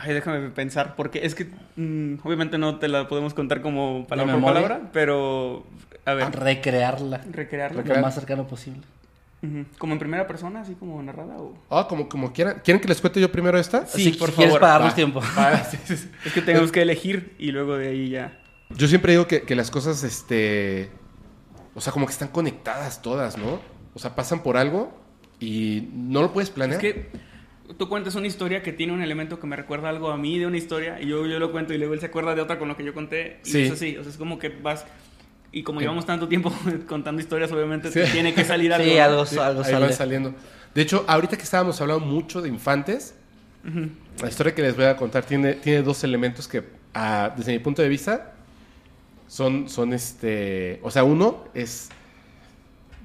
[0.00, 1.46] Ay, déjame pensar, porque es que
[1.76, 5.66] mm, obviamente no te la podemos contar como palabra por palabra, pero
[6.04, 7.20] a ver, Recrearla.
[7.30, 7.82] recrearla.
[7.82, 8.80] Lo más cercano posible.
[9.78, 11.54] Como en primera persona, así como narrada o...
[11.70, 12.60] Ah, como, como quieran.
[12.64, 13.86] ¿Quieren que les cuente yo primero esta?
[13.86, 14.60] Sí, Si- por si quieres favor.
[14.60, 15.20] para darnos Va, tiempo.
[15.38, 16.10] va, sí, sí, sí.
[16.24, 18.36] Es que tenemos que elegir y luego de ahí ya...
[18.70, 20.90] Yo siempre digo que, que las cosas, este.
[21.74, 23.60] O sea, como que están conectadas todas, ¿no?
[23.94, 24.92] O sea, pasan por algo
[25.40, 26.80] y no lo puedes Es planear.
[26.80, 27.08] que
[27.76, 30.46] tú cuentas una historia que tiene un elemento que me recuerda algo a mí de
[30.46, 32.68] una historia y yo, yo lo cuento y luego él se acuerda de otra con
[32.68, 33.40] lo que yo conté.
[33.44, 33.62] Y Sí.
[33.62, 34.84] es así, o sea, es como que vas...
[35.50, 36.52] Y como llevamos tanto tiempo
[36.88, 38.00] contando historias, obviamente Sí.
[38.12, 38.84] tiene que salir algo.
[38.90, 39.92] Sí, algo, Sí, algo ahí sale.
[39.92, 40.34] saliendo.
[40.74, 43.14] De hecho, ahorita que estábamos hablando mucho de infantes,
[44.22, 46.62] la historia que les voy a contar tiene, tiene dos elementos que,
[46.94, 48.34] ah, desde mi punto de vista,
[49.26, 50.80] son, son este.
[50.82, 51.88] O sea, uno es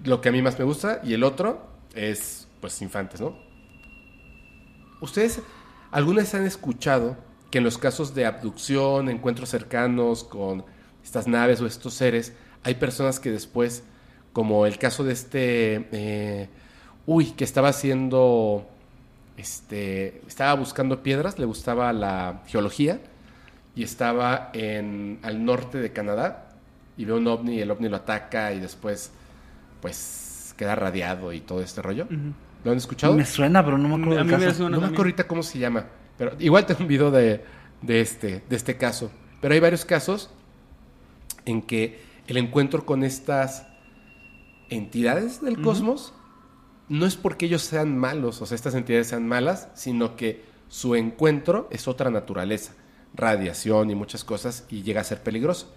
[0.05, 1.65] lo que a mí más me gusta y el otro
[1.95, 3.37] es, pues, infantes, ¿no?
[5.03, 5.41] ¿Ustedes
[5.91, 7.17] alguna vez han escuchado
[7.51, 10.63] que en los casos de abducción, encuentros cercanos con
[11.03, 12.31] estas naves o estos seres,
[12.63, 13.83] hay personas que después,
[14.31, 16.47] como el caso de este, eh,
[17.05, 18.65] uy, que estaba haciendo,
[19.35, 23.01] este, estaba buscando piedras, le gustaba la geología
[23.75, 26.47] y estaba en, al norte de Canadá
[26.95, 29.11] y ve un ovni y el ovni lo ataca y después,
[29.81, 32.07] pues, queda radiado y todo este rollo.
[32.63, 33.15] ¿Lo han escuchado?
[33.15, 35.43] Me suena, pero no me acuerdo A mí me suena No me acuerdo ahorita cómo
[35.43, 35.85] se llama,
[36.17, 37.43] pero igual tengo un video de,
[37.81, 39.11] de, este, de este caso.
[39.41, 40.29] Pero hay varios casos
[41.45, 43.67] en que el encuentro con estas
[44.69, 46.13] entidades del cosmos
[46.89, 50.95] no es porque ellos sean malos, o sea, estas entidades sean malas, sino que su
[50.95, 52.73] encuentro es otra naturaleza,
[53.13, 55.73] radiación y muchas cosas, y llega a ser peligroso.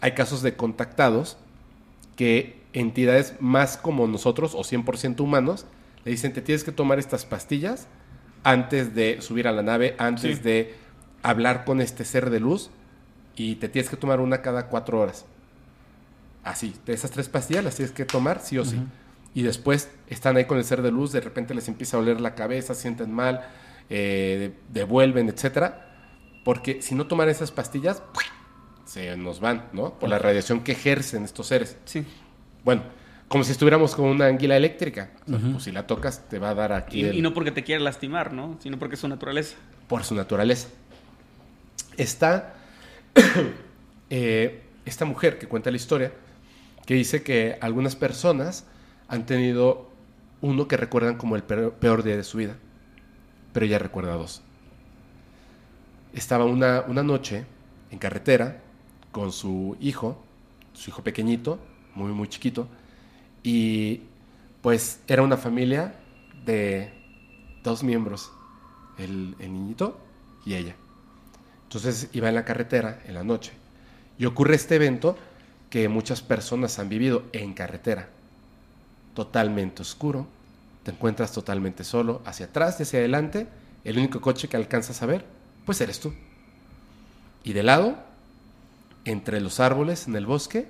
[0.00, 1.36] Hay casos de contactados
[2.16, 5.66] que entidades más como nosotros o 100% humanos
[6.04, 7.86] le dicen te tienes que tomar estas pastillas
[8.44, 10.42] antes de subir a la nave, antes Sí.
[10.42, 10.74] de
[11.22, 12.70] hablar con este ser de luz
[13.36, 15.24] y te tienes que tomar una cada cuatro horas.
[16.44, 18.82] Así, de esas tres pastillas las tienes que tomar sí o sí.
[19.34, 22.20] Y después están ahí con el ser de luz, de repente les empieza a oler
[22.20, 23.46] la cabeza, sienten mal,
[23.88, 25.88] eh, devuelven, etcétera.
[26.44, 28.02] Porque si no toman esas pastillas,
[28.84, 29.98] se nos van, ¿no?
[29.98, 31.76] Por la radiación que ejercen estos seres.
[31.84, 32.04] Sí.
[32.64, 32.82] Bueno,
[33.32, 35.08] como si estuviéramos con una anguila eléctrica.
[35.26, 37.32] O sea, Pues si la tocas, te va a dar aquí Y, el- y no
[37.32, 38.58] porque te quiera lastimar, ¿no?
[38.62, 39.56] Sino porque es su naturaleza.
[39.88, 40.68] por su naturaleza.
[41.96, 42.54] Está
[44.10, 46.12] eh, esta mujer que cuenta la historia,
[46.86, 48.66] que dice que algunas personas
[49.08, 49.90] han tenido
[50.42, 52.56] uno que recuerdan como el peor, peor día de su vida,
[53.54, 54.42] pero ella recuerda dos.
[56.14, 57.44] Estaba una, una noche
[57.90, 58.58] en carretera
[59.10, 60.22] con su hijo,
[60.74, 61.58] su hijo pequeñito,
[61.94, 62.68] muy, muy chiquito,
[63.42, 64.02] y
[64.60, 65.94] pues era una familia
[66.44, 66.92] de
[67.62, 68.30] dos miembros,
[68.98, 69.98] el, niñito
[70.44, 70.76] y ella.
[71.64, 73.52] Entonces iba en la carretera en la noche
[74.18, 75.16] y ocurre este evento
[75.70, 78.08] que muchas personas han vivido en carretera.
[79.14, 80.26] Totalmente oscuro,
[80.84, 83.46] te encuentras totalmente solo, hacia atrás y hacia adelante,
[83.84, 85.24] el único coche que alcanzas a ver,
[85.64, 86.12] pues eres tú.
[87.44, 87.96] Y de lado,
[89.04, 90.68] entre los árboles en el bosque,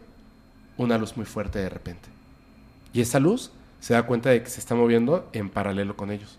[0.77, 2.12] una luz muy fuerte de repente.
[2.93, 6.39] Y esa luz se da cuenta de que se está moviendo en paralelo con ellos.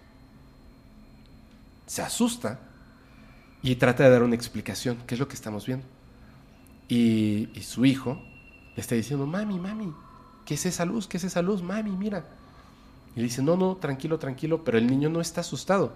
[1.88, 2.60] Se asusta
[3.62, 5.86] y trata de dar una explicación, qué es lo que estamos viendo.
[6.88, 8.22] Y, su hijo
[8.76, 9.94] le está diciendo, mami, mami,
[10.46, 11.08] ¿qué es esa luz?
[11.08, 11.64] ¿Qué es esa luz?
[11.64, 12.26] Mami, mira.
[13.16, 15.94] Y le dice, no, no, tranquilo, tranquilo, pero el niño no está asustado.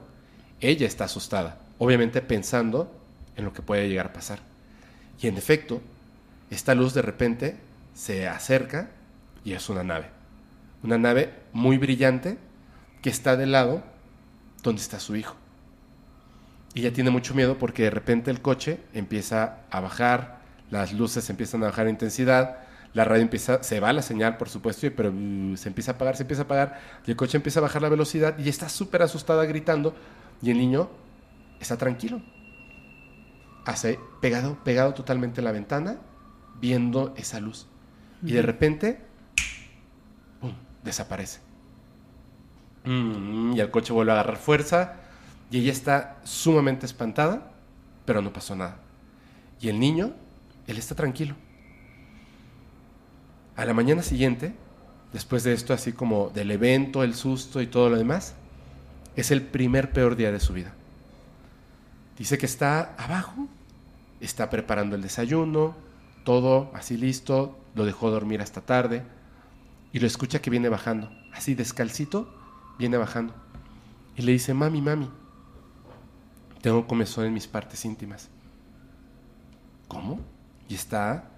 [0.60, 2.92] Ella está asustada, obviamente pensando
[3.36, 4.40] en lo que puede llegar a pasar.
[5.22, 5.82] Y en efecto,
[6.50, 7.58] esta luz de repente
[7.94, 8.90] se acerca
[9.44, 10.17] y es una nave.
[10.88, 12.38] Una nave muy brillante
[13.02, 13.84] que está del lado
[14.64, 15.36] donde está su hijo.
[16.74, 20.38] Y ella tiene mucho miedo porque de repente el coche empieza a bajar,
[20.72, 22.60] las luces empiezan a bajar en intensidad,
[22.94, 26.16] la radio empieza, se va la señal por supuesto, pero uh, se empieza a apagar,
[26.16, 29.02] se empieza a apagar, y el coche empieza a bajar la velocidad y está súper
[29.02, 29.94] asustada gritando
[30.42, 30.90] y el niño
[31.60, 32.22] está tranquilo.
[33.66, 35.98] Hace pegado, pegado totalmente en la ventana,
[36.62, 37.68] viendo esa luz.
[38.24, 39.07] Y de repente.
[40.88, 41.40] Desaparece.
[42.86, 44.94] Mm, y el coche vuelve a agarrar fuerza
[45.52, 47.52] y ella está sumamente espantada,
[48.06, 48.78] pero no pasó nada.
[49.62, 50.14] Y el niño
[50.66, 51.36] él está tranquilo.
[53.56, 54.54] A la mañana siguiente,
[55.14, 58.36] después de esto, así como del evento, el susto y todo lo demás,
[59.16, 60.74] es el primer peor día de su vida.
[62.18, 63.48] Dice que está abajo,
[64.22, 65.76] está preparando el desayuno,
[66.24, 69.04] todo así listo, lo dejó dormir hasta tarde
[69.98, 72.32] y lo escucha que viene bajando, así descalcito,
[72.78, 73.34] viene bajando.
[74.16, 75.10] Y le dice, mami, mami,
[76.62, 78.30] tengo comezón en mis partes íntimas.
[79.88, 80.20] ¿Cómo?
[80.70, 81.32] Y está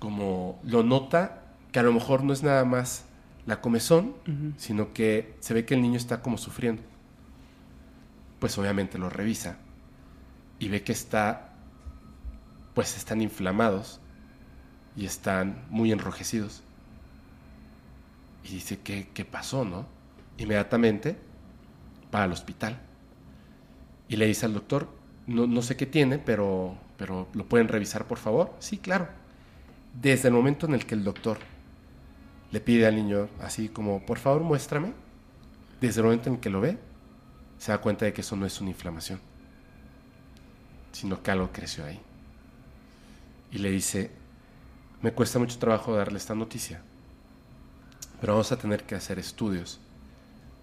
[0.00, 3.04] como lo nota que a lo mejor no es nada más
[3.46, 4.16] la comezón,
[4.56, 6.82] sino que se ve que el niño está como sufriendo.
[8.40, 9.58] Pues obviamente lo revisa
[10.58, 11.52] y ve que está,
[12.74, 14.00] pues están inflamados
[14.96, 16.63] y están muy enrojecidos.
[18.44, 19.86] Y dice, ¿qué, qué pasó, no?
[20.38, 21.16] Inmediatamente
[22.14, 22.78] va al hospital
[24.08, 24.88] y le dice al doctor,
[25.26, 28.54] no, no sé qué tiene, pero, pero ¿lo pueden revisar por favor?
[28.58, 29.08] Sí, claro.
[30.00, 31.38] Desde el momento en el que el doctor
[32.50, 34.92] le pide al niño así como, por favor muéstrame,
[35.80, 36.78] desde el momento en que lo ve,
[37.58, 39.20] se da cuenta de que eso no es una inflamación,
[40.92, 42.00] sino que algo creció ahí.
[43.50, 44.10] Y le dice,
[45.00, 46.82] me cuesta mucho trabajo darle esta noticia,
[48.24, 49.78] pero vamos a tener que hacer estudios,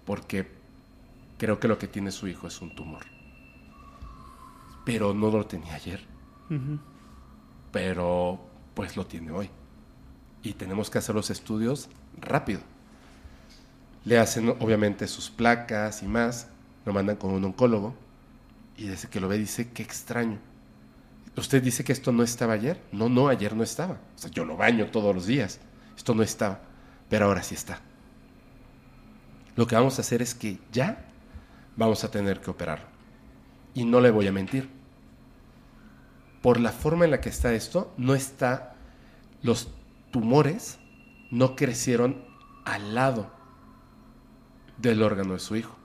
[0.04, 0.50] porque
[1.38, 3.04] creo que lo que tiene su hijo es un tumor.
[4.84, 6.04] Pero no lo tenía ayer.
[7.70, 9.48] Pero pues lo tiene hoy
[10.42, 11.88] y tenemos que hacer los estudios
[12.20, 12.62] rápido.
[14.04, 16.48] Le hacen obviamente sus placas y más,
[16.84, 17.94] lo mandan con un oncólogo
[18.76, 20.40] y desde que lo ve dice, qué extraño.
[21.36, 22.82] ¿Usted dice que esto no estaba ayer?
[22.90, 24.00] No, no, ayer no estaba.
[24.16, 25.60] O sea, yo lo baño todos los días.
[25.96, 26.71] Esto no estaba,
[27.12, 27.78] pero ahora sí está.
[29.54, 31.04] Lo que vamos a hacer es que ya
[31.76, 32.86] vamos a tener que operarlo.
[33.74, 34.70] Y no le voy a mentir.
[36.40, 38.76] Por la forma en la que está esto, no está
[39.42, 39.68] los
[40.10, 40.78] tumores
[41.30, 42.24] no crecieron
[42.64, 43.30] al lado
[44.78, 45.76] del órgano de su hijo.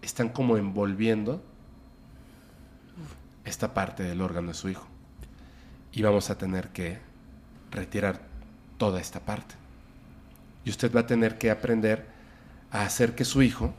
[0.00, 1.42] Están como envolviendo
[3.44, 4.86] esta parte del órgano de su hijo.
[5.92, 7.00] Y vamos a tener que
[7.70, 8.22] retirar
[8.78, 9.67] toda esta parte.
[10.68, 12.04] Y usted va a tener que aprender
[12.70, 13.72] a hacer que su hijo,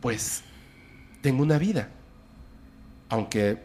[0.00, 0.42] pues,
[1.20, 1.90] tenga una vida.
[3.10, 3.62] Aunque,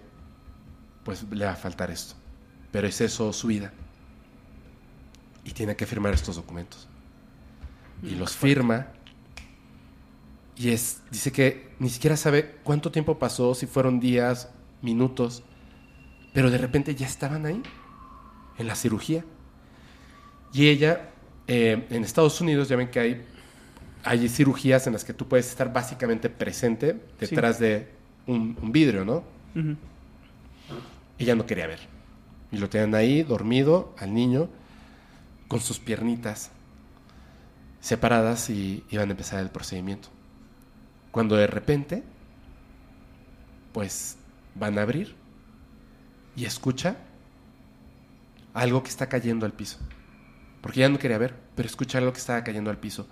[1.05, 2.15] pues, le va a faltar esto.
[2.73, 3.71] Pero es eso su vida
[5.45, 6.89] y tiene que firmar estos documentos.
[8.03, 8.87] Y los firma.
[10.57, 14.49] Y es, dice que ni siquiera sabe cuánto tiempo pasó, si fueron días,
[14.81, 15.41] minutos,
[16.33, 17.63] pero de repente ya estaban ahí,
[18.57, 19.23] en la cirugía.
[20.51, 21.11] Y ella,
[21.51, 23.21] eh, en Estados Unidos, ya ven que hay,
[24.03, 27.87] hay cirugías en las que tú puedes estar básicamente presente detrás de
[28.27, 29.23] un, vidrio, ¿no?
[31.17, 31.79] Ella no quería ver.
[32.51, 34.47] Y lo tenían ahí, dormido, al niño
[35.47, 36.51] con sus piernitas
[37.81, 40.09] separadas y iban a empezar el procedimiento.
[41.09, 42.03] Cuando de repente,
[43.73, 44.17] pues
[44.53, 45.15] van a abrir
[46.35, 46.97] y escucha
[48.53, 49.79] algo que está cayendo al piso.
[50.61, 53.07] Porque ya no quería ver, pero escucha algo que estaba cayendo al piso.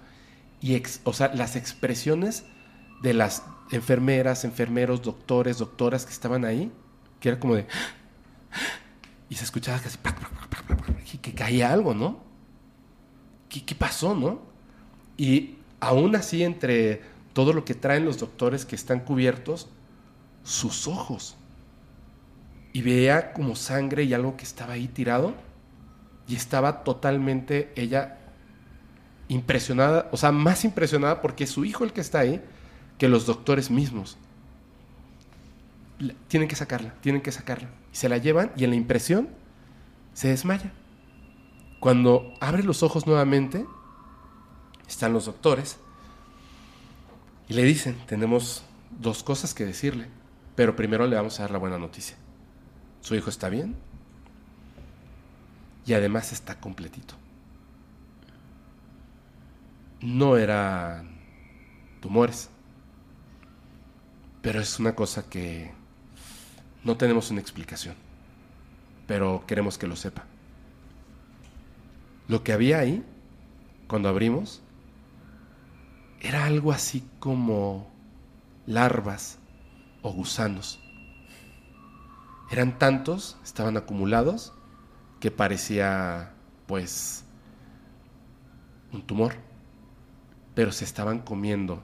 [0.62, 2.46] Y, o sea, las expresiones
[3.02, 6.72] de las enfermeras, enfermeros, doctores, doctoras que estaban ahí,
[7.20, 7.68] que era como de...
[9.30, 9.98] Y se escuchaba casi...
[11.22, 12.28] Que caía algo, ¿no?
[13.50, 14.42] ¿qué, pasó, no?
[15.18, 17.02] Y aún así, entre
[17.34, 19.68] todo lo que traen los doctores que están cubiertos,
[20.44, 21.36] sus ojos.
[22.74, 25.34] Y veía como sangre y algo que estaba ahí tirado.
[26.28, 28.18] Y estaba totalmente ella
[29.30, 32.42] impresionada, o sea, más impresionada porque es su hijo el que está ahí
[32.98, 34.18] que los doctores mismos.
[36.28, 37.70] Tienen que sacarla, tienen que sacarla.
[37.94, 39.30] Y se la llevan y en la impresión
[40.14, 40.72] se desmaya.
[41.80, 43.66] Cuando abre los ojos nuevamente,
[44.88, 45.78] están los doctores
[47.48, 50.08] y le dicen, tenemos dos cosas que decirle,
[50.56, 52.18] pero primero le vamos a dar la buena noticia.
[53.02, 53.76] Su hijo está bien
[55.88, 57.16] y además está completito.
[60.02, 61.18] No eran
[62.02, 62.50] tumores,
[64.42, 65.72] pero es una cosa que
[66.84, 67.96] no tenemos una explicación,
[69.08, 70.26] pero queremos que lo sepa.
[72.28, 73.04] Lo que había ahí,
[73.88, 74.62] cuando abrimos,
[76.20, 77.90] era algo así como
[78.66, 79.40] larvas
[80.02, 80.82] o gusanos.
[82.52, 84.54] Eran tantos, estaban acumulados,
[85.32, 86.32] parecía,
[86.66, 87.24] pues,
[88.92, 89.36] un tumor.
[90.56, 91.84] Pero se estaban comiendo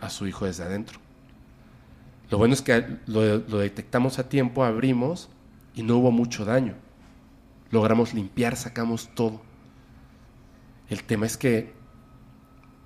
[0.00, 0.98] a su hijo desde adentro.
[2.30, 5.28] Lo bueno es que lo detectamos a tiempo, abrimos
[5.74, 6.74] y no hubo mucho daño.
[7.70, 9.42] Logramos limpiar, sacamos todo.
[10.88, 11.72] El tema es que,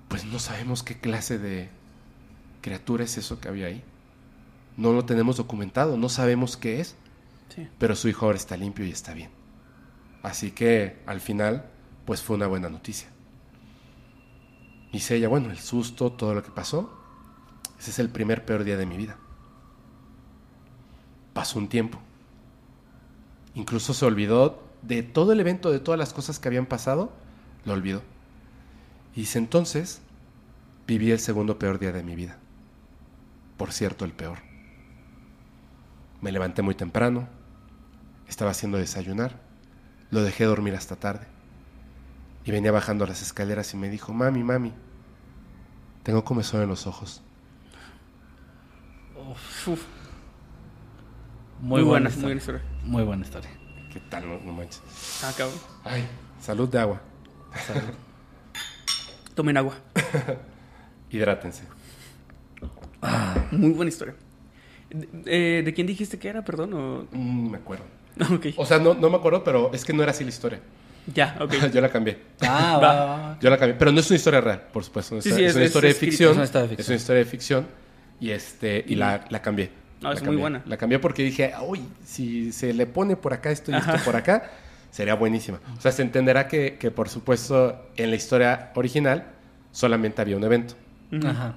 [0.07, 1.69] pues no sabemos qué clase de
[2.61, 3.83] criatura es eso que había ahí.
[4.77, 6.95] No lo tenemos documentado, no sabemos qué es,
[7.77, 9.31] Pero su hijo ahora está limpio y está bien.
[10.23, 11.65] Así que al final,
[12.05, 13.09] pues fue una buena noticia.
[14.91, 16.97] Dice ella, bueno, el susto, todo lo que pasó,
[17.79, 19.17] ese es el primer peor día de mi vida.
[21.33, 21.99] Pasó un tiempo.
[23.53, 27.11] Incluso se olvidó de todo el evento, de todas las cosas que habían pasado,
[27.65, 28.01] lo olvidó.
[29.15, 30.01] Y dice, entonces,
[30.85, 32.37] viví el segundo peor día de mi vida.
[33.57, 34.39] Por cierto, el peor.
[36.21, 37.27] Me levanté muy temprano,
[38.27, 39.39] estaba haciendo desayunar,
[40.11, 41.27] lo dejé dormir hasta tarde.
[42.45, 44.73] Y venía bajando las escaleras y me dijo, mami, mami,
[46.03, 47.21] tengo comezón en los ojos.
[49.17, 49.67] Uf,
[51.59, 52.21] Muy, Muy buena, buena, historia.
[52.23, 52.61] muy buena historia.
[52.85, 53.49] Muy buena historia.
[53.91, 54.27] ¿Qué tal?
[54.27, 54.81] No, no manches.
[55.23, 55.59] Ah, cabrón.
[55.83, 56.07] Ay,
[56.39, 57.01] salud de agua.
[59.35, 59.75] Tomen agua.
[61.09, 61.63] Hidrátense.
[63.51, 64.15] Muy buena historia.
[64.89, 66.73] De, eh, ¿de quién dijiste que era, perdón?
[66.73, 67.07] O...
[67.11, 67.85] Mm, me acuerdo.
[68.57, 70.59] O sea, no, no me acuerdo, pero es que no era así la historia.
[71.13, 71.53] Ya, ok.
[71.73, 72.17] Yo la cambié.
[72.41, 73.37] Ah, va, va, va.
[73.39, 73.75] Yo la cambié.
[73.77, 75.17] Pero no es una historia real, por supuesto.
[75.17, 76.31] Es, Sí, es es- una es historia de ficción.
[76.31, 76.81] Es una historia de ficción.
[76.83, 77.67] Es una historia de ficción.
[78.19, 79.71] Y, este, y la, la cambié.
[80.01, 80.61] No, La es muy buena.
[80.65, 84.15] La cambié porque dije, uy, si se le pone por acá esto y esto por
[84.15, 84.51] acá,
[84.91, 85.59] sería buenísima.
[85.77, 89.25] O sea, se entenderá que, que, por supuesto, en la historia original
[89.71, 90.75] solamente había un evento.
[91.25, 91.55] Ajá.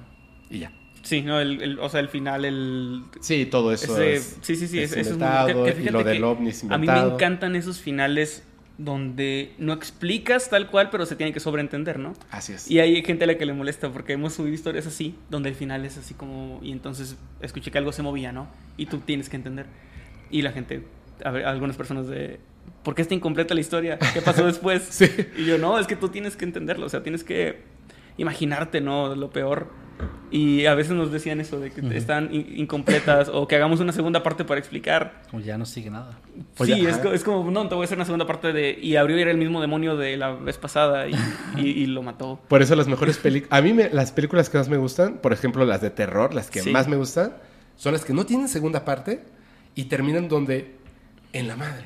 [0.49, 0.71] Y ya.
[1.03, 3.03] Sí, no, el, el- o sea, el final, el...
[3.21, 6.03] Sí, todo eso ese- es, sí, sí, sí, es es- eso es muy- que- lo
[6.03, 8.43] del ovni es A mí me encantan esos finales
[8.77, 12.13] donde no explicas tal cual, pero se tiene que sobreentender, ¿no?
[12.31, 12.69] Así es.
[12.69, 15.55] Y hay gente a la que le molesta porque hemos subido historias así, donde el
[15.55, 16.59] final es así como...
[16.63, 18.47] Y entonces escuché que algo se movía, ¿no?
[18.77, 19.67] Y tú tienes que entender.
[20.31, 20.83] Y la gente,
[21.23, 22.39] a ver, algunas personas de...
[22.83, 23.99] ¿Por qué está incompleta la historia?
[24.13, 24.81] ¿Qué pasó después?
[24.89, 25.05] Sí.
[25.37, 27.59] Y yo, no, es que tú tienes que entenderlo, o sea, tienes que
[28.17, 29.15] imaginarte, ¿no?
[29.15, 29.69] Lo peor.
[30.31, 33.91] Y a veces nos decían eso, de que están in- incompletas o que hagamos una
[33.91, 35.23] segunda parte para explicar.
[35.29, 36.17] Como ya no sigue nada.
[36.63, 38.77] Sí, es, es como, no, te voy a hacer una segunda parte de...
[38.81, 41.13] Y abrió y era el mismo demonio de la vez pasada y,
[41.57, 42.39] y- y lo mató.
[42.47, 43.57] Por eso las mejores películas...
[43.57, 46.49] A mí me- las películas que más me gustan, por ejemplo, las de terror, las
[46.49, 46.69] que Sí.
[46.71, 47.33] más me gustan,
[47.75, 49.23] son las que no tienen segunda parte
[49.75, 50.75] y terminan donde...
[51.33, 51.85] En la madre.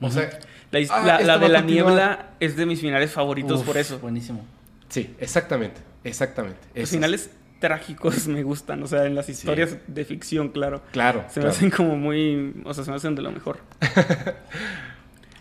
[0.00, 0.30] O sea...
[0.70, 1.66] La, ah, la- de la continuar.
[1.66, 3.98] niebla es de mis finales favoritos Uf, por eso.
[3.98, 4.42] Buenísimo.
[4.88, 5.80] Sí, exactamente.
[6.02, 6.58] Exactamente.
[6.74, 6.90] Los Esos.
[6.90, 7.30] finales
[7.62, 10.82] trágicos me gustan, o sea, en las historias de ficción, claro.
[10.92, 11.24] Claro.
[11.30, 11.48] Se me claro.
[11.56, 12.52] hacen como muy...
[12.66, 13.60] O sea, se me hacen de lo mejor.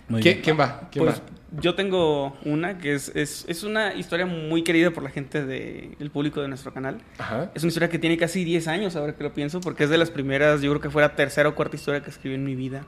[0.07, 0.41] Muy ¿Qui- bien.
[0.43, 0.89] ¿Quién va?
[0.91, 1.23] ¿Quién Pues va?
[1.61, 6.09] yo tengo una que es, es, es una historia muy querida por la gente del
[6.11, 7.01] público de nuestro canal.
[7.17, 7.49] Ajá.
[7.55, 9.97] Es una historia que tiene casi 10 años, ahora que lo pienso, porque es de
[9.97, 12.55] las primeras, yo creo que fue la tercera o cuarta historia que escribí en mi
[12.55, 12.83] vida.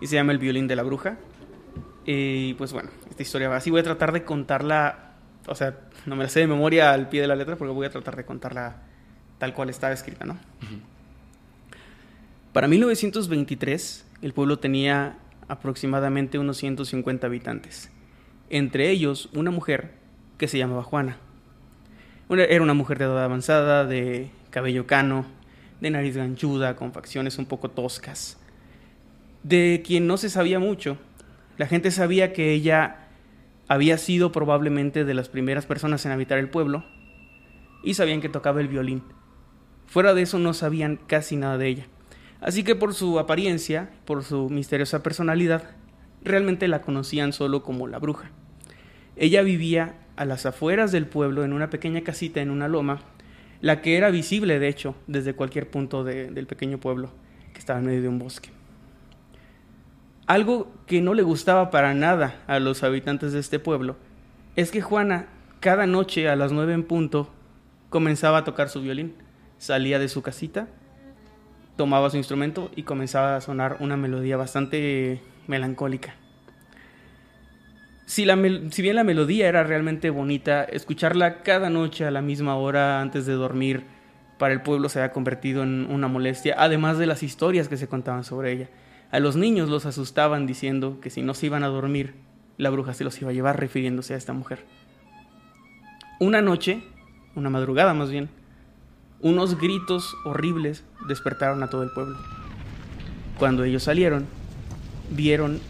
[0.00, 1.16] Y se llama El violín de la bruja.
[2.06, 3.70] Y pues bueno, esta historia va así.
[3.70, 5.13] Voy a tratar de contarla,
[5.46, 7.86] o sea, no me la sé de memoria al pie de la letra, porque voy
[7.86, 8.76] a tratar de contarla
[9.38, 10.38] tal cual estaba escrita, ¿no?
[12.52, 17.90] Para 1923, el pueblo tenía aproximadamente unos 150 habitantes.
[18.48, 19.92] Entre ellos, una mujer
[20.38, 21.18] que se llamaba Juana.
[22.30, 25.26] Era una mujer de edad avanzada, de cabello cano,
[25.80, 28.38] de nariz ganchuda, con facciones un poco toscas.
[29.42, 30.96] De quien no se sabía mucho.
[31.58, 33.03] La gente sabía que ella
[33.68, 36.84] había sido probablemente de las primeras personas en habitar el pueblo
[37.82, 39.02] y sabían que tocaba el violín.
[39.86, 41.86] Fuera de eso no sabían casi nada de ella.
[42.40, 45.70] Así que por su apariencia, por su misteriosa personalidad,
[46.22, 48.30] realmente la conocían solo como la bruja.
[49.16, 53.00] Ella vivía a las afueras del pueblo en una pequeña casita en una loma,
[53.60, 57.12] la que era visible de hecho desde cualquier punto de- del pequeño pueblo,
[57.52, 58.50] que estaba en medio de un bosque.
[60.26, 63.96] Algo que no le gustaba para nada a los habitantes de este pueblo
[64.56, 65.26] es que Juana
[65.60, 67.28] cada noche a las nueve en punto
[67.90, 69.14] comenzaba a tocar su violín.
[69.58, 70.68] Salía de su casita,
[71.76, 76.14] tomaba su instrumento y comenzaba a sonar una melodía bastante melancólica.
[78.06, 83.26] Si, bien la melodía era realmente bonita, escucharla cada noche a la misma hora antes
[83.26, 83.84] de dormir
[84.38, 87.88] para el pueblo se había convertido en una molestia, además de las historias que se
[87.88, 88.68] contaban sobre ella.
[89.14, 92.14] A los niños los asustaban diciendo que si no se iban a dormir,
[92.56, 94.64] la bruja se los iba a llevar refiriéndose a esta mujer.
[96.18, 96.82] Una noche,
[97.36, 98.28] una madrugada más bien,
[99.20, 102.18] unos gritos horribles despertaron a todo el pueblo.
[103.38, 104.26] Cuando ellos salieron,
[105.12, 105.60] vieron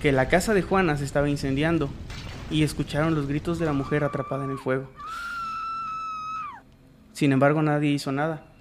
[0.00, 1.90] que la casa de Juana se estaba incendiando
[2.50, 4.90] y escucharon los gritos de la mujer atrapada en el fuego.
[7.12, 8.55] Sin embargo, nadie hizo nada.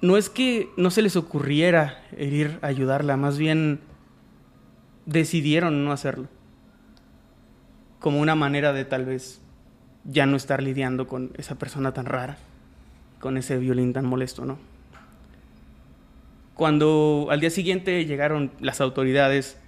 [0.00, 3.80] No es que no se les ocurriera ir a ayudarla, más bien
[5.06, 6.28] decidieron no hacerlo.
[7.98, 9.40] Como una manera de tal vez
[10.04, 12.38] ya no estar lidiando con esa persona tan rara,
[13.20, 14.58] con ese violín tan molesto, ¿no?
[16.54, 19.58] Cuando al día siguiente llegaron las autoridades,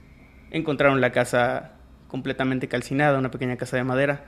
[0.50, 1.72] encontraron la casa
[2.08, 4.24] completamente calcinada, una pequeña casa de madera,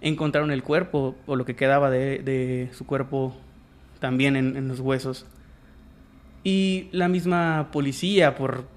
[0.00, 3.36] encontraron el cuerpo o lo que quedaba de, su cuerpo
[3.98, 5.26] también en, en los huesos.
[6.44, 8.68] Y la misma policía, por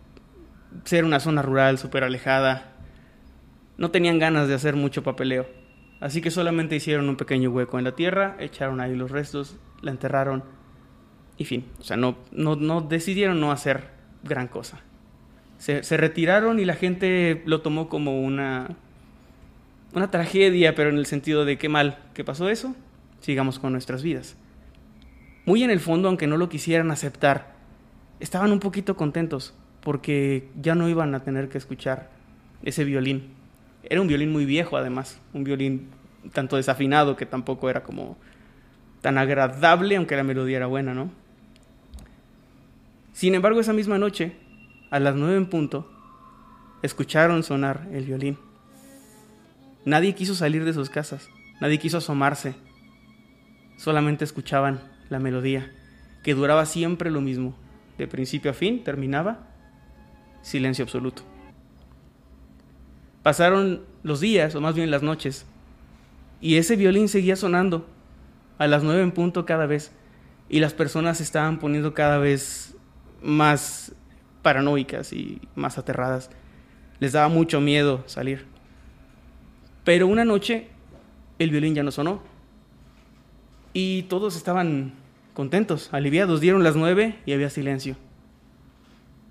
[0.86, 2.72] ser una zona rural súper alejada,
[3.78, 5.46] no tenían ganas de hacer mucho papeleo.
[6.00, 9.92] Así que solamente hicieron un pequeño hueco en la tierra, echaron ahí los restos, la
[9.92, 10.44] enterraron
[11.38, 11.66] y fin.
[11.80, 13.90] O sea, no, no, decidieron no hacer
[14.24, 14.80] gran cosa.
[15.58, 18.70] Se, se, retiraron y la gente lo tomó como una,
[19.94, 22.76] una tragedia, pero en el sentido de qué mal que pasó eso,
[23.20, 24.38] sigamos con nuestras vidas.
[25.46, 27.57] Muy en el fondo, aunque no lo quisieran aceptar,
[28.20, 32.10] estaban un poquito contentos porque ya no iban a tener que escuchar
[32.64, 33.30] ese violín.
[33.84, 35.90] Era un violín muy viejo además, un violín
[36.34, 38.18] tanto desafinado que tampoco era como
[39.02, 41.10] tan agradable, aunque la melodía era buena, ¿no?
[43.14, 44.36] Sin embargo, esa misma noche,
[44.92, 45.90] a las nueve en punto,
[46.82, 48.38] escucharon sonar el violín.
[49.86, 51.30] Nadie quiso salir de sus casas,
[51.62, 52.56] nadie quiso asomarse,
[53.78, 55.72] solamente escuchaban la melodía,
[56.24, 57.56] que duraba siempre lo mismo,
[57.98, 59.48] de principio a fin, terminaba,
[60.42, 61.24] silencio absoluto.
[63.24, 65.46] Pasaron los días, o más bien las noches,
[66.40, 67.88] y ese violín seguía sonando
[68.58, 69.92] a las nueve en punto cada vez,
[70.50, 72.76] y las personas se estaban poniendo cada vez
[73.22, 73.94] más
[74.42, 76.30] paranoicas y más aterradas.
[77.00, 78.46] Les daba mucho miedo salir.
[79.84, 80.70] Pero una noche
[81.40, 82.22] el violín ya no sonó.
[83.74, 84.94] Y todos estaban
[85.38, 86.42] contentos, aliviados.
[86.42, 87.96] Dieron las nueve y había silencio.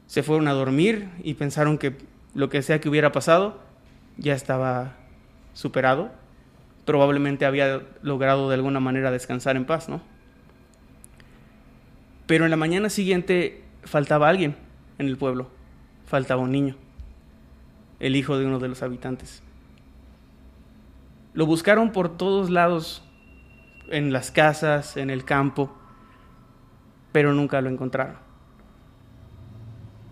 [0.06, 1.96] Se fueron a dormir y pensaron que
[2.32, 3.58] lo que sea que hubiera pasado
[4.16, 4.94] ya estaba
[5.52, 6.12] superado.
[6.84, 10.00] Probablemente había logrado de alguna manera descansar en paz, ¿no?
[12.28, 14.54] Pero en la mañana siguiente faltaba alguien
[14.98, 15.50] en el pueblo,
[16.06, 16.76] faltaba un niño,
[17.98, 19.42] el hijo de uno de los habitantes.
[21.34, 23.02] Lo buscaron por todos lados,
[23.90, 25.76] en las casas, en el campo,
[27.16, 28.16] pero nunca lo encontraron.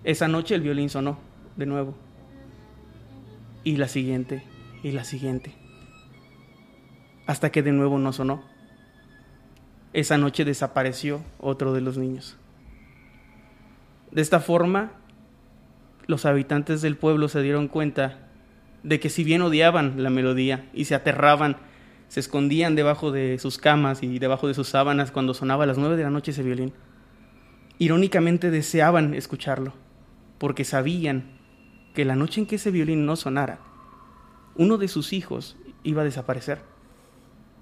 [0.05, 1.19] Esa noche el violín sonó
[1.55, 1.95] de nuevo.
[3.63, 4.43] Y la siguiente,
[4.83, 5.55] y la siguiente.
[7.27, 8.43] Hasta que de nuevo no sonó.
[9.93, 12.39] Esa noche desapareció otro de los niños.
[14.11, 14.93] De esta forma,
[16.07, 18.31] los habitantes del pueblo se dieron cuenta
[18.83, 21.59] de que si bien odiaban la melodía y se aterraban,
[22.09, 25.77] se escondían debajo de sus camas y debajo de sus sábanas cuando sonaba a las
[25.77, 26.73] nueve de la noche ese violín,
[27.79, 29.73] irónicamente deseaban escucharlo,
[30.39, 31.25] porque sabían
[31.95, 33.59] que la noche en que ese violín no sonara,
[34.57, 36.61] uno de sus hijos iba a desaparecer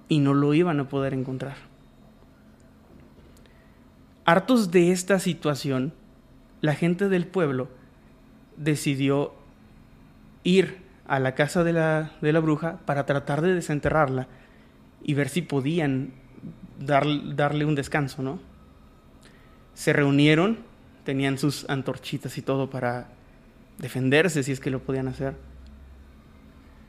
[0.09, 1.57] y no lo iban a poder encontrar.
[4.25, 5.93] Hartos de esta situación,
[6.61, 7.69] la gente del pueblo
[8.57, 9.35] decidió
[10.45, 14.29] ir a la casa de la, de la bruja para tratar de desenterrarla
[15.03, 16.13] y ver si podían
[16.79, 18.39] dar, darle un descanso, ¿no?
[19.75, 20.59] Se reunieron,
[21.05, 23.09] tenían sus antorchitas y todo para
[23.79, 25.35] defenderse si es que lo podían hacer.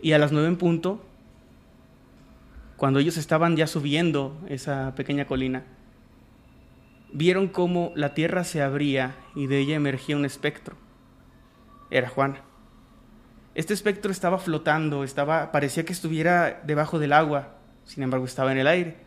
[0.01, 1.03] Y a las nueve en punto,
[2.77, 5.63] cuando ellos estaban ya subiendo esa pequeña colina,
[7.13, 10.75] vieron cómo la tierra se abría y de ella emergía un espectro.
[11.89, 12.41] Era Juana.
[13.55, 17.55] Este espectro estaba flotando, estaba, parecía que estuviera debajo del agua,
[17.85, 18.97] sin embargo estaba en el aire.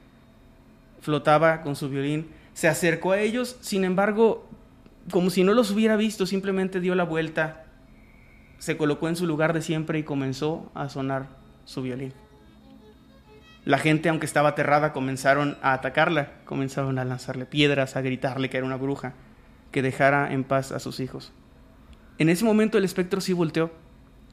[1.01, 4.49] Flotaba con su violín, se acercó a ellos, sin embargo,
[5.11, 7.67] como si no los hubiera visto, simplemente dio la vuelta,
[8.57, 11.27] se colocó en su lugar de siempre y comenzó a sonar
[11.67, 12.15] su violín.
[13.67, 18.57] La gente, aunque estaba aterrada, comenzaron a atacarla, comenzaron a lanzarle piedras, a gritarle que
[18.57, 19.13] era una bruja,
[19.71, 21.35] que dejara en paz a sus hijos.
[22.17, 23.71] En ese momento el espectro sí volteó,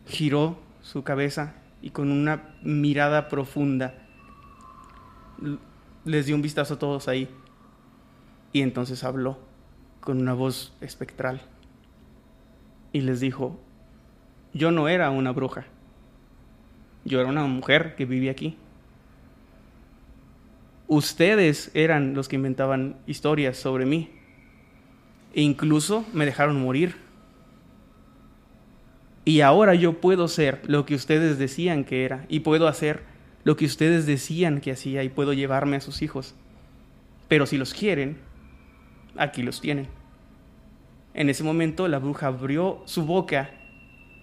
[0.07, 3.95] giró su cabeza y con una mirada profunda
[6.05, 7.27] les dio un vistazo a todos ahí.
[8.53, 9.39] Y entonces habló
[9.99, 11.41] con una voz espectral
[12.93, 13.59] y les dijo,
[14.53, 15.65] yo no era una bruja,
[17.03, 18.57] yo era una mujer que vivía aquí
[20.95, 24.09] ustedes eran los que inventaban historias sobre mí.
[25.33, 26.95] E incluso me dejaron morir.
[29.25, 32.25] Y ahora yo puedo ser lo que ustedes decían que era.
[32.29, 33.01] Y puedo hacer
[33.43, 35.03] lo que ustedes decían que hacía.
[35.03, 36.35] Y puedo llevarme a sus hijos.
[37.27, 38.17] Pero si los quieren,
[39.17, 39.87] aquí los tienen.
[41.13, 43.51] En ese momento la bruja abrió su boca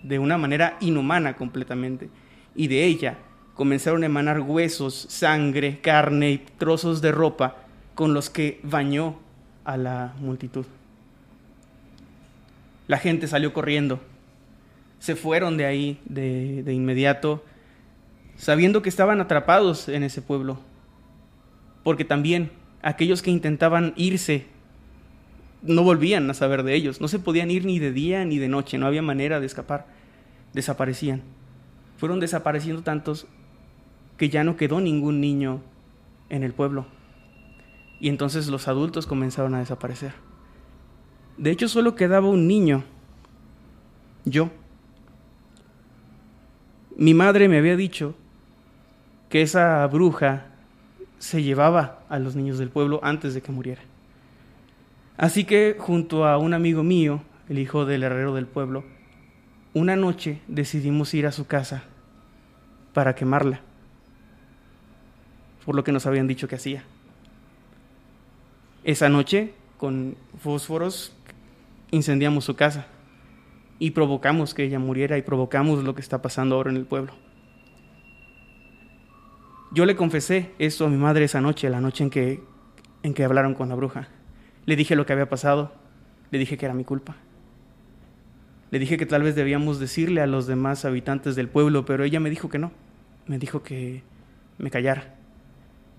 [0.03, 2.11] de una manera inhumana completamente
[2.55, 3.19] y de ella
[3.55, 7.57] comenzaron a emanar huesos, sangre, carne y trozos de ropa
[7.95, 9.19] con los que bañó
[9.65, 10.65] a la multitud.
[12.89, 14.01] La gente salió corriendo,
[14.99, 17.45] se fueron de ahí de, de inmediato,
[18.37, 20.59] sabiendo que estaban atrapados en ese pueblo,
[21.85, 22.51] porque también
[22.83, 24.47] aquellos que intentaban irse
[25.63, 28.49] no volvían a saber de ellos, no se podían ir ni de día ni de
[28.49, 29.87] noche, no había manera de escapar,
[30.53, 31.23] desaparecían.
[31.99, 33.27] Fueron desapareciendo tantos
[34.17, 35.61] que ya no quedó ningún niño
[36.29, 36.87] en el pueblo.
[38.01, 40.13] Y entonces los adultos comenzaron a desaparecer.
[41.37, 42.85] De hecho, solo quedaba un niño,
[44.25, 44.51] yo.
[46.97, 48.15] Mi madre me había dicho
[49.29, 50.47] que esa bruja
[51.19, 53.83] se llevaba a los niños del pueblo antes de que muriera.
[55.21, 58.85] Así que junto a un amigo mío, el hijo del herrero del pueblo,
[59.75, 61.83] una noche decidimos ir a su casa
[62.95, 63.61] para quemarla,
[65.67, 66.85] por lo que nos habían dicho que hacía.
[68.83, 71.15] Esa noche, con fósforos,
[71.91, 72.87] incendiamos su casa
[73.79, 77.13] y provocamos que ella muriera y provocamos lo que está pasando ahora en el pueblo.
[79.71, 82.43] Yo le confesé esto a mi madre esa noche, la noche en que,
[83.03, 84.09] en que hablaron con la bruja.
[84.71, 85.73] Le dije lo que había pasado,
[86.31, 87.17] le dije que era mi culpa.
[88.71, 92.21] Le dije que tal vez debíamos decirle a los demás habitantes del pueblo, pero ella
[92.21, 92.71] me dijo que no.
[93.27, 94.05] Me dijo que
[94.59, 95.17] me callara,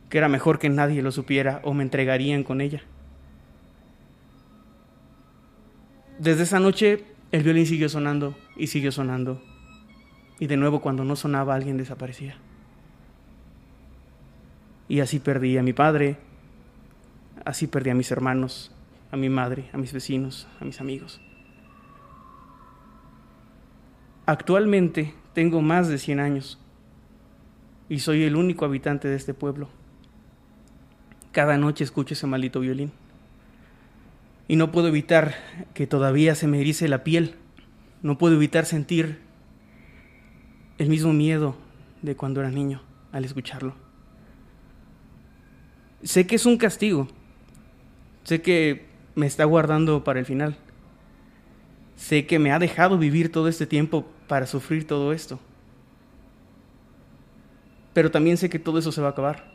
[0.08, 2.82] que era mejor que nadie lo supiera o me entregarían con ella.
[6.18, 9.44] Desde esa noche el violín siguió sonando y siguió sonando.
[10.40, 12.38] Y de nuevo cuando no sonaba alguien desaparecía.
[14.88, 16.31] Y así perdí a mi padre,
[17.46, 18.72] Así perdí a mis hermanos,
[19.12, 21.20] a mi madre, a mis vecinos, a mis amigos.
[24.26, 26.60] Actualmente tengo más de 100 años
[27.90, 29.70] y soy el único habitante de este pueblo.
[31.32, 32.92] Cada noche escucho ese maldito violín
[34.48, 35.36] y no puedo evitar
[35.74, 37.36] que todavía se me erice la piel.
[38.04, 39.20] No puedo evitar sentir
[40.78, 41.56] el mismo miedo
[42.02, 43.76] de cuando era niño al escucharlo.
[46.04, 47.08] Sé que es un castigo,
[48.24, 48.86] Sé que
[49.16, 50.58] me está guardando para el final.
[51.96, 55.40] Sé que me ha dejado vivir todo este tiempo para sufrir todo esto.
[57.94, 59.52] Pero también sé que todo eso se va a acabar.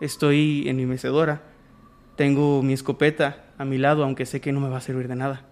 [0.00, 1.42] Estoy en mi mecedora.
[2.16, 5.16] Tengo mi escopeta a mi lado, aunque sé que no me va a servir de
[5.16, 5.44] nada.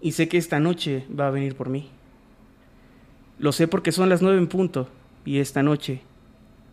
[0.00, 1.88] Y sé que esta noche va a venir por mí.
[3.38, 4.88] Lo sé porque son las nueve en punto
[5.24, 6.02] y esta noche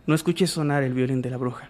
[0.08, 1.69] no escuché sonar el violín de la bruja.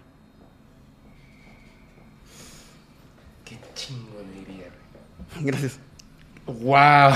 [5.44, 5.78] Gracias.
[6.46, 7.12] ¡Wow!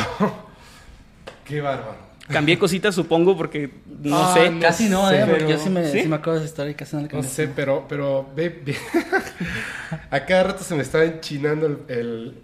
[1.45, 2.05] ¡Qué bárbaro!
[2.29, 3.71] Cambié cositas, supongo, porque
[4.03, 4.51] no Ah, sé.
[4.51, 5.25] no Casi no, sé, ¿eh?
[5.27, 6.03] Pero- yo sí me, ¿Sí?
[6.03, 7.29] sí me acuerdo de esa historia y casi no le No cambié.
[7.31, 8.75] sé, pero, pero ve, ve.
[10.11, 12.35] a cada rato se me estaba enchinando el, el-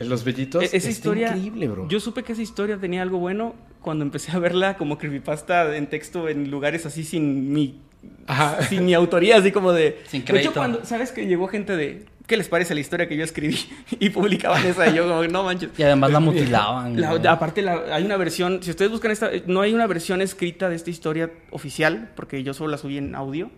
[0.00, 0.60] el- los vellitos.
[0.62, 1.28] E- Esa Está historia.
[1.28, 1.88] increíble, bro.
[1.88, 5.86] Yo supe que esa historia tenía algo bueno cuando empecé a verla como creepypasta en
[5.86, 7.80] texto en lugares así sin mi.
[8.26, 8.62] Ajá.
[8.62, 10.00] Sin mi autoría, así como de.
[10.08, 10.50] Sin De crédito.
[10.50, 10.84] hecho, cuando.
[10.84, 12.06] ¿Sabes que llegó gente de.
[12.26, 13.56] ¿Qué les parece la historia que yo escribí?
[14.00, 14.88] Y publicaban esa.
[14.88, 15.70] Y yo, como, no manches.
[15.78, 17.00] Y además la mutilaban.
[17.00, 20.68] La- aparte, la- hay una versión, si ustedes buscan esta, no hay una versión escrita
[20.68, 23.50] de esta historia oficial, porque yo solo la subí en audio.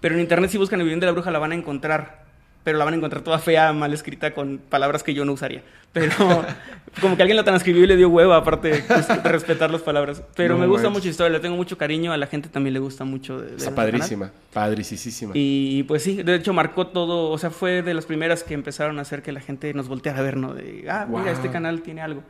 [0.00, 2.21] Pero en internet, si buscan el video de la bruja, la van a encontrar.
[2.64, 5.62] Pero la van a encontrar toda fea, mal escrita, con palabras que yo no usaría.
[5.92, 6.14] Pero
[7.00, 10.22] como que alguien la transcribió y le dio hueva, aparte pues, de respetar las palabras.
[10.36, 12.74] Pero No me gusta mucho la historia, le tengo mucho cariño, a la gente también
[12.74, 13.40] le gusta mucho.
[13.40, 14.30] De, de Está padrísima.
[14.52, 15.32] Padricisísima.
[15.34, 18.98] Y pues sí, de hecho marcó todo, o sea, fue de las primeras que empezaron
[18.98, 20.54] a hacer que la gente nos volteara a ver, ¿no?
[20.54, 22.22] De, ah, mira, este canal tiene algo.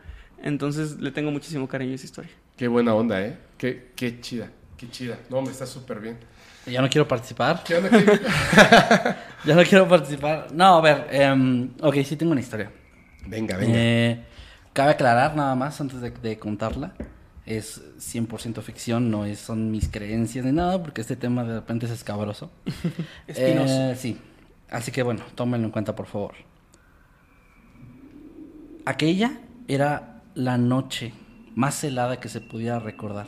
[0.42, 2.32] Entonces le tengo muchísimo cariño a esa historia.
[2.56, 3.36] Qué buena onda, ¿eh?
[3.58, 4.50] Qué, qué chida.
[4.76, 5.18] Qué chida.
[5.30, 6.18] No, me está súper bien.
[6.66, 7.62] Ya no quiero participar.
[9.44, 10.48] Ya no quiero participar.
[10.52, 11.08] No, a ver.
[11.10, 12.70] em, ok, sí tengo una historia.
[13.26, 13.72] venga, venga.
[13.76, 14.24] Eh,
[14.72, 16.94] cabe aclarar nada más antes de, de contarla.
[17.44, 21.86] Es 100% ficción, no es, son mis creencias ni nada, porque este tema de repente
[21.86, 22.52] es escabroso.
[23.26, 23.90] Espinoso.
[23.90, 24.16] Eh, sí.
[24.70, 26.34] Así que bueno, tómenlo en cuenta, por favor.
[28.84, 31.12] Aquella era la noche
[31.56, 33.26] más helada que se pudiera recordar.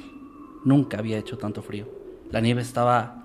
[0.65, 1.89] Nunca había hecho tanto frío.
[2.31, 3.24] La nieve estaba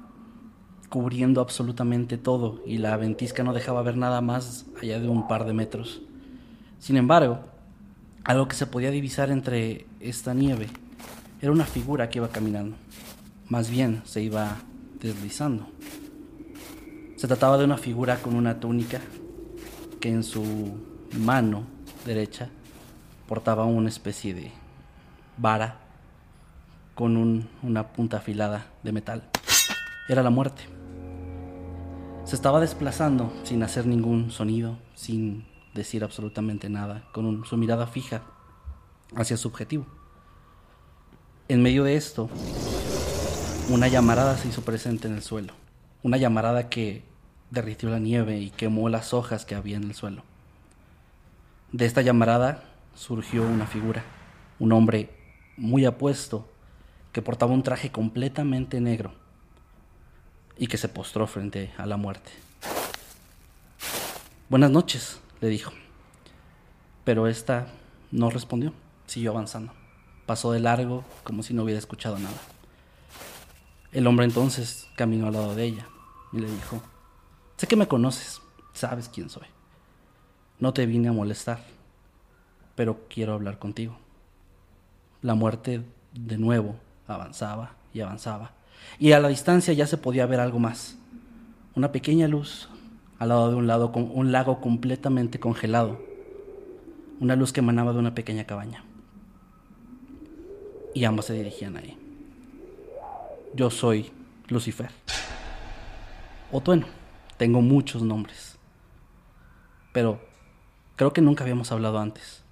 [0.90, 5.46] cubriendo absolutamente todo y la ventisca no dejaba ver nada más allá de un par
[5.46, 6.02] de metros.
[6.80, 7.40] Sin embargo,
[8.24, 10.68] algo que se podía divisar entre esta nieve
[11.42, 12.76] era una figura que iba caminando.
[13.48, 14.58] Más bien se iba
[15.00, 15.68] deslizando.
[17.16, 19.00] Se trataba de una figura con una túnica
[20.00, 20.44] que en su
[21.20, 21.64] mano
[22.06, 22.50] derecha
[23.28, 24.52] portaba una especie de
[25.38, 25.78] vara
[26.96, 29.24] con un- una punta afilada de metal.
[30.08, 30.64] Era la muerte.
[32.30, 38.22] Se estaba desplazando sin hacer ningún sonido, sin decir absolutamente nada, con su mirada fija
[39.16, 39.88] hacia su objetivo.
[41.48, 42.30] En medio de esto,
[43.70, 45.54] una llamarada se hizo presente en el suelo.
[46.04, 47.02] Una llamarada que
[47.50, 50.22] derritió la nieve y quemó las hojas que había en el suelo.
[51.72, 54.04] De esta llamarada surgió una figura,
[54.60, 55.10] un hombre
[55.58, 56.48] muy apuesto
[57.12, 59.19] que portaba un traje completamente negro
[60.60, 62.32] y que se postró frente a la muerte.
[64.50, 65.72] Buenas noches, le dijo.
[67.06, 67.68] Pero esta
[68.12, 68.74] no respondió,
[69.08, 69.74] siguió avanzando.
[70.26, 72.38] Pasó de largo como si no hubiera escuchado nada.
[73.92, 75.88] El hombre entonces caminó al lado de ella
[76.34, 76.82] y le dijo,
[77.58, 78.42] sé que me conoces,
[78.74, 79.48] sabes quién soy.
[80.60, 81.64] No te vine a molestar,
[82.76, 83.98] pero quiero hablar contigo.
[85.22, 86.76] La muerte de nuevo
[87.08, 88.52] avanzaba y avanzaba,
[89.00, 90.98] y a la distancia ya se podía ver algo más.
[91.76, 92.70] Una pequeña luz
[93.20, 96.00] al lado de un, lado, un lago completamente congelado,
[97.20, 98.84] una luz que emanaba de una pequeña cabaña.
[100.94, 101.98] Y ambas se dirigían ahí.
[103.54, 104.12] Yo soy
[104.48, 104.90] Lucifer.
[106.52, 106.64] O
[107.38, 108.58] tengo muchos nombres.
[109.92, 110.20] Pero
[110.96, 112.44] creo que nunca habíamos hablado antes.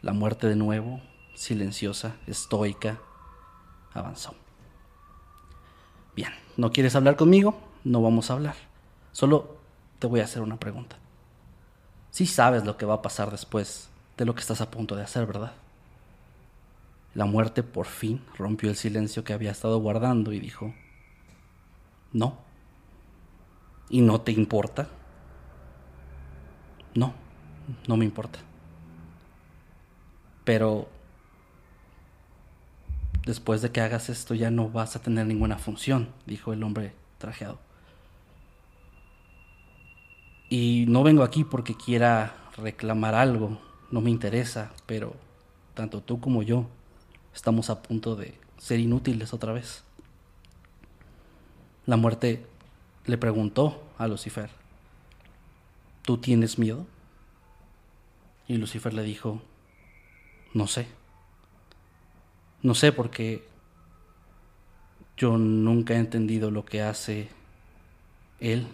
[0.00, 1.00] La muerte de nuevo,
[1.34, 2.98] silenciosa, estoica,
[3.94, 4.34] avanzó.
[6.14, 7.58] Bien, ¿no quieres hablar conmigo?
[7.84, 8.54] No vamos a hablar.
[9.12, 9.56] Solo
[9.98, 10.96] te voy a hacer una pregunta.
[12.10, 15.02] Sí sabes lo que va a pasar después de lo que estás a punto de
[15.02, 15.52] hacer, ¿verdad?
[17.14, 20.74] La muerte por fin rompió el silencio que había estado guardando y dijo,
[22.12, 22.36] no.
[23.88, 24.88] ¿Y no te importa?
[26.94, 27.14] No,
[27.88, 28.38] no me importa.
[30.44, 30.88] Pero
[33.24, 36.92] después de que hagas esto ya no vas a tener ninguna función, dijo el hombre
[37.18, 37.58] trajeado.
[40.48, 43.58] Y no vengo aquí porque quiera reclamar algo,
[43.90, 45.14] no me interesa, pero
[45.74, 46.66] tanto tú como yo
[47.34, 49.82] estamos a punto de ser inútiles otra vez.
[51.86, 52.44] La muerte
[53.06, 54.50] le preguntó a Lucifer,
[56.02, 56.86] ¿tú tienes miedo?
[58.46, 59.40] Y Lucifer le dijo,
[60.52, 60.86] no sé.
[62.62, 63.46] No sé porque
[65.16, 67.28] yo nunca he entendido lo que hace
[68.40, 68.66] él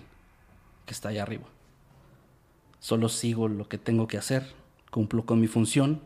[0.86, 1.44] que está allá arriba.
[2.80, 4.54] Solo sigo lo que tengo que hacer,
[4.90, 6.00] cumplo con mi función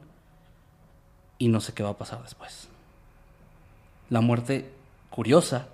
[1.39, 2.69] y no sé qué va a pasar después.
[4.11, 4.71] La muerte
[5.11, 5.69] curiosa,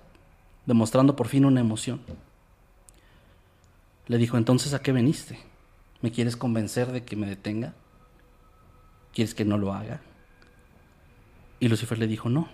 [0.65, 2.01] demostrando por fin una emoción.
[4.07, 5.39] Le dijo, entonces, ¿a qué veniste?
[6.01, 7.73] ¿Me quieres convencer de que me detenga?
[9.13, 10.01] ¿Quieres que no lo haga?
[11.59, 12.47] Y Lucifer le dijo, no.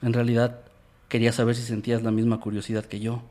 [0.00, 0.60] En realidad
[1.08, 3.22] quería saber si sentías la misma curiosidad que yo.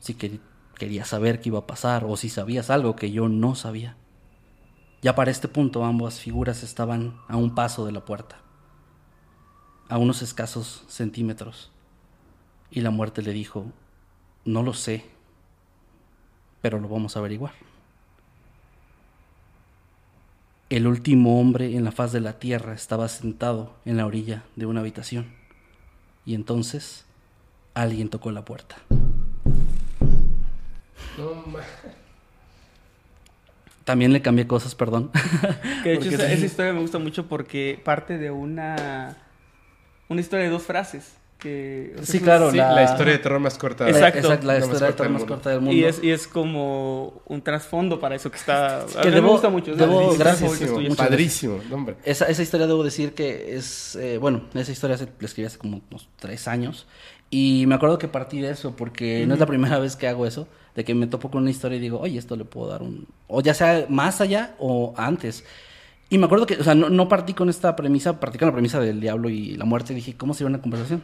[0.00, 0.40] Si quer-
[0.76, 3.96] quería saber qué iba a pasar o si sabías algo que yo no sabía.
[5.02, 8.38] Ya para este punto ambas figuras estaban a un paso de la puerta,
[9.88, 11.70] a unos escasos centímetros.
[12.70, 13.66] Y la muerte le dijo,
[14.44, 15.04] no lo sé,
[16.62, 17.52] pero lo vamos a averiguar.
[20.70, 24.66] El último hombre en la faz de la tierra estaba sentado en la orilla de
[24.66, 25.26] una habitación.
[26.24, 27.04] Y entonces
[27.74, 28.76] alguien tocó la puerta.
[31.18, 31.44] No,
[33.84, 35.10] También le cambié cosas, perdón.
[35.82, 36.32] Que de hecho Porque esa, sí.
[36.32, 39.16] esa historia me gusta mucho porque parte de una
[40.08, 41.12] una historia de dos frases
[41.44, 42.82] que o sea, Sí, es claro, sí, la- la...
[42.84, 43.88] historia de terror más corta.
[43.88, 44.28] Exacto.
[44.28, 45.72] la La historia de terror más corta del mundo.
[45.76, 48.80] Y es, y es como un trasfondo para eso que está.
[48.98, 49.72] A Que mí debo- me gusta mucho.
[49.72, 51.96] es de debo- historias gracias, favoritas Padrísimo, hombre.
[52.04, 55.58] Esa, esa historia debo decir que es, eh, bueno, esa historia se, la escribí hace
[55.58, 56.86] como unos tres años
[57.30, 60.26] y me acuerdo que partí de eso porque no es la primera vez que hago
[60.26, 62.82] eso, de que me topo con una historia y digo, oye, esto le puedo dar
[62.82, 65.44] un, o ya sea más allá o antes.
[66.10, 68.52] Y me acuerdo que, o sea, no, no partí con esta premisa, partí con la
[68.52, 71.02] premisa del diablo y la muerte y dije, ¿cómo sería una conversación?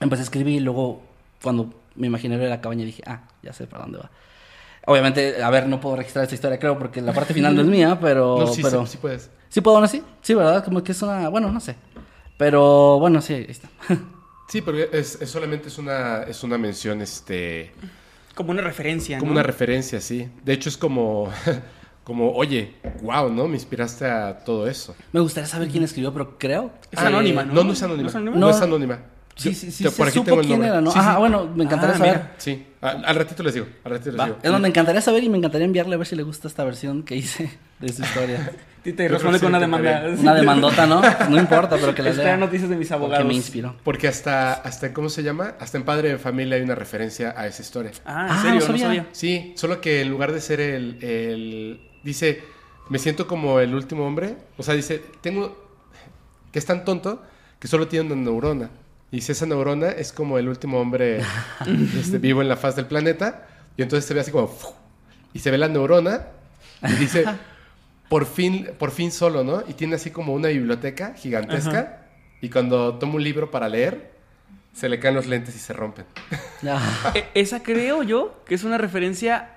[0.00, 1.02] Empecé a escribir y luego
[1.42, 4.10] cuando me imaginé ver la cabaña dije, ah, ya sé para dónde va.
[4.86, 7.68] Obviamente, a ver, no puedo registrar esta historia, creo, porque la parte final no es
[7.68, 8.38] mía, pero...
[8.40, 8.84] No, sí, pero...
[8.86, 9.30] sí, sí puedes.
[9.48, 10.02] ¿Sí puedo aún así?
[10.20, 10.64] Sí, ¿verdad?
[10.64, 11.28] Como que es una...
[11.28, 11.76] Bueno, no sé.
[12.36, 13.68] Pero bueno, sí, ahí está.
[14.46, 17.72] Sí, porque es, es solamente es una, es una mención, este,
[18.34, 19.18] Como una referencia.
[19.18, 19.36] como ¿no?
[19.38, 20.28] una referencia, sí.
[20.44, 21.30] De hecho es como,
[22.04, 23.48] como, oye, wow, ¿no?
[23.48, 24.94] Me inspiraste a todo eso.
[25.12, 26.72] Me gustaría saber quién escribió, pero creo...
[26.92, 27.54] Es Ah, anónima, eh, ¿no?
[27.54, 28.02] No, no es anónima.
[28.02, 28.36] ¿No es anónima?
[28.38, 28.50] No, No.
[28.54, 28.98] es anónima.
[29.36, 30.68] Sí, sí, sí, te- se por aquí supo tengo el quién nombre.
[30.70, 30.90] era, ¿no?
[30.92, 31.18] Sí, Ajá, sí.
[31.18, 32.12] bueno, me encantaría Ah, saber.
[32.14, 32.34] mira.
[32.38, 34.24] Sí, Al, al ratito les digo, al ratito les Va.
[34.26, 34.38] digo.
[34.42, 36.62] Es más, me encantaría saber y me encantaría enviarle a ver si le gusta esta
[36.64, 38.52] versión que hice de su historia.
[38.84, 40.04] Y te responde con que una sí, demanda.
[40.20, 41.02] Una demandota, ¿no?
[41.30, 42.36] No importa, pero que la Espera lea.
[42.36, 43.26] noticias de mis abogados.
[43.26, 43.74] me inspiró.
[43.82, 45.54] Porque hasta, hasta, ¿cómo se llama?
[45.58, 47.92] Hasta en Padre de Familia hay una referencia a esa historia.
[48.04, 48.54] Ah, ¿en Ah, serio?
[48.54, 48.84] no No sabía.
[48.86, 49.06] sabía.
[49.12, 52.42] Sí, solo que en lugar de ser el, el- Dice,
[52.90, 54.36] me siento como el último hombre.
[54.58, 55.64] O sea, dice, tengo...
[56.52, 57.22] Que es tan tonto
[57.58, 58.70] que solo tiene una neurona.
[59.10, 61.20] Y si esa neurona es como el último hombre
[61.98, 63.46] este, vivo en la faz del planeta.
[63.76, 64.52] Y entonces se ve así como...
[65.32, 66.26] Y se ve la neurona
[66.82, 67.24] y dice,
[68.08, 69.64] por fin, por fin solo, ¿no?
[69.66, 72.06] Y tiene así como una biblioteca gigantesca.
[72.40, 74.12] Y cuando toma un libro para leer,
[74.74, 76.04] se le caen los lentes y se rompen.
[76.68, 79.50] Ah, E- esa creo yo que es una referencia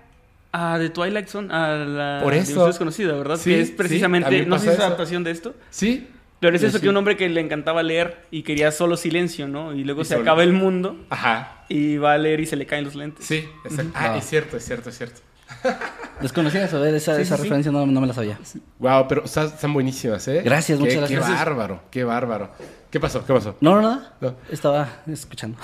[0.52, 2.66] a The Twilight Zone, a la Por eso.
[2.66, 3.38] Desconocida, ¿verdad?
[3.38, 6.08] Sí, que es precisamente, no sé si es adaptación de esto, Sí,
[6.40, 6.84] pero es eso sí.
[6.84, 9.74] que un hombre que le encantaba leer y quería solo silencio, ¿no?
[9.74, 10.22] Y luego Y se solo.
[10.24, 11.64] acaba el mundo ajá.
[11.70, 13.26] y va a leer y se le caen los lentes.
[13.26, 13.92] Sí, exacto.
[13.96, 15.22] Ah, es cierto, es cierto, es cierto.
[16.22, 17.44] Desconocida saber esa, Sí, esa sí, sí.
[17.44, 18.38] referencia, no, no me la sabía.
[18.80, 20.42] Wow, pero están, están buenísimas, ¿eh?
[20.44, 21.26] Gracias, Qué- muchas gracias.
[21.26, 22.52] Qué bárbaro, qué bárbaro.
[22.92, 23.26] ¿Qué pasó?
[23.26, 23.56] ¿Qué pasó?
[23.62, 24.14] No, no, nada.
[24.22, 24.36] No.
[24.52, 25.58] Estaba escuchando.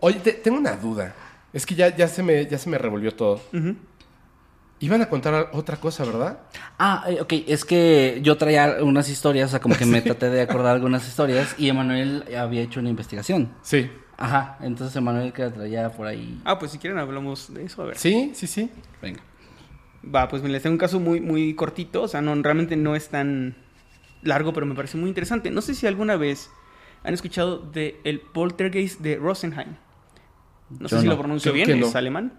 [0.00, 1.14] Oye, te- tengo una duda.
[1.52, 3.34] Es que ya, ya, se me, ya se me revolvió todo.
[3.52, 3.76] Ujú.
[4.82, 6.40] Iban a contar otra cosa, ¿verdad?
[6.76, 10.28] Ah, eh, ok, es que yo traía unas historias, o sea, como que me traté
[10.28, 13.52] de acordar algunas historias y Emanuel había hecho una investigación.
[13.62, 13.88] Sí.
[14.18, 16.40] Ajá, entonces Emanuel que la traía por ahí.
[16.44, 17.96] Ah, pues si quieren hablamos de eso, a ver.
[17.96, 18.70] Sí, sí, sí.
[19.00, 19.20] Venga.
[20.04, 22.96] Va, pues me les tengo un caso muy, muy cortito, o sea, no, realmente no
[22.96, 23.54] es tan
[24.22, 25.52] largo, pero me parece muy interesante.
[25.52, 26.50] No sé si alguna vez
[27.04, 29.76] han escuchado de el poltergeist de Rosenheim.
[30.80, 31.86] No sé si lo pronuncio Creo bien, no.
[31.86, 32.32] es alemán.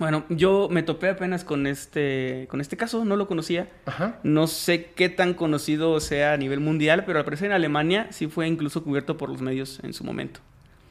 [0.00, 3.68] Bueno, yo me topé apenas con este, con este caso, no lo conocía.
[3.84, 4.18] Ajá.
[4.22, 8.26] No sé qué tan conocido sea a nivel mundial, pero al parecer en Alemania sí
[8.26, 10.40] fue incluso cubierto por los medios en su momento.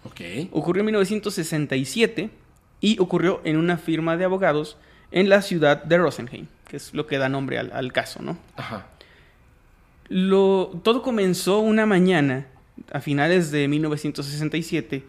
[0.03, 0.51] Ok.
[0.51, 2.29] Ocurrió en 1967
[2.81, 4.77] y ocurrió en una firma de abogados
[5.09, 8.37] en la ciudad de Rosenheim, que es lo que da nombre al, al caso, ¿no?
[8.57, 8.89] Ajá.
[10.07, 12.45] Lo, todo comenzó una mañana,
[12.93, 15.03] a finales de 1967,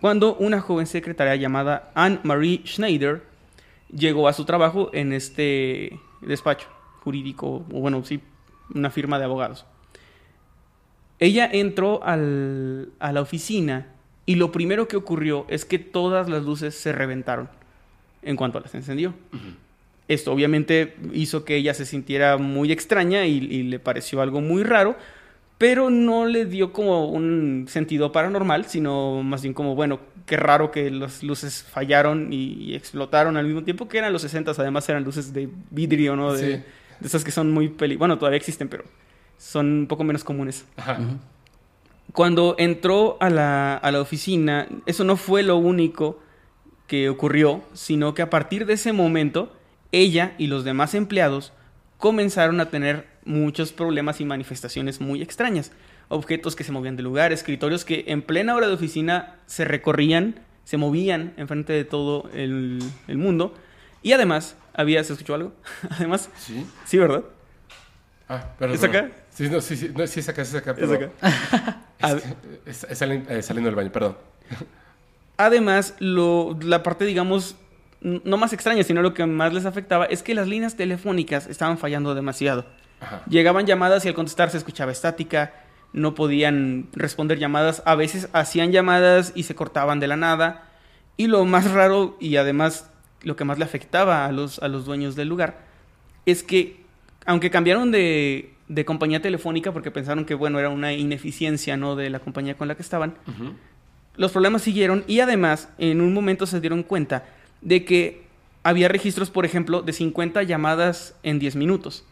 [0.00, 3.32] cuando una joven secretaria llamada Anne-Marie Schneider
[3.96, 6.68] llegó a su trabajo en este despacho
[7.02, 8.20] jurídico, o bueno, sí,
[8.74, 9.66] una firma de abogados.
[11.20, 13.88] Ella entró al- a la oficina
[14.26, 17.48] y lo primero que ocurrió es que todas las luces se reventaron
[18.22, 19.14] en cuanto las encendió.
[20.08, 24.62] Esto obviamente hizo que ella se sintiera muy extraña y, y le pareció algo muy
[24.62, 24.96] raro,
[25.58, 30.70] pero no le dio como un sentido paranormal, sino más bien como, bueno, qué raro
[30.70, 34.88] que las luces fallaron y, y explotaron al mismo tiempo, que eran los 60, además
[34.88, 36.32] eran luces de vidrio, ¿no?
[36.32, 36.62] De, Sí.
[37.00, 37.96] de esas que son muy peli...
[37.96, 38.84] Bueno, todavía existen, pero
[39.38, 40.64] son un poco menos comunes.
[40.76, 40.98] Ajá.
[42.12, 46.20] Cuando entró a la, a la oficina, eso no fue lo único
[46.86, 49.52] que ocurrió, sino que a partir de ese momento,
[49.90, 51.52] ella y los demás empleados
[51.98, 55.72] comenzaron a tener muchos problemas y manifestaciones muy extrañas.
[56.08, 60.40] Objetos que se movían de lugar, escritorios que en plena hora de oficina se recorrían,
[60.64, 62.78] se movían enfrente de todo el,
[63.08, 63.54] el mundo.
[64.02, 65.52] Y además, había, ¿se escuchó algo?
[65.90, 66.66] además, Sí.
[66.84, 67.24] sí, ¿verdad?
[68.28, 68.76] Ah, perdón.
[68.76, 69.10] ¿Es acá?
[69.30, 70.70] Sí, no, sí, sí, no, sí es acá, sí es acá.
[70.72, 71.80] Es pero- acá.
[72.02, 72.12] A-
[72.66, 74.16] Es- es salen- saliendo del baño, perdón.
[75.36, 77.56] Además, lo, la parte, digamos,
[78.00, 81.78] no más extraña, sino lo que más les afectaba es que las líneas telefónicas estaban
[81.78, 82.66] fallando demasiado.
[83.04, 83.22] Ajá.
[83.28, 85.54] Llegaban llamadas y al contestar se escuchaba estática,
[85.92, 90.68] no podían responder llamadas, a veces hacían llamadas y se cortaban de la nada.
[91.16, 92.90] Y lo más raro y además
[93.22, 95.58] lo que más le afectaba a los, a los dueños del lugar
[96.26, 96.84] es que,
[97.26, 102.10] aunque cambiaron de, de compañía telefónica porque pensaron que, bueno, era una ineficiencia, ¿no?, de
[102.10, 103.14] la compañía con la que estaban,
[104.16, 107.24] los problemas siguieron y además en un momento se dieron cuenta
[107.60, 108.24] de que
[108.62, 112.04] había registros, por ejemplo, de 50 llamadas en 10 minutos,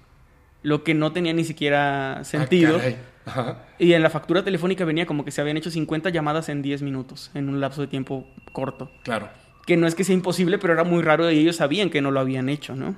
[0.62, 2.80] lo que no tenía ni siquiera sentido.
[2.82, 2.96] Ah.
[3.24, 3.66] Ajá.
[3.78, 6.82] y en la factura telefónica venía como que se habían hecho 50 llamadas en 10
[6.82, 8.90] minutos, en un lapso de tiempo corto.
[9.04, 9.28] Claro.
[9.64, 12.10] Que no es que sea imposible, pero era muy raro y ellos sabían que no
[12.10, 12.96] lo habían hecho, ¿no?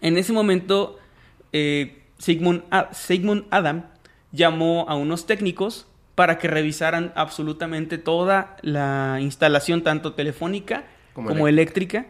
[0.00, 1.00] En ese momento,
[1.52, 2.62] eh, Sigmund,
[2.92, 3.86] Sigmund Adam
[4.30, 11.48] llamó a unos técnicos para que revisaran absolutamente toda la instalación, tanto telefónica Como como,
[11.48, 12.06] eléctrica,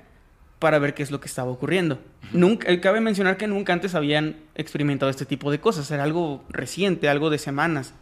[0.59, 1.99] para ver qué es lo que estaba ocurriendo.
[2.33, 6.43] Nunca, eh, cabe mencionar que nunca antes habían experimentado este tipo de cosas, era algo
[6.49, 7.95] reciente, algo de semanas.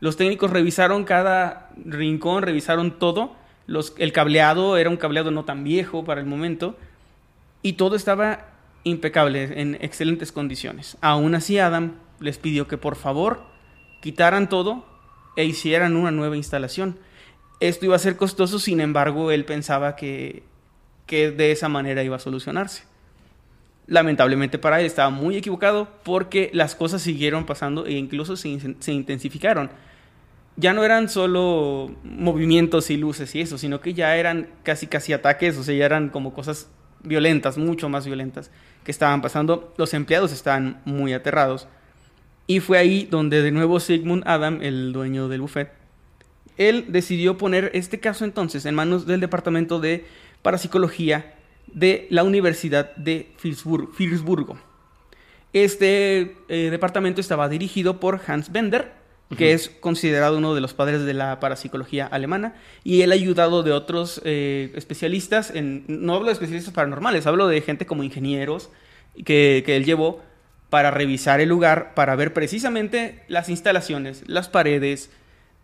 [0.00, 3.34] Los técnicos revisaron cada rincón, revisaron todo.
[3.66, 6.76] Los, el cableado era un cableado no tan viejo para el momento.
[7.62, 8.48] Y todo estaba
[8.84, 10.96] impecable, en excelentes condiciones.
[11.00, 13.44] Aún así, Adam les pidió que por favor
[14.00, 14.84] quitaran todo
[15.36, 16.98] e hicieran una nueva instalación.
[17.60, 20.42] Esto iba a ser costoso, sin embargo, él pensaba que,
[21.06, 22.84] que de esa manera iba a solucionarse.
[23.86, 28.92] Lamentablemente para él estaba muy equivocado porque las cosas siguieron pasando e incluso se, se
[28.92, 29.70] intensificaron.
[30.56, 35.12] Ya no eran solo movimientos y luces y eso, sino que ya eran casi casi
[35.12, 36.68] ataques, o sea, ya eran como cosas
[37.02, 38.50] violentas, mucho más violentas
[38.84, 39.72] que estaban pasando.
[39.76, 41.68] Los empleados estaban muy aterrados.
[42.46, 45.72] Y fue ahí donde de nuevo Sigmund Adam, el dueño del buffet,
[46.58, 50.04] él decidió poner este caso entonces en manos del departamento de
[50.42, 51.34] parapsicología
[51.72, 54.58] de la Universidad de Filsburgo.
[55.52, 58.92] Este eh, departamento estaba dirigido por Hans Bender,
[59.36, 62.54] que es considerado uno de los padres de la parapsicología alemana,
[62.84, 67.48] y él ha ayudado de otros eh, especialistas, en, no hablo de especialistas paranormales, hablo
[67.48, 68.68] de gente como ingenieros
[69.24, 70.20] que, que él llevó
[70.68, 75.10] para revisar el lugar, para ver precisamente las instalaciones, las paredes,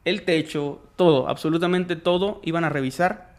[0.05, 3.38] el techo, todo, absolutamente todo, iban a revisar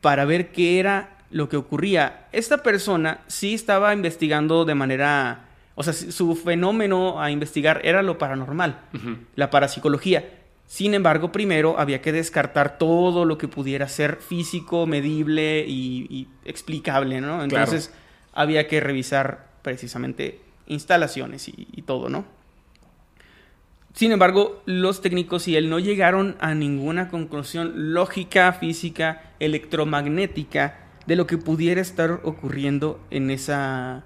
[0.00, 2.26] para ver qué era lo que ocurría.
[2.32, 8.18] Esta persona sí estaba investigando de manera, o sea, su fenómeno a investigar era lo
[8.18, 8.80] paranormal,
[9.34, 10.34] la parapsicología.
[10.66, 16.28] Sin embargo, primero había que descartar todo lo que pudiera ser físico, medible y, y
[16.44, 17.42] explicable, ¿no?
[17.42, 17.92] Entonces
[18.34, 22.26] había que revisar precisamente instalaciones y, y todo, ¿no?
[23.98, 30.78] Sin embargo, los técnicos y él no llegaron a ninguna conclusión lógica, física, electromagnética
[31.08, 34.04] de lo que pudiera estar ocurriendo en, esa,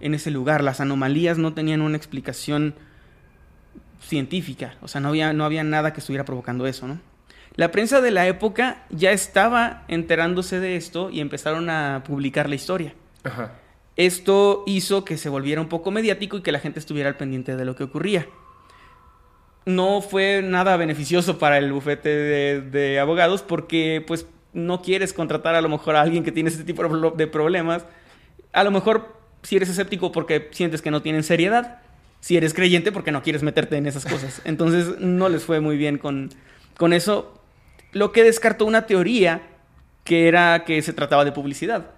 [0.00, 0.62] en ese lugar.
[0.62, 2.74] Las anomalías no tenían una explicación
[4.02, 7.00] científica, o sea, no había, no había nada que estuviera provocando eso, ¿no?
[7.56, 12.56] La prensa de la época ya estaba enterándose de esto y empezaron a publicar la
[12.56, 12.92] historia.
[13.24, 13.54] Ajá.
[13.96, 17.56] Esto hizo que se volviera un poco mediático y que la gente estuviera al pendiente
[17.56, 18.26] de lo que ocurría.
[19.66, 25.54] No fue nada beneficioso para el bufete de, de abogados porque pues no quieres contratar
[25.54, 27.84] a lo mejor a alguien que tiene este tipo de problemas.
[28.52, 31.78] A lo mejor si eres escéptico porque sientes que no tienen seriedad.
[32.20, 34.42] Si eres creyente porque no quieres meterte en esas cosas.
[34.44, 36.30] Entonces no les fue muy bien con,
[36.76, 37.40] con eso.
[37.92, 39.42] Lo que descartó una teoría
[40.04, 41.90] que era que se trataba de publicidad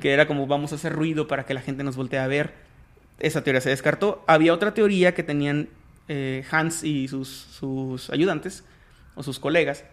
[0.00, 2.54] que era como vamos a hacer ruido para que la gente nos voltee a ver.
[3.18, 4.22] Esa teoría se descartó.
[4.26, 5.68] Había otra teoría que tenían
[6.08, 8.64] eh, Hans y sus, sus ayudantes
[9.14, 9.84] o sus colegas,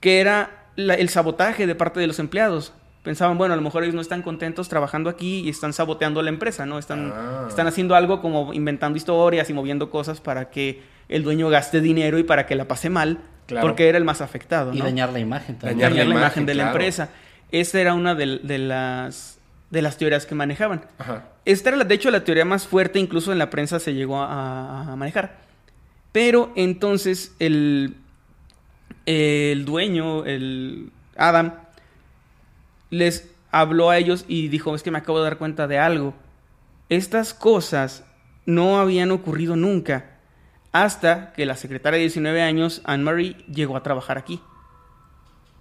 [0.00, 2.72] que era la- el sabotaje de parte de los empleados.
[3.02, 6.28] Pensaban, bueno, a lo mejor ellos no están contentos trabajando aquí y están saboteando la
[6.28, 6.78] empresa, ¿no?
[6.78, 7.46] Están, Ah.
[7.48, 12.18] están haciendo algo como inventando historias y moviendo cosas para que el dueño gaste dinero
[12.18, 13.66] y para que la pase mal, Claro.
[13.66, 15.78] porque era el más afectado, Y dañar la imagen también.
[15.78, 17.08] Dañar dañar la la imagen, imagen, de la empresa.
[17.50, 19.38] Esa era una de, de las,
[19.70, 20.82] de las teorías que manejaban.
[20.98, 21.24] Ajá.
[21.46, 24.22] Esta era, la- de hecho, la teoría más fuerte, incluso en la prensa se llegó
[24.22, 25.38] a, a manejar.
[26.12, 27.96] Pero entonces el,
[29.06, 31.54] el dueño, el Adam,
[32.90, 36.14] les habló a ellos y dijo, es que me acabo de dar cuenta de algo.
[36.88, 38.04] Estas cosas
[38.46, 40.18] no habían ocurrido nunca
[40.72, 44.40] hasta que la secretaria de 19 años, Anne-Marie, llegó a trabajar aquí.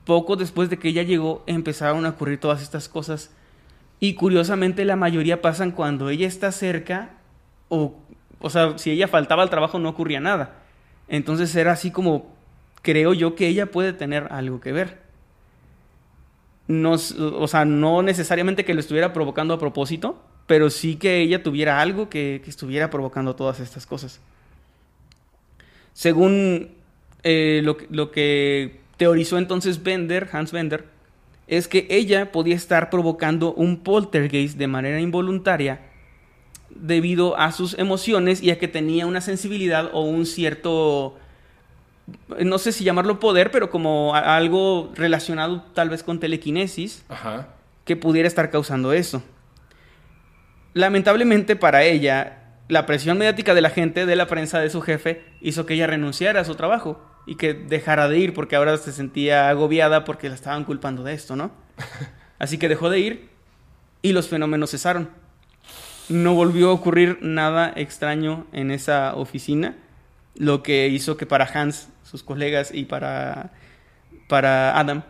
[0.06, 3.32] Poco después de que ella llegó, empezaron a ocurrir todas estas cosas.
[4.00, 7.12] Y curiosamente la mayoría pasan cuando ella está cerca
[7.70, 7.96] o,
[8.40, 10.56] o sea, si ella faltaba al trabajo no ocurría nada.
[11.08, 12.34] Entonces era así como,
[12.82, 15.00] creo yo que ella puede tener algo que ver.
[16.68, 21.42] No, o sea, no necesariamente que lo estuviera provocando a propósito, pero sí que ella
[21.42, 24.22] tuviera algo que, estuviera provocando todas estas cosas.
[25.94, 26.70] Según
[27.24, 30.86] eh, lo, lo que teorizó entonces Bender, Hans Bender,
[31.48, 35.89] es que ella podía estar provocando un poltergeist de manera involuntaria
[36.72, 41.18] debido a sus emociones y a que tenía una sensibilidad o un cierto,
[42.40, 47.50] no sé si llamarlo poder, pero como algo relacionado tal vez con telequinesis Ajá.
[47.86, 49.24] que pudiera estar causando eso.
[50.74, 55.24] Lamentablemente para ella, la presión mediática de la gente, de la prensa, de su jefe,
[55.42, 58.92] hizo que ella renunciara a su trabajo y que dejara de ir porque ahora se
[58.92, 61.52] sentía agobiada porque la estaban culpando de esto, ¿no?
[62.40, 63.30] Así que dejó de ir
[64.02, 65.10] y los fenómenos cesaron.
[66.10, 69.76] No volvió a ocurrir nada extraño en esa oficina,
[70.36, 73.52] lo que hizo que para Hans, sus colegas y para,
[74.28, 75.04] para Adam,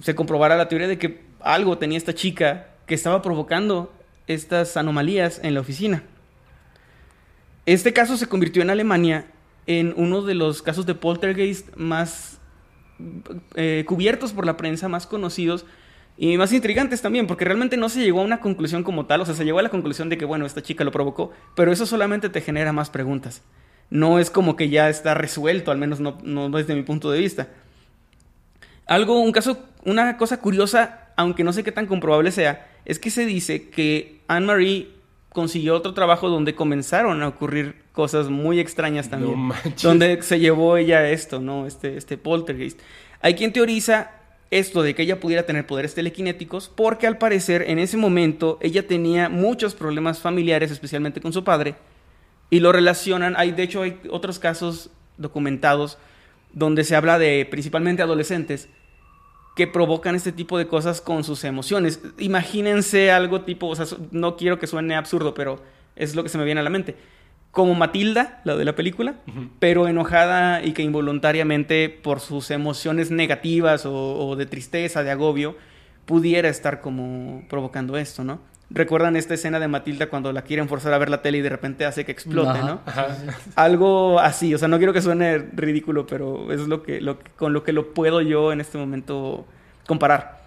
[0.00, 3.92] se comprobara la teoría de que algo tenía esta chica que estaba provocando
[4.26, 6.04] estas anomalías en la oficina.
[7.66, 9.26] Este caso se convirtió en Alemania
[9.66, 12.38] en uno de los casos de poltergeist más
[13.54, 15.64] eh, cubiertos por la prensa, más conocidos
[16.16, 19.26] y más intrigantes también, porque realmente no se llegó a una conclusión como tal, o
[19.26, 21.86] sea, se llegó a la conclusión de que, bueno, esta chica lo provocó, pero eso
[21.86, 23.42] solamente te genera más preguntas.
[23.90, 27.18] No es como que ya está resuelto, al menos no, no desde mi punto de
[27.18, 27.48] vista.
[28.86, 33.10] Algo, un caso, una cosa curiosa, aunque no sé qué tan comprobable sea, es que
[33.10, 34.90] se dice que Anne-Marie
[35.30, 39.48] consiguió otro trabajo donde comenzaron a ocurrir cosas muy extrañas también.
[39.48, 41.66] No donde se llevó ella esto, ¿no?
[41.66, 42.80] Este, este poltergeist.
[43.20, 44.12] Hay quien teoriza
[44.58, 48.86] esto de que ella pudiera tener poderes telequinéticos porque al parecer en ese momento ella
[48.86, 51.74] tenía muchos problemas familiares, especialmente con su padre,
[52.50, 55.98] y lo relacionan, hay de hecho hay otros casos documentados
[56.52, 58.68] donde se habla de principalmente adolescentes
[59.56, 62.00] que provocan este tipo de cosas con sus emociones.
[62.18, 65.60] Imagínense algo tipo, o sea, no quiero que suene absurdo, pero
[65.96, 66.96] es lo que se me viene a la mente.
[67.54, 69.14] Como Matilda, la de la película,
[69.60, 73.94] pero enojada y que involuntariamente por sus emociones negativas o,
[74.28, 75.56] o de tristeza, de agobio,
[76.04, 78.40] pudiera estar como provocando esto, ¿no?
[78.70, 81.48] ¿Recuerdan esta escena de Matilda cuando la quieren forzar a ver la tele y de
[81.50, 82.66] repente hace que explote, Ajá.
[82.66, 82.80] ¿no?
[82.86, 83.06] Ajá.
[83.54, 87.30] algo así, o sea, no quiero que suene ridículo, pero es lo que, lo que-
[87.36, 89.46] con lo que lo puedo yo en este momento
[89.86, 90.42] comparar.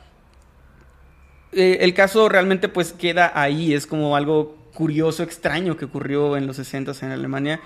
[1.53, 6.45] Eh, el caso realmente pues queda ahí, es como algo curioso, extraño que ocurrió en
[6.45, 7.59] los 60 en Alemania.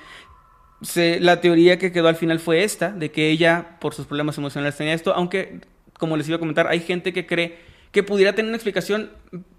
[0.81, 4.37] Se- la teoría que quedó al final fue esta, de que ella por sus problemas
[4.37, 5.59] emocionales tenía esto, aunque
[5.99, 7.59] como les iba a comentar, hay gente que cree
[7.91, 9.09] que pudiera tener una explicación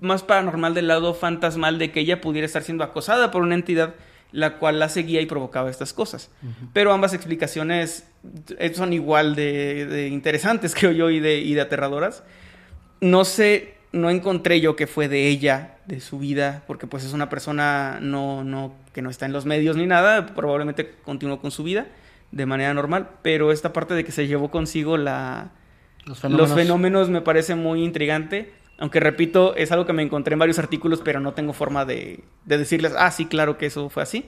[0.00, 3.94] más paranormal del lado fantasmal de que ella pudiera estar siendo acosada por una entidad
[4.32, 6.30] la cual la seguía y provocaba estas cosas.
[6.72, 8.08] Pero ambas explicaciones
[8.72, 12.24] son igual de, de interesantes, creo yo, y de, y de aterradoras.
[13.02, 17.12] No sé, no encontré yo que fue de ella, de su vida, porque pues es
[17.12, 21.50] una persona no, no, que no está en los medios ni nada, probablemente continuó con
[21.50, 21.86] su vida
[22.32, 25.52] de manera normal, pero esta parte de que se llevó consigo la,
[26.04, 26.48] Los fenómenos.
[26.48, 28.52] los fenómenos me parece muy intrigante.
[28.78, 32.24] Aunque repito, es algo que me encontré en varios artículos, pero no tengo forma de,
[32.46, 34.24] de decirles, ah, sí, claro que eso fue así.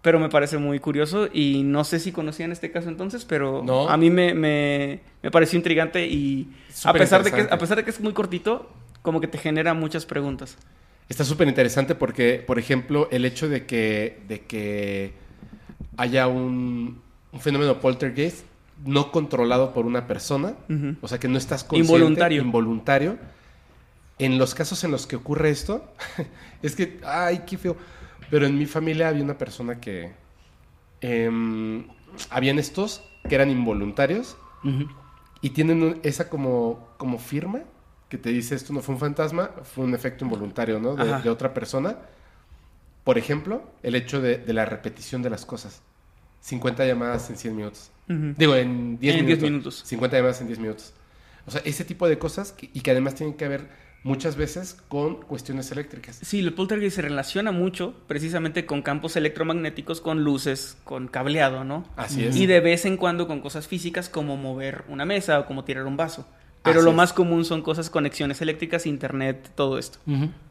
[0.00, 3.88] Pero me parece muy curioso y no sé si conocían este caso entonces, pero No.
[3.88, 6.48] a mí me, me, me pareció intrigante y
[6.84, 8.70] a pesar, de que, a pesar de que es muy cortito,
[9.02, 10.56] como que te genera muchas preguntas.
[11.08, 15.14] Está súper interesante porque, por ejemplo, el hecho de que, de que
[15.96, 17.00] haya un,
[17.32, 18.44] un fenómeno poltergeist
[18.84, 20.54] no controlado por una persona,
[21.00, 22.42] o sea que no estás consciente, Involuntario.
[22.42, 23.18] involuntario.
[24.20, 25.92] En los casos en los que ocurre esto,
[26.62, 27.76] es que, ay, qué feo.
[28.30, 30.12] Pero en mi familia había una persona que,
[31.00, 31.86] em,
[32.30, 34.88] habían estos que eran involuntarios Ujú.
[35.40, 37.60] y tienen esa como, como firma
[38.08, 40.96] que te dice esto no fue un fantasma, fue un efecto involuntario, ¿no?
[40.96, 41.98] De, de otra persona.
[43.04, 45.82] Por ejemplo, el hecho de, de la repetición de las cosas.
[46.40, 47.90] 50 llamadas en 100 minutos.
[48.08, 48.32] Ujú.
[48.36, 49.50] Digo, en 10 En 10 minutos.
[49.50, 49.82] minutos.
[49.86, 50.94] 50 llamadas en 10 minutos.
[51.46, 53.68] O sea, ese tipo de cosas que- y que además tienen que ver
[54.02, 56.18] muchas veces con cuestiones eléctricas.
[56.22, 61.84] Sí, el poltergeist se relaciona mucho precisamente con campos electromagnéticos, con luces, con cableado, ¿no?
[61.96, 62.36] Así es.
[62.36, 65.86] Y de vez en cuando con cosas físicas como mover una mesa o como tirar
[65.86, 66.26] un vaso.
[66.62, 66.96] Pero Así lo es.
[66.96, 69.98] más común son cosas, conexiones eléctricas, internet, todo esto.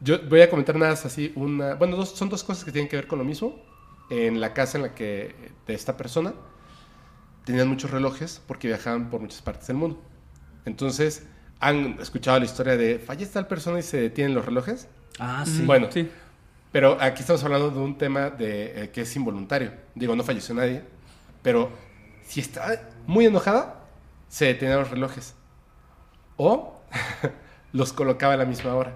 [0.00, 1.74] Yo voy a comentar nada más así una...
[1.74, 3.62] Bueno, dos, son dos cosas que tienen que ver con lo mismo.
[4.10, 5.52] En la casa en la que...
[5.66, 6.32] de esta persona
[7.44, 10.02] tenían muchos relojes porque viajaban por muchas partes del mundo.
[10.64, 11.26] Entonces,
[11.60, 14.88] ¿han escuchado la historia de fallece tal persona y se detienen los relojes?
[15.18, 15.64] Ah, sí.
[15.64, 16.08] Bueno, Sí.
[16.72, 19.72] pero aquí estamos hablando de un tema de, eh, que es involuntario.
[19.94, 20.82] Digo, no falleció nadie,
[21.42, 21.70] pero
[22.26, 23.74] si está muy enojada,
[24.28, 25.34] se detenían los relojes.
[26.36, 26.80] O
[27.72, 28.92] los colocaba a la misma hora,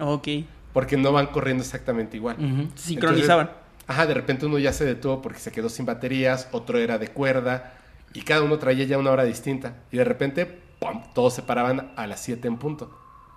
[0.00, 0.28] Ok.
[0.72, 2.36] porque no van corriendo exactamente igual.
[2.76, 3.46] Sincronizaban.
[3.48, 6.98] Entonces, ajá, de repente uno ya se detuvo porque se quedó sin baterías, otro era
[6.98, 7.74] de cuerda,
[8.14, 9.74] y cada uno traía ya una hora distinta.
[9.90, 10.58] Y de repente,
[10.92, 11.02] ¡pum!
[11.14, 12.96] todos se paraban a las 7 en punto.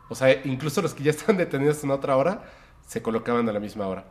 [0.10, 2.44] O sea, incluso los que ya estaban detenidos en otra hora,
[2.88, 4.06] se colocaban a la misma hora.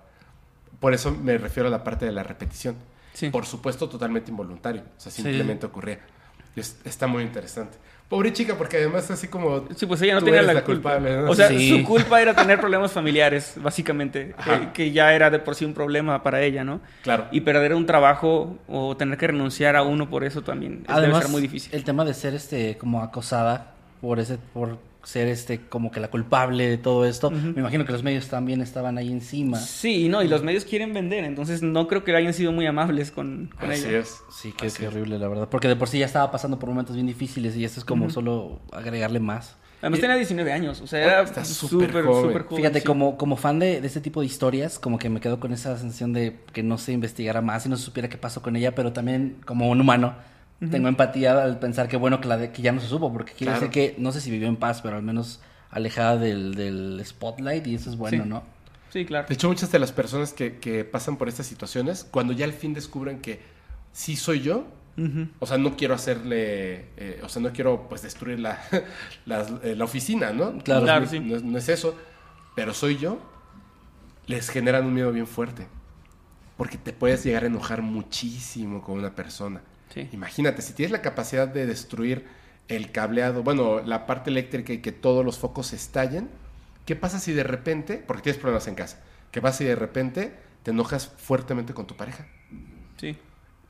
[0.80, 2.76] Por eso me refiero a la parte de la repetición.
[3.12, 3.30] Sí.
[3.30, 4.82] Por supuesto, totalmente involuntario.
[4.96, 5.22] O sea, Sí.
[5.22, 6.00] simplemente ocurría.
[6.56, 7.78] Y es- está muy interesante.
[8.08, 9.64] Pobre chica, porque además así como...
[9.74, 10.96] Sí, pues ella no tenía la, la culpa.
[10.98, 11.30] culpable, ¿no?
[11.30, 11.70] O sea, Sí.
[11.70, 14.34] su culpa era tener problemas familiares, básicamente.
[14.36, 14.72] Ajá.
[14.74, 16.80] Que, ya era de por sí un problema para ella, ¿no?
[17.02, 17.26] Claro.
[17.32, 20.98] Y perder un trabajo o tener que renunciar a uno por eso también es- debe
[20.98, 21.74] Además, ser muy difícil.
[21.74, 26.08] el tema de ser este como acosada por ese por ser este como que la
[26.10, 29.58] culpable de todo esto, me imagino que los medios también estaban ahí encima.
[29.58, 32.66] Sí, y no, y los medios quieren vender, entonces no creo que hayan sido muy
[32.66, 33.98] amables con, con Así ella.
[33.98, 34.08] es.
[34.30, 34.80] Sí, Así qué es.
[34.80, 35.48] horrible, la verdad.
[35.50, 38.10] Porque de por sí ya estaba pasando por momentos bien difíciles y esto es como
[38.10, 39.56] solo agregarle más.
[39.80, 42.46] Además tenía 19 años, o sea, era Está súper súper, joven.
[42.56, 42.86] Fíjate, sí.
[42.86, 45.76] como, como fan de, de este tipo de historias, como que me quedo con esa
[45.76, 48.74] sensación de que no se investigara más y no se supiera qué pasó con ella,
[48.74, 50.14] pero también como un humano
[50.70, 53.32] tengo empatía al pensar que bueno que, la de- que ya no se supo, porque
[53.32, 53.60] quiere Claro.
[53.66, 57.66] decir que no sé si vivió en paz, pero al menos alejada del, del spotlight
[57.66, 58.28] y eso es bueno, Sí.
[58.30, 58.42] ¿no?
[58.90, 59.26] Sí, claro.
[59.26, 62.52] De hecho, muchas de las personas que, que pasan por estas situaciones, cuando ya al
[62.52, 63.40] fin descubren que
[63.92, 64.66] sí soy yo,
[65.40, 68.60] O sea, no quiero hacerle, eh, o sea, no quiero pues destruir la,
[69.64, 70.56] eh, la oficina, ¿no?
[70.58, 70.82] Claro.
[70.82, 71.18] no, Claro, es, sí.
[71.18, 71.96] no es- no es eso,
[72.54, 73.18] pero soy yo.
[74.28, 75.66] Les generan un miedo bien fuerte.
[76.56, 79.62] Porque te puedes llegar a enojar muchísimo con una persona.
[79.94, 80.08] Sí.
[80.12, 82.26] Imagínate, si tienes la capacidad de destruir
[82.68, 86.28] el cableado, bueno, la parte eléctrica y que todos los focos estallen,
[86.84, 89.00] ¿qué pasa si de repente, porque tienes problemas en casa,
[89.30, 92.26] qué pasa si de repente te enojas fuertemente con tu pareja?
[92.96, 93.16] Sí.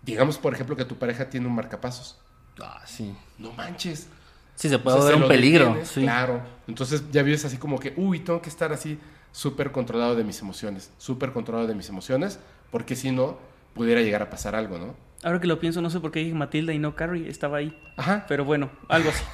[0.02, 2.18] Digamos, por ejemplo, que tu pareja tiene un marcapasos.
[2.60, 3.14] Ah, sí.
[3.38, 4.06] No manches.
[4.54, 5.64] Sí, se O puede sea, ver se un peligro.
[5.66, 6.02] detienes, sí.
[6.02, 6.40] Claro.
[6.68, 8.98] Entonces ya vives así como que, uy, tengo que estar así
[9.32, 12.38] súper controlado de mis emociones, súper controlado de mis emociones,
[12.70, 13.38] porque si no,
[13.74, 14.94] pudiera llegar a pasar algo, ¿no?
[15.24, 17.74] Ahora que lo pienso, no sé por qué dije Matilda y no Carrie, estaba ahí.
[17.96, 18.26] Ajá.
[18.28, 19.24] Pero bueno, algo así.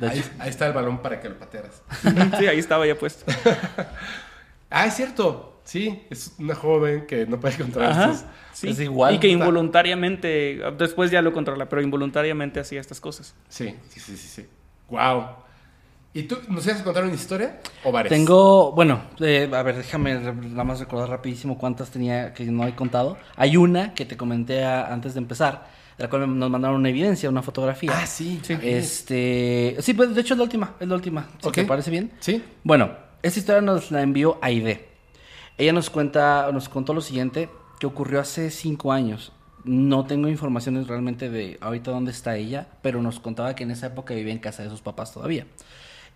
[0.00, 1.82] Ahí, está el balón para que lo patearas.
[2.38, 3.24] sí, ahí estaba ya puesto.
[4.70, 5.60] Ah, es cierto.
[5.62, 8.14] Sí, es una joven que no puede controlar Ajá.
[8.52, 8.70] Sí.
[8.70, 9.14] Es igual.
[9.14, 13.36] Y que involuntariamente, después ya lo controla, pero involuntariamente hacía estas cosas.
[13.48, 14.46] Sí, sí, sí, sí, sí.
[14.88, 15.43] Wow.
[16.16, 18.10] ¿Y tú nos ibas a contar una historia o varias?
[18.10, 22.74] Tengo, bueno, eh, a ver, déjame nada más recordar rapidísimo cuántas tenía que no he
[22.76, 23.16] contado.
[23.36, 25.66] Hay una que te comenté a- antes de empezar,
[25.98, 27.90] de la cual nos mandaron una evidencia, una fotografía.
[27.94, 28.38] Ah, sí.
[28.44, 28.56] Sí.
[28.62, 31.28] Este, sí, pues de hecho es la última, es la última.
[31.42, 31.50] Si.
[31.50, 32.12] ¿Te parece bien?
[32.20, 32.42] Sí.
[32.62, 32.90] Bueno,
[33.22, 34.88] esta historia nos la envió Aide.
[35.58, 37.48] Ella nos cuenta, nos contó lo siguiente,
[37.80, 39.32] que ocurrió hace cinco años.
[39.64, 43.86] No tengo informaciones realmente de ahorita dónde está ella, pero nos contaba que en esa
[43.88, 45.46] época vivía en casa de sus papás todavía.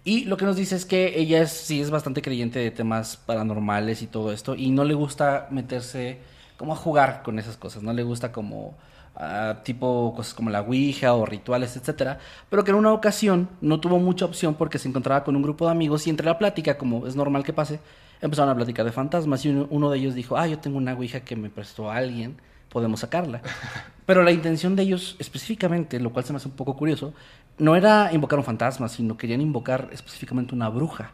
[0.05, 3.17] Y lo que nos dice es que ella es, sí es bastante creyente de temas
[3.17, 6.19] paranormales y todo esto, y no le gusta meterse
[6.57, 8.75] como a jugar con esas cosas, no le gusta como
[9.17, 12.19] ah, tipo cosas como la Ouija o rituales, etcétera,
[12.49, 15.67] pero que en una ocasión no tuvo mucha opción porque se encontraba con un grupo
[15.67, 17.81] de amigos y entre la plática, como es normal que pase,
[18.21, 20.95] empezaron a platicar de fantasmas y uno, uno de ellos dijo, ah, yo tengo una
[20.95, 22.37] Ouija que me prestó alguien,
[22.69, 23.43] podemos sacarla.
[24.07, 27.13] Pero la intención de ellos específicamente, lo cual se me hace un poco curioso,
[27.59, 31.13] no era invocar un fantasma, sino querían invocar específicamente una bruja.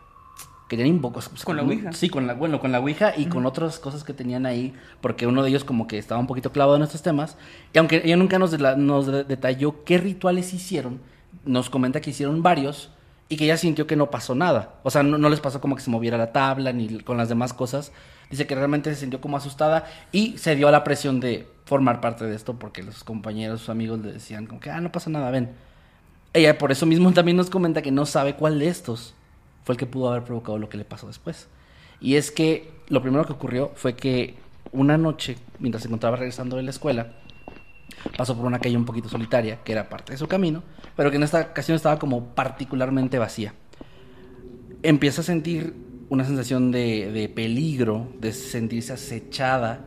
[0.68, 1.22] Querían invocar...
[1.44, 1.92] ¿Con la ouija?
[1.92, 5.26] Sí, con la, bueno, con la Ouija y con otras cosas que tenían ahí, porque
[5.26, 7.36] uno de ellos como que estaba un poquito clavado en estos temas.
[7.72, 11.00] Y aunque ella nunca nos, detalló qué rituales hicieron,
[11.44, 12.90] nos comenta que hicieron varios
[13.28, 14.76] y que ella sintió que no pasó nada.
[14.82, 17.28] O sea, no, no les pasó como que se moviera la tabla ni con las
[17.28, 17.92] demás cosas.
[18.30, 22.00] Dice que realmente se sintió como asustada y se dio a la presión de formar
[22.00, 25.10] parte de esto porque los compañeros, sus amigos le decían como que, ah, no pasa
[25.10, 25.50] nada, ven.
[26.34, 29.14] Ella por eso mismo también nos comenta que no sabe cuál de estos
[29.64, 31.48] fue el que pudo haber provocado lo que le pasó después.
[32.00, 34.34] Y es que lo primero que ocurrió fue que
[34.72, 37.12] una noche, mientras se encontraba regresando de la escuela,
[38.16, 40.62] pasó por una calle un poquito solitaria, que era parte de su camino,
[40.96, 43.54] pero que en esta ocasión estaba como particularmente vacía.
[44.82, 45.74] Empieza a sentir
[46.10, 49.80] una sensación de, de peligro, de sentirse acechada,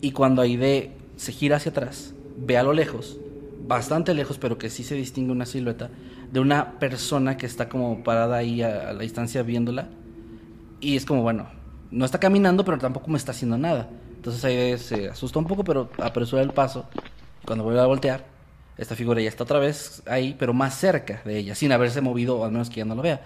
[0.00, 3.18] y cuando Aide se gira hacia atrás, ve a lo lejos,
[3.66, 5.90] bastante lejos, pero que sí se distingue una silueta,
[6.30, 9.88] de una persona que está como parada ahí a, a la distancia viéndola,
[10.80, 11.48] y es como, bueno,
[11.90, 13.88] no está caminando, pero tampoco me está haciendo nada.
[14.16, 16.88] Entonces Aide se asusta un poco, pero apresura el paso.
[17.46, 18.24] Cuando vuelve a voltear,
[18.76, 22.38] esta figura ya está otra vez ahí, pero más cerca de ella, sin haberse movido,
[22.38, 23.22] o al menos que ya no lo vea.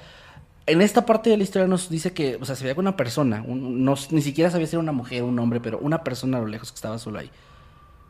[0.67, 2.97] En esta parte de la historia nos dice que, o sea, se veía con una
[2.97, 6.05] persona, un- no, ni siquiera sabía si era una mujer o un hombre, pero una
[6.05, 7.31] persona a lo lejos que estaba solo ahí.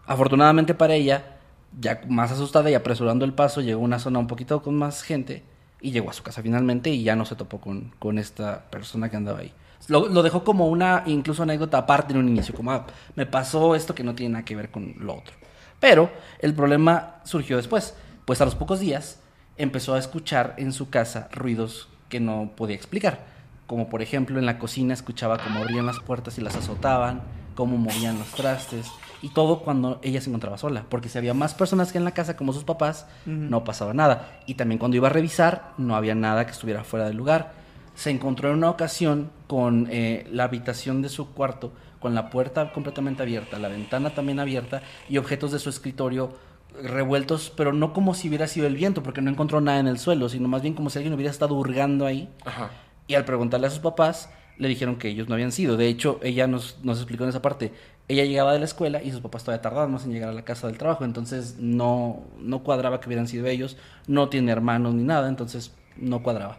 [0.07, 1.38] Afortunadamente para ella,
[1.81, 5.03] ya más asustada y apresurando el paso, llegó a una zona un poquito con más
[5.03, 5.43] gente
[5.81, 9.11] y llegó a su casa finalmente y ya no se topó con, con esta persona
[9.11, 9.53] que andaba ahí.
[9.87, 13.75] Lo, lo dejó como una incluso anécdota aparte en un inicio, como "Ah, me pasó
[13.75, 15.35] esto que no tiene nada que ver con lo otro.
[15.79, 19.21] Pero el problema surgió después, pues a los pocos días
[19.57, 23.25] empezó a escuchar en su casa ruidos que no podía explicar,
[23.67, 27.23] como por ejemplo en la cocina escuchaba cómo abrían las puertas y las azotaban,
[27.55, 28.87] cómo movían los trastes
[29.23, 32.13] y todo cuando ella se encontraba sola, porque si había más personas que en la
[32.13, 34.41] casa como sus papás, no pasaba nada.
[34.47, 37.53] Y también cuando iba a revisar, no había nada que estuviera fuera del lugar.
[37.95, 42.73] Se encontró en una ocasión con eh, la habitación de su cuarto, con la puerta
[42.73, 46.37] completamente abierta, la ventana también abierta y objetos de su escritorio
[46.81, 49.99] revueltos, pero no como si hubiera sido el viento, porque no encontró nada en el
[49.99, 52.29] suelo, sino más bien como si alguien hubiera estado hurgando ahí.
[52.45, 52.71] Ajá.
[53.09, 55.77] Y al preguntarle a sus papás, le dijeron que ellos no habían sido.
[55.77, 57.73] De hecho, ella nos, nos explicó en esa parte.
[58.09, 60.43] Ella llegaba de la escuela y sus papás todavía tardaban más en llegar a la
[60.43, 61.05] casa del trabajo.
[61.05, 63.77] Entonces no, no cuadraba que hubieran sido ellos.
[64.07, 66.59] No tiene hermanos ni nada, entonces no cuadraba.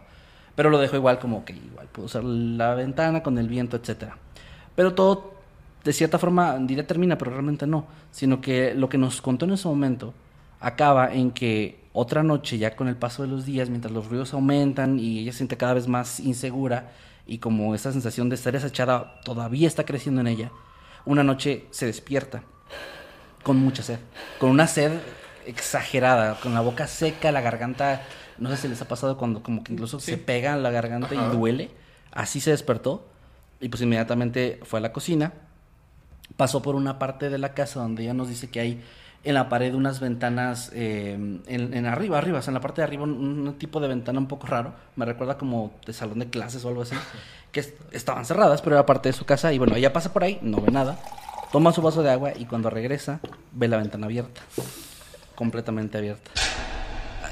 [0.54, 4.16] Pero lo dejó igual como que igual pudo usar la ventana con el viento, etcétera.
[4.76, 5.34] Pero todo,
[5.82, 7.86] de cierta forma, diría termina, pero realmente no.
[8.12, 10.14] Sino que lo que nos contó en ese momento
[10.60, 14.32] acaba en que otra noche, ya con el paso de los días, mientras los ruidos
[14.34, 16.92] aumentan y ella se siente cada vez más insegura
[17.26, 20.52] y como esa sensación de estar desechada todavía está creciendo en ella,
[21.04, 22.42] una noche se despierta
[23.42, 23.98] con mucha sed,
[24.38, 24.92] con una sed
[25.46, 28.02] exagerada, con la boca seca, la garganta,
[28.38, 31.08] no sé si les ha pasado cuando como que incluso se pega en la garganta
[31.14, 31.26] Ajá.
[31.32, 31.70] y duele,
[32.12, 33.06] así se despertó
[33.60, 35.32] y pues inmediatamente fue a la cocina,
[36.36, 38.82] pasó por una parte de la casa donde ella nos dice que hay
[39.22, 41.12] en la pared unas ventanas eh,
[41.46, 43.12] en, en arriba, arriba, o sea, en la parte de arriba un,
[43.46, 46.68] un tipo de ventana un poco raro, me recuerda como de salón de clases o
[46.68, 46.94] algo así,
[47.52, 50.24] que es- estaban cerradas, pero era parte de su casa y bueno, ella pasa por
[50.24, 50.98] ahí, no ve nada,
[51.52, 53.20] toma su vaso de agua y cuando regresa
[53.52, 54.40] ve la ventana abierta,
[55.34, 56.30] completamente abierta.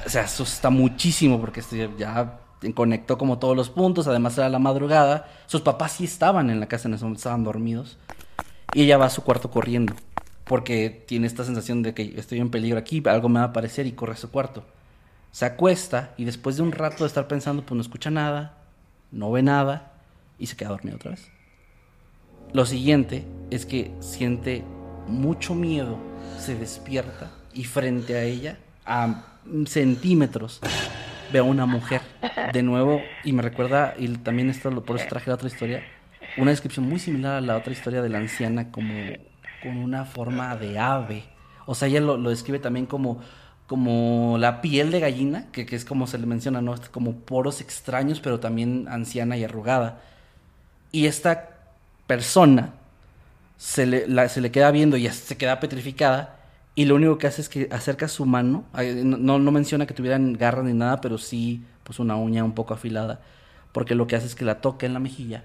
[0.05, 2.39] Se asusta muchísimo porque este ya
[2.75, 6.67] conectó como todos los puntos, además era la madrugada, sus papás sí estaban en la
[6.67, 7.97] casa en ese momento, estaban dormidos.
[8.73, 9.93] Y ella va a su cuarto corriendo,
[10.49, 13.85] porque tiene esta sensación de que estoy en peligro aquí, algo me va a aparecer
[13.85, 14.65] y corre a su cuarto.
[15.29, 18.57] Se acuesta y después de un rato de estar pensando, pues no escucha nada,
[19.11, 19.93] no ve nada
[20.39, 21.29] y se queda dormido otra vez.
[22.51, 24.63] Lo siguiente es que siente
[25.07, 25.99] mucho miedo,
[26.39, 29.25] se despierta y frente a ella, a
[29.67, 30.61] centímetros,
[31.31, 32.01] ve a una mujer.
[32.53, 35.83] De nuevo, y me recuerda, y también esto, por eso traje la otra historia,
[36.37, 38.95] una descripción muy similar a la otra historia de la anciana, como
[39.61, 41.23] con una forma de ave.
[41.65, 43.19] O sea, ella lo, describe también como,
[43.67, 46.75] como la piel de gallina, que, que es como se le menciona, ¿no?
[46.91, 50.01] Como poros extraños, pero también anciana y arrugada.
[50.91, 51.49] Y esta
[52.07, 52.73] persona
[53.57, 56.37] se le, se le queda viendo y se queda petrificada.
[56.75, 58.63] Y lo único que hace es que acerca su mano.
[59.03, 62.73] No, no menciona que tuvieran garras ni nada, pero sí pues una uña un poco
[62.73, 63.19] afilada.
[63.71, 65.43] Porque lo que hace es que la toca en la mejilla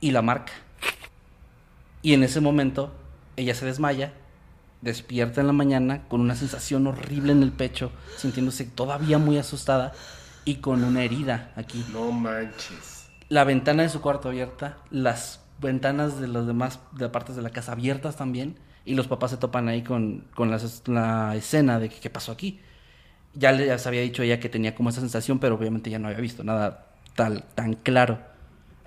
[0.00, 0.52] y la marca.
[2.08, 2.90] Y en ese momento
[3.36, 4.14] ella se desmaya,
[4.80, 9.92] despierta en la mañana con una sensación horrible en el pecho, sintiéndose todavía muy asustada
[10.46, 13.10] y con una herida aquí No manches.
[13.28, 17.50] la ventana de su cuarto abierta, las ventanas de las demás de partes de la
[17.50, 22.00] casa abiertas también, y los papás se topan ahí con, con la escena de que,
[22.00, 22.58] qué pasó aquí.
[23.34, 26.20] Ya les había dicho ella que tenía como esa sensación, pero obviamente ya no había
[26.20, 28.18] visto nada tal, tan claro.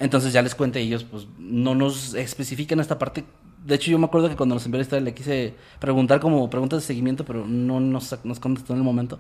[0.02, 3.24] Entonces ya les cuenta y ellos pues no nos especifican esta parte.
[3.64, 6.50] De hecho yo me acuerdo que cuando nos envió la historia le quise preguntar como
[6.50, 9.20] preguntas de seguimiento, pero no nos, nos contestó en el momento.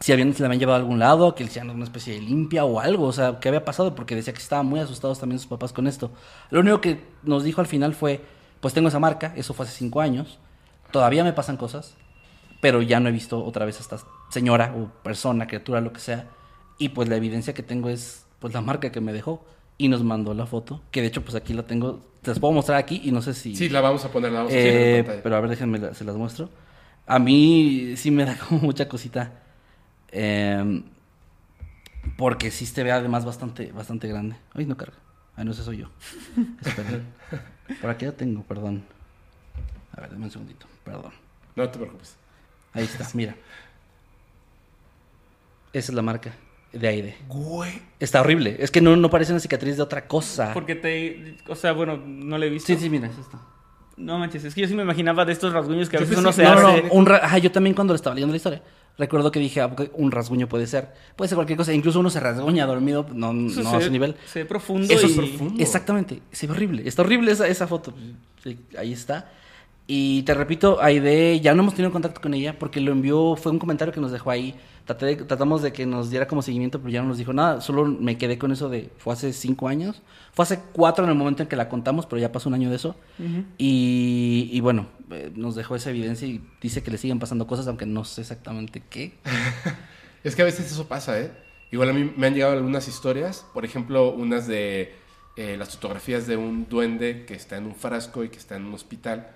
[0.00, 2.20] Si habían, se la habían llevado a algún lado, que le hicieran una especie de
[2.20, 5.40] limpia o algo, o sea, qué había pasado, porque decía que estaban muy asustados también
[5.40, 6.12] sus papás con esto.
[6.50, 8.24] Lo único que nos dijo al final fue,
[8.60, 10.38] pues tengo esa marca, eso fue hace cinco años,
[10.92, 11.96] todavía me pasan cosas,
[12.60, 13.98] pero ya no he visto otra vez a esta
[14.30, 16.28] señora o persona, criatura, lo que sea,
[16.78, 19.44] y pues la evidencia que tengo es pues la marca que me dejó.
[19.80, 22.52] Y nos mandó la foto, que de hecho pues aquí la tengo, te las puedo
[22.52, 23.54] mostrar aquí y no sé si...
[23.54, 25.22] Sí, la vamos a poner, la vamos a poner Eh, en pantalla.
[25.22, 26.50] pero a ver, déjenme, la- se las muestro.
[27.06, 29.32] A mí sí me da como mucha cosita.
[30.10, 30.82] eh,
[32.16, 34.34] porque sí se ve además bastante, bastante grande.
[34.54, 34.96] Ay, no carga.
[35.36, 35.90] Ay, no, ese soy yo.
[36.64, 37.00] Espera.
[37.80, 38.82] Por aquí la tengo, perdón.
[39.96, 40.66] A ver, dame un segundito.
[40.84, 41.12] Perdón.
[41.54, 42.16] No te preocupes.
[42.72, 43.36] Ahí está, mira.
[45.72, 46.32] Esa es la marca
[46.72, 47.16] de Aide.
[47.28, 47.80] Güey.
[48.00, 48.56] Está horrible.
[48.58, 50.52] Es que no, no parece una cicatriz de otra cosa.
[50.54, 51.36] Porque te.
[51.48, 52.66] O sea, bueno, no le he visto.
[52.66, 53.40] Sí, sí, mira, es esto.
[53.96, 56.30] No manches, es que yo sí me imaginaba de estos rasguños que a veces uno
[56.32, 56.82] se No, hace.
[56.84, 58.62] no, un ra- Ajá, yo también cuando le estaba leyendo la historia.
[58.96, 60.92] Recuerdo que dije, ah, un rasguño puede ser.
[61.16, 61.72] Puede ser cualquier cosa.
[61.72, 64.14] Incluso uno se rasguña dormido, no, Eso no se, a ese nivel.
[64.26, 65.10] Se ve profundo Eso y.
[65.10, 65.54] es profundo.
[65.62, 66.22] Exactamente.
[66.30, 66.82] Se ve horrible.
[66.86, 67.92] Está horrible esa, esa foto.
[68.44, 69.32] Sí, ahí está.
[69.90, 73.50] Y te repito, Aide, ya no hemos tenido contacto con ella porque lo envió, fue
[73.52, 74.54] un comentario que nos dejó ahí.
[74.84, 77.62] Traté de- tratamos de que nos diera como seguimiento, pero ya no nos dijo nada.
[77.62, 80.02] Solo me quedé con eso de, fue hace cinco años.
[80.34, 82.68] Fue hace cuatro en el momento en que la contamos, pero ya pasó un año
[82.68, 82.96] de eso.
[83.56, 87.66] y, y bueno, eh, nos dejó esa evidencia y dice que le siguen pasando cosas,
[87.66, 89.14] aunque no sé exactamente qué.
[90.24, 91.30] Es que a veces eso pasa, ¿eh?
[91.70, 94.92] Igual a mí me han llegado algunas historias, por ejemplo, unas de
[95.36, 98.64] eh, las fotografías de un duende que está en un frasco y que está en
[98.64, 99.28] un hospital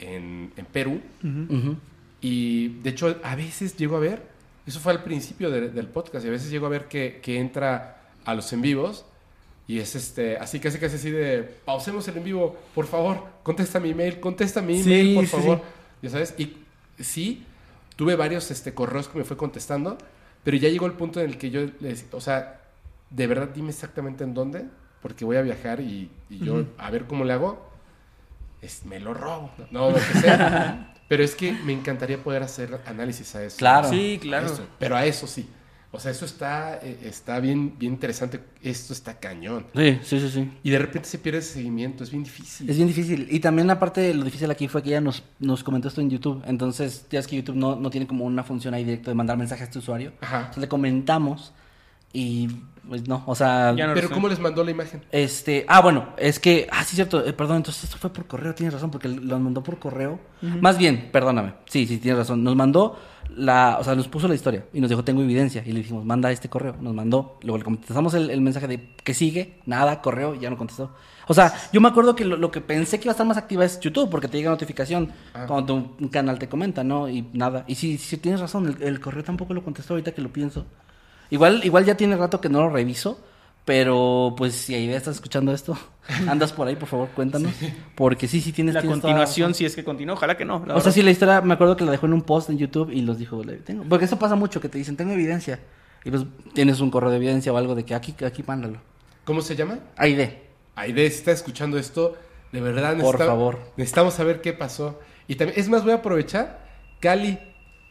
[0.00, 1.00] en, en Perú.
[1.22, 1.76] Ujú.
[2.20, 4.22] Y de hecho, a veces llego a ver,
[4.66, 7.38] eso fue al principio de- del podcast, y a veces llego a ver que, que
[7.38, 9.06] entra a los en vivos
[9.66, 13.78] y es este, así casi casi así de, pausemos el en vivo, por favor, contesta
[13.80, 15.58] mi email, contesta mi Sí, email, por sí, favor.
[15.58, 15.62] sí.
[16.02, 16.56] Ya sabes, y
[16.98, 17.44] sí,
[17.96, 19.96] tuve varios este, correos que me fue contestando,
[20.44, 22.60] pero ya llegó el punto en el que yo le decía, o sea,
[23.10, 24.64] de verdad dime exactamente en dónde,
[25.02, 27.69] porque voy a viajar y, y yo a ver cómo le hago,
[28.62, 30.94] es, me lo robo, no, lo que sea.
[31.08, 33.56] pero es que me encantaría poder hacer análisis a eso.
[33.56, 33.88] Claro.
[33.88, 34.46] Sí, A claro.
[34.46, 35.48] eso, pero a eso sí.
[35.92, 38.40] O sea, eso está, eh, está bien, bien interesante.
[38.62, 39.66] Esto está cañón.
[39.74, 40.50] Sí, sí, sí, sí.
[40.62, 42.04] Y de repente se pierde ese seguimiento.
[42.04, 42.70] Es bien difícil.
[42.70, 43.26] Es bien difícil.
[43.28, 46.44] Y también aparte lo difícil aquí fue que ella nos, nos comentó esto en YouTube.
[46.46, 49.36] Entonces, ya es que YouTube no, no tiene como una función ahí directa de mandar
[49.36, 50.12] mensajes a este usuario.
[50.20, 50.38] Ajá.
[50.38, 51.52] Entonces le comentamos
[52.12, 52.48] Y
[52.88, 53.72] pues no, o sea...
[53.72, 54.10] No Pero.
[54.10, 55.02] ¿cómo les mandó la imagen?
[55.12, 58.52] Este, ah, bueno, es que, ah, sí, cierto, eh, perdón, entonces esto fue por correo,
[58.54, 60.18] tienes razón, porque lo mandó por correo.
[60.42, 62.98] Más bien, perdóname, sí, sí, tienes razón, nos mandó
[63.36, 66.04] la, o sea, nos puso la historia y nos dijo, tengo evidencia, y le dijimos,
[66.04, 70.00] manda este correo, nos mandó, luego le contestamos el, el mensaje de que sigue, nada,
[70.02, 70.92] correo, y ya no contestó.
[71.28, 73.36] O sea, yo me acuerdo que lo, lo que pensé que iba a estar más
[73.36, 75.44] activa es YouTube, porque te llega notificación Ah.
[75.46, 77.08] cuando tu- un canal te comenta, ¿no?
[77.08, 80.22] Y nada, y sí, sí, tienes razón, el, el correo tampoco lo contestó ahorita que
[80.22, 80.66] lo pienso.
[81.30, 83.20] Igual, igual ya tiene rato que no lo reviso,
[83.64, 85.78] pero pues si ahí estás escuchando esto,
[86.28, 87.52] andas por ahí, por favor, cuéntanos.
[87.94, 90.64] Porque sí, sí tienes La tienes continuación, si es que continúa, ojalá que no.
[90.74, 92.90] O sea, sí, la historia, me acuerdo que la dejó en un post en YouTube
[92.90, 93.84] y los dijo, "Le- tengo.
[93.88, 95.60] Porque eso pasa mucho, que te dicen, tengo evidencia.
[96.04, 98.78] Y pues tienes un correo de evidencia o algo de que aquí, aquí mándalo.
[99.24, 99.78] ¿Cómo se llama?
[99.96, 100.48] Aide.
[100.74, 102.16] Aide, si está escuchando esto,
[102.52, 103.58] de verdad Por necesita- favor.
[103.76, 104.98] necesitamos saber qué pasó.
[105.28, 106.66] Y también, es más, voy a aprovechar,
[107.00, 107.38] Cali,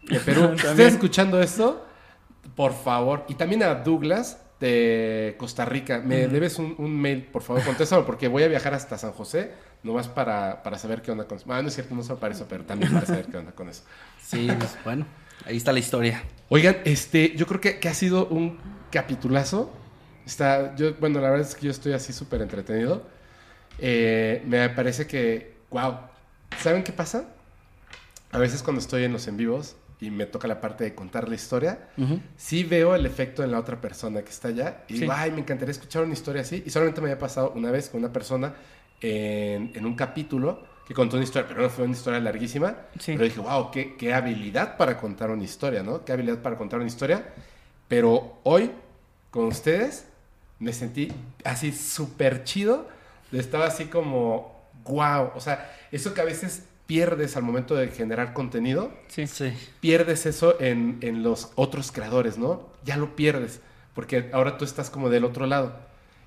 [0.09, 0.89] de Perú, si estás También.
[0.89, 1.85] escuchando esto,
[2.55, 3.25] por favor.
[3.27, 8.05] Y también a Douglas, de Costa Rica, me debes un, un mail, por favor, contéstalo,
[8.05, 9.53] porque voy a viajar hasta San José,
[9.83, 11.45] nomás para, para saber qué onda con eso.
[11.45, 13.69] Bueno, no es cierto, no solo para eso, pero también para saber qué onda con
[13.69, 13.83] eso.
[14.21, 15.05] Sí, pues bueno,
[15.45, 16.23] ahí está la historia.
[16.49, 18.59] Oigan, este, yo creo que, que ha sido un
[18.91, 19.71] capitulazo.
[20.25, 23.07] Está, yo, bueno, la verdad es que yo estoy así súper entretenido.
[23.77, 25.95] Eh, me parece que, wow.
[26.59, 27.29] ¿Saben qué pasa?
[28.31, 31.27] A veces cuando estoy en los en vivos y me toca la parte de contar
[31.27, 32.19] la historia, Ujú.
[32.37, 34.99] sí veo el efecto en la otra persona que está allá y Sí.
[35.01, 36.63] digo, ay, me encantaría escuchar una historia así.
[36.65, 38.53] Y solamente me había pasado una vez con una persona
[39.01, 42.75] en, en un capítulo que contó una historia, pero no fue una historia larguísima.
[42.97, 43.11] Sí.
[43.13, 46.03] Pero dije, wow, qué, qué habilidad para contar una historia, ¿no?
[46.05, 47.25] Qué habilidad para contar una historia.
[47.87, 48.71] Pero hoy,
[49.29, 50.05] con ustedes,
[50.59, 51.11] me sentí
[51.43, 52.87] así súper chido.
[53.31, 55.31] Estaba así como, wow.
[55.35, 59.27] O sea, eso que a veces pierdes al momento de generar contenido, Sí.
[59.27, 59.53] Sí.
[59.79, 62.67] pierdes eso en, en los otros creadores, ¿no?
[62.83, 63.59] Ya lo pierdes,
[63.93, 65.75] porque ahora tú estás como del otro lado.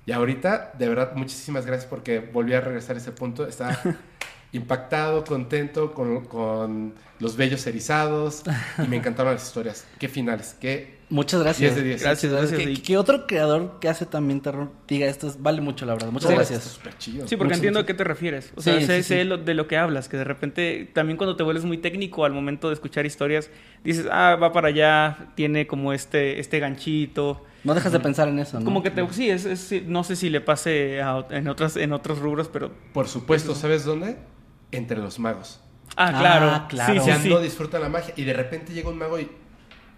[0.05, 3.45] Y ahorita, de verdad, muchísimas gracias porque volví a regresar a ese punto.
[3.45, 3.77] Estaba
[4.53, 8.43] impactado, contento con, con los vellos erizados
[8.77, 9.85] y me encantaron las historias.
[9.99, 11.02] Qué finales, qué...
[11.09, 11.73] Muchas gracias.
[11.73, 12.01] 10 de 10.
[12.01, 12.59] Gracias, gracias.
[12.61, 16.09] Y- que otro creador que hace también terror diga esto es- vale mucho, la verdad.
[16.11, 16.59] Muchas gracias.
[16.65, 17.27] está súper chido.
[17.27, 17.83] Sí, porque Mucho, entiendo mucho.
[17.83, 18.51] a qué te refieres.
[18.55, 19.27] O sea, Sí, sé, sí, sé sí.
[19.27, 22.31] lo- de lo que hablas, que de repente también cuando te vuelves muy técnico al
[22.33, 23.49] momento de escuchar historias,
[23.83, 27.43] dices, ah, va para allá, tiene como este, este ganchito.
[27.63, 28.65] No dejas de pensar en eso, ¿no?
[28.65, 31.93] Como que te, sí, es, es- no sé si le pase a en, otras, en
[31.93, 32.71] otros rubros, pero...
[32.93, 34.17] Por supuesto, ¿sabes dónde?
[34.71, 35.59] Entre los magos.
[35.95, 36.65] Ah, Ah, claro.
[36.69, 37.03] claro.
[37.03, 37.29] Sí, sí, sí.
[37.29, 39.29] no disfrutan la magia y de repente llega un mago y...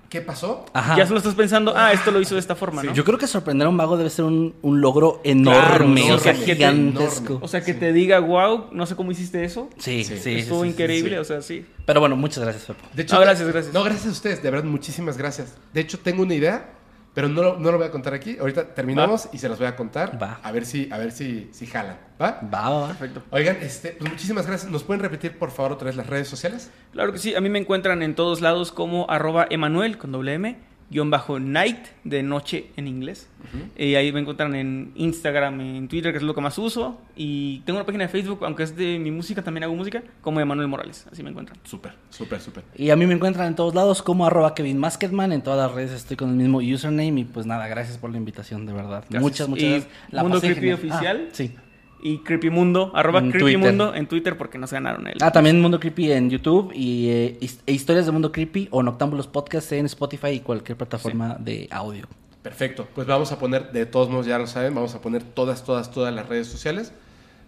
[0.10, 0.66] ¿Qué pasó?
[0.74, 0.98] Ajá.
[0.98, 2.94] Ya solo estás pensando, ah, esto lo hizo de esta forma, ¿no?
[2.94, 6.20] Yo creo que sorprender a un mago debe ser un, un logro enorme, sí, o
[6.20, 7.26] sea, gigantesco.
[7.26, 7.46] enorme.
[7.46, 9.70] O sea, que te diga, wow, no sé cómo hiciste eso.
[9.78, 10.36] Sí, sí, Sí.
[10.36, 11.18] Estuvo sí, sí, increíble, sí.
[11.18, 11.66] o sea, sí.
[11.86, 12.86] Pero bueno, muchas gracias, Pepo.
[12.94, 13.74] De hecho, No, gracias, gracias.
[13.74, 15.56] No, gracias a ustedes, de verdad, muchísimas gracias.
[15.74, 16.70] De hecho, tengo una idea,
[17.16, 18.38] pero no lo, no lo voy a contar aquí.
[18.38, 20.22] Ahorita terminamos y se las voy a contar.
[20.22, 20.42] Va.
[20.44, 21.98] A ver si, a ver si, si jalan.
[22.22, 22.42] ¿Va?
[22.54, 22.88] Va, va, va.
[22.90, 23.24] Perfecto.
[23.32, 24.70] Oigan, este, pues muchísimas gracias.
[24.70, 26.70] ¿Nos pueden repetir, por favor, otra vez las redes sociales?
[26.92, 30.34] Claro que sí, a mí me encuentran en todos lados como arroba Emanuel con doble
[30.34, 30.58] M,
[30.90, 33.30] guion bajo night de noche en inglés.
[33.78, 37.00] Y ahí me encuentran en Instagram, en Twitter, que es lo que más uso.
[37.16, 40.40] Y tengo una página de Facebook, aunque es de mi música, también hago música, como
[40.40, 41.06] Emanuel Morales.
[41.12, 41.58] Así me encuentran.
[41.64, 42.64] Súper, súper, súper.
[42.76, 45.32] Y a mí me encuentran en todos lados como arroba Kevin Masketman.
[45.32, 47.22] En todas las redes estoy con el mismo username.
[47.22, 49.04] Y pues nada, gracias por la invitación, de verdad.
[49.10, 49.22] Gracias.
[49.22, 49.92] Muchas, muchas Y gracias.
[50.12, 50.80] La Mundo Creepy genial.
[50.80, 51.26] Oficial.
[51.28, 51.56] Ah, sí.
[52.02, 53.60] Y Creepy Mundo, arroba En Creepy Twitter.
[53.60, 55.16] Mundo en Twitter porque nos ganaron el.
[55.22, 59.28] Ah, también Mundo Creepy en YouTube y eh, e historias de Mundo Creepy o Noctámbulos
[59.28, 62.08] Podcast en Spotify y cualquier plataforma de audio.
[62.44, 62.88] Perfecto.
[62.94, 65.90] Pues vamos a poner, de todos modos, ya lo saben, vamos a poner todas, todas,
[65.90, 66.94] todas las redes sociales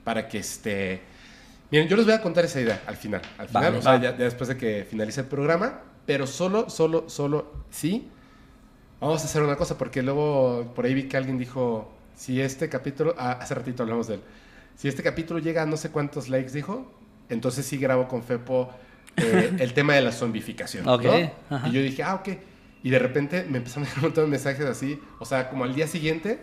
[0.03, 1.01] para que este.
[1.69, 3.22] Miren, yo les voy a contar esa idea al final.
[3.38, 4.01] Al final, Vale, o sea, va.
[4.01, 8.08] ya, ya después de que finalice el programa, pero solo, solo, solo, sí.
[9.00, 12.68] Vamos a hacer una cosa, porque luego por ahí vi que alguien dijo: si este
[12.68, 13.16] capítulo.
[13.18, 14.22] ah, hace ratito hablamos de él.
[14.76, 16.92] Si este capítulo llega a no sé cuántos likes, dijo,
[17.30, 18.70] entonces sí grabo con Fepo
[19.16, 20.84] eh, el tema de la zombificación.
[20.86, 20.96] ¿no?
[20.96, 21.06] Ok,
[21.50, 21.68] ajá.
[21.70, 22.30] Y yo dije, ah, ok.
[22.84, 25.64] Y de repente me empezaron a llegar un montón de mensajes así, o sea, como
[25.64, 26.42] al día siguiente,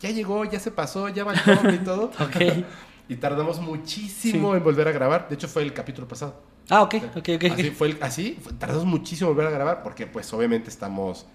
[0.00, 2.10] ya llegó, ya se pasó, ya va el zombie y todo.
[2.20, 2.64] Ok.
[3.08, 5.28] y tardamos muchísimo en volver a grabar.
[5.28, 6.42] De hecho, fue el capítulo pasado.
[6.68, 7.44] Ah, ok, ok, ok.
[7.52, 11.26] Así fue, el- así tardamos muchísimo en volver a grabar porque, pues, obviamente estamos.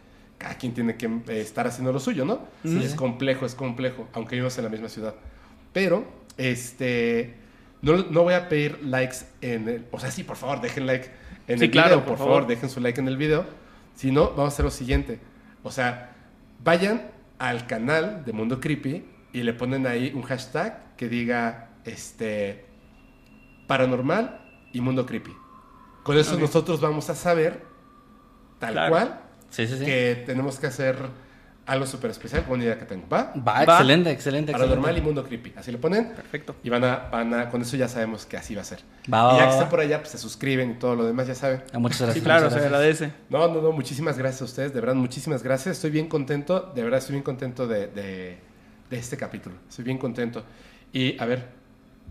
[0.44, 2.42] Cada quien tiene que eh, estar haciendo lo suyo, ¿no?
[2.64, 2.84] Sí.
[2.84, 5.16] Es complejo, es complejo, aunque vivimos en la misma ciudad.
[5.72, 6.06] Pero,
[6.38, 7.36] este.
[7.82, 9.86] No, no voy a pedir likes en el.
[9.92, 11.10] O sea, sí, por favor, dejen like
[11.48, 12.00] en Sí, el claro, video.
[12.02, 12.34] por Por, favor.
[12.42, 12.48] favor.
[12.48, 13.46] dejen su like en el video.
[13.96, 15.20] Si no, vamos a hacer lo siguiente.
[15.64, 16.12] O sea,
[16.64, 22.66] vayan al canal de Mundo Creepy y le ponen ahí un hashtag que diga este
[23.68, 24.42] paranormal
[24.74, 25.34] y mundo creepy.
[26.04, 26.42] Con eso Ok.
[26.42, 27.64] nosotros vamos a saber
[28.60, 28.92] tal Claro.
[28.92, 29.22] cual
[29.54, 29.86] Sí, sí, sí.
[29.86, 30.98] que tenemos que hacer
[31.66, 33.08] algo súper especial con una idea que tengo.
[33.08, 33.32] ¿Va?
[33.38, 33.64] Va, Va.
[33.64, 34.52] excelente, excelente.
[34.52, 35.02] Paranormal y excelente.
[35.06, 35.54] mundo creepy.
[35.56, 36.10] Así le ponen.
[36.14, 36.56] Perfecto.
[36.64, 38.80] Y van a, van a, con eso ya sabemos que así va a ser.
[39.14, 39.54] Va, va, y ya va, que va.
[39.54, 41.64] están por allá, pues se suscriben y todo lo demás, ya saben.
[41.72, 42.16] Ah, Muchas gracias.
[42.16, 43.00] Sí, claro, muchas se gracias.
[43.00, 43.12] agradece.
[43.30, 45.76] No, no, no, muchísimas gracias a ustedes, de verdad, muchísimas gracias.
[45.78, 48.38] Estoy bien contento, de verdad, estoy bien contento de, de,
[48.90, 49.56] de este capítulo.
[49.70, 50.44] Estoy bien contento.
[50.92, 51.46] Y a ver,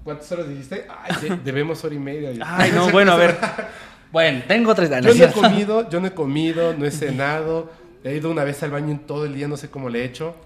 [0.02, 0.86] ¿cuántas horas dijiste?
[0.88, 2.30] Ay, de- debemos hora y media.
[2.46, 3.36] Ay, no, bueno, a ver.
[4.12, 5.16] Bueno, tengo tres Yo años.
[5.16, 7.70] no he comido, yo no he comido, no he cenado.
[8.04, 10.04] He ido una vez al baño en todo el día, no sé cómo le he
[10.04, 10.36] hecho.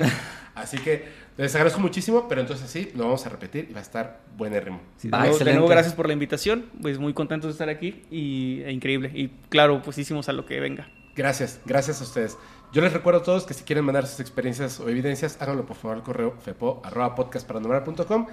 [0.54, 1.04] Así que
[1.36, 4.80] les agradezco muchísimo, pero entonces sí, lo vamos a repetir y va a estar buenérrimo.
[4.96, 6.66] Sí, nuevo, de nuevo, gracias por la invitación.
[6.80, 9.10] Pues muy contentos de estar aquí y e increíble.
[9.14, 10.88] Y claro, pues hicimos a lo que venga.
[11.14, 12.38] Gracias, gracias a ustedes.
[12.72, 15.76] Yo les recuerdo a todos que si quieren mandar sus experiencias o evidencias, háganlo por
[15.76, 18.26] favor al correo fepo.podcastparanormal.com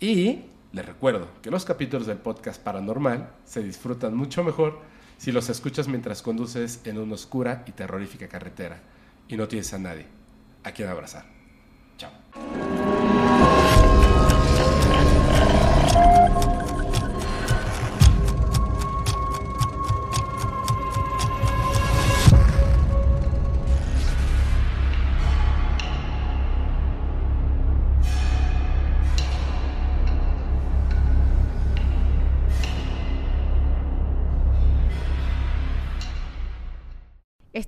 [0.00, 0.40] y
[0.72, 4.78] les recuerdo que los capítulos del podcast paranormal se disfrutan mucho mejor
[5.18, 8.80] si los escuchas mientras conduces en una oscura y terrorífica carretera
[9.28, 10.06] y no tienes a nadie
[10.64, 11.24] a quien abrazar.
[11.98, 12.10] Chao.